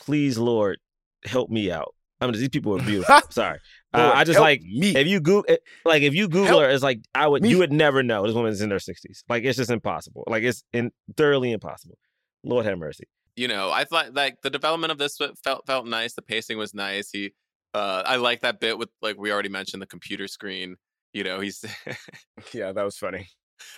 please, 0.00 0.38
Lord, 0.38 0.78
help 1.24 1.50
me 1.50 1.70
out. 1.70 1.94
I 2.20 2.26
mean, 2.26 2.34
these 2.34 2.48
people 2.50 2.76
are 2.76 2.82
beautiful. 2.82 3.18
Sorry. 3.30 3.58
Uh, 3.94 4.12
I 4.14 4.24
just 4.24 4.38
like 4.38 4.60
me. 4.62 4.94
if 4.94 5.06
you 5.06 5.20
Google 5.20 5.56
like 5.84 6.02
if 6.02 6.14
you 6.14 6.28
Google 6.28 6.46
Help 6.46 6.62
her, 6.62 6.70
it's 6.70 6.82
like 6.82 7.00
I 7.14 7.26
would 7.26 7.42
me. 7.42 7.48
you 7.48 7.58
would 7.58 7.72
never 7.72 8.02
know 8.02 8.26
this 8.26 8.34
woman's 8.34 8.60
in 8.60 8.70
her 8.70 8.76
60s. 8.76 9.22
Like 9.28 9.44
it's 9.44 9.56
just 9.56 9.70
impossible. 9.70 10.24
Like 10.26 10.42
it's 10.42 10.62
in, 10.72 10.92
thoroughly 11.16 11.52
impossible. 11.52 11.98
Lord 12.44 12.66
have 12.66 12.78
mercy. 12.78 13.04
you 13.36 13.48
know, 13.48 13.70
I 13.70 13.84
thought 13.84 14.14
like 14.14 14.42
the 14.42 14.50
development 14.50 14.92
of 14.92 14.98
this 14.98 15.18
felt 15.42 15.66
felt 15.66 15.86
nice. 15.86 16.14
The 16.14 16.22
pacing 16.22 16.58
was 16.58 16.74
nice. 16.74 17.10
He, 17.10 17.32
uh, 17.74 18.02
I 18.04 18.16
like 18.16 18.40
that 18.42 18.60
bit 18.60 18.78
with 18.78 18.90
like 19.00 19.16
we 19.18 19.32
already 19.32 19.48
mentioned 19.48 19.80
the 19.80 19.86
computer 19.86 20.28
screen. 20.28 20.76
You 21.12 21.24
know, 21.24 21.40
he's 21.40 21.64
yeah, 22.52 22.72
that 22.72 22.84
was 22.84 22.96
funny. 22.96 23.28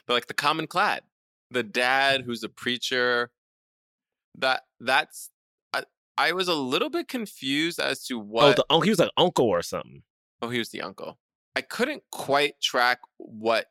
But 0.06 0.14
like 0.14 0.26
the 0.26 0.34
common 0.34 0.66
clad, 0.66 1.02
the 1.50 1.62
dad 1.62 2.22
who's 2.26 2.42
a 2.42 2.48
preacher. 2.48 3.30
That 4.38 4.62
that's 4.80 5.30
I, 6.16 6.32
was 6.32 6.48
a 6.48 6.54
little 6.54 6.90
bit 6.90 7.08
confused 7.08 7.80
as 7.80 8.04
to 8.06 8.18
oh, 8.18 8.24
what. 8.24 8.44
Oh, 8.44 8.52
the 8.52 8.64
uncle. 8.70 8.80
He 8.82 8.90
was 8.90 8.98
like 8.98 9.10
uncle 9.16 9.46
or 9.46 9.62
something. 9.62 10.02
Oh, 10.40 10.48
he 10.48 10.58
was 10.58 10.70
the 10.70 10.82
uncle. 10.82 11.18
I 11.54 11.60
couldn't 11.60 12.02
quite 12.10 12.60
track 12.60 13.00
what. 13.18 13.66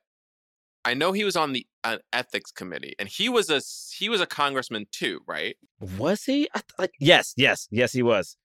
I 0.84 0.94
know 0.96 1.12
he 1.12 1.24
was 1.24 1.36
on 1.36 1.54
the 1.54 1.68
an 1.84 2.00
ethics 2.12 2.52
committee, 2.52 2.96
and 3.00 3.08
he 3.08 3.30
was 3.30 3.50
a 3.50 3.62
he 3.96 4.10
was 4.10 4.22
a 4.22 4.26
congressman 4.26 4.88
too, 4.92 5.22
right? 5.28 5.56
Was 5.98 6.26
he? 6.26 6.50
I 6.54 6.60
th- 6.60 6.74
like 6.78 6.94
yes, 7.00 7.34
yes, 7.38 7.68
yes, 7.72 7.94
he 7.94 8.02
was. 8.02 8.38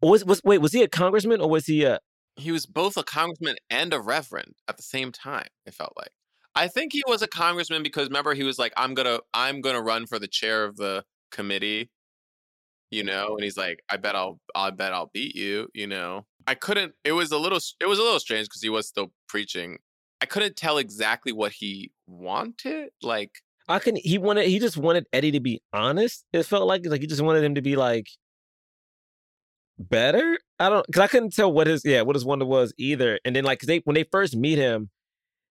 Was 0.00 0.24
was 0.24 0.42
wait? 0.44 0.58
Was 0.58 0.72
he 0.72 0.82
a 0.82 0.88
congressman 0.88 1.40
or 1.40 1.50
was 1.50 1.66
he 1.66 1.84
a? 1.84 1.98
He 2.36 2.52
was 2.52 2.64
both 2.64 2.96
a 2.96 3.02
congressman 3.02 3.56
and 3.68 3.92
a 3.92 4.00
reverend 4.00 4.54
at 4.68 4.76
the 4.76 4.82
same 4.82 5.12
time. 5.12 5.48
It 5.66 5.74
felt 5.74 5.92
like. 5.96 6.12
I 6.54 6.68
think 6.68 6.92
he 6.92 7.02
was 7.06 7.22
a 7.22 7.28
congressman 7.28 7.82
because 7.82 8.08
remember 8.08 8.34
he 8.34 8.42
was 8.42 8.58
like, 8.58 8.72
"I'm 8.76 8.94
gonna 8.94 9.20
I'm 9.34 9.60
gonna 9.60 9.82
run 9.82 10.06
for 10.06 10.18
the 10.18 10.28
chair 10.28 10.64
of 10.64 10.76
the 10.76 11.04
committee," 11.30 11.90
you 12.90 13.04
know, 13.04 13.34
and 13.34 13.44
he's 13.44 13.56
like, 13.56 13.82
"I 13.88 13.96
bet 13.96 14.16
I'll 14.16 14.40
I 14.54 14.70
bet 14.70 14.92
I'll 14.92 15.10
beat 15.12 15.34
you," 15.34 15.68
you 15.74 15.86
know. 15.86 16.26
I 16.46 16.54
couldn't. 16.54 16.94
It 17.04 17.12
was 17.12 17.32
a 17.32 17.38
little. 17.38 17.60
It 17.80 17.86
was 17.86 17.98
a 17.98 18.02
little 18.02 18.20
strange 18.20 18.46
because 18.46 18.62
he 18.62 18.68
was 18.68 18.88
still 18.88 19.12
preaching. 19.28 19.78
I 20.20 20.26
couldn't 20.26 20.56
tell 20.56 20.78
exactly 20.78 21.32
what 21.32 21.52
he 21.52 21.92
wanted. 22.06 22.90
Like 23.02 23.32
I 23.68 23.78
can. 23.78 23.96
He 23.96 24.18
wanted. 24.18 24.46
He 24.46 24.58
just 24.58 24.76
wanted 24.76 25.06
Eddie 25.12 25.32
to 25.32 25.40
be 25.40 25.62
honest. 25.72 26.24
It 26.32 26.44
felt 26.44 26.66
like 26.66 26.86
like 26.86 27.00
he 27.00 27.06
just 27.06 27.22
wanted 27.22 27.44
him 27.44 27.54
to 27.54 27.62
be 27.62 27.76
like 27.76 28.08
better. 29.78 30.38
I 30.58 30.68
don't 30.68 30.86
because 30.86 31.00
I 31.00 31.06
couldn't 31.06 31.34
tell 31.34 31.52
what 31.52 31.66
his 31.66 31.84
yeah 31.84 32.02
what 32.02 32.16
his 32.16 32.24
wonder 32.24 32.44
was 32.44 32.72
either. 32.78 33.18
And 33.24 33.34
then 33.34 33.44
like 33.44 33.60
they 33.60 33.78
when 33.84 33.94
they 33.94 34.04
first 34.04 34.36
meet 34.36 34.58
him, 34.58 34.90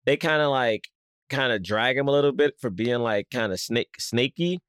they 0.07 0.17
kind 0.17 0.41
of 0.43 0.51
like 0.51 0.89
kind 1.31 1.53
of 1.53 1.63
drag 1.63 1.97
him 1.97 2.09
a 2.09 2.13
little 2.13 2.33
bit 2.33 2.55
for 2.61 2.71
being 2.71 3.01
like 3.01 3.29
kind 3.31 3.53
of 3.53 3.61
snake 3.61 3.95
snaky. 3.99 4.61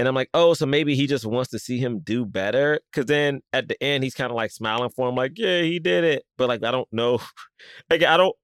And 0.00 0.08
I'm 0.08 0.14
like, 0.14 0.30
oh, 0.32 0.54
so 0.54 0.64
maybe 0.64 0.94
he 0.94 1.06
just 1.06 1.26
wants 1.26 1.50
to 1.50 1.58
see 1.58 1.76
him 1.76 1.98
do 1.98 2.24
better. 2.24 2.80
Cause 2.94 3.04
then 3.04 3.42
at 3.52 3.68
the 3.68 3.80
end, 3.82 4.02
he's 4.02 4.14
kind 4.14 4.30
of 4.30 4.34
like 4.34 4.50
smiling 4.50 4.88
for 4.88 5.06
him, 5.06 5.14
like, 5.14 5.32
yeah, 5.36 5.60
he 5.60 5.78
did 5.78 6.04
it. 6.04 6.24
But 6.38 6.48
like, 6.48 6.64
I 6.64 6.70
don't 6.70 6.88
know. 6.90 7.20
like, 7.90 8.02
I 8.02 8.16
don't 8.16 8.34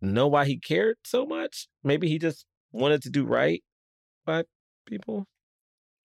know 0.00 0.28
why 0.28 0.44
he 0.44 0.56
cared 0.56 0.98
so 1.04 1.26
much. 1.26 1.66
Maybe 1.82 2.08
he 2.08 2.20
just 2.20 2.46
wanted 2.70 3.02
to 3.02 3.10
do 3.10 3.24
right 3.24 3.64
by 4.24 4.44
people. 4.86 5.26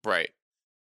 Right. 0.03 0.31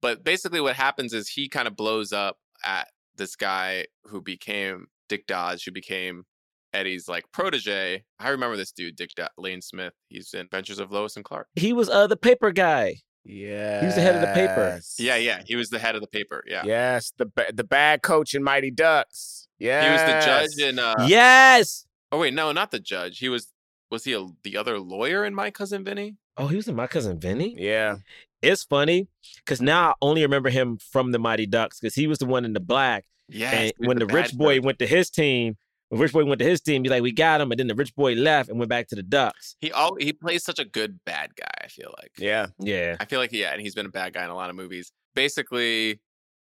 But 0.01 0.25
basically, 0.25 0.63
what 0.63 0.77
happens 0.77 1.13
is 1.13 1.29
he 1.29 1.47
kind 1.47 1.69
of 1.69 1.77
blows 1.77 2.15
up 2.15 2.39
at 2.65 2.89
this 3.17 3.37
guy 3.37 3.89
who 4.05 4.23
became 4.23 4.87
Dick 5.11 5.27
Dodge, 5.27 5.67
who 5.67 5.71
became 5.71 6.25
Eddie's 6.73 7.09
like 7.09 7.25
protege. 7.31 8.05
I 8.19 8.29
remember 8.31 8.57
this 8.57 8.73
dude, 8.73 8.97
Dick 8.97 9.11
Lane 9.37 9.61
Smith. 9.61 9.93
He's 10.09 10.33
in 10.33 10.41
Adventures 10.41 10.79
of 10.79 10.91
Lois 10.91 11.17
and 11.17 11.27
Clark. 11.27 11.49
He 11.57 11.75
was 11.75 11.91
uh 11.91 12.07
the 12.07 12.17
paper 12.17 12.53
guy. 12.53 12.97
Yeah, 13.25 13.81
he 13.81 13.87
was 13.87 13.95
the 13.95 14.01
head 14.01 14.15
of 14.15 14.21
the 14.23 14.33
paper. 14.35 14.81
Yeah, 14.99 15.17
yeah, 15.17 15.43
he 15.47 15.57
was 15.57 15.69
the 15.71 15.79
head 15.79 15.95
of 15.95 16.01
the 16.01 16.07
paper. 16.07 16.43
Yeah, 16.47 16.63
Yes, 16.65 17.13
the 17.19 17.27
ba- 17.27 17.53
the 17.53 17.65
bad 17.65 18.03
coach 18.03 18.35
in 18.35 18.43
Mighty 18.43 18.71
Ducks. 18.71 19.47
Yeah, 19.59 19.85
he 19.85 19.91
was 19.93 20.01
the 20.03 20.27
judge 20.27 20.69
in. 20.69 20.79
Uh, 20.79 20.95
yes. 21.07 21.87
Oh 22.13 22.19
wait, 22.19 22.35
no, 22.35 22.51
not 22.53 22.71
the 22.71 22.81
judge. 22.81 23.19
He 23.19 23.29
was. 23.29 23.53
Was 23.91 24.05
he 24.05 24.13
a, 24.13 24.25
the 24.45 24.57
other 24.57 24.79
lawyer 24.79 25.25
in 25.25 25.35
My 25.35 25.51
Cousin 25.51 25.83
Vinny? 25.85 26.15
Oh, 26.37 26.47
he 26.47 26.55
was 26.55 26.69
in 26.69 26.77
My 26.77 26.87
Cousin 26.87 27.19
Vinny. 27.19 27.57
Yeah, 27.59 27.97
it's 28.41 28.63
funny 28.65 29.09
because 29.45 29.61
now 29.61 29.91
I 29.91 29.95
only 30.01 30.23
remember 30.23 30.49
him 30.49 30.79
from 30.79 31.11
the 31.13 31.19
Mighty 31.19 31.47
Ducks 31.47 31.81
because 31.81 31.95
he 31.97 32.07
was 32.07 32.19
the 32.19 32.27
one 32.27 32.45
in 32.45 32.53
the 32.53 32.61
black. 32.61 33.05
Yes, 33.29 33.53
and 33.53 33.63
he 33.65 33.73
was 33.81 33.89
when 33.89 33.99
the 33.99 34.07
the 34.07 34.15
rich 34.15 34.33
boy 34.33 34.57
coach. 34.57 34.65
went 34.65 34.79
to 34.79 34.87
his 34.87 35.11
team, 35.11 35.57
when 35.91 36.01
rich 36.01 36.13
boy 36.13 36.25
went 36.25 36.39
to 36.39 36.45
his 36.45 36.61
team, 36.61 36.85
he's 36.85 36.91
like, 36.91 37.03
"We 37.03 37.11
got 37.11 37.41
him," 37.41 37.51
and 37.51 37.59
then 37.59 37.67
the 37.67 37.75
rich 37.75 37.95
boy 37.97 38.15
left 38.15 38.49
and 38.49 38.59
went 38.59 38.69
back 38.69 38.87
to 38.89 38.95
the 38.95 39.03
Ducks. 39.03 39.57
He 39.61 39.73
all 39.73 39.97
he 39.97 40.13
plays 40.13 40.45
such 40.45 40.61
a 40.61 40.65
good 40.65 41.01
bad 41.05 41.35
guy. 41.35 41.65
I 41.65 41.67
feel 41.67 41.93
like. 42.01 42.13
Yeah, 42.17 42.47
yeah. 42.61 42.97
I 43.01 43.05
feel 43.07 43.19
like 43.19 43.33
yeah, 43.33 43.53
and 43.53 43.61
he's 43.61 43.75
been 43.75 43.87
a 43.87 43.91
bad 43.91 44.15
guy 44.15 44.25
in 44.25 44.31
a 44.31 44.35
lot 44.37 44.51
of 44.51 44.57
movies. 44.57 44.93
Basically, 45.17 46.01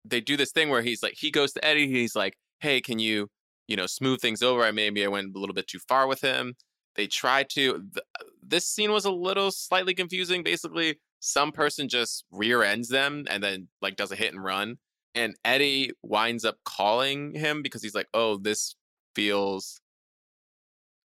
they 0.04 0.20
do 0.20 0.36
this 0.36 0.52
thing 0.52 0.70
where 0.70 0.82
he's 0.82 1.02
like, 1.02 1.14
he 1.16 1.32
goes 1.32 1.52
to 1.54 1.64
Eddie. 1.64 1.88
He's 1.88 2.14
like, 2.14 2.38
"Hey, 2.60 2.80
can 2.80 3.00
you, 3.00 3.28
you 3.66 3.76
know, 3.76 3.86
smooth 3.86 4.20
things 4.20 4.40
over? 4.40 4.62
I 4.62 4.70
maybe 4.70 5.04
I 5.04 5.08
went 5.08 5.34
a 5.34 5.38
little 5.38 5.54
bit 5.54 5.66
too 5.66 5.80
far 5.80 6.06
with 6.06 6.20
him." 6.20 6.54
They 6.94 7.08
try 7.08 7.42
to. 7.42 7.72
Th- 7.72 8.30
this 8.40 8.68
scene 8.68 8.92
was 8.92 9.04
a 9.04 9.10
little 9.10 9.50
slightly 9.50 9.94
confusing. 9.94 10.44
Basically, 10.44 11.00
some 11.18 11.50
person 11.50 11.88
just 11.88 12.24
rear 12.30 12.62
ends 12.62 12.88
them 12.88 13.24
and 13.28 13.42
then 13.42 13.66
like 13.82 13.96
does 13.96 14.12
a 14.12 14.16
hit 14.16 14.32
and 14.32 14.44
run, 14.44 14.76
and 15.16 15.34
Eddie 15.44 15.90
winds 16.04 16.44
up 16.44 16.58
calling 16.64 17.34
him 17.34 17.62
because 17.62 17.82
he's 17.82 17.96
like, 17.96 18.06
"Oh, 18.14 18.36
this 18.36 18.76
feels 19.14 19.80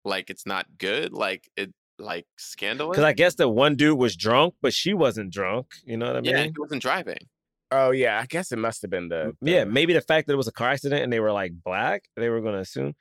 like 0.04 0.30
it's 0.30 0.46
not 0.46 0.66
good. 0.78 1.12
Like 1.12 1.48
it, 1.56 1.72
like 1.98 2.26
scandalous." 2.36 2.96
Because 2.96 3.04
I 3.04 3.12
guess 3.12 3.34
the 3.34 3.48
one 3.48 3.76
dude 3.76 3.98
was 3.98 4.16
drunk, 4.16 4.54
but 4.62 4.72
she 4.72 4.94
wasn't 4.94 5.32
drunk. 5.32 5.66
You 5.84 5.96
know 5.96 6.06
what 6.06 6.16
I 6.16 6.20
mean? 6.20 6.30
yeah, 6.34 6.42
he 6.44 6.52
wasn't 6.56 6.82
driving. 6.82 7.28
Oh 7.72 7.90
yeah, 7.90 8.20
I 8.20 8.26
guess 8.26 8.52
it 8.52 8.58
must 8.58 8.82
have 8.82 8.90
been 8.90 9.08
the, 9.08 9.32
the 9.40 9.50
Yeah, 9.50 9.64
maybe 9.64 9.94
the 9.94 10.02
fact 10.02 10.26
that 10.26 10.34
it 10.34 10.36
was 10.36 10.48
a 10.48 10.52
car 10.52 10.70
accident 10.70 11.02
and 11.02 11.12
they 11.12 11.20
were 11.20 11.32
like 11.32 11.52
black, 11.64 12.04
they 12.16 12.28
were 12.28 12.42
going 12.42 12.54
to 12.54 12.60
assume 12.60 12.94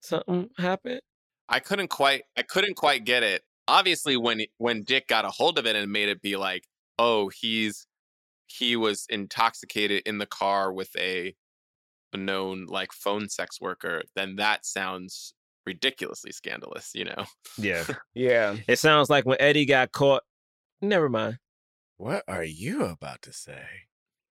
something 0.00 0.50
happened. 0.56 1.00
I 1.48 1.60
couldn't 1.60 1.88
quite 1.88 2.22
I 2.36 2.42
couldn't 2.42 2.76
quite 2.76 3.04
get 3.04 3.24
it. 3.24 3.42
Obviously 3.66 4.16
when 4.16 4.42
when 4.58 4.82
Dick 4.82 5.08
got 5.08 5.24
a 5.24 5.30
hold 5.30 5.58
of 5.58 5.66
it 5.66 5.74
and 5.74 5.90
made 5.90 6.08
it 6.08 6.22
be 6.22 6.36
like, 6.36 6.64
"Oh, 6.98 7.28
he's 7.28 7.88
he 8.46 8.76
was 8.76 9.04
intoxicated 9.10 10.02
in 10.06 10.18
the 10.18 10.26
car 10.26 10.72
with 10.72 10.90
a 10.96 11.34
known 12.16 12.66
like 12.66 12.92
phone 12.92 13.28
sex 13.28 13.60
worker," 13.60 14.02
then 14.16 14.36
that 14.36 14.64
sounds 14.64 15.34
ridiculously 15.66 16.32
scandalous, 16.32 16.92
you 16.94 17.04
know. 17.04 17.24
Yeah. 17.58 17.84
yeah. 18.14 18.56
It 18.66 18.78
sounds 18.78 19.10
like 19.10 19.26
when 19.26 19.36
Eddie 19.40 19.66
got 19.66 19.92
caught. 19.92 20.22
Never 20.80 21.08
mind. 21.08 21.38
What 21.96 22.22
are 22.28 22.44
you 22.44 22.84
about 22.84 23.22
to 23.22 23.32
say? 23.32 23.62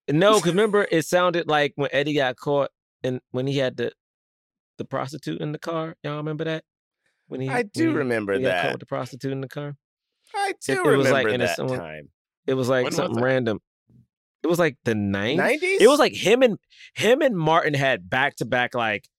No, 0.10 0.36
because 0.36 0.52
remember, 0.54 0.88
it 0.92 1.06
sounded 1.06 1.48
like 1.48 1.74
when 1.76 1.90
Eddie 1.92 2.14
got 2.16 2.38
caught 2.38 2.72
and 3.04 3.20
when 3.32 3.46
he 3.48 3.58
had 3.58 3.78
the 3.78 3.92
the 4.78 4.86
prostitute 4.86 5.42
in 5.42 5.52
the 5.52 5.60
car. 5.60 5.96
Y'all 6.04 6.18
remember 6.18 6.46
that? 6.46 6.64
When 7.28 7.42
he, 7.42 7.50
I 7.50 7.64
do 7.64 7.88
when 7.88 7.92
he- 7.92 7.98
remember 7.98 8.34
when 8.34 8.42
he 8.42 8.48
got 8.48 8.56
caught 8.56 8.64
that. 8.64 8.72
with 8.74 8.80
the 8.80 8.86
prostitute 8.86 9.32
in 9.34 9.42
the 9.42 9.48
car. 9.50 9.76
I 10.34 10.54
do 10.66 10.74
It- 10.86 10.94
it 10.94 10.98
was 10.98 11.12
like 11.12 11.26
remember 11.26 11.30
in 11.36 11.42
a 11.42 11.46
that 11.48 11.56
someone- 11.58 11.80
time. 11.80 12.10
It 12.48 12.54
was 12.54 12.70
like 12.70 12.86
When 12.86 12.94
something 12.94 13.20
it? 13.20 13.24
random. 13.26 13.60
It 14.48 14.50
was 14.50 14.60
like 14.60 14.78
the 14.86 14.94
90s. 14.94 15.36
90s? 15.36 15.82
It 15.82 15.90
was 15.90 16.00
like 16.00 16.14
him 16.14 16.42
and 16.42 16.58
him 16.96 17.22
and 17.22 17.36
Martin 17.36 17.74
had 17.74 18.10
back 18.10 18.38
to 18.38 18.46
back 18.46 18.74
like 18.74 19.10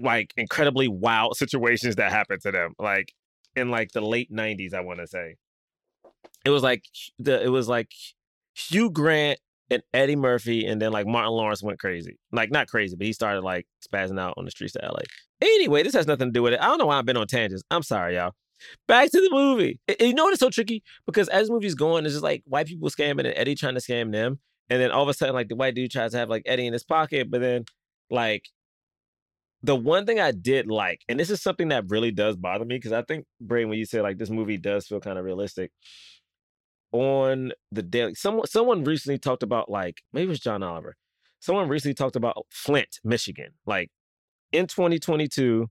like 0.00 0.34
incredibly 0.36 0.88
wild 0.88 1.36
situations 1.36 1.94
that 1.96 2.10
happened 2.10 2.40
to 2.42 2.50
them. 2.50 2.74
Like 2.76 3.12
in 3.54 3.70
like 3.70 3.92
the 3.92 4.00
late 4.00 4.32
90s, 4.32 4.74
I 4.74 4.80
want 4.80 4.98
to 4.98 5.06
say. 5.06 5.36
It 6.44 6.50
was 6.50 6.64
like 6.64 6.82
the 7.20 7.40
it 7.40 7.48
was 7.48 7.68
like 7.68 7.92
Hugh 8.56 8.90
Grant 8.90 9.38
and 9.70 9.84
Eddie 9.94 10.16
Murphy, 10.16 10.66
and 10.66 10.82
then 10.82 10.90
like 10.90 11.06
Martin 11.06 11.30
Lawrence 11.30 11.62
went 11.62 11.78
crazy. 11.78 12.18
Like 12.32 12.50
not 12.50 12.66
crazy, 12.66 12.96
but 12.96 13.06
he 13.06 13.12
started 13.12 13.42
like 13.42 13.68
spazzing 13.88 14.18
out 14.18 14.34
on 14.36 14.46
the 14.46 14.50
streets 14.50 14.74
of 14.74 14.82
LA. 14.82 15.02
Anyway, 15.40 15.84
this 15.84 15.94
has 15.94 16.08
nothing 16.08 16.30
to 16.30 16.32
do 16.32 16.42
with 16.42 16.54
it. 16.54 16.60
I 16.60 16.66
don't 16.66 16.78
know 16.78 16.86
why 16.86 16.98
I've 16.98 17.06
been 17.06 17.16
on 17.16 17.28
tangents. 17.28 17.62
I'm 17.70 17.84
sorry, 17.84 18.16
y'all. 18.16 18.32
Back 18.88 19.12
to 19.12 19.20
the 19.20 19.30
movie. 19.30 19.78
You 20.00 20.12
know 20.12 20.24
what 20.24 20.32
is 20.32 20.40
so 20.40 20.50
tricky? 20.50 20.82
Because 21.06 21.28
as 21.28 21.46
the 21.46 21.52
movie's 21.52 21.76
going, 21.76 22.04
it's 22.04 22.14
just 22.14 22.24
like 22.24 22.42
white 22.46 22.66
people 22.66 22.88
scamming 22.90 23.26
and 23.26 23.34
Eddie 23.36 23.54
trying 23.54 23.74
to 23.74 23.80
scam 23.80 24.10
them. 24.10 24.40
And 24.68 24.80
then 24.80 24.90
all 24.90 25.02
of 25.02 25.08
a 25.08 25.14
sudden, 25.14 25.34
like 25.34 25.48
the 25.48 25.56
white 25.56 25.74
dude 25.74 25.90
tries 25.90 26.12
to 26.12 26.18
have 26.18 26.28
like 26.28 26.42
Eddie 26.46 26.66
in 26.66 26.72
his 26.72 26.84
pocket, 26.84 27.30
but 27.30 27.40
then 27.40 27.64
like 28.10 28.46
the 29.62 29.76
one 29.76 30.06
thing 30.06 30.20
I 30.20 30.32
did 30.32 30.66
like, 30.66 31.02
and 31.08 31.18
this 31.18 31.30
is 31.30 31.42
something 31.42 31.68
that 31.68 31.84
really 31.88 32.10
does 32.10 32.36
bother 32.36 32.64
me, 32.64 32.76
because 32.76 32.92
I 32.92 33.02
think 33.02 33.26
Bray, 33.40 33.64
when 33.64 33.78
you 33.78 33.84
said 33.84 34.02
like 34.02 34.18
this 34.18 34.30
movie 34.30 34.58
does 34.58 34.86
feel 34.86 35.00
kind 35.00 35.18
of 35.18 35.24
realistic. 35.24 35.70
On 36.92 37.52
the 37.72 37.82
daily, 37.82 38.14
someone 38.14 38.46
someone 38.46 38.84
recently 38.84 39.18
talked 39.18 39.42
about 39.42 39.70
like 39.70 40.02
maybe 40.12 40.26
it 40.26 40.28
was 40.28 40.40
John 40.40 40.62
Oliver. 40.62 40.96
Someone 41.40 41.68
recently 41.68 41.94
talked 41.94 42.16
about 42.16 42.46
Flint, 42.50 43.00
Michigan. 43.04 43.50
Like 43.66 43.90
in 44.52 44.66
2022, 44.66 45.68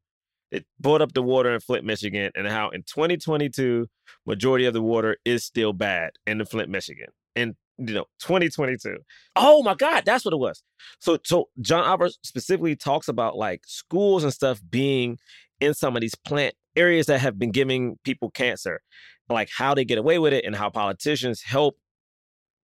it 0.51 0.65
brought 0.79 1.01
up 1.01 1.13
the 1.13 1.23
water 1.23 1.53
in 1.53 1.59
Flint, 1.59 1.85
Michigan, 1.85 2.31
and 2.35 2.47
how 2.47 2.69
in 2.69 2.83
2022, 2.83 3.87
majority 4.25 4.65
of 4.65 4.73
the 4.73 4.81
water 4.81 5.17
is 5.25 5.43
still 5.43 5.73
bad 5.73 6.11
in 6.27 6.37
the 6.37 6.45
Flint, 6.45 6.69
Michigan. 6.69 7.07
In 7.35 7.55
you 7.77 7.93
know, 7.93 8.05
2022. 8.19 8.97
Oh 9.35 9.63
my 9.63 9.75
God, 9.75 10.03
that's 10.05 10.25
what 10.25 10.33
it 10.33 10.37
was. 10.37 10.63
So 10.99 11.17
so 11.23 11.49
John 11.61 11.83
Oliver 11.83 12.09
specifically 12.23 12.75
talks 12.75 13.07
about 13.07 13.35
like 13.35 13.61
schools 13.65 14.23
and 14.23 14.33
stuff 14.33 14.61
being 14.69 15.17
in 15.59 15.73
some 15.73 15.95
of 15.95 16.01
these 16.01 16.15
plant 16.15 16.55
areas 16.75 17.05
that 17.07 17.21
have 17.21 17.39
been 17.39 17.51
giving 17.51 17.97
people 18.03 18.29
cancer, 18.31 18.81
like 19.29 19.49
how 19.55 19.73
they 19.73 19.85
get 19.85 19.97
away 19.97 20.19
with 20.19 20.33
it 20.33 20.45
and 20.45 20.55
how 20.55 20.69
politicians 20.69 21.41
help 21.41 21.77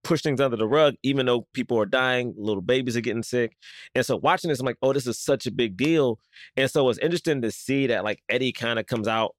push 0.04 0.22
things 0.22 0.40
under 0.40 0.56
the 0.56 0.68
rug, 0.68 0.94
even 1.04 1.26
though 1.26 1.48
people 1.54 1.78
are 1.80 1.86
dying, 1.86 2.34
little 2.38 2.62
babies 2.62 2.96
are 2.96 3.02
getting 3.02 3.24
sick. 3.24 3.58
And 3.96 4.06
so 4.06 4.18
watching 4.18 4.50
this, 4.50 4.60
I'm 4.60 4.66
like, 4.66 4.78
oh, 4.82 4.94
this 4.94 5.08
is 5.08 5.20
such 5.20 5.48
a 5.48 5.52
big 5.52 5.76
deal. 5.76 6.20
And 6.56 6.70
so 6.70 6.88
it's 6.90 7.00
interesting 7.00 7.42
to 7.42 7.52
see 7.52 7.88
that 7.88 8.04
like 8.04 8.22
Eddie 8.30 8.54
kind 8.54 8.80
of 8.80 8.86
comes 8.86 9.08
out 9.08 9.36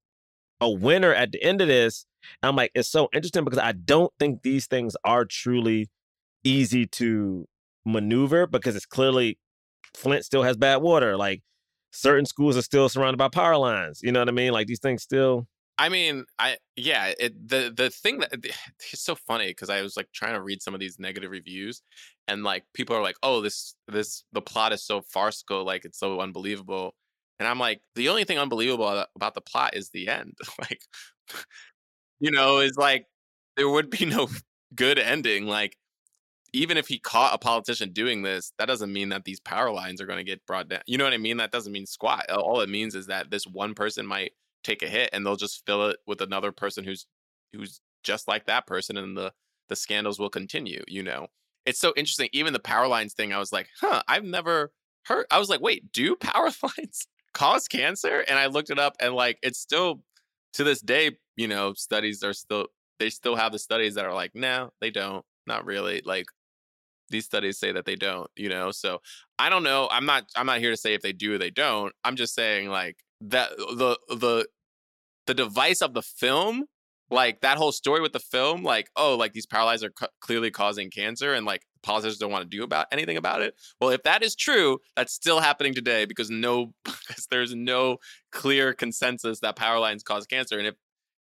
a 0.61 0.71
winner 0.71 1.14
at 1.14 1.33
the 1.33 1.43
end 1.43 1.61
of 1.61 1.69
this. 1.69 2.05
I'm 2.43 2.57
like, 2.57 2.70
it's 2.74 2.89
so 2.89 3.09
interesting 3.12 3.45
because 3.45 3.59
I 3.59 3.72
don't 3.72 4.12
think 4.18 4.43
these 4.43 4.66
things 4.66 4.97
are 5.05 5.24
truly 5.24 5.89
easy 6.45 6.87
to 6.87 7.47
maneuver 7.85 8.47
because 8.47 8.77
it's 8.77 8.87
clearly 8.87 9.39
Flint 9.95 10.24
still 10.24 10.43
has 10.43 10.57
bad 10.57 10.77
water. 10.77 11.16
Like 11.16 11.43
certain 11.91 12.27
schools 12.27 12.57
are 12.57 12.62
still 12.62 12.89
surrounded 12.89 13.18
by 13.18 13.29
power 13.29 13.57
lines. 13.57 14.01
You 14.03 14.12
know 14.12 14.20
what 14.20 14.29
I 14.29 14.33
mean? 14.33 14.53
Like 14.53 14.66
these 14.66 14.81
things 14.81 15.03
still. 15.03 15.47
I 15.79 15.91
mean, 15.91 16.24
I 16.39 16.57
yeah, 16.77 17.12
it, 17.18 17.49
the 17.49 17.72
the 17.74 17.91
thing 17.91 18.20
that 18.20 18.33
it's 18.93 19.03
so 19.03 19.14
funny 19.14 19.49
because 19.49 19.70
I 19.70 19.83
was 19.83 19.97
like 19.97 20.09
trying 20.12 20.35
to 20.35 20.43
read 20.43 20.62
some 20.62 20.74
of 20.74 20.81
these 20.81 20.99
negative 20.99 21.31
reviews, 21.31 21.83
and 22.29 22.43
like 22.43 22.64
people 22.72 22.97
are 22.97 23.03
like, 23.03 23.16
"Oh, 23.22 23.41
this 23.41 23.74
this 23.89 24.24
the 24.33 24.43
plot 24.43 24.72
is 24.72 24.83
so 24.83 25.03
farcical, 25.03 25.64
like 25.64 25.85
it's 25.85 25.99
so 25.99 26.20
unbelievable," 26.20 26.95
and 27.39 27.49
I'm 27.49 27.59
like, 27.59 27.83
the 27.95 28.09
only 28.09 28.24
thing 28.24 28.39
unbelievable 28.39 29.05
about 29.14 29.35
the 29.35 29.41
plot 29.41 29.74
is 29.74 29.91
the 29.91 30.09
end. 30.09 30.37
like, 30.59 30.81
you 32.21 32.31
know, 32.31 32.59
is 32.59 32.77
like 32.77 33.07
there 33.57 33.69
would 33.69 33.91
be 33.91 34.05
no 34.07 34.29
good 34.75 34.99
ending. 34.99 35.47
Like, 35.47 35.77
even 36.53 36.77
if 36.77 36.89
he 36.89 36.99
caught 36.99 37.35
a 37.35 37.39
politician 37.39 37.93
doing 37.93 38.23
this, 38.23 38.53
that 38.59 38.67
doesn't 38.67 38.93
mean 38.93 39.11
that 39.11 39.25
these 39.25 39.41
power 39.41 39.71
lines 39.71 40.01
are 40.01 40.07
going 40.07 40.19
to 40.19 40.25
get 40.25 40.47
brought 40.47 40.69
down. 40.69 40.81
You 40.87 40.99
know 40.99 41.05
what 41.05 41.12
I 41.12 41.19
mean? 41.19 41.37
That 41.39 41.53
doesn't 41.53 41.73
mean 41.73 41.87
squat. 41.87 42.31
All 42.31 42.61
it 42.61 42.69
means 42.69 42.95
is 42.95 43.07
that 43.07 43.31
this 43.31 43.47
one 43.47 43.75
person 43.75 44.07
might 44.07 44.33
take 44.64 44.83
a 44.83 44.89
hit 44.89 45.11
and 45.12 45.25
they'll 45.25 45.37
just 45.37 45.64
fill 45.67 45.89
it 45.89 45.99
with 46.07 46.21
another 46.21 46.53
person 46.53 46.85
who's 46.85 47.07
who's 47.53 47.81
just 48.03 48.29
like 48.29 48.47
that 48.47 48.67
person 48.67 48.97
and 48.97 49.17
the 49.17 49.33
the 49.69 49.77
scandals 49.77 50.19
will 50.19 50.31
continue, 50.31 50.83
you 50.89 51.03
know. 51.03 51.27
It's 51.67 51.81
so 51.81 51.93
interesting. 51.97 52.29
Even 52.33 52.53
the 52.53 52.61
power 52.61 52.87
lines 52.87 53.12
thing, 53.14 53.33
I 53.33 53.39
was 53.39 53.53
like, 53.53 53.69
huh, 53.81 54.03
I've 54.07 54.25
never 54.25 54.73
heard. 55.05 55.27
I 55.31 55.39
was 55.39 55.49
like, 55.49 55.61
wait, 55.61 55.93
do 55.93 56.14
power 56.17 56.51
lines 56.62 57.09
cause 57.35 57.69
cancer? 57.69 58.25
And 58.29 58.39
I 58.39 58.47
looked 58.47 58.71
it 58.71 58.79
up 58.79 58.95
and 59.01 59.14
like 59.14 59.39
it's 59.43 59.59
still 59.59 60.01
to 60.57 60.65
this 60.65 60.81
day, 60.81 61.13
you 61.37 61.49
know, 61.49 61.75
studies 61.75 62.23
are 62.23 62.33
still 62.33 62.67
they 62.99 63.11
still 63.11 63.37
have 63.37 63.53
the 63.53 63.59
studies 63.59 63.95
that 63.95 64.07
are 64.07 64.15
like, 64.15 64.33
no, 64.35 64.71
they 64.81 64.91
don't. 64.91 65.25
Not 65.47 65.67
really. 65.67 66.03
Like 66.05 66.27
these 67.11 67.27
studies 67.27 67.59
say 67.59 67.73
that 67.73 67.85
they 67.85 67.95
don't, 67.95 68.29
you 68.37 68.49
know. 68.49 68.71
So 68.71 69.01
I 69.39 69.49
don't 69.51 69.63
know. 69.63 69.89
I'm 69.91 70.07
not 70.07 70.25
I'm 70.35 70.47
not 70.47 70.61
here 70.61 70.71
to 70.71 70.77
say 70.77 70.95
if 70.95 71.03
they 71.03 71.13
do 71.13 71.35
or 71.35 71.39
they 71.39 71.51
don't. 71.51 71.93
I'm 72.05 72.17
just 72.17 72.35
saying 72.35 72.69
like 72.69 72.97
that 73.21 73.51
the 73.57 73.99
the 74.09 74.47
the 75.27 75.35
device 75.35 75.83
of 75.83 75.95
the 75.95 76.03
film 76.03 76.65
like 77.11 77.41
that 77.43 77.57
whole 77.59 77.73
story 77.73 78.01
with 78.01 78.13
the 78.13 78.19
film 78.21 78.63
like 78.63 78.89
oh 78.97 79.15
like 79.17 79.33
these 79.33 79.47
power 79.47 79.65
lines 79.65 79.85
are 79.85 79.91
cu- 79.91 80.07
clearly 80.21 80.51
causing 80.51 80.91
cancer 80.91 81.33
and 81.35 81.47
like 81.47 81.63
politicians 81.83 82.19
don't 82.19 82.33
want 82.33 82.43
to 82.43 82.57
do 82.57 82.65
about 82.65 82.87
anything 82.91 83.17
about 83.17 83.43
it 83.43 83.55
well 83.81 83.91
if 83.91 84.03
that 84.03 84.23
is 84.25 84.35
true 84.35 84.79
that's 84.97 85.13
still 85.13 85.39
happening 85.41 85.73
today 85.73 86.05
because 86.05 86.31
no 86.31 86.73
because 86.85 87.27
there's 87.31 87.55
no 87.55 87.99
clear 88.33 88.73
consensus 88.75 89.41
that 89.41 89.55
power 89.57 89.79
lines 89.79 90.03
cause 90.03 90.27
cancer 90.27 90.59
and 90.59 90.67
if 90.69 90.75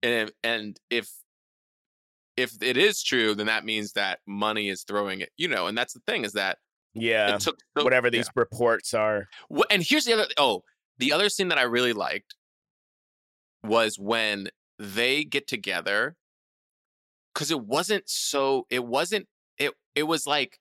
and 0.02 0.12
if, 0.28 0.30
and 0.42 0.80
if 0.90 1.10
if 2.36 2.54
it 2.62 2.76
is 2.76 3.02
true 3.02 3.34
then 3.34 3.46
that 3.46 3.64
means 3.64 3.92
that 3.92 4.18
money 4.26 4.68
is 4.68 4.82
throwing 4.82 5.20
it 5.20 5.30
you 5.36 5.46
know 5.46 5.66
and 5.68 5.76
that's 5.78 5.92
the 5.92 6.00
thing 6.06 6.24
is 6.24 6.32
that 6.32 6.58
Yeah. 6.94 7.34
it 7.36 7.40
took 7.42 7.58
so- 7.76 7.84
Whatever 7.84 8.08
yeah. 8.08 8.10
these 8.18 8.30
reports 8.34 8.92
are. 8.94 9.28
And 9.70 9.80
here's 9.82 10.04
the 10.06 10.14
other. 10.14 10.26
Oh, 10.36 10.64
the 10.98 11.12
other 11.12 11.28
scene 11.28 11.48
that 11.48 11.58
I 11.58 11.62
really 11.62 11.92
liked 11.92 12.34
was 13.62 13.96
when 13.98 14.48
they 14.80 15.24
get 15.24 15.46
together 15.46 16.16
because 17.34 17.50
it 17.50 17.60
wasn't 17.60 18.08
so. 18.08 18.66
It 18.70 18.84
wasn't. 18.84 19.28
It. 19.58 19.72
It 19.94 20.04
was 20.04 20.26
like 20.26 20.58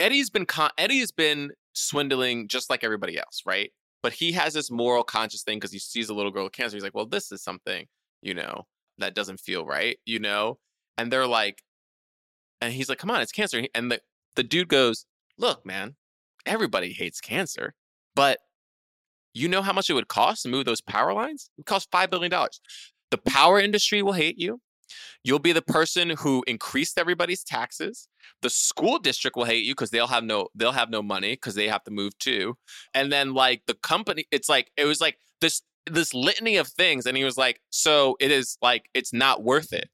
Eddie's 0.00 0.30
been. 0.30 0.46
Con- 0.46 0.70
Eddie's 0.78 1.12
been 1.12 1.50
swindling 1.74 2.48
just 2.48 2.70
like 2.70 2.82
everybody 2.82 3.18
else, 3.18 3.42
right? 3.44 3.70
But 4.02 4.14
he 4.14 4.32
has 4.32 4.54
this 4.54 4.70
moral 4.70 5.04
conscious 5.04 5.42
thing 5.42 5.58
because 5.58 5.72
he 5.72 5.78
sees 5.78 6.08
a 6.08 6.14
little 6.14 6.32
girl 6.32 6.44
with 6.44 6.54
cancer. 6.54 6.76
He's 6.76 6.82
like, 6.82 6.94
well, 6.94 7.06
this 7.06 7.30
is 7.30 7.42
something, 7.42 7.86
you 8.22 8.32
know, 8.32 8.66
that 8.96 9.14
doesn't 9.14 9.38
feel 9.38 9.66
right, 9.66 9.98
you 10.06 10.18
know. 10.18 10.58
And 10.96 11.12
they're 11.12 11.26
like, 11.26 11.62
and 12.62 12.72
he's 12.72 12.88
like, 12.88 12.98
come 12.98 13.10
on, 13.10 13.20
it's 13.20 13.32
cancer. 13.32 13.62
And 13.74 13.92
the 13.92 14.00
the 14.36 14.42
dude 14.42 14.68
goes, 14.68 15.04
look, 15.36 15.66
man, 15.66 15.96
everybody 16.46 16.92
hates 16.94 17.20
cancer, 17.20 17.74
but 18.14 18.38
you 19.34 19.48
know 19.48 19.62
how 19.62 19.72
much 19.72 19.90
it 19.90 19.92
would 19.92 20.08
cost 20.08 20.42
to 20.42 20.48
move 20.48 20.64
those 20.64 20.80
power 20.80 21.12
lines? 21.12 21.50
It 21.56 21.60
would 21.60 21.66
cost 21.66 21.90
$5 21.90 22.10
billion. 22.10 22.32
The 23.10 23.18
power 23.18 23.58
industry 23.60 24.02
will 24.02 24.12
hate 24.12 24.38
you. 24.38 24.60
You'll 25.22 25.38
be 25.38 25.52
the 25.52 25.62
person 25.62 26.10
who 26.10 26.42
increased 26.46 26.98
everybody's 26.98 27.44
taxes. 27.44 28.08
The 28.42 28.50
school 28.50 28.98
district 28.98 29.36
will 29.36 29.44
hate 29.44 29.64
you 29.64 29.74
because 29.74 29.90
they'll 29.90 30.06
have 30.06 30.24
no 30.24 30.48
they'll 30.54 30.72
have 30.72 30.90
no 30.90 31.02
money 31.02 31.32
because 31.32 31.54
they 31.54 31.68
have 31.68 31.84
to 31.84 31.90
move 31.90 32.16
too. 32.18 32.56
And 32.94 33.12
then 33.12 33.34
like 33.34 33.62
the 33.66 33.74
company, 33.74 34.26
it's 34.30 34.48
like 34.48 34.70
it 34.76 34.86
was 34.86 35.00
like 35.00 35.18
this 35.40 35.62
this 35.86 36.14
litany 36.14 36.56
of 36.56 36.68
things. 36.68 37.06
And 37.06 37.16
he 37.16 37.24
was 37.24 37.36
like, 37.36 37.60
so 37.70 38.16
it 38.20 38.30
is 38.30 38.56
like 38.62 38.86
it's 38.94 39.12
not 39.12 39.42
worth 39.42 39.72
it. 39.72 39.88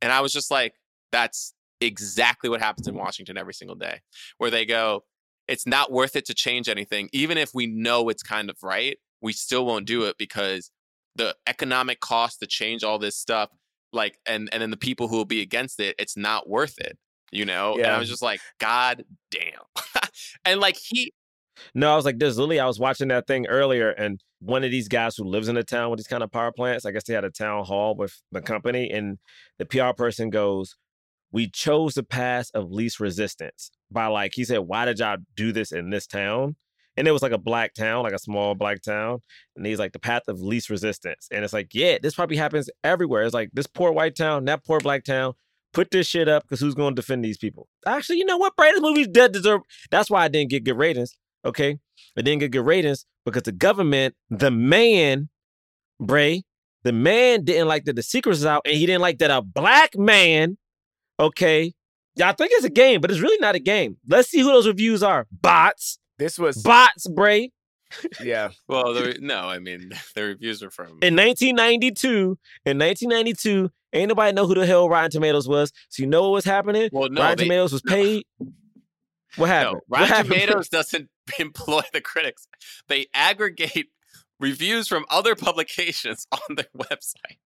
And 0.00 0.12
I 0.12 0.20
was 0.20 0.32
just 0.32 0.50
like, 0.50 0.74
that's 1.10 1.54
exactly 1.80 2.48
what 2.48 2.60
happens 2.60 2.86
in 2.86 2.94
Washington 2.94 3.36
every 3.36 3.54
single 3.54 3.76
day, 3.76 4.00
where 4.38 4.50
they 4.50 4.64
go, 4.64 5.04
it's 5.48 5.66
not 5.66 5.90
worth 5.90 6.16
it 6.16 6.24
to 6.26 6.34
change 6.34 6.68
anything. 6.68 7.08
Even 7.12 7.36
if 7.36 7.50
we 7.52 7.66
know 7.66 8.08
it's 8.08 8.22
kind 8.22 8.48
of 8.48 8.56
right, 8.62 8.98
we 9.20 9.32
still 9.32 9.66
won't 9.66 9.86
do 9.86 10.04
it 10.04 10.16
because 10.18 10.70
the 11.16 11.36
economic 11.46 12.00
cost 12.00 12.40
to 12.40 12.46
change 12.46 12.84
all 12.84 12.98
this 12.98 13.16
stuff, 13.16 13.50
like, 13.92 14.18
and 14.26 14.48
and 14.52 14.62
then 14.62 14.70
the 14.70 14.76
people 14.76 15.08
who 15.08 15.16
will 15.16 15.24
be 15.24 15.40
against 15.42 15.80
it, 15.80 15.94
it's 15.98 16.16
not 16.16 16.48
worth 16.48 16.78
it. 16.78 16.98
You 17.30 17.46
know? 17.46 17.76
And 17.76 17.86
I 17.86 17.98
was 17.98 18.08
just 18.08 18.22
like, 18.22 18.40
God 18.58 19.04
damn. 19.30 20.02
and 20.44 20.60
like 20.60 20.76
he 20.76 21.12
No, 21.74 21.92
I 21.92 21.96
was 21.96 22.04
like, 22.04 22.18
there's 22.18 22.36
literally, 22.38 22.60
I 22.60 22.66
was 22.66 22.78
watching 22.78 23.08
that 23.08 23.26
thing 23.26 23.46
earlier, 23.46 23.90
and 23.90 24.20
one 24.40 24.64
of 24.64 24.70
these 24.70 24.88
guys 24.88 25.16
who 25.16 25.24
lives 25.24 25.48
in 25.48 25.56
a 25.56 25.62
town 25.62 25.90
with 25.90 25.98
these 25.98 26.06
kind 26.06 26.22
of 26.22 26.30
power 26.30 26.52
plants, 26.52 26.84
I 26.84 26.90
guess 26.90 27.04
they 27.04 27.14
had 27.14 27.24
a 27.24 27.30
town 27.30 27.64
hall 27.64 27.94
with 27.94 28.20
the 28.32 28.42
company, 28.42 28.90
and 28.90 29.18
the 29.58 29.66
PR 29.66 29.92
person 29.96 30.30
goes, 30.30 30.76
We 31.30 31.48
chose 31.48 31.94
the 31.94 32.02
path 32.02 32.50
of 32.54 32.70
least 32.72 33.00
resistance 33.00 33.70
by 33.90 34.06
like, 34.06 34.32
he 34.34 34.44
said, 34.44 34.58
Why 34.60 34.84
did 34.84 34.98
y'all 34.98 35.18
do 35.36 35.52
this 35.52 35.72
in 35.72 35.90
this 35.90 36.06
town? 36.06 36.56
And 36.96 37.08
it 37.08 37.12
was 37.12 37.22
like 37.22 37.32
a 37.32 37.38
black 37.38 37.74
town, 37.74 38.02
like 38.02 38.12
a 38.12 38.18
small 38.18 38.54
black 38.54 38.82
town. 38.82 39.20
And 39.56 39.64
he's 39.64 39.78
like, 39.78 39.92
the 39.92 39.98
path 39.98 40.22
of 40.28 40.40
least 40.40 40.68
resistance. 40.68 41.28
And 41.30 41.42
it's 41.44 41.52
like, 41.52 41.74
yeah, 41.74 41.98
this 42.02 42.14
probably 42.14 42.36
happens 42.36 42.68
everywhere. 42.84 43.22
It's 43.22 43.34
like 43.34 43.50
this 43.52 43.66
poor 43.66 43.92
white 43.92 44.14
town, 44.14 44.44
that 44.46 44.64
poor 44.64 44.78
black 44.80 45.04
town. 45.04 45.34
Put 45.72 45.90
this 45.90 46.06
shit 46.06 46.28
up 46.28 46.42
because 46.42 46.60
who's 46.60 46.74
going 46.74 46.94
to 46.94 47.00
defend 47.00 47.24
these 47.24 47.38
people? 47.38 47.66
Actually, 47.86 48.18
you 48.18 48.26
know 48.26 48.36
what? 48.36 48.54
Bray, 48.56 48.72
this 48.72 48.82
movie 48.82 49.06
dead 49.06 49.32
deserve. 49.32 49.62
That's 49.90 50.10
why 50.10 50.22
I 50.22 50.28
didn't 50.28 50.50
get 50.50 50.64
good 50.64 50.76
ratings. 50.76 51.16
Okay. 51.46 51.78
I 52.16 52.20
didn't 52.20 52.40
get 52.40 52.50
good 52.50 52.66
ratings 52.66 53.06
because 53.24 53.44
the 53.44 53.52
government, 53.52 54.14
the 54.28 54.50
man, 54.50 55.30
Bray, 55.98 56.44
the 56.82 56.92
man 56.92 57.44
didn't 57.44 57.68
like 57.68 57.84
that 57.84 57.96
the 57.96 58.02
secrets 58.02 58.40
is 58.40 58.46
out 58.46 58.62
and 58.66 58.74
he 58.74 58.84
didn't 58.84 59.00
like 59.00 59.18
that 59.18 59.30
a 59.30 59.40
black 59.40 59.96
man, 59.96 60.58
okay. 61.18 61.72
Yeah, 62.16 62.28
I 62.28 62.32
think 62.32 62.50
it's 62.52 62.64
a 62.64 62.70
game, 62.70 63.00
but 63.00 63.10
it's 63.10 63.20
really 63.20 63.38
not 63.38 63.54
a 63.54 63.58
game. 63.58 63.96
Let's 64.06 64.28
see 64.28 64.40
who 64.40 64.48
those 64.48 64.66
reviews 64.66 65.02
are. 65.02 65.26
Bots. 65.30 65.98
This 66.22 66.38
was 66.38 66.62
bots, 66.62 67.08
Bray. 67.08 67.50
Yeah. 68.22 68.50
well, 68.68 68.94
the, 68.94 69.18
no, 69.20 69.40
I 69.40 69.58
mean 69.58 69.90
the 70.14 70.22
reviews 70.22 70.62
are 70.62 70.70
from 70.70 70.86
In 71.02 71.16
1992, 71.16 72.38
in 72.64 72.78
1992, 72.78 73.70
ain't 73.92 74.08
nobody 74.08 74.32
know 74.32 74.46
who 74.46 74.54
the 74.54 74.64
hell 74.64 74.88
Rotten 74.88 75.10
Tomatoes 75.10 75.48
was. 75.48 75.72
So 75.88 76.04
you 76.04 76.08
know 76.08 76.22
what 76.22 76.30
was 76.30 76.44
happening? 76.44 76.90
Well, 76.92 77.08
no, 77.10 77.22
Rotten 77.22 77.38
they- 77.38 77.44
Tomatoes 77.44 77.72
was 77.72 77.82
paid. 77.82 78.24
What 79.34 79.48
happened? 79.48 79.80
No, 79.88 79.96
Rotten 79.96 80.08
happened? 80.08 80.34
Tomatoes 80.34 80.68
doesn't 80.68 81.08
employ 81.40 81.82
the 81.92 82.00
critics. 82.00 82.46
They 82.86 83.06
aggregate 83.14 83.88
reviews 84.38 84.86
from 84.86 85.04
other 85.10 85.34
publications 85.34 86.28
on 86.30 86.54
their 86.54 86.66
website. 86.76 87.38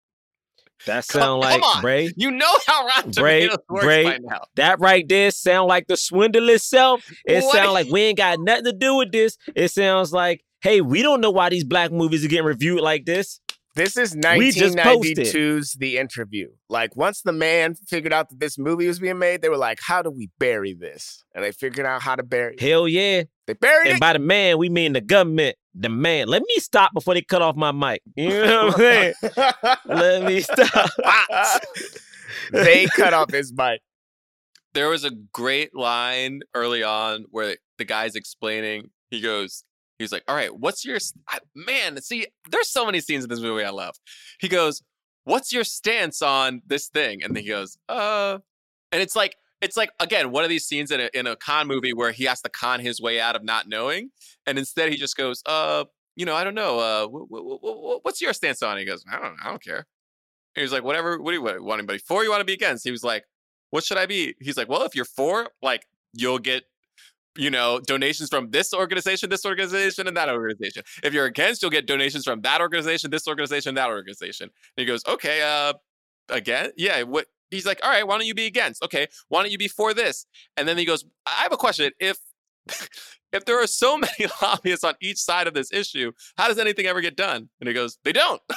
That 0.87 1.05
sound 1.05 1.41
like. 1.41 1.63
Bray. 1.81 2.13
You 2.17 2.31
know 2.31 2.53
how 2.67 2.87
Rotten 2.87 3.11
Bray, 3.13 3.41
Tomatoes 3.43 3.59
works 3.69 3.85
Bray, 3.85 4.05
by 4.05 4.19
now. 4.21 4.41
that 4.57 4.79
right 4.81 5.09
there 5.09 5.31
sound 5.31 5.69
like 5.69 5.87
the 5.87 5.97
swindle 5.97 6.49
itself. 6.51 7.05
It 7.25 7.43
What? 7.43 7.55
sound 7.55 7.73
like 7.73 7.89
we 7.91 8.03
ain't 8.03 8.19
got 8.19 8.39
nothing 8.41 8.65
to 8.67 8.73
do 8.73 8.97
with 8.97 9.11
this. 9.13 9.37
It 9.55 9.69
sounds 9.71 10.13
like, 10.13 10.45
hey, 10.61 10.81
we 10.81 11.03
don't 11.03 11.21
know 11.21 11.31
why 11.31 11.49
these 11.49 11.65
black 11.65 11.91
movies 11.93 12.25
are 12.25 12.29
getting 12.29 12.45
reviewed 12.47 12.81
like 12.81 13.05
this. 13.07 13.41
This 13.75 13.99
is 13.99 14.15
We 14.17 14.53
just 14.53 14.77
posted. 14.79 15.19
1992's 15.19 15.73
The 15.75 15.99
Interview. 15.99 16.49
Like, 16.71 16.97
once 16.97 17.21
the 17.21 17.33
man 17.33 17.75
figured 17.75 18.13
out 18.13 18.31
that 18.31 18.41
this 18.41 18.57
movie 18.57 18.87
was 18.87 18.99
being 18.99 19.19
made, 19.19 19.43
they 19.43 19.51
were 19.51 19.59
like, 19.59 19.81
how 19.83 20.01
do 20.01 20.11
we 20.11 20.31
bury 20.39 20.73
this? 20.73 21.25
And 21.35 21.45
they 21.45 21.53
figured 21.53 21.85
out 21.85 22.01
how 22.01 22.17
to 22.17 22.23
bury 22.23 22.55
it. 22.55 22.61
Hell 22.61 22.89
yeah. 22.89 23.25
They 23.47 23.53
buried 23.53 23.89
And 23.89 23.97
it. 23.99 24.01
by 24.01 24.15
the 24.15 24.19
man, 24.19 24.57
we 24.57 24.71
mean 24.71 24.95
the 24.95 25.03
government. 25.03 25.57
The 25.79 25.89
man. 25.91 26.29
Let 26.29 26.43
me 26.43 26.55
stop 26.57 26.93
before 26.95 27.15
they 27.15 27.23
cut 27.23 27.43
off 27.43 27.55
my 27.57 27.71
mic. 27.73 28.03
You 28.17 28.31
know 28.31 28.67
what 28.67 28.75
I'm 28.75 28.79
saying? 28.81 29.15
Let 29.87 30.23
me 30.25 30.41
stop. 30.41 30.91
they 32.53 32.87
cut 32.87 33.13
off 33.13 33.31
his 33.31 33.53
mic. 33.53 33.81
There 34.75 34.89
was 34.89 35.05
a 35.05 35.11
great 35.33 35.75
line 35.75 36.41
early 36.55 36.83
on 36.83 37.25
where 37.31 37.57
the 37.79 37.85
guy's 37.85 38.15
explaining. 38.15 38.91
He 39.11 39.21
goes, 39.21 39.65
he's 39.99 40.13
like, 40.13 40.25
"All 40.29 40.35
right, 40.35 40.55
what's 40.55 40.85
your 40.85 40.97
s- 40.97 41.15
I- 41.29 41.39
man?" 41.55 42.01
See, 42.03 42.27
there's 42.51 42.69
so 42.71 42.85
many 42.85 43.01
scenes 43.01 43.25
in 43.25 43.31
this 43.31 43.41
movie 43.41 43.65
I 43.65 43.71
love. 43.71 43.95
He 44.41 44.49
goes, 44.49 44.83
"What's 45.25 45.53
your 45.53 45.65
stance 45.65 46.21
on 46.23 46.63
this 46.67 46.89
thing?" 46.89 47.23
And 47.23 47.35
then 47.35 47.43
he 47.43 47.49
goes, 47.49 47.79
"Uh," 47.89 48.39
and 48.93 49.03
it's 49.03 49.17
like. 49.17 49.35
It's 49.61 49.77
like 49.77 49.91
again 50.01 50.31
one 50.31 50.45
of 50.45 50.51
these 50.51 50.65
scenes 50.65 50.91
in 50.91 51.01
a 51.01 51.11
in 51.15 51.27
a 51.27 51.37
con 51.37 51.67
movie 51.67 51.93
where 51.93 52.13
he 52.13 52.25
has 52.25 52.41
to 52.43 52.49
con 52.49 52.81
his 52.81 53.01
way 53.01 53.21
out 53.21 53.37
of 53.37 53.45
not 53.45 53.69
knowing, 53.69 54.11
and 54.47 54.59
instead 54.59 54.91
he 54.91 54.97
just 54.97 55.17
goes, 55.17 55.43
"Uh, 55.47 55.85
you 56.15 56.27
know, 56.27 56.35
I 56.35 56.45
don't 56.45 56.55
know. 56.55 56.79
Uh, 56.79 57.07
wh- 57.09 57.29
wh- 57.31 57.61
wh- 57.61 58.05
what's 58.05 58.21
your 58.21 58.33
stance 58.33 58.63
on?" 58.63 58.77
it? 58.77 58.81
He 58.81 58.87
goes, 58.87 59.05
"I 59.11 59.19
don't, 59.19 59.37
I 59.43 59.49
don't 59.49 59.63
care." 59.63 59.79
And 59.79 59.85
he 60.57 60.63
was 60.63 60.73
like, 60.73 60.85
"Whatever. 60.85 61.21
What 61.21 61.31
do 61.31 61.37
you 61.37 61.43
want? 61.43 61.63
Want 61.63 61.79
anybody 61.81 61.99
for? 61.99 62.23
You 62.23 62.31
want 62.31 62.41
to 62.41 62.45
be 62.45 62.53
against?" 62.55 62.85
He 62.85 62.91
was 62.91 63.05
like, 63.05 63.25
what 63.71 63.85
should 63.85 63.99
I 63.99 64.07
be? 64.07 64.35
He's 64.41 64.57
like, 64.57 64.69
well, 64.69 64.83
if 64.83 64.95
you're 64.95 65.05
for, 65.05 65.49
like, 65.63 65.87
you'll 66.13 66.39
get, 66.39 66.65
you 67.37 67.51
know, 67.51 67.81
donations 67.87 68.31
from 68.31 68.51
this 68.51 68.73
organization, 68.73 69.29
this 69.29 69.45
organization, 69.45 70.07
and 70.07 70.17
that 70.17 70.29
organization. 70.29 70.83
If 71.03 71.13
you're 71.13 71.27
against, 71.27 71.63
you'll 71.63 71.71
get 71.71 71.87
donations 71.87 72.25
from 72.25 72.41
that 72.43 72.61
organization, 72.61 73.11
this 73.11 73.29
organization, 73.29 73.75
that 73.75 73.89
organization. 73.89 74.45
And 74.45 74.83
he 74.83 74.85
goes, 74.85 75.03
okay, 75.07 75.43
uh, 75.43 75.75
again, 76.29 76.71
yeah. 76.77 77.03
What? 77.03 77.27
He's 77.51 77.67
like, 77.67 77.81
all 77.83 77.91
right, 77.91 78.07
why 78.07 78.19
don't 78.19 78.27
you 78.27 78.35
be 78.35 78.47
against? 78.47 78.83
Okay, 78.83 79.07
why 79.29 79.43
don't 79.43 79.53
you 79.53 79.59
be 79.59 79.69
for 79.69 79.95
this? 79.95 80.27
And 80.57 80.67
then 80.67 80.79
he 80.79 80.85
goes, 80.85 81.05
I 81.27 81.43
have 81.43 81.53
a 81.53 81.57
question. 81.57 81.93
If 82.01 82.19
if 83.33 83.45
there 83.45 83.63
are 83.63 83.67
so 83.67 83.97
many 83.99 84.31
lobbyists 84.43 84.85
on 84.85 84.95
each 85.01 85.19
side 85.19 85.47
of 85.47 85.55
this 85.55 85.73
issue, 85.73 86.13
how 86.37 86.49
does 86.49 86.59
anything 86.59 86.87
ever 86.87 87.01
get 87.01 87.17
done? 87.17 87.49
And 87.61 87.69
he 87.69 87.75
goes, 87.75 87.99
they 88.05 88.13
don't. 88.13 88.41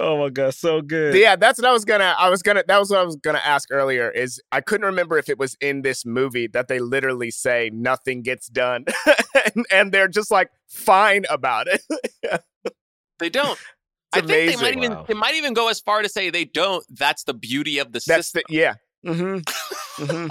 Oh 0.00 0.16
my 0.16 0.30
god, 0.30 0.54
so 0.54 0.80
good. 0.80 1.16
Yeah, 1.16 1.34
that's 1.34 1.58
what 1.58 1.68
I 1.68 1.72
was 1.72 1.84
gonna. 1.84 2.14
I 2.16 2.30
was 2.30 2.40
gonna. 2.40 2.62
That 2.68 2.78
was 2.78 2.88
what 2.88 3.00
I 3.00 3.02
was 3.02 3.16
gonna 3.16 3.42
ask 3.44 3.68
earlier. 3.72 4.08
Is 4.10 4.40
I 4.52 4.60
couldn't 4.60 4.86
remember 4.86 5.18
if 5.18 5.28
it 5.28 5.38
was 5.38 5.56
in 5.60 5.82
this 5.82 6.06
movie 6.06 6.46
that 6.48 6.68
they 6.68 6.78
literally 6.78 7.32
say 7.32 7.68
nothing 7.74 8.22
gets 8.22 8.46
done, 8.46 8.84
and, 9.56 9.66
and 9.72 9.90
they're 9.90 10.06
just 10.06 10.30
like 10.30 10.50
fine 10.68 11.24
about 11.28 11.66
it. 11.66 11.82
they 13.18 13.28
don't. 13.28 13.58
I 14.12 14.20
think 14.20 14.28
they 14.28 14.56
might 14.56 14.76
even 14.76 14.98
they 15.06 15.14
might 15.14 15.34
even 15.34 15.54
go 15.54 15.68
as 15.68 15.80
far 15.80 16.02
to 16.02 16.08
say 16.08 16.30
they 16.30 16.44
don't. 16.44 16.84
That's 16.90 17.24
the 17.24 17.34
beauty 17.34 17.78
of 17.78 17.92
the 17.92 18.00
That's 18.06 18.28
system. 18.28 18.42
the 18.48 18.54
yeah. 18.54 18.74
Mm-hmm. 19.06 20.02
mm-hmm. 20.04 20.26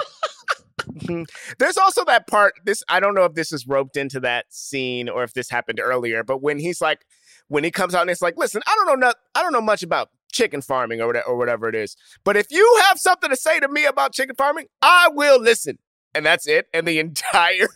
Mhm. 0.88 1.26
There's 1.60 1.78
also 1.78 2.06
that 2.06 2.28
part. 2.28 2.54
This 2.66 2.84
I 2.90 3.00
don't 3.00 3.14
know 3.14 3.26
if 3.26 3.34
this 3.34 3.52
is 3.52 3.68
roped 3.68 3.98
into 3.98 4.20
that 4.22 4.46
scene 4.50 5.10
or 5.10 5.24
if 5.24 5.34
this 5.34 5.50
happened 5.50 5.80
earlier. 5.82 6.24
But 6.24 6.42
when 6.42 6.60
he's 6.60 6.82
like, 6.82 7.06
when 7.48 7.64
he 7.64 7.72
comes 7.72 7.94
out 7.94 8.02
and 8.02 8.10
it's 8.10 8.22
like, 8.22 8.36
listen, 8.38 8.62
I 8.66 8.76
don't 8.76 8.88
know, 8.88 9.08
not, 9.08 9.16
I 9.36 9.42
don't 9.42 9.54
know 9.54 9.62
much 9.62 9.84
about 9.84 10.10
chicken 10.32 10.62
farming 10.62 11.02
or 11.02 11.08
whatever, 11.08 11.28
or 11.28 11.38
whatever 11.38 11.70
it 11.70 11.76
is. 11.76 11.96
But 12.24 12.38
if 12.38 12.48
you 12.52 12.80
have 12.86 13.00
something 13.00 13.30
to 13.30 13.36
say 13.36 13.60
to 13.60 13.68
me 13.68 13.86
about 13.86 14.14
chicken 14.14 14.36
farming, 14.36 14.68
I 14.82 15.10
will 15.12 15.42
listen. 15.42 15.78
And 16.14 16.26
that's 16.26 16.48
it. 16.48 16.68
And 16.74 16.88
the 16.88 17.00
entire 17.00 17.68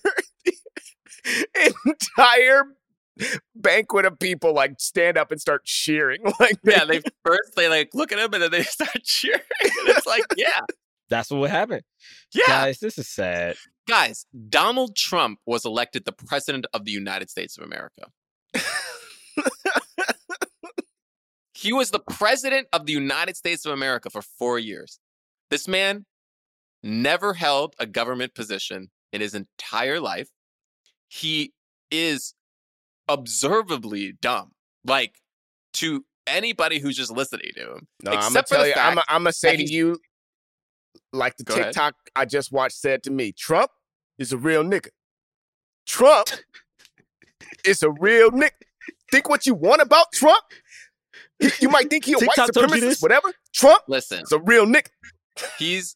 entire 1.85 2.63
banquet 3.55 4.05
of 4.05 4.17
people 4.19 4.53
like 4.53 4.75
stand 4.79 5.17
up 5.17 5.31
and 5.31 5.39
start 5.41 5.65
cheering. 5.65 6.21
Like 6.39 6.57
yeah, 6.63 6.85
they 6.85 7.01
first 7.25 7.55
they 7.55 7.67
like 7.69 7.89
look 7.93 8.11
at 8.11 8.19
him 8.19 8.33
and 8.33 8.43
then 8.43 8.51
they 8.51 8.63
start 8.77 9.03
cheering. 9.03 9.41
And 9.61 9.89
it's 9.89 10.07
like, 10.07 10.23
yeah, 10.37 10.61
That's 11.09 11.29
what 11.29 11.39
would 11.41 11.49
happen. 11.51 11.81
yeah. 12.33 12.47
Guys, 12.47 12.79
this 12.79 12.97
is 12.97 13.07
sad. 13.09 13.55
Guys, 13.87 14.25
Donald 14.49 14.95
Trump 14.95 15.39
was 15.45 15.65
elected 15.65 16.05
the 16.05 16.11
president 16.13 16.65
of 16.73 16.85
the 16.85 16.91
United 16.91 17.29
States 17.29 17.57
of 17.57 17.63
America. 17.63 18.05
he 21.53 21.73
was 21.73 21.91
the 21.91 21.99
president 21.99 22.67
of 22.73 22.85
the 22.85 22.93
United 22.93 23.35
States 23.35 23.65
of 23.65 23.73
America 23.73 24.09
for 24.09 24.21
four 24.21 24.57
years. 24.57 24.99
This 25.49 25.67
man 25.67 26.05
never 26.81 27.33
held 27.33 27.75
a 27.77 27.85
government 27.85 28.33
position 28.33 28.89
in 29.13 29.21
his 29.21 29.35
entire 29.35 29.99
life. 29.99 30.29
He 31.07 31.53
is 31.91 32.33
observably 33.13 34.13
dumb, 34.21 34.51
like 34.85 35.15
to 35.73 36.05
anybody 36.27 36.79
who's 36.79 36.95
just 36.95 37.11
listening 37.11 37.51
to 37.55 37.61
him. 37.73 37.87
No, 38.03 38.11
I'm 38.11 38.17
gonna 38.17 38.27
except 38.27 38.49
for 38.49 38.55
tell 38.55 38.67
you, 38.67 38.73
I'm 38.77 38.95
gonna 39.07 39.33
say 39.33 39.57
to 39.57 39.63
you, 39.63 39.97
like 41.13 41.37
the 41.37 41.43
Go 41.43 41.53
ahead. 41.55 41.65
TikTok 41.67 41.95
I 42.15 42.25
just 42.25 42.51
watched 42.51 42.77
said 42.77 43.03
to 43.03 43.11
me, 43.11 43.31
Trump 43.31 43.71
is 44.17 44.31
a 44.31 44.37
real 44.37 44.63
nigga. 44.63 44.89
Trump 45.85 46.29
is 47.65 47.83
a 47.83 47.89
real 47.91 48.31
nigga. 48.31 48.51
Think 49.11 49.29
what 49.29 49.45
you 49.45 49.53
want 49.53 49.81
about 49.81 50.11
Trump. 50.13 50.43
You- 51.39 51.49
You 51.59 51.69
might 51.69 51.89
think 51.89 52.05
he 52.05 52.13
a 52.13 52.17
white 52.17 52.27
TikTok 52.35 52.53
told 52.53 52.69
you 52.75 52.81
supremacist, 52.81 53.01
whatever. 53.01 53.33
Trump 53.53 53.83
Listen, 53.87 54.21
is 54.21 54.31
a 54.31 54.39
real 54.39 54.65
nigga. 54.65 54.87
he's 55.57 55.95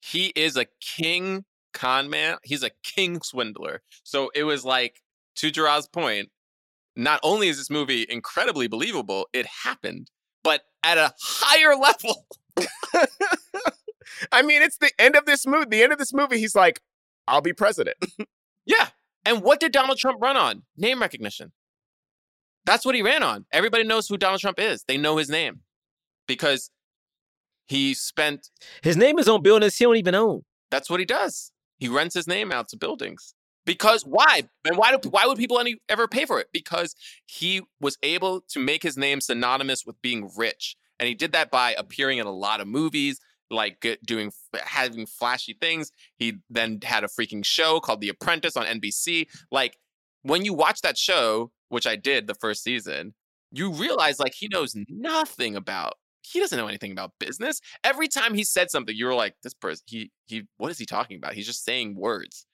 he 0.00 0.28
is 0.36 0.56
a 0.56 0.66
king 0.80 1.44
con 1.74 2.08
man. 2.08 2.38
He's 2.42 2.62
a 2.62 2.70
king 2.82 3.20
swindler. 3.22 3.82
So 4.04 4.30
it 4.34 4.44
was 4.44 4.64
like 4.64 5.00
to 5.36 5.50
Jerah's 5.50 5.86
point. 5.86 6.30
Not 6.96 7.20
only 7.22 7.48
is 7.48 7.58
this 7.58 7.70
movie 7.70 8.06
incredibly 8.08 8.66
believable, 8.68 9.28
it 9.32 9.46
happened, 9.64 10.10
but 10.42 10.62
at 10.82 10.98
a 10.98 11.12
higher 11.20 11.76
level. 11.80 12.26
I 14.32 14.42
mean, 14.42 14.62
it's 14.62 14.78
the 14.78 14.90
end 14.98 15.14
of 15.14 15.26
this 15.26 15.46
movie. 15.46 15.66
The 15.68 15.82
end 15.82 15.92
of 15.92 15.98
this 15.98 16.14
movie, 16.14 16.38
he's 16.38 16.54
like, 16.54 16.80
I'll 17.28 17.40
be 17.42 17.52
president. 17.52 17.96
Yeah. 18.68 18.88
And 19.24 19.42
what 19.42 19.60
did 19.60 19.70
Donald 19.70 19.96
Trump 19.96 20.20
run 20.20 20.36
on? 20.36 20.64
Name 20.76 21.00
recognition. 21.00 21.52
That's 22.64 22.84
what 22.84 22.96
he 22.96 23.02
ran 23.02 23.22
on. 23.22 23.46
Everybody 23.52 23.84
knows 23.84 24.08
who 24.08 24.16
Donald 24.16 24.40
Trump 24.40 24.58
is. 24.58 24.82
They 24.88 24.96
know 24.96 25.18
his 25.18 25.30
name 25.30 25.60
because 26.26 26.72
he 27.68 27.94
spent. 27.94 28.50
His 28.82 28.96
name 28.96 29.20
is 29.20 29.28
on 29.28 29.40
buildings 29.40 29.76
he 29.76 29.84
don't 29.84 29.96
even 29.96 30.16
own. 30.16 30.42
That's 30.72 30.90
what 30.90 30.98
he 30.98 31.06
does. 31.06 31.52
He 31.78 31.86
rents 31.86 32.16
his 32.16 32.26
name 32.26 32.50
out 32.50 32.66
to 32.70 32.76
buildings. 32.76 33.35
Because 33.66 34.06
why? 34.06 34.44
And 34.64 34.78
why 34.78 34.96
do 34.96 35.08
why 35.10 35.26
would 35.26 35.36
people 35.36 35.58
any, 35.58 35.76
ever 35.88 36.08
pay 36.08 36.24
for 36.24 36.40
it? 36.40 36.48
Because 36.52 36.94
he 37.26 37.60
was 37.80 37.98
able 38.02 38.40
to 38.48 38.58
make 38.60 38.82
his 38.82 38.96
name 38.96 39.20
synonymous 39.20 39.84
with 39.84 40.00
being 40.00 40.30
rich, 40.36 40.76
and 40.98 41.08
he 41.08 41.14
did 41.14 41.32
that 41.32 41.50
by 41.50 41.74
appearing 41.76 42.18
in 42.18 42.26
a 42.26 42.32
lot 42.32 42.60
of 42.60 42.68
movies, 42.68 43.20
like 43.50 43.84
doing 44.06 44.32
having 44.64 45.04
flashy 45.04 45.54
things. 45.60 45.90
He 46.16 46.38
then 46.48 46.78
had 46.82 47.04
a 47.04 47.08
freaking 47.08 47.44
show 47.44 47.80
called 47.80 48.00
The 48.00 48.08
Apprentice 48.08 48.56
on 48.56 48.66
NBC. 48.66 49.26
Like 49.50 49.76
when 50.22 50.44
you 50.44 50.54
watch 50.54 50.80
that 50.82 50.96
show, 50.96 51.50
which 51.68 51.86
I 51.86 51.96
did 51.96 52.26
the 52.26 52.34
first 52.34 52.62
season, 52.62 53.14
you 53.52 53.72
realize 53.72 54.20
like 54.20 54.34
he 54.34 54.48
knows 54.48 54.74
nothing 54.88 55.56
about. 55.56 55.94
He 56.22 56.40
doesn't 56.40 56.58
know 56.58 56.66
anything 56.66 56.90
about 56.90 57.12
business. 57.20 57.60
Every 57.84 58.08
time 58.08 58.34
he 58.34 58.42
said 58.42 58.70
something, 58.70 58.94
you 58.96 59.06
were 59.06 59.14
like, 59.14 59.34
"This 59.42 59.54
person, 59.54 59.84
he 59.86 60.10
he, 60.26 60.44
what 60.56 60.70
is 60.70 60.78
he 60.78 60.86
talking 60.86 61.16
about? 61.16 61.34
He's 61.34 61.46
just 61.46 61.64
saying 61.64 61.96
words." 61.96 62.46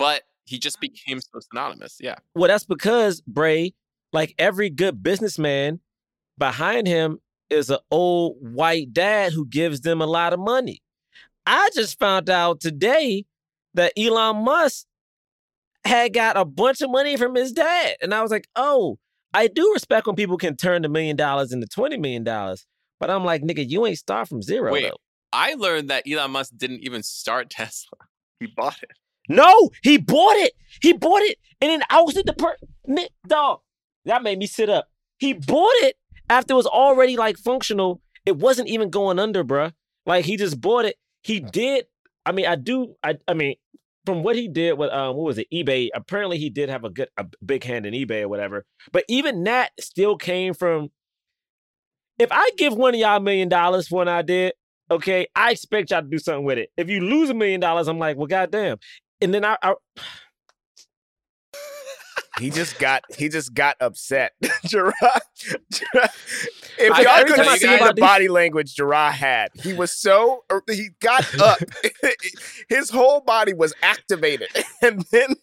But 0.00 0.22
he 0.46 0.58
just 0.58 0.80
became 0.80 1.20
so 1.20 1.38
synonymous. 1.38 1.98
Yeah. 2.00 2.16
Well, 2.34 2.48
that's 2.48 2.64
because 2.64 3.20
Bray, 3.20 3.74
like 4.12 4.34
every 4.38 4.70
good 4.70 5.02
businessman, 5.02 5.78
behind 6.38 6.88
him 6.88 7.18
is 7.50 7.70
an 7.70 7.78
old 7.90 8.36
white 8.40 8.92
dad 8.92 9.32
who 9.32 9.46
gives 9.46 9.82
them 9.82 10.00
a 10.00 10.06
lot 10.06 10.32
of 10.32 10.40
money. 10.40 10.82
I 11.46 11.70
just 11.74 11.98
found 11.98 12.30
out 12.30 12.60
today 12.60 13.26
that 13.74 13.92
Elon 13.96 14.44
Musk 14.44 14.86
had 15.84 16.12
got 16.12 16.36
a 16.36 16.44
bunch 16.44 16.80
of 16.80 16.90
money 16.90 17.16
from 17.16 17.34
his 17.34 17.52
dad. 17.52 17.96
And 18.00 18.14
I 18.14 18.22
was 18.22 18.30
like, 18.30 18.48
oh, 18.56 18.98
I 19.32 19.46
do 19.46 19.72
respect 19.72 20.06
when 20.06 20.16
people 20.16 20.36
can 20.36 20.56
turn 20.56 20.82
the 20.82 20.88
million 20.88 21.16
dollars 21.16 21.52
into 21.52 21.66
$20 21.66 22.00
million. 22.00 22.24
But 22.24 23.10
I'm 23.10 23.24
like, 23.24 23.42
nigga, 23.42 23.68
you 23.68 23.86
ain't 23.86 23.98
start 23.98 24.28
from 24.28 24.42
zero. 24.42 24.72
Wait, 24.72 24.84
though. 24.84 24.96
I 25.32 25.54
learned 25.54 25.90
that 25.90 26.04
Elon 26.10 26.32
Musk 26.32 26.52
didn't 26.56 26.80
even 26.80 27.02
start 27.02 27.50
Tesla. 27.50 27.98
He 28.40 28.46
bought 28.46 28.82
it. 28.82 28.90
No, 29.30 29.70
he 29.82 29.96
bought 29.96 30.36
it. 30.36 30.54
He 30.82 30.92
bought 30.92 31.22
it 31.22 31.38
and 31.60 31.70
then 31.70 31.82
ousted 31.88 32.26
the 32.26 32.32
per 32.32 32.56
dog. 33.28 33.60
That 34.04 34.24
made 34.24 34.38
me 34.38 34.46
sit 34.46 34.68
up. 34.68 34.88
He 35.18 35.34
bought 35.34 35.72
it 35.82 35.96
after 36.28 36.54
it 36.54 36.56
was 36.56 36.66
already 36.66 37.16
like 37.16 37.36
functional. 37.38 38.02
It 38.26 38.36
wasn't 38.36 38.68
even 38.68 38.90
going 38.90 39.20
under, 39.20 39.44
bruh. 39.44 39.72
Like 40.04 40.24
he 40.24 40.36
just 40.36 40.60
bought 40.60 40.84
it. 40.84 40.96
He 41.22 41.38
did. 41.38 41.86
I 42.26 42.32
mean, 42.32 42.46
I 42.46 42.56
do. 42.56 42.96
I. 43.04 43.18
I 43.28 43.34
mean, 43.34 43.54
from 44.04 44.24
what 44.24 44.34
he 44.34 44.48
did 44.48 44.76
with 44.76 44.90
um, 44.90 45.14
what 45.14 45.26
was 45.26 45.38
it, 45.38 45.46
eBay? 45.52 45.90
Apparently, 45.94 46.36
he 46.36 46.50
did 46.50 46.68
have 46.68 46.82
a 46.84 46.90
good, 46.90 47.08
a 47.16 47.26
big 47.44 47.62
hand 47.62 47.86
in 47.86 47.94
eBay 47.94 48.22
or 48.22 48.28
whatever. 48.28 48.64
But 48.90 49.04
even 49.08 49.44
that 49.44 49.70
still 49.78 50.16
came 50.16 50.54
from. 50.54 50.90
If 52.18 52.32
I 52.32 52.50
give 52.58 52.74
one 52.74 52.94
of 52.94 53.00
y'all 53.00 53.16
a 53.18 53.20
million 53.20 53.48
dollars 53.48 53.86
for 53.86 54.02
an 54.02 54.08
idea, 54.08 54.52
okay, 54.90 55.28
I 55.36 55.52
expect 55.52 55.90
y'all 55.90 56.02
to 56.02 56.08
do 56.08 56.18
something 56.18 56.44
with 56.44 56.58
it. 56.58 56.70
If 56.76 56.90
you 56.90 57.00
lose 57.00 57.30
a 57.30 57.34
million 57.34 57.60
dollars, 57.60 57.88
I'm 57.88 57.98
like, 57.98 58.16
well, 58.16 58.26
goddamn. 58.26 58.78
And 59.22 59.32
then 59.34 59.44
I, 59.44 59.56
I 59.62 59.74
He 62.38 62.48
just 62.50 62.78
got 62.78 63.02
he 63.16 63.28
just 63.28 63.52
got 63.52 63.76
upset. 63.80 64.32
Jerah, 64.64 64.92
Jerah- 65.36 66.08
if 66.78 66.92
I- 66.92 67.02
y'all 67.02 67.08
every 67.18 67.34
could 67.34 67.40
I 67.46 67.56
see 67.58 67.66
the 67.76 67.92
these- 67.94 68.00
body 68.00 68.28
language 68.28 68.74
Jerah 68.74 69.10
had, 69.12 69.50
he 69.54 69.74
was 69.74 69.92
so 69.92 70.44
he 70.68 70.88
got 71.00 71.38
up. 71.38 71.58
His 72.70 72.88
whole 72.90 73.20
body 73.20 73.52
was 73.52 73.74
activated, 73.82 74.48
and 74.82 75.04
then 75.12 75.34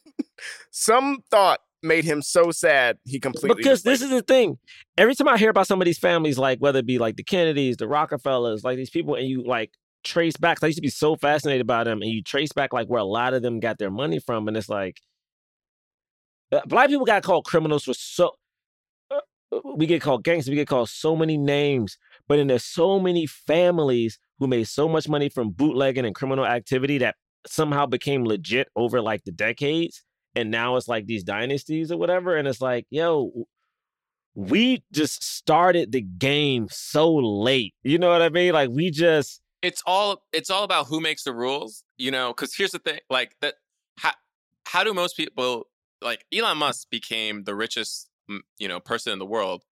some 0.71 1.19
thought 1.29 1.59
made 1.83 2.03
him 2.03 2.23
so 2.23 2.49
sad 2.49 2.97
he 3.05 3.19
completely. 3.19 3.55
because 3.55 3.83
this 3.83 4.01
is 4.01 4.09
the 4.09 4.23
thing. 4.23 4.57
Every 4.97 5.13
time 5.13 5.27
I 5.27 5.37
hear 5.37 5.51
about 5.51 5.67
some 5.67 5.79
of 5.79 5.85
these 5.85 5.99
families, 5.99 6.39
like 6.39 6.57
whether 6.59 6.79
it 6.79 6.87
be 6.87 6.97
like 6.97 7.15
the 7.17 7.23
Kennedys, 7.23 7.77
the 7.77 7.87
Rockefellers, 7.87 8.63
like 8.63 8.77
these 8.77 8.89
people, 8.89 9.13
and 9.13 9.27
you 9.27 9.43
like 9.43 9.69
trace 10.07 10.37
back. 10.37 10.59
I 10.63 10.67
used 10.67 10.77
to 10.77 10.81
be 10.81 10.89
so 10.89 11.15
fascinated 11.15 11.67
by 11.67 11.83
them, 11.83 12.01
and 12.01 12.11
you 12.11 12.23
trace 12.23 12.51
back 12.53 12.73
like 12.73 12.87
where 12.87 13.01
a 13.01 13.05
lot 13.05 13.33
of 13.33 13.41
them 13.41 13.59
got 13.59 13.77
their 13.77 13.91
money 13.91 14.19
from, 14.19 14.47
and 14.47 14.57
it's 14.57 14.69
like 14.69 14.97
uh, 16.51 16.61
black 16.67 16.89
people 16.89 17.05
got 17.05 17.23
called 17.23 17.45
criminals 17.45 17.83
for 17.83 17.93
so. 17.93 18.31
uh, 19.11 19.59
We 19.75 19.85
get 19.85 20.01
called 20.01 20.23
gangsters. 20.23 20.49
We 20.51 20.55
get 20.57 20.67
called 20.67 20.89
so 20.89 21.15
many 21.15 21.37
names, 21.37 21.97
but 22.27 22.37
then 22.37 22.47
there's 22.47 22.65
so 22.65 22.99
many 22.99 23.25
families 23.27 24.19
who 24.39 24.47
made 24.47 24.67
so 24.67 24.87
much 24.87 25.07
money 25.09 25.29
from 25.29 25.51
bootlegging 25.51 26.05
and 26.05 26.15
criminal 26.15 26.45
activity 26.45 26.99
that 26.99 27.15
somehow 27.47 27.85
became 27.85 28.25
legit 28.25 28.67
over 28.75 29.01
like 29.01 29.23
the 29.23 29.31
decades 29.31 30.03
and 30.35 30.51
now 30.51 30.75
it's 30.75 30.87
like 30.87 31.05
these 31.07 31.23
dynasties 31.23 31.91
or 31.91 31.97
whatever 31.97 32.35
and 32.35 32.47
it's 32.47 32.61
like 32.61 32.85
yo 32.89 33.31
we 34.35 34.83
just 34.91 35.23
started 35.23 35.91
the 35.91 36.01
game 36.01 36.67
so 36.69 37.13
late 37.15 37.73
you 37.83 37.97
know 37.97 38.09
what 38.09 38.21
i 38.21 38.29
mean 38.29 38.53
like 38.53 38.69
we 38.69 38.91
just 38.91 39.41
it's 39.67 39.83
all 39.85 40.23
it's 40.31 40.49
all 40.49 40.63
about 40.63 40.87
who 40.87 41.01
makes 41.01 41.23
the 41.23 41.33
rules, 41.33 41.83
you 41.97 42.09
know. 42.09 42.29
Because 42.29 42.55
here's 42.55 42.71
the 42.71 42.79
thing, 42.79 42.99
like 43.09 43.35
that. 43.41 43.55
How 43.99 44.13
how 44.65 44.83
do 44.85 44.93
most 44.93 45.17
people 45.17 45.67
like 46.01 46.25
Elon 46.33 46.57
Musk 46.57 46.89
became 46.89 47.43
the 47.43 47.53
richest, 47.53 48.09
you 48.57 48.67
know, 48.67 48.79
person 48.79 49.11
in 49.11 49.19
the 49.19 49.25
world 49.25 49.63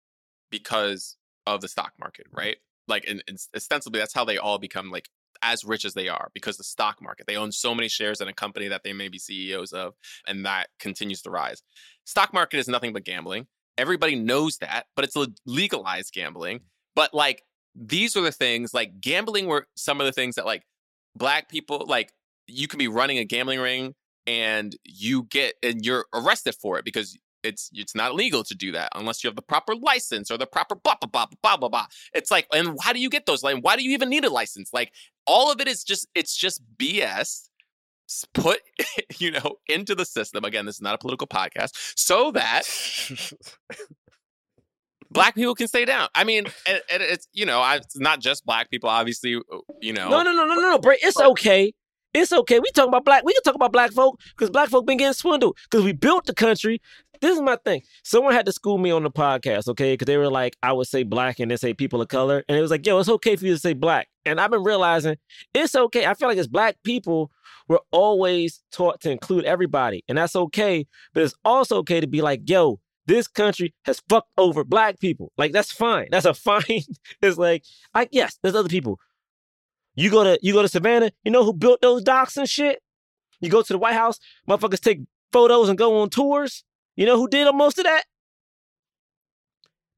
because 0.51 1.17
of 1.47 1.61
the 1.61 1.69
stock 1.69 1.93
market, 2.01 2.27
right? 2.33 2.57
Like, 2.89 3.05
and, 3.09 3.23
and 3.29 3.39
ostensibly, 3.55 4.01
that's 4.01 4.15
how 4.15 4.25
they 4.25 4.37
all 4.37 4.59
become 4.59 4.91
like 4.91 5.09
as 5.43 5.65
rich 5.65 5.85
as 5.85 5.95
they 5.95 6.09
are 6.09 6.31
because 6.35 6.57
the 6.57 6.65
stock 6.65 7.01
market. 7.01 7.27
They 7.29 7.37
own 7.37 7.53
so 7.53 7.73
many 7.73 7.89
shares 7.89 8.21
in 8.21 8.27
a 8.27 8.33
company 8.33 8.67
that 8.69 8.83
they 8.83 8.93
may 8.93 9.09
be 9.09 9.19
CEOs 9.19 9.73
of, 9.73 9.95
and 10.27 10.45
that 10.45 10.71
continues 10.81 11.23
to 11.23 11.31
rise. 11.31 11.63
Stock 12.05 12.33
market 12.33 12.59
is 12.59 12.67
nothing 12.67 12.93
but 12.93 13.05
gambling. 13.05 13.47
Everybody 13.79 14.17
knows 14.17 14.59
that, 14.59 14.87
but 14.97 15.05
it's 15.05 15.17
legalized 15.47 16.13
gambling. 16.13 16.61
But 16.97 17.15
like 17.15 17.43
these 17.75 18.17
are 18.17 18.21
the 18.21 18.33
things 18.33 18.73
like 18.73 19.01
gambling 19.01 19.47
were 19.47 19.67
some 19.77 20.01
of 20.01 20.07
the 20.07 20.13
things 20.13 20.37
that 20.37 20.47
like 20.47 20.63
black 21.17 21.49
people 21.49 21.85
like 21.87 22.13
you 22.47 22.69
can 22.69 22.79
be 22.79 22.89
running 22.89 23.19
a 23.19 23.25
gambling 23.25 23.61
ring 23.61 23.95
and 24.27 24.77
you 24.85 25.25
get 25.25 25.55
and 25.63 25.85
you're 25.85 26.07
arrested 26.15 26.55
for 26.61 26.79
it 26.79 26.85
because 26.85 27.17
it's 27.45 27.71
it's 27.75 27.95
not 27.95 28.15
legal 28.15 28.43
to 28.43 28.55
do 28.55 28.73
that 28.73 28.89
unless 28.95 29.23
you 29.23 29.29
have 29.29 29.37
the 29.37 29.43
proper 29.43 29.75
license 29.77 30.31
or 30.31 30.39
the 30.39 30.47
proper 30.47 30.75
blah 30.75 30.97
blah 31.01 31.09
blah 31.09 31.27
blah 31.43 31.57
blah 31.57 31.69
blah. 31.69 31.87
It's 32.15 32.31
like, 32.31 32.47
and 32.53 32.77
how 32.81 32.93
do 32.93 32.99
you 32.99 33.11
get 33.11 33.27
those? 33.27 33.43
Like, 33.43 33.63
why 33.63 33.77
do 33.77 33.85
you 33.85 33.91
even 33.91 34.09
need 34.09 34.25
a 34.25 34.31
license? 34.31 34.71
Like, 34.73 34.93
all 35.27 35.53
of 35.53 35.61
it 35.61 35.69
is 35.69 35.85
just 35.85 36.09
it's 36.15 36.37
just 36.37 36.63
BS 36.79 37.49
put 38.33 38.61
you 39.19 39.31
know 39.31 39.57
into 39.69 39.95
the 39.95 40.05
system. 40.05 40.45
Again, 40.45 40.67
this 40.67 40.77
is 40.77 40.83
not 40.83 40.95
a 40.95 40.99
political 40.99 41.27
podcast, 41.27 41.73
so 41.97 42.33
that 42.33 42.63
black 45.15 45.35
people 45.35 45.55
can 45.55 45.69
stay 45.69 45.85
down. 45.87 46.09
I 46.15 46.25
mean, 46.25 46.45
and, 46.69 46.81
and 46.93 47.03
it's 47.03 47.27
you 47.33 47.47
know, 47.47 47.61
I, 47.61 47.77
it's 47.77 47.99
not 47.99 48.21
just 48.21 48.45
black 48.45 48.71
people. 48.71 48.91
Obviously, 48.91 49.37
uh, 49.37 49.59
you 49.81 49.93
know. 49.93 50.11
No, 50.11 50.23
no, 50.23 50.33
no, 50.33 50.45
no, 50.45 50.55
no, 50.55 50.61
no, 50.61 50.79
Bray. 50.79 50.99
It's 51.01 51.19
okay. 51.19 51.73
It's 52.13 52.33
okay. 52.33 52.61
We 52.61 52.71
talking 52.75 52.91
about 52.91 53.05
black. 53.05 53.25
We 53.25 53.33
can 53.33 53.43
talk 53.43 53.55
about 53.55 53.73
black 53.73 53.93
folk 53.93 54.21
because 54.37 54.51
black 54.51 54.69
folk 54.69 54.87
been 54.87 54.99
getting 54.99 55.15
swindled 55.15 55.57
because 55.69 55.85
we 55.85 55.93
built 55.93 56.27
the 56.27 56.35
country. 56.35 56.81
This 57.21 57.37
is 57.37 57.43
my 57.43 57.57
thing. 57.65 57.83
Someone 58.03 58.35
had 58.35 58.47
to 58.47 58.53
school 58.53 58.77
me 58.77 58.91
on 58.91 59.03
the 59.03 59.11
podcast, 59.11 59.69
okay? 59.69 59.95
Because 59.95 60.07
they 60.07 60.17
were 60.17 60.31
like, 60.31 60.57
I 60.63 60.73
would 60.73 60.87
say 60.87 61.05
black 61.05 61.41
and 61.41 61.51
they 61.51 61.57
say 61.57 61.73
people 61.73 62.03
of 62.03 62.09
color, 62.09 62.45
and 62.49 62.59
it 62.59 62.61
was 62.61 62.71
like, 62.71 62.87
yo, 62.87 62.99
it's 62.99 63.09
okay 63.09 63.35
for 63.37 63.47
you 63.47 63.55
to 63.55 63.59
say 63.59 63.73
black. 63.73 64.09
And 64.27 64.41
I've 64.41 64.51
been 64.51 64.63
realizing 64.63 65.17
it's 65.55 65.75
okay. 65.75 66.07
I 66.07 66.15
feel 66.15 66.29
like 66.29 66.39
as 66.39 66.49
black 66.49 66.77
people, 66.85 67.31
we're 67.69 67.79
always 67.91 68.63
taught 68.73 69.01
to 69.03 69.11
include 69.11 69.45
everybody, 69.45 70.05
and 70.09 70.19
that's 70.19 70.37
okay. 70.37 70.87
But 71.15 71.23
it's 71.23 71.35
also 71.45 71.79
okay 71.79 72.01
to 72.01 72.07
be 72.07 72.21
like, 72.21 72.43
yo, 72.49 72.79
this 73.07 73.29
country 73.29 73.75
has 73.85 74.03
fucked 74.09 74.31
over 74.37 74.65
black 74.65 74.99
people. 75.01 75.33
Like 75.37 75.53
that's 75.53 75.73
fine. 75.73 76.09
That's 76.11 76.27
a 76.27 76.35
fine. 76.49 76.83
it's 77.23 77.39
like, 77.39 77.65
I 77.95 78.09
yes, 78.11 78.39
there's 78.43 78.55
other 78.55 78.69
people. 78.69 78.99
You 79.95 80.11
go 80.11 80.25
to 80.25 80.39
you 80.43 80.53
go 80.53 80.63
to 80.63 80.69
Savannah, 80.69 81.13
you 81.25 81.31
know 81.31 81.45
who 81.45 81.53
built 81.53 81.81
those 81.81 82.03
docks 82.03 82.37
and 82.37 82.49
shit? 82.49 82.81
You 83.41 83.51
go 83.51 83.63
to 83.63 83.73
the 83.73 83.79
White 83.79 83.95
House, 83.95 84.19
motherfuckers 84.49 84.81
take 84.81 85.01
photos 85.33 85.69
and 85.69 85.79
go 85.79 86.01
on 86.01 86.11
tours. 86.11 86.65
You 86.97 87.07
know 87.07 87.17
who 87.17 87.29
did 87.29 87.53
most 87.55 87.79
of 87.79 87.85
that? 87.85 88.05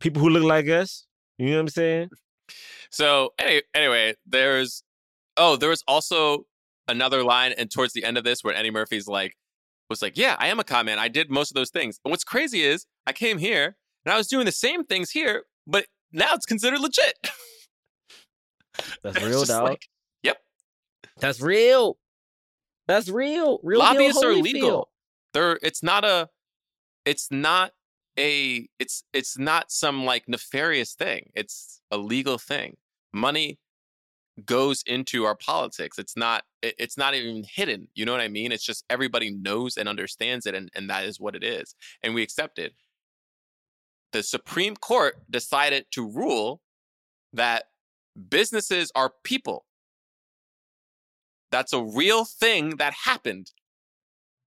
People 0.01 0.23
who 0.23 0.31
look 0.31 0.45
like 0.45 0.69
us. 0.69 1.07
You 1.39 1.51
know 1.51 1.57
what 1.57 1.61
I'm 1.61 1.69
saying? 1.69 2.11
So 2.91 3.33
any, 3.39 3.63
anyway, 3.75 4.15
there's 4.27 4.83
oh, 5.37 5.57
there 5.57 5.69
was 5.69 5.83
also 5.87 6.47
another 6.89 7.23
line, 7.23 7.53
and 7.53 7.71
towards 7.71 7.93
the 7.93 8.05
end 8.05 8.19
of 8.19 8.25
this, 8.25 8.43
where 8.43 8.55
Eddie 8.55 8.71
Murphy's 8.71 9.09
like, 9.09 9.37
was 9.89 10.03
like, 10.03 10.17
"Yeah, 10.17 10.37
I 10.39 10.49
am 10.49 10.61
a 10.61 10.65
con 10.65 10.87
man. 10.87 10.99
I 10.99 11.09
did 11.09 11.31
most 11.31 11.51
of 11.51 11.55
those 11.55 11.71
things." 11.71 12.01
And 12.05 12.11
what's 12.11 12.25
crazy 12.25 12.63
is 12.63 12.87
I 13.07 13.13
came 13.13 13.39
here 13.39 13.77
and 14.05 14.13
I 14.13 14.17
was 14.17 14.27
doing 14.27 14.47
the 14.47 14.53
same 14.53 14.85
things 14.85 15.11
here, 15.11 15.45
but 15.67 15.87
now 16.13 16.31
it's 16.33 16.47
considered 16.47 16.81
legit. 16.81 17.15
That's 19.03 19.23
real, 19.23 19.45
dog. 19.45 19.65
Like, 19.65 19.89
yep. 20.23 20.39
That's 21.19 21.41
real. 21.41 21.99
That's 22.87 23.09
real. 23.09 23.61
Real 23.63 23.81
lobbyists 23.81 24.21
deal, 24.21 24.31
are 24.31 24.35
legal. 24.35 24.89
They're 25.33 25.59
it's 25.63 25.83
not 25.83 26.05
a 26.05 26.29
it's 27.05 27.31
not 27.31 27.73
a 28.19 28.69
it's 28.79 29.05
it's 29.13 29.39
not 29.39 29.71
some 29.71 30.05
like 30.05 30.29
nefarious 30.29 30.95
thing. 30.95 31.31
It's 31.35 31.81
a 31.91 31.99
legal 31.99 32.39
thing. 32.39 32.77
Money 33.13 33.59
goes 34.45 34.83
into 34.87 35.25
our 35.25 35.35
politics. 35.35 35.99
It's 35.99 36.17
not 36.17 36.45
it's 36.63 36.99
not 36.99 37.15
even 37.15 37.45
hidden. 37.49 37.89
You 37.95 38.05
know 38.05 38.13
what 38.13 38.21
I 38.21 38.29
mean? 38.29 38.53
It's 38.53 38.65
just 38.65 38.85
everybody 38.91 39.31
knows 39.31 39.77
and 39.77 39.89
understands 39.89 40.47
it 40.47 40.55
and, 40.55 40.71
and 40.75 40.91
that 40.91 41.05
is 41.05 41.19
what 41.19 41.35
it 41.35 41.43
is. 41.43 41.75
And 42.03 42.15
we 42.15 42.23
accept 42.23 42.59
it. 42.59 42.73
The 44.13 44.23
Supreme 44.23 44.77
Court 44.77 45.17
decided 45.31 45.87
to 45.93 46.09
rule 46.09 46.61
that 47.33 47.65
businesses 48.29 48.91
are 48.95 49.13
people. 49.25 49.65
That's 51.51 51.73
a 51.73 51.83
real 51.83 52.25
thing 52.25 52.77
that 52.77 52.93
happened. 53.05 53.53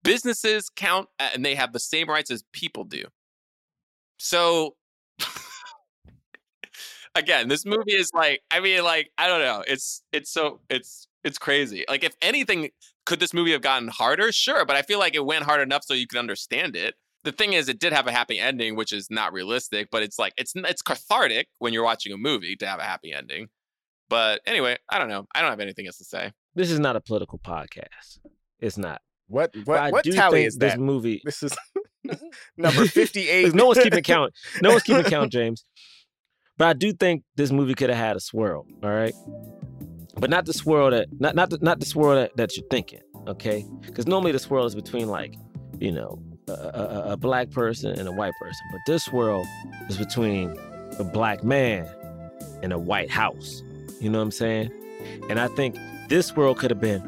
Businesses 0.02 0.70
count 0.74 1.08
and 1.18 1.44
they 1.44 1.54
have 1.54 1.72
the 1.72 1.80
same 1.80 2.08
rights 2.08 2.30
as 2.30 2.42
people 2.52 2.84
do. 2.84 3.04
So 4.18 4.76
again, 7.14 7.48
this 7.48 7.64
movie 7.64 7.92
is 7.92 8.10
like 8.14 8.42
I 8.50 8.60
mean 8.60 8.84
like 8.84 9.10
I 9.18 9.28
don't 9.28 9.42
know. 9.42 9.62
It's 9.66 10.02
it's 10.12 10.30
so 10.30 10.60
it's 10.68 11.06
it's 11.24 11.38
crazy. 11.38 11.84
Like 11.88 12.04
if 12.04 12.14
anything 12.22 12.70
could 13.06 13.20
this 13.20 13.34
movie 13.34 13.52
have 13.52 13.62
gotten 13.62 13.88
harder? 13.88 14.32
Sure, 14.32 14.64
but 14.64 14.76
I 14.76 14.82
feel 14.82 14.98
like 14.98 15.14
it 15.14 15.24
went 15.24 15.44
hard 15.44 15.60
enough 15.60 15.84
so 15.84 15.94
you 15.94 16.06
could 16.06 16.18
understand 16.18 16.76
it 16.76 16.94
the 17.24 17.32
thing 17.32 17.52
is, 17.52 17.68
it 17.68 17.78
did 17.78 17.92
have 17.92 18.06
a 18.06 18.12
happy 18.12 18.38
ending, 18.38 18.76
which 18.76 18.92
is 18.92 19.08
not 19.10 19.32
realistic, 19.32 19.88
but 19.90 20.02
it's 20.02 20.18
like 20.18 20.32
it's 20.36 20.52
it's 20.56 20.82
cathartic 20.82 21.48
when 21.58 21.72
you're 21.72 21.84
watching 21.84 22.12
a 22.12 22.16
movie 22.16 22.56
to 22.56 22.66
have 22.66 22.80
a 22.80 22.84
happy 22.84 23.12
ending. 23.12 23.48
But 24.08 24.40
anyway, 24.46 24.78
I 24.88 24.98
don't 24.98 25.08
know. 25.08 25.26
I 25.34 25.40
don't 25.40 25.50
have 25.50 25.60
anything 25.60 25.86
else 25.86 25.98
to 25.98 26.04
say. 26.04 26.32
This 26.54 26.70
is 26.70 26.80
not 26.80 26.96
a 26.96 27.00
political 27.00 27.38
podcast. 27.38 28.18
It's 28.58 28.78
not. 28.78 29.02
What 29.28 29.54
what 29.64 29.92
what 29.92 30.04
tally 30.04 30.44
is 30.44 30.56
this 30.56 30.72
that? 30.72 30.80
movie? 30.80 31.20
This 31.24 31.42
is 31.42 31.56
number 32.56 32.86
fifty 32.86 33.28
eight. 33.28 33.54
no 33.54 33.66
one's 33.66 33.78
keeping 33.78 34.02
count. 34.02 34.32
No 34.62 34.70
one's 34.70 34.82
keeping 34.82 35.04
count, 35.04 35.30
James. 35.30 35.64
But 36.60 36.68
I 36.68 36.72
do 36.74 36.92
think 36.92 37.22
this 37.36 37.50
movie 37.50 37.74
could 37.74 37.88
have 37.88 37.98
had 37.98 38.16
a 38.16 38.20
swirl. 38.20 38.66
All 38.82 38.90
right, 38.90 39.14
but 40.18 40.28
not 40.28 40.44
the 40.44 40.52
swirl 40.52 40.90
that 40.90 41.08
not 41.18 41.34
not 41.34 41.48
the, 41.48 41.58
not 41.62 41.80
the 41.80 41.86
swirl 41.86 42.16
that, 42.16 42.36
that 42.36 42.54
you're 42.54 42.66
thinking. 42.70 43.00
Okay, 43.28 43.64
because 43.80 44.06
normally 44.06 44.32
the 44.32 44.38
swirl 44.38 44.66
is 44.66 44.74
between 44.74 45.08
like 45.08 45.36
you 45.78 45.90
know 45.90 46.22
a, 46.48 46.52
a, 46.52 47.12
a 47.12 47.16
black 47.16 47.50
person 47.50 47.98
and 47.98 48.06
a 48.06 48.12
white 48.12 48.34
person. 48.38 48.60
But 48.72 48.80
this 48.86 49.10
world 49.10 49.46
is 49.88 49.96
between 49.96 50.54
a 50.98 51.04
black 51.04 51.42
man 51.42 51.88
and 52.62 52.74
a 52.74 52.78
white 52.78 53.10
house. 53.10 53.62
You 53.98 54.10
know 54.10 54.18
what 54.18 54.24
I'm 54.24 54.30
saying? 54.30 54.70
And 55.30 55.40
I 55.40 55.48
think 55.48 55.78
this 56.10 56.36
world 56.36 56.58
could 56.58 56.70
have 56.70 56.80
been 56.80 57.02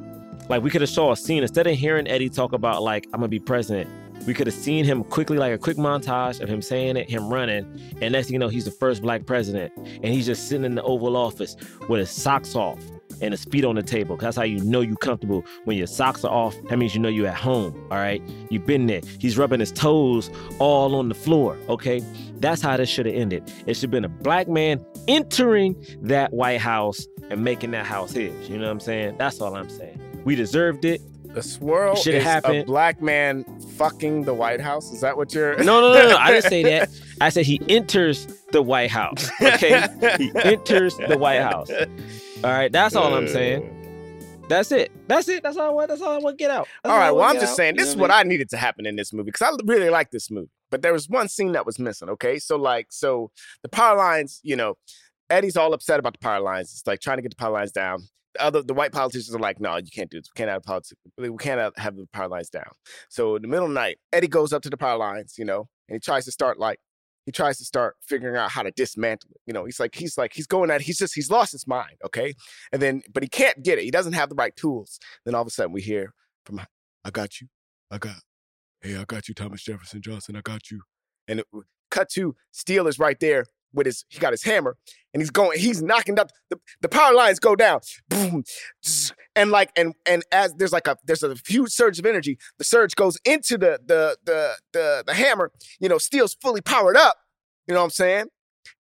like 0.48 0.62
we 0.62 0.70
could 0.70 0.80
have 0.80 0.88
saw 0.88 1.12
a 1.12 1.16
scene 1.16 1.42
instead 1.42 1.66
of 1.66 1.76
hearing 1.76 2.08
Eddie 2.08 2.30
talk 2.30 2.54
about 2.54 2.82
like 2.82 3.04
I'm 3.12 3.20
gonna 3.20 3.28
be 3.28 3.38
president. 3.38 3.90
We 4.26 4.34
could 4.34 4.46
have 4.46 4.54
seen 4.54 4.84
him 4.84 5.04
quickly, 5.04 5.38
like 5.38 5.52
a 5.52 5.58
quick 5.58 5.76
montage 5.76 6.40
of 6.40 6.48
him 6.48 6.62
saying 6.62 6.96
it, 6.96 7.10
him 7.10 7.28
running, 7.28 7.66
and 8.00 8.12
next 8.12 8.26
thing 8.26 8.34
you 8.34 8.38
know, 8.38 8.48
he's 8.48 8.64
the 8.64 8.70
first 8.70 9.02
black 9.02 9.26
president, 9.26 9.72
and 9.76 10.06
he's 10.06 10.26
just 10.26 10.48
sitting 10.48 10.64
in 10.64 10.74
the 10.74 10.82
Oval 10.82 11.16
Office 11.16 11.56
with 11.88 12.00
his 12.00 12.10
socks 12.10 12.54
off, 12.54 12.78
and 13.22 13.32
his 13.32 13.44
feet 13.44 13.64
on 13.64 13.76
the 13.76 13.82
table. 13.82 14.16
That's 14.16 14.36
how 14.36 14.42
you 14.42 14.58
know 14.64 14.80
you're 14.80 14.96
comfortable. 14.96 15.44
When 15.64 15.78
your 15.78 15.86
socks 15.86 16.24
are 16.24 16.32
off, 16.32 16.56
that 16.68 16.78
means 16.78 16.94
you 16.94 17.00
know 17.00 17.08
you're 17.08 17.28
at 17.28 17.36
home. 17.36 17.74
All 17.90 17.98
right. 17.98 18.22
You've 18.50 18.66
been 18.66 18.86
there. 18.86 19.00
He's 19.18 19.38
rubbing 19.38 19.60
his 19.60 19.72
toes 19.72 20.30
all 20.58 20.94
on 20.96 21.08
the 21.08 21.14
floor. 21.14 21.56
Okay. 21.68 22.02
That's 22.40 22.60
how 22.60 22.76
this 22.76 22.88
should 22.88 23.06
have 23.06 23.14
ended. 23.14 23.50
It 23.66 23.74
should 23.74 23.84
have 23.84 23.90
been 23.92 24.04
a 24.04 24.08
black 24.08 24.48
man 24.48 24.84
entering 25.06 25.76
that 26.02 26.32
White 26.32 26.60
House 26.60 27.06
and 27.30 27.44
making 27.44 27.70
that 27.70 27.86
house 27.86 28.12
his. 28.12 28.48
You 28.48 28.58
know 28.58 28.64
what 28.64 28.72
I'm 28.72 28.80
saying? 28.80 29.16
That's 29.18 29.40
all 29.40 29.54
I'm 29.54 29.70
saying. 29.70 30.00
We 30.24 30.34
deserved 30.34 30.84
it. 30.84 31.00
The 31.34 31.42
swirl 31.42 31.94
is 31.96 32.22
happened. 32.22 32.56
a 32.58 32.64
black 32.64 33.00
man 33.00 33.44
fucking 33.76 34.24
the 34.24 34.34
White 34.34 34.60
House. 34.60 34.92
Is 34.92 35.00
that 35.00 35.16
what 35.16 35.32
you're? 35.34 35.56
No, 35.64 35.80
no, 35.80 35.92
no, 35.94 36.08
no. 36.10 36.16
I 36.16 36.30
didn't 36.30 36.50
say 36.50 36.62
that. 36.64 36.90
I 37.20 37.30
said 37.30 37.46
he 37.46 37.60
enters 37.68 38.26
the 38.52 38.60
White 38.62 38.90
House. 38.90 39.30
Okay, 39.40 39.86
he 40.18 40.30
enters 40.44 40.96
the 40.96 41.16
White 41.16 41.40
House. 41.40 41.70
All 41.70 42.50
right, 42.50 42.70
that's 42.70 42.94
all 42.94 43.14
I'm 43.14 43.28
saying. 43.28 43.78
That's 44.48 44.70
it. 44.72 44.92
That's 45.08 45.28
it. 45.28 45.42
That's 45.42 45.56
all 45.56 45.66
I 45.70 45.72
want. 45.72 45.88
That's 45.88 46.02
all 46.02 46.10
I 46.12 46.18
want 46.18 46.36
get 46.38 46.50
out. 46.50 46.68
That's 46.82 46.92
all 46.92 46.98
right. 46.98 47.10
Well, 47.10 47.24
I'm 47.24 47.36
just 47.36 47.52
out. 47.52 47.56
saying 47.56 47.76
this 47.76 47.86
You 47.86 47.90
is 47.92 47.96
what 47.96 48.10
I 48.10 48.20
I 48.20 48.22
needed 48.24 48.50
to 48.50 48.56
happen 48.58 48.84
in 48.84 48.96
this 48.96 49.12
movie 49.12 49.30
because 49.30 49.40
I 49.42 49.56
really 49.64 49.88
like 49.88 50.10
this 50.10 50.30
movie. 50.30 50.50
But 50.70 50.82
there 50.82 50.92
was 50.92 51.08
one 51.08 51.28
scene 51.28 51.52
that 51.52 51.64
was 51.64 51.78
missing. 51.78 52.08
Okay, 52.10 52.38
so 52.38 52.56
like, 52.56 52.88
so 52.90 53.30
the 53.62 53.68
power 53.68 53.96
lines, 53.96 54.40
you 54.42 54.56
know, 54.56 54.74
Eddie's 55.30 55.56
all 55.56 55.72
upset 55.72 55.98
about 55.98 56.12
the 56.14 56.18
power 56.18 56.40
lines. 56.40 56.72
It's 56.72 56.86
like 56.86 57.00
trying 57.00 57.16
to 57.18 57.22
get 57.22 57.30
the 57.30 57.36
power 57.36 57.52
lines 57.52 57.72
down. 57.72 58.02
The 58.34 58.42
other, 58.42 58.62
the 58.62 58.74
white 58.74 58.92
politicians 58.92 59.34
are 59.34 59.38
like, 59.38 59.60
no, 59.60 59.76
you 59.76 59.90
can't 59.92 60.10
do 60.10 60.18
this. 60.18 60.30
We 60.34 60.38
can't 60.38 60.50
have 60.50 60.62
politics. 60.62 61.00
We 61.18 61.30
can't 61.38 61.76
have 61.76 61.96
the 61.96 62.06
power 62.12 62.28
lines 62.28 62.50
down. 62.50 62.72
So 63.08 63.36
in 63.36 63.42
the 63.42 63.48
middle 63.48 63.66
of 63.66 63.70
the 63.70 63.74
night, 63.74 63.98
Eddie 64.12 64.28
goes 64.28 64.52
up 64.52 64.62
to 64.62 64.70
the 64.70 64.76
power 64.76 64.98
lines, 64.98 65.34
you 65.38 65.44
know, 65.44 65.68
and 65.88 65.96
he 65.96 66.00
tries 66.00 66.24
to 66.24 66.32
start 66.32 66.58
like 66.58 66.78
he 67.24 67.32
tries 67.32 67.58
to 67.58 67.64
start 67.64 67.96
figuring 68.00 68.36
out 68.36 68.50
how 68.50 68.62
to 68.62 68.70
dismantle 68.72 69.30
it. 69.30 69.40
You 69.46 69.52
know, 69.52 69.64
he's 69.64 69.78
like, 69.78 69.94
he's 69.94 70.18
like, 70.18 70.32
he's 70.34 70.46
going 70.46 70.70
at, 70.70 70.80
he's 70.80 70.98
just, 70.98 71.14
he's 71.14 71.30
lost 71.30 71.52
his 71.52 71.66
mind. 71.66 71.96
Okay. 72.04 72.34
And 72.72 72.82
then, 72.82 73.02
but 73.12 73.22
he 73.22 73.28
can't 73.28 73.62
get 73.62 73.78
it. 73.78 73.84
He 73.84 73.90
doesn't 73.90 74.14
have 74.14 74.28
the 74.28 74.34
right 74.34 74.54
tools. 74.56 74.98
Then 75.24 75.34
all 75.34 75.42
of 75.42 75.46
a 75.46 75.50
sudden 75.50 75.72
we 75.72 75.82
hear 75.82 76.14
from, 76.44 76.60
I 77.04 77.10
got 77.10 77.40
you. 77.40 77.46
I 77.90 77.98
got, 77.98 78.16
hey, 78.80 78.96
I 78.96 79.04
got 79.04 79.28
you, 79.28 79.34
Thomas 79.34 79.62
Jefferson 79.62 80.02
Johnson. 80.02 80.34
I 80.34 80.40
got 80.40 80.70
you. 80.70 80.82
And 81.28 81.40
it 81.40 81.46
cut 81.90 82.08
to 82.10 82.34
Steel 82.50 82.88
is 82.88 82.98
right 82.98 83.20
there 83.20 83.46
with 83.72 83.86
his 83.86 84.04
he 84.08 84.18
got 84.18 84.32
his 84.32 84.42
hammer 84.42 84.76
and 85.12 85.20
he's 85.20 85.30
going 85.30 85.58
he's 85.58 85.82
knocking 85.82 86.14
down 86.14 86.26
the, 86.50 86.58
the 86.80 86.88
power 86.88 87.14
lines 87.14 87.38
go 87.38 87.54
down 87.54 87.80
boom 88.08 88.44
and 89.36 89.50
like 89.50 89.70
and 89.76 89.94
and 90.06 90.22
as 90.32 90.54
there's 90.54 90.72
like 90.72 90.86
a 90.86 90.96
there's 91.04 91.22
a 91.22 91.34
huge 91.46 91.70
surge 91.70 91.98
of 91.98 92.06
energy. 92.06 92.38
The 92.58 92.64
surge 92.64 92.94
goes 92.94 93.18
into 93.24 93.58
the 93.58 93.80
the 93.84 94.16
the 94.24 94.54
the, 94.72 95.04
the 95.06 95.14
hammer 95.14 95.50
you 95.80 95.88
know 95.88 95.98
steel's 95.98 96.34
fully 96.34 96.60
powered 96.60 96.96
up 96.96 97.16
you 97.66 97.74
know 97.74 97.80
what 97.80 97.84
i'm 97.84 97.90
saying? 97.90 98.26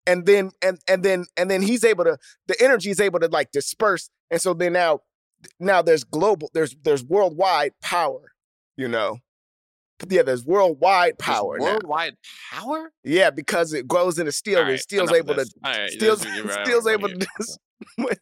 And 0.06 0.26
then 0.26 0.50
and 0.62 0.78
and 0.88 1.02
then 1.02 1.26
and 1.36 1.50
then 1.50 1.62
he's 1.62 1.84
able 1.84 2.04
to 2.04 2.18
the 2.46 2.60
energy 2.60 2.90
is 2.90 3.00
able 3.00 3.20
to 3.20 3.28
like 3.28 3.52
disperse 3.52 4.10
and 4.30 4.40
so 4.40 4.54
then 4.54 4.72
now 4.72 5.00
now 5.58 5.82
there's 5.82 6.04
global 6.04 6.50
there's 6.54 6.74
there's 6.82 7.04
worldwide 7.04 7.72
power 7.82 8.32
you 8.76 8.88
know 8.88 9.18
yeah 10.08 10.22
there's 10.22 10.44
worldwide 10.44 11.18
power 11.18 11.58
now. 11.58 11.64
Worldwide 11.64 12.16
power? 12.52 12.92
Yeah, 13.04 13.30
because 13.30 13.72
it 13.72 13.86
goes 13.86 14.18
into 14.18 14.32
steel, 14.32 14.60
All 14.60 14.64
and 14.66 14.80
steel's 14.80 15.12
able 15.12 15.34
to 15.34 15.46
right, 15.64 15.90
steel's, 15.90 16.24
right, 16.26 16.66
steel's 16.66 16.86
able 16.86 17.08
to 17.08 17.26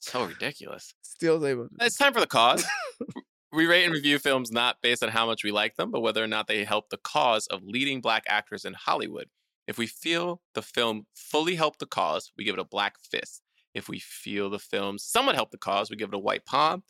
So 0.00 0.24
ridiculous. 0.24 0.94
steel's 1.02 1.44
able. 1.44 1.64
To, 1.64 1.70
It's 1.84 1.96
time 1.96 2.14
for 2.14 2.20
the 2.20 2.26
cause. 2.26 2.64
we 3.52 3.66
rate 3.66 3.84
and 3.84 3.92
review 3.92 4.18
films 4.18 4.52
not 4.52 4.76
based 4.82 5.02
on 5.02 5.08
how 5.08 5.26
much 5.26 5.42
we 5.42 5.50
like 5.50 5.76
them, 5.76 5.90
but 5.90 6.00
whether 6.00 6.22
or 6.22 6.28
not 6.28 6.46
they 6.46 6.64
help 6.64 6.90
the 6.90 6.98
cause 6.98 7.46
of 7.48 7.62
leading 7.64 8.00
black 8.00 8.24
actors 8.28 8.64
in 8.64 8.74
Hollywood. 8.74 9.28
If 9.66 9.78
we 9.78 9.88
feel 9.88 10.42
the 10.54 10.62
film 10.62 11.06
fully 11.16 11.56
helped 11.56 11.80
the 11.80 11.86
cause, 11.86 12.30
we 12.38 12.44
give 12.44 12.54
it 12.54 12.60
a 12.60 12.64
black 12.64 12.96
fist. 13.10 13.42
If 13.74 13.88
we 13.88 13.98
feel 13.98 14.48
the 14.48 14.60
film 14.60 14.96
somewhat 14.96 15.34
helped 15.34 15.52
the 15.52 15.58
cause, 15.58 15.90
we 15.90 15.96
give 15.96 16.08
it 16.10 16.14
a 16.14 16.18
white 16.18 16.46
palm. 16.46 16.84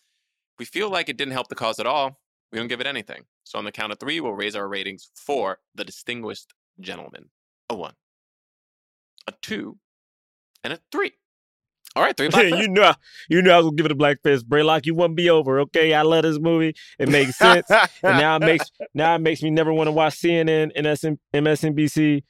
If 0.54 0.58
we 0.58 0.64
feel 0.66 0.90
like 0.90 1.08
it 1.08 1.16
didn't 1.16 1.32
help 1.32 1.48
the 1.48 1.54
cause 1.54 1.78
at 1.80 1.86
all, 1.86 2.20
we 2.52 2.58
don't 2.58 2.68
give 2.68 2.80
it 2.80 2.86
anything. 2.86 3.24
So 3.44 3.58
on 3.58 3.64
the 3.64 3.72
count 3.72 3.92
of 3.92 3.98
three, 3.98 4.20
we'll 4.20 4.32
raise 4.32 4.56
our 4.56 4.68
ratings 4.68 5.10
for 5.14 5.58
The 5.74 5.84
Distinguished 5.84 6.52
Gentleman. 6.80 7.30
A 7.68 7.74
one, 7.74 7.94
a 9.26 9.32
two, 9.42 9.78
and 10.62 10.72
a 10.72 10.78
three. 10.92 11.12
All 11.96 12.02
right, 12.02 12.16
three 12.16 12.28
black 12.30 12.44
you 12.44 12.68
know, 12.68 12.94
you 13.28 13.42
know, 13.42 13.54
I 13.54 13.56
was 13.56 13.66
gonna 13.66 13.76
give 13.76 13.86
it 13.86 13.92
a 13.92 13.96
black 13.96 14.18
fist. 14.22 14.48
Braylock, 14.48 14.86
you 14.86 14.94
wouldn't 14.94 15.16
be 15.16 15.30
over. 15.30 15.60
Okay, 15.60 15.94
I 15.94 16.02
love 16.02 16.22
this 16.22 16.38
movie. 16.38 16.74
It 16.98 17.08
makes 17.08 17.36
sense, 17.36 17.68
and 17.70 17.88
now 18.02 18.36
it 18.36 18.40
makes 18.40 18.70
now 18.94 19.16
it 19.16 19.20
makes 19.20 19.42
me 19.42 19.50
never 19.50 19.72
want 19.72 19.88
to 19.88 19.92
watch 19.92 20.14
CNN, 20.14 20.76
NSN, 20.76 21.18
MSNBC, 21.34 22.22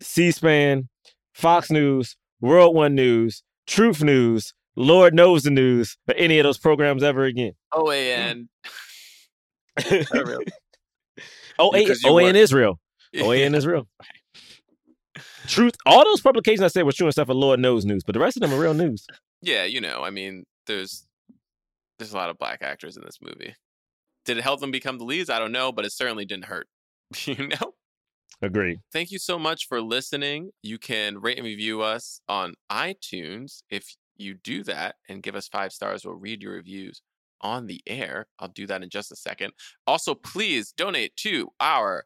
C-SPAN, 0.00 0.88
Fox 1.32 1.70
News, 1.70 2.16
World 2.40 2.76
One 2.76 2.94
News, 2.94 3.42
Truth 3.66 4.02
News, 4.02 4.54
Lord 4.78 5.12
knows 5.12 5.42
the 5.42 5.50
news, 5.50 5.98
or 6.06 6.14
any 6.16 6.38
of 6.38 6.44
those 6.44 6.58
programs 6.58 7.02
ever 7.02 7.24
again. 7.24 7.54
Oh, 7.72 7.84
mm. 7.84 7.88
OAN. 7.88 8.48
Not. 10.12 10.42
OA, 11.58 11.86
OA 12.06 12.26
in 12.26 12.36
Israel. 12.36 12.78
OA 13.20 13.36
in 13.36 13.54
Israel. 13.54 13.88
Truth. 15.46 15.74
All 15.86 16.04
those 16.04 16.20
publications 16.20 16.62
I 16.62 16.68
said 16.68 16.84
were 16.84 16.92
true 16.92 17.06
and 17.06 17.12
stuff 17.12 17.26
for 17.26 17.34
Lord 17.34 17.58
knows 17.58 17.84
news, 17.84 18.04
but 18.04 18.12
the 18.12 18.20
rest 18.20 18.36
of 18.36 18.42
them 18.42 18.52
are 18.52 18.60
real 18.60 18.74
news. 18.74 19.06
Yeah, 19.42 19.64
you 19.64 19.80
know, 19.80 20.02
I 20.02 20.10
mean, 20.10 20.44
there's 20.66 21.06
there's 21.98 22.12
a 22.12 22.16
lot 22.16 22.30
of 22.30 22.38
black 22.38 22.62
actors 22.62 22.96
in 22.96 23.02
this 23.04 23.18
movie. 23.20 23.54
Did 24.24 24.38
it 24.38 24.42
help 24.42 24.60
them 24.60 24.70
become 24.70 24.98
the 24.98 25.04
leads? 25.04 25.30
I 25.30 25.38
don't 25.38 25.52
know, 25.52 25.72
but 25.72 25.84
it 25.84 25.92
certainly 25.92 26.24
didn't 26.24 26.46
hurt. 26.46 26.68
You 27.24 27.48
know? 27.48 27.72
Agree. 28.42 28.80
Thank 28.92 29.10
you 29.10 29.18
so 29.18 29.38
much 29.38 29.66
for 29.66 29.80
listening. 29.80 30.50
You 30.62 30.78
can 30.78 31.18
rate 31.18 31.38
and 31.38 31.46
review 31.46 31.80
us 31.80 32.20
on 32.28 32.54
iTunes. 32.70 33.62
If 33.70 33.96
you 34.16 34.34
do 34.34 34.62
that 34.64 34.96
and 35.08 35.22
give 35.22 35.34
us 35.34 35.48
five 35.48 35.72
stars, 35.72 36.04
we'll 36.04 36.16
read 36.16 36.42
your 36.42 36.52
reviews 36.52 37.00
on 37.40 37.66
the 37.66 37.80
air. 37.86 38.26
I'll 38.38 38.48
do 38.48 38.66
that 38.66 38.82
in 38.82 38.90
just 38.90 39.10
a 39.12 39.16
second. 39.16 39.52
Also, 39.86 40.14
please 40.14 40.72
donate 40.76 41.16
to 41.16 41.48
our 41.60 42.04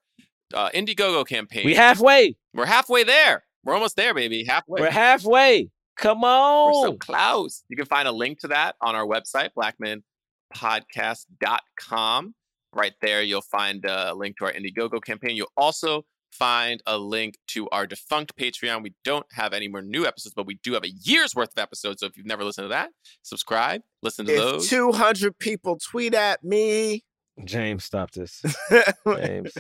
uh, 0.54 0.68
Indiegogo 0.70 1.26
campaign. 1.26 1.64
We 1.64 1.74
halfway. 1.74 2.36
We're 2.54 2.66
halfway 2.66 3.02
there. 3.04 3.44
We're 3.64 3.74
almost 3.74 3.96
there, 3.96 4.14
baby. 4.14 4.44
Halfway. 4.44 4.80
We're 4.80 4.90
halfway. 4.90 5.70
Come 5.96 6.22
We're 6.22 6.28
on. 6.28 6.84
so 6.84 6.94
close. 6.94 7.62
You 7.68 7.76
can 7.76 7.86
find 7.86 8.08
a 8.08 8.12
link 8.12 8.40
to 8.40 8.48
that 8.48 8.74
on 8.80 8.96
our 8.96 9.06
website, 9.06 9.50
blackmenpodcast.com. 9.56 12.34
Right 12.74 12.94
there, 13.02 13.20
you'll 13.22 13.42
find 13.42 13.84
a 13.84 14.14
link 14.14 14.38
to 14.38 14.46
our 14.46 14.52
Indiegogo 14.52 15.04
campaign. 15.04 15.36
You'll 15.36 15.52
also 15.56 16.06
find 16.32 16.82
a 16.86 16.98
link 16.98 17.38
to 17.48 17.68
our 17.70 17.86
defunct 17.86 18.36
Patreon. 18.36 18.82
We 18.82 18.94
don't 19.04 19.26
have 19.32 19.52
any 19.52 19.68
more 19.68 19.82
new 19.82 20.06
episodes, 20.06 20.34
but 20.34 20.46
we 20.46 20.54
do 20.62 20.72
have 20.74 20.84
a 20.84 20.90
year's 20.90 21.34
worth 21.34 21.52
of 21.56 21.62
episodes. 21.62 22.00
So 22.00 22.06
if 22.06 22.16
you've 22.16 22.26
never 22.26 22.44
listened 22.44 22.64
to 22.64 22.68
that, 22.70 22.90
subscribe, 23.22 23.82
listen 24.02 24.26
to 24.26 24.32
if 24.32 24.38
those. 24.38 24.68
two 24.68 24.92
hundred 24.92 25.38
people 25.38 25.78
tweet 25.78 26.14
at 26.14 26.42
me, 26.42 27.04
James, 27.44 27.84
stop 27.84 28.10
this. 28.12 28.42
James. 29.06 29.52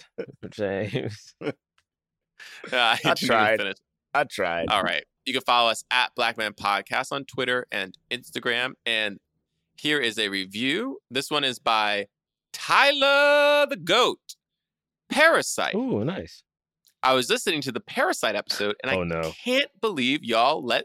James. 0.50 1.34
Uh, 2.72 2.76
I 2.76 2.96
didn't 2.96 3.22
even 3.22 3.28
tried. 3.28 3.58
finish. 3.60 3.76
I 4.14 4.24
tried. 4.24 4.68
All 4.68 4.82
right. 4.82 5.04
You 5.24 5.32
can 5.32 5.42
follow 5.42 5.70
us 5.70 5.84
at 5.92 6.12
Black 6.16 6.36
Men 6.36 6.52
Podcast 6.54 7.12
on 7.12 7.24
Twitter 7.24 7.66
and 7.70 7.96
Instagram. 8.10 8.72
And 8.84 9.20
here 9.76 10.00
is 10.00 10.18
a 10.18 10.28
review. 10.28 10.98
This 11.08 11.30
one 11.30 11.44
is 11.44 11.60
by 11.60 12.06
Tyler 12.52 13.66
the 13.66 13.76
Goat. 13.76 14.18
Parasite. 15.08 15.74
Ooh, 15.76 16.04
nice. 16.04 16.42
I 17.02 17.14
was 17.14 17.28
listening 17.28 17.60
to 17.62 17.72
the 17.72 17.80
Parasite 17.80 18.34
episode 18.36 18.76
and 18.82 18.90
I 18.92 18.96
Oh, 18.96 19.04
no. 19.04 19.32
can't 19.44 19.70
believe 19.80 20.22
y'all 20.22 20.64
let 20.64 20.84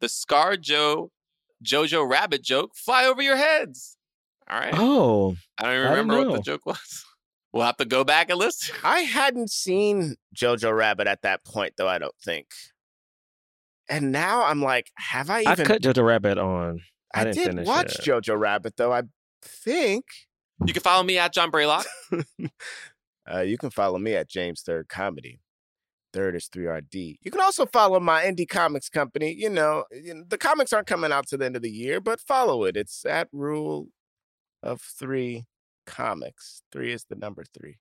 the 0.00 0.08
Scar 0.08 0.56
Joe 0.56 1.10
Jojo 1.64 2.08
Rabbit 2.08 2.42
joke 2.42 2.72
fly 2.76 3.06
over 3.06 3.22
your 3.22 3.36
heads. 3.36 3.96
All 4.48 4.58
right. 4.60 4.74
Oh. 4.76 5.36
I 5.58 5.64
don't 5.64 5.72
even 5.74 5.86
I 5.86 5.90
didn't 5.96 6.08
remember 6.08 6.30
what 6.30 6.36
the 6.36 6.42
joke 6.42 6.66
was. 6.66 7.04
We'll 7.52 7.64
have 7.64 7.78
to 7.78 7.86
go 7.86 8.04
back 8.04 8.28
and 8.28 8.38
listen. 8.38 8.74
I 8.84 8.98
hadn't 9.00 9.50
seen 9.50 10.16
Jojo 10.36 10.76
Rabbit 10.76 11.06
at 11.06 11.22
that 11.22 11.42
point, 11.42 11.72
though. 11.78 11.88
I 11.88 11.96
don't 11.96 12.14
think. 12.22 12.48
And 13.88 14.12
now 14.12 14.44
I'm 14.44 14.60
like, 14.60 14.90
have 14.98 15.30
I 15.30 15.40
even? 15.40 15.48
I 15.48 15.52
even? 15.54 15.64
cut 15.66 15.80
Jojo 15.80 16.04
Rabbit 16.04 16.36
on. 16.36 16.80
I, 17.14 17.20
I 17.20 17.24
didn't 17.24 17.36
did 17.36 17.46
finish 17.46 17.66
watch 17.66 17.94
it. 17.98 18.04
Jojo 18.04 18.38
Rabbit, 18.38 18.76
though. 18.76 18.92
I 18.92 19.04
think. 19.42 20.04
You 20.66 20.74
can 20.74 20.82
follow 20.82 21.02
me 21.02 21.16
at 21.16 21.32
John 21.32 21.50
Braylock. 21.50 21.86
Uh, 23.28 23.40
you 23.40 23.58
can 23.58 23.70
follow 23.70 23.98
me 23.98 24.14
at 24.14 24.28
James 24.28 24.62
Third 24.62 24.88
Comedy. 24.88 25.40
Third 26.16 26.34
is 26.34 26.48
3RD. 26.48 27.18
You 27.20 27.30
can 27.30 27.42
also 27.42 27.66
follow 27.66 28.00
my 28.00 28.24
indie 28.24 28.48
comics 28.48 28.88
company. 28.88 29.34
You 29.34 29.50
know, 29.50 29.84
the 29.90 30.38
comics 30.38 30.72
aren't 30.72 30.86
coming 30.86 31.12
out 31.12 31.26
to 31.28 31.36
the 31.36 31.44
end 31.44 31.56
of 31.56 31.62
the 31.62 31.70
year, 31.70 32.00
but 32.00 32.20
follow 32.20 32.64
it. 32.64 32.74
It's 32.74 33.04
at 33.04 33.28
Rule 33.32 33.88
of 34.62 34.80
Three 34.80 35.44
Comics. 35.84 36.62
Three 36.72 36.94
is 36.94 37.04
the 37.04 37.16
number 37.16 37.44
three. 37.44 37.76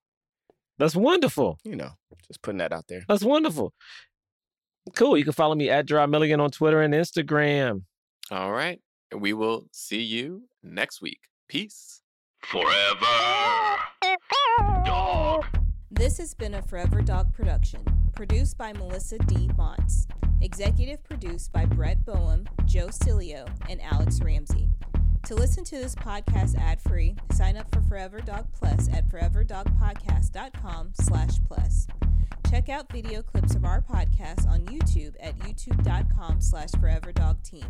That's 0.78 0.98
wonderful. 0.98 1.60
You 1.64 1.78
know, 1.78 1.92
just 2.28 2.42
putting 2.42 2.58
that 2.58 2.74
out 2.74 2.88
there. 2.90 3.06
That's 3.08 3.24
wonderful. 3.24 3.74
Cool. 4.98 5.18
You 5.18 5.24
can 5.24 5.32
follow 5.32 5.56
me 5.56 5.70
at 5.70 5.86
Dry 5.86 6.06
Milligan 6.06 6.42
on 6.42 6.52
Twitter 6.52 6.82
and 6.82 6.94
Instagram. 6.94 7.84
All 8.32 8.52
right. 8.52 8.82
We 9.16 9.32
will 9.32 9.68
see 9.72 10.02
you 10.02 10.44
next 10.62 11.02
week. 11.02 11.22
Peace. 11.48 12.02
Forever. 12.42 13.78
Dog. 14.84 15.46
This 15.90 16.18
has 16.18 16.34
been 16.34 16.56
a 16.56 16.62
Forever 16.62 17.02
Dog 17.02 17.34
production, 17.34 17.82
produced 18.16 18.58
by 18.58 18.72
Melisa 18.74 19.24
D. 19.28 19.50
Monts, 19.58 20.08
executive 20.42 21.04
produced 21.04 21.52
by 21.52 21.66
Brett 21.66 22.06
Boham, 22.06 22.48
Joe 22.66 22.88
Cilio, 22.88 23.48
and 23.70 23.82
Alex 23.82 24.22
Ramsey. 24.22 24.70
To 25.26 25.36
listen 25.36 25.64
to 25.66 25.76
this 25.76 25.96
podcast 25.96 26.58
ad-free, 26.58 27.18
sign 27.34 27.58
up 27.58 27.70
for 27.72 27.82
Forever 27.82 28.22
Dog 28.22 28.48
Plus 28.54 28.88
at 28.94 29.10
foreverdogpodcast.com 29.10 30.94
slash 30.94 31.32
plus. 31.48 31.88
Check 32.50 32.70
out 32.70 32.92
video 32.92 33.22
clips 33.22 33.56
of 33.56 33.66
our 33.66 33.82
podcast 33.82 34.48
on 34.48 34.66
YouTube 34.68 35.16
at 35.20 35.38
youtube.com 35.40 36.40
slash 36.40 36.70
foreverdogteam. 36.72 37.66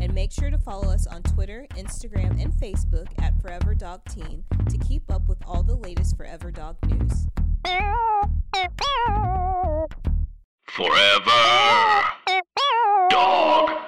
And 0.00 0.12
make 0.12 0.32
sure 0.32 0.50
to 0.50 0.58
follow 0.58 0.92
us 0.92 1.06
on 1.06 1.22
Twitter, 1.22 1.66
Instagram, 1.76 2.42
and 2.42 2.52
Facebook 2.52 3.06
at 3.22 3.40
Forever 3.40 3.74
Dog 3.74 4.04
Team 4.04 4.44
to 4.68 4.76
keep 4.76 5.10
up 5.10 5.28
with 5.28 5.38
all 5.46 5.62
the 5.62 5.76
latest 5.76 6.16
Forever 6.16 6.50
Dog 6.50 6.76
news. 6.86 7.26
Forever. 10.66 11.32
Dog. 13.10 13.87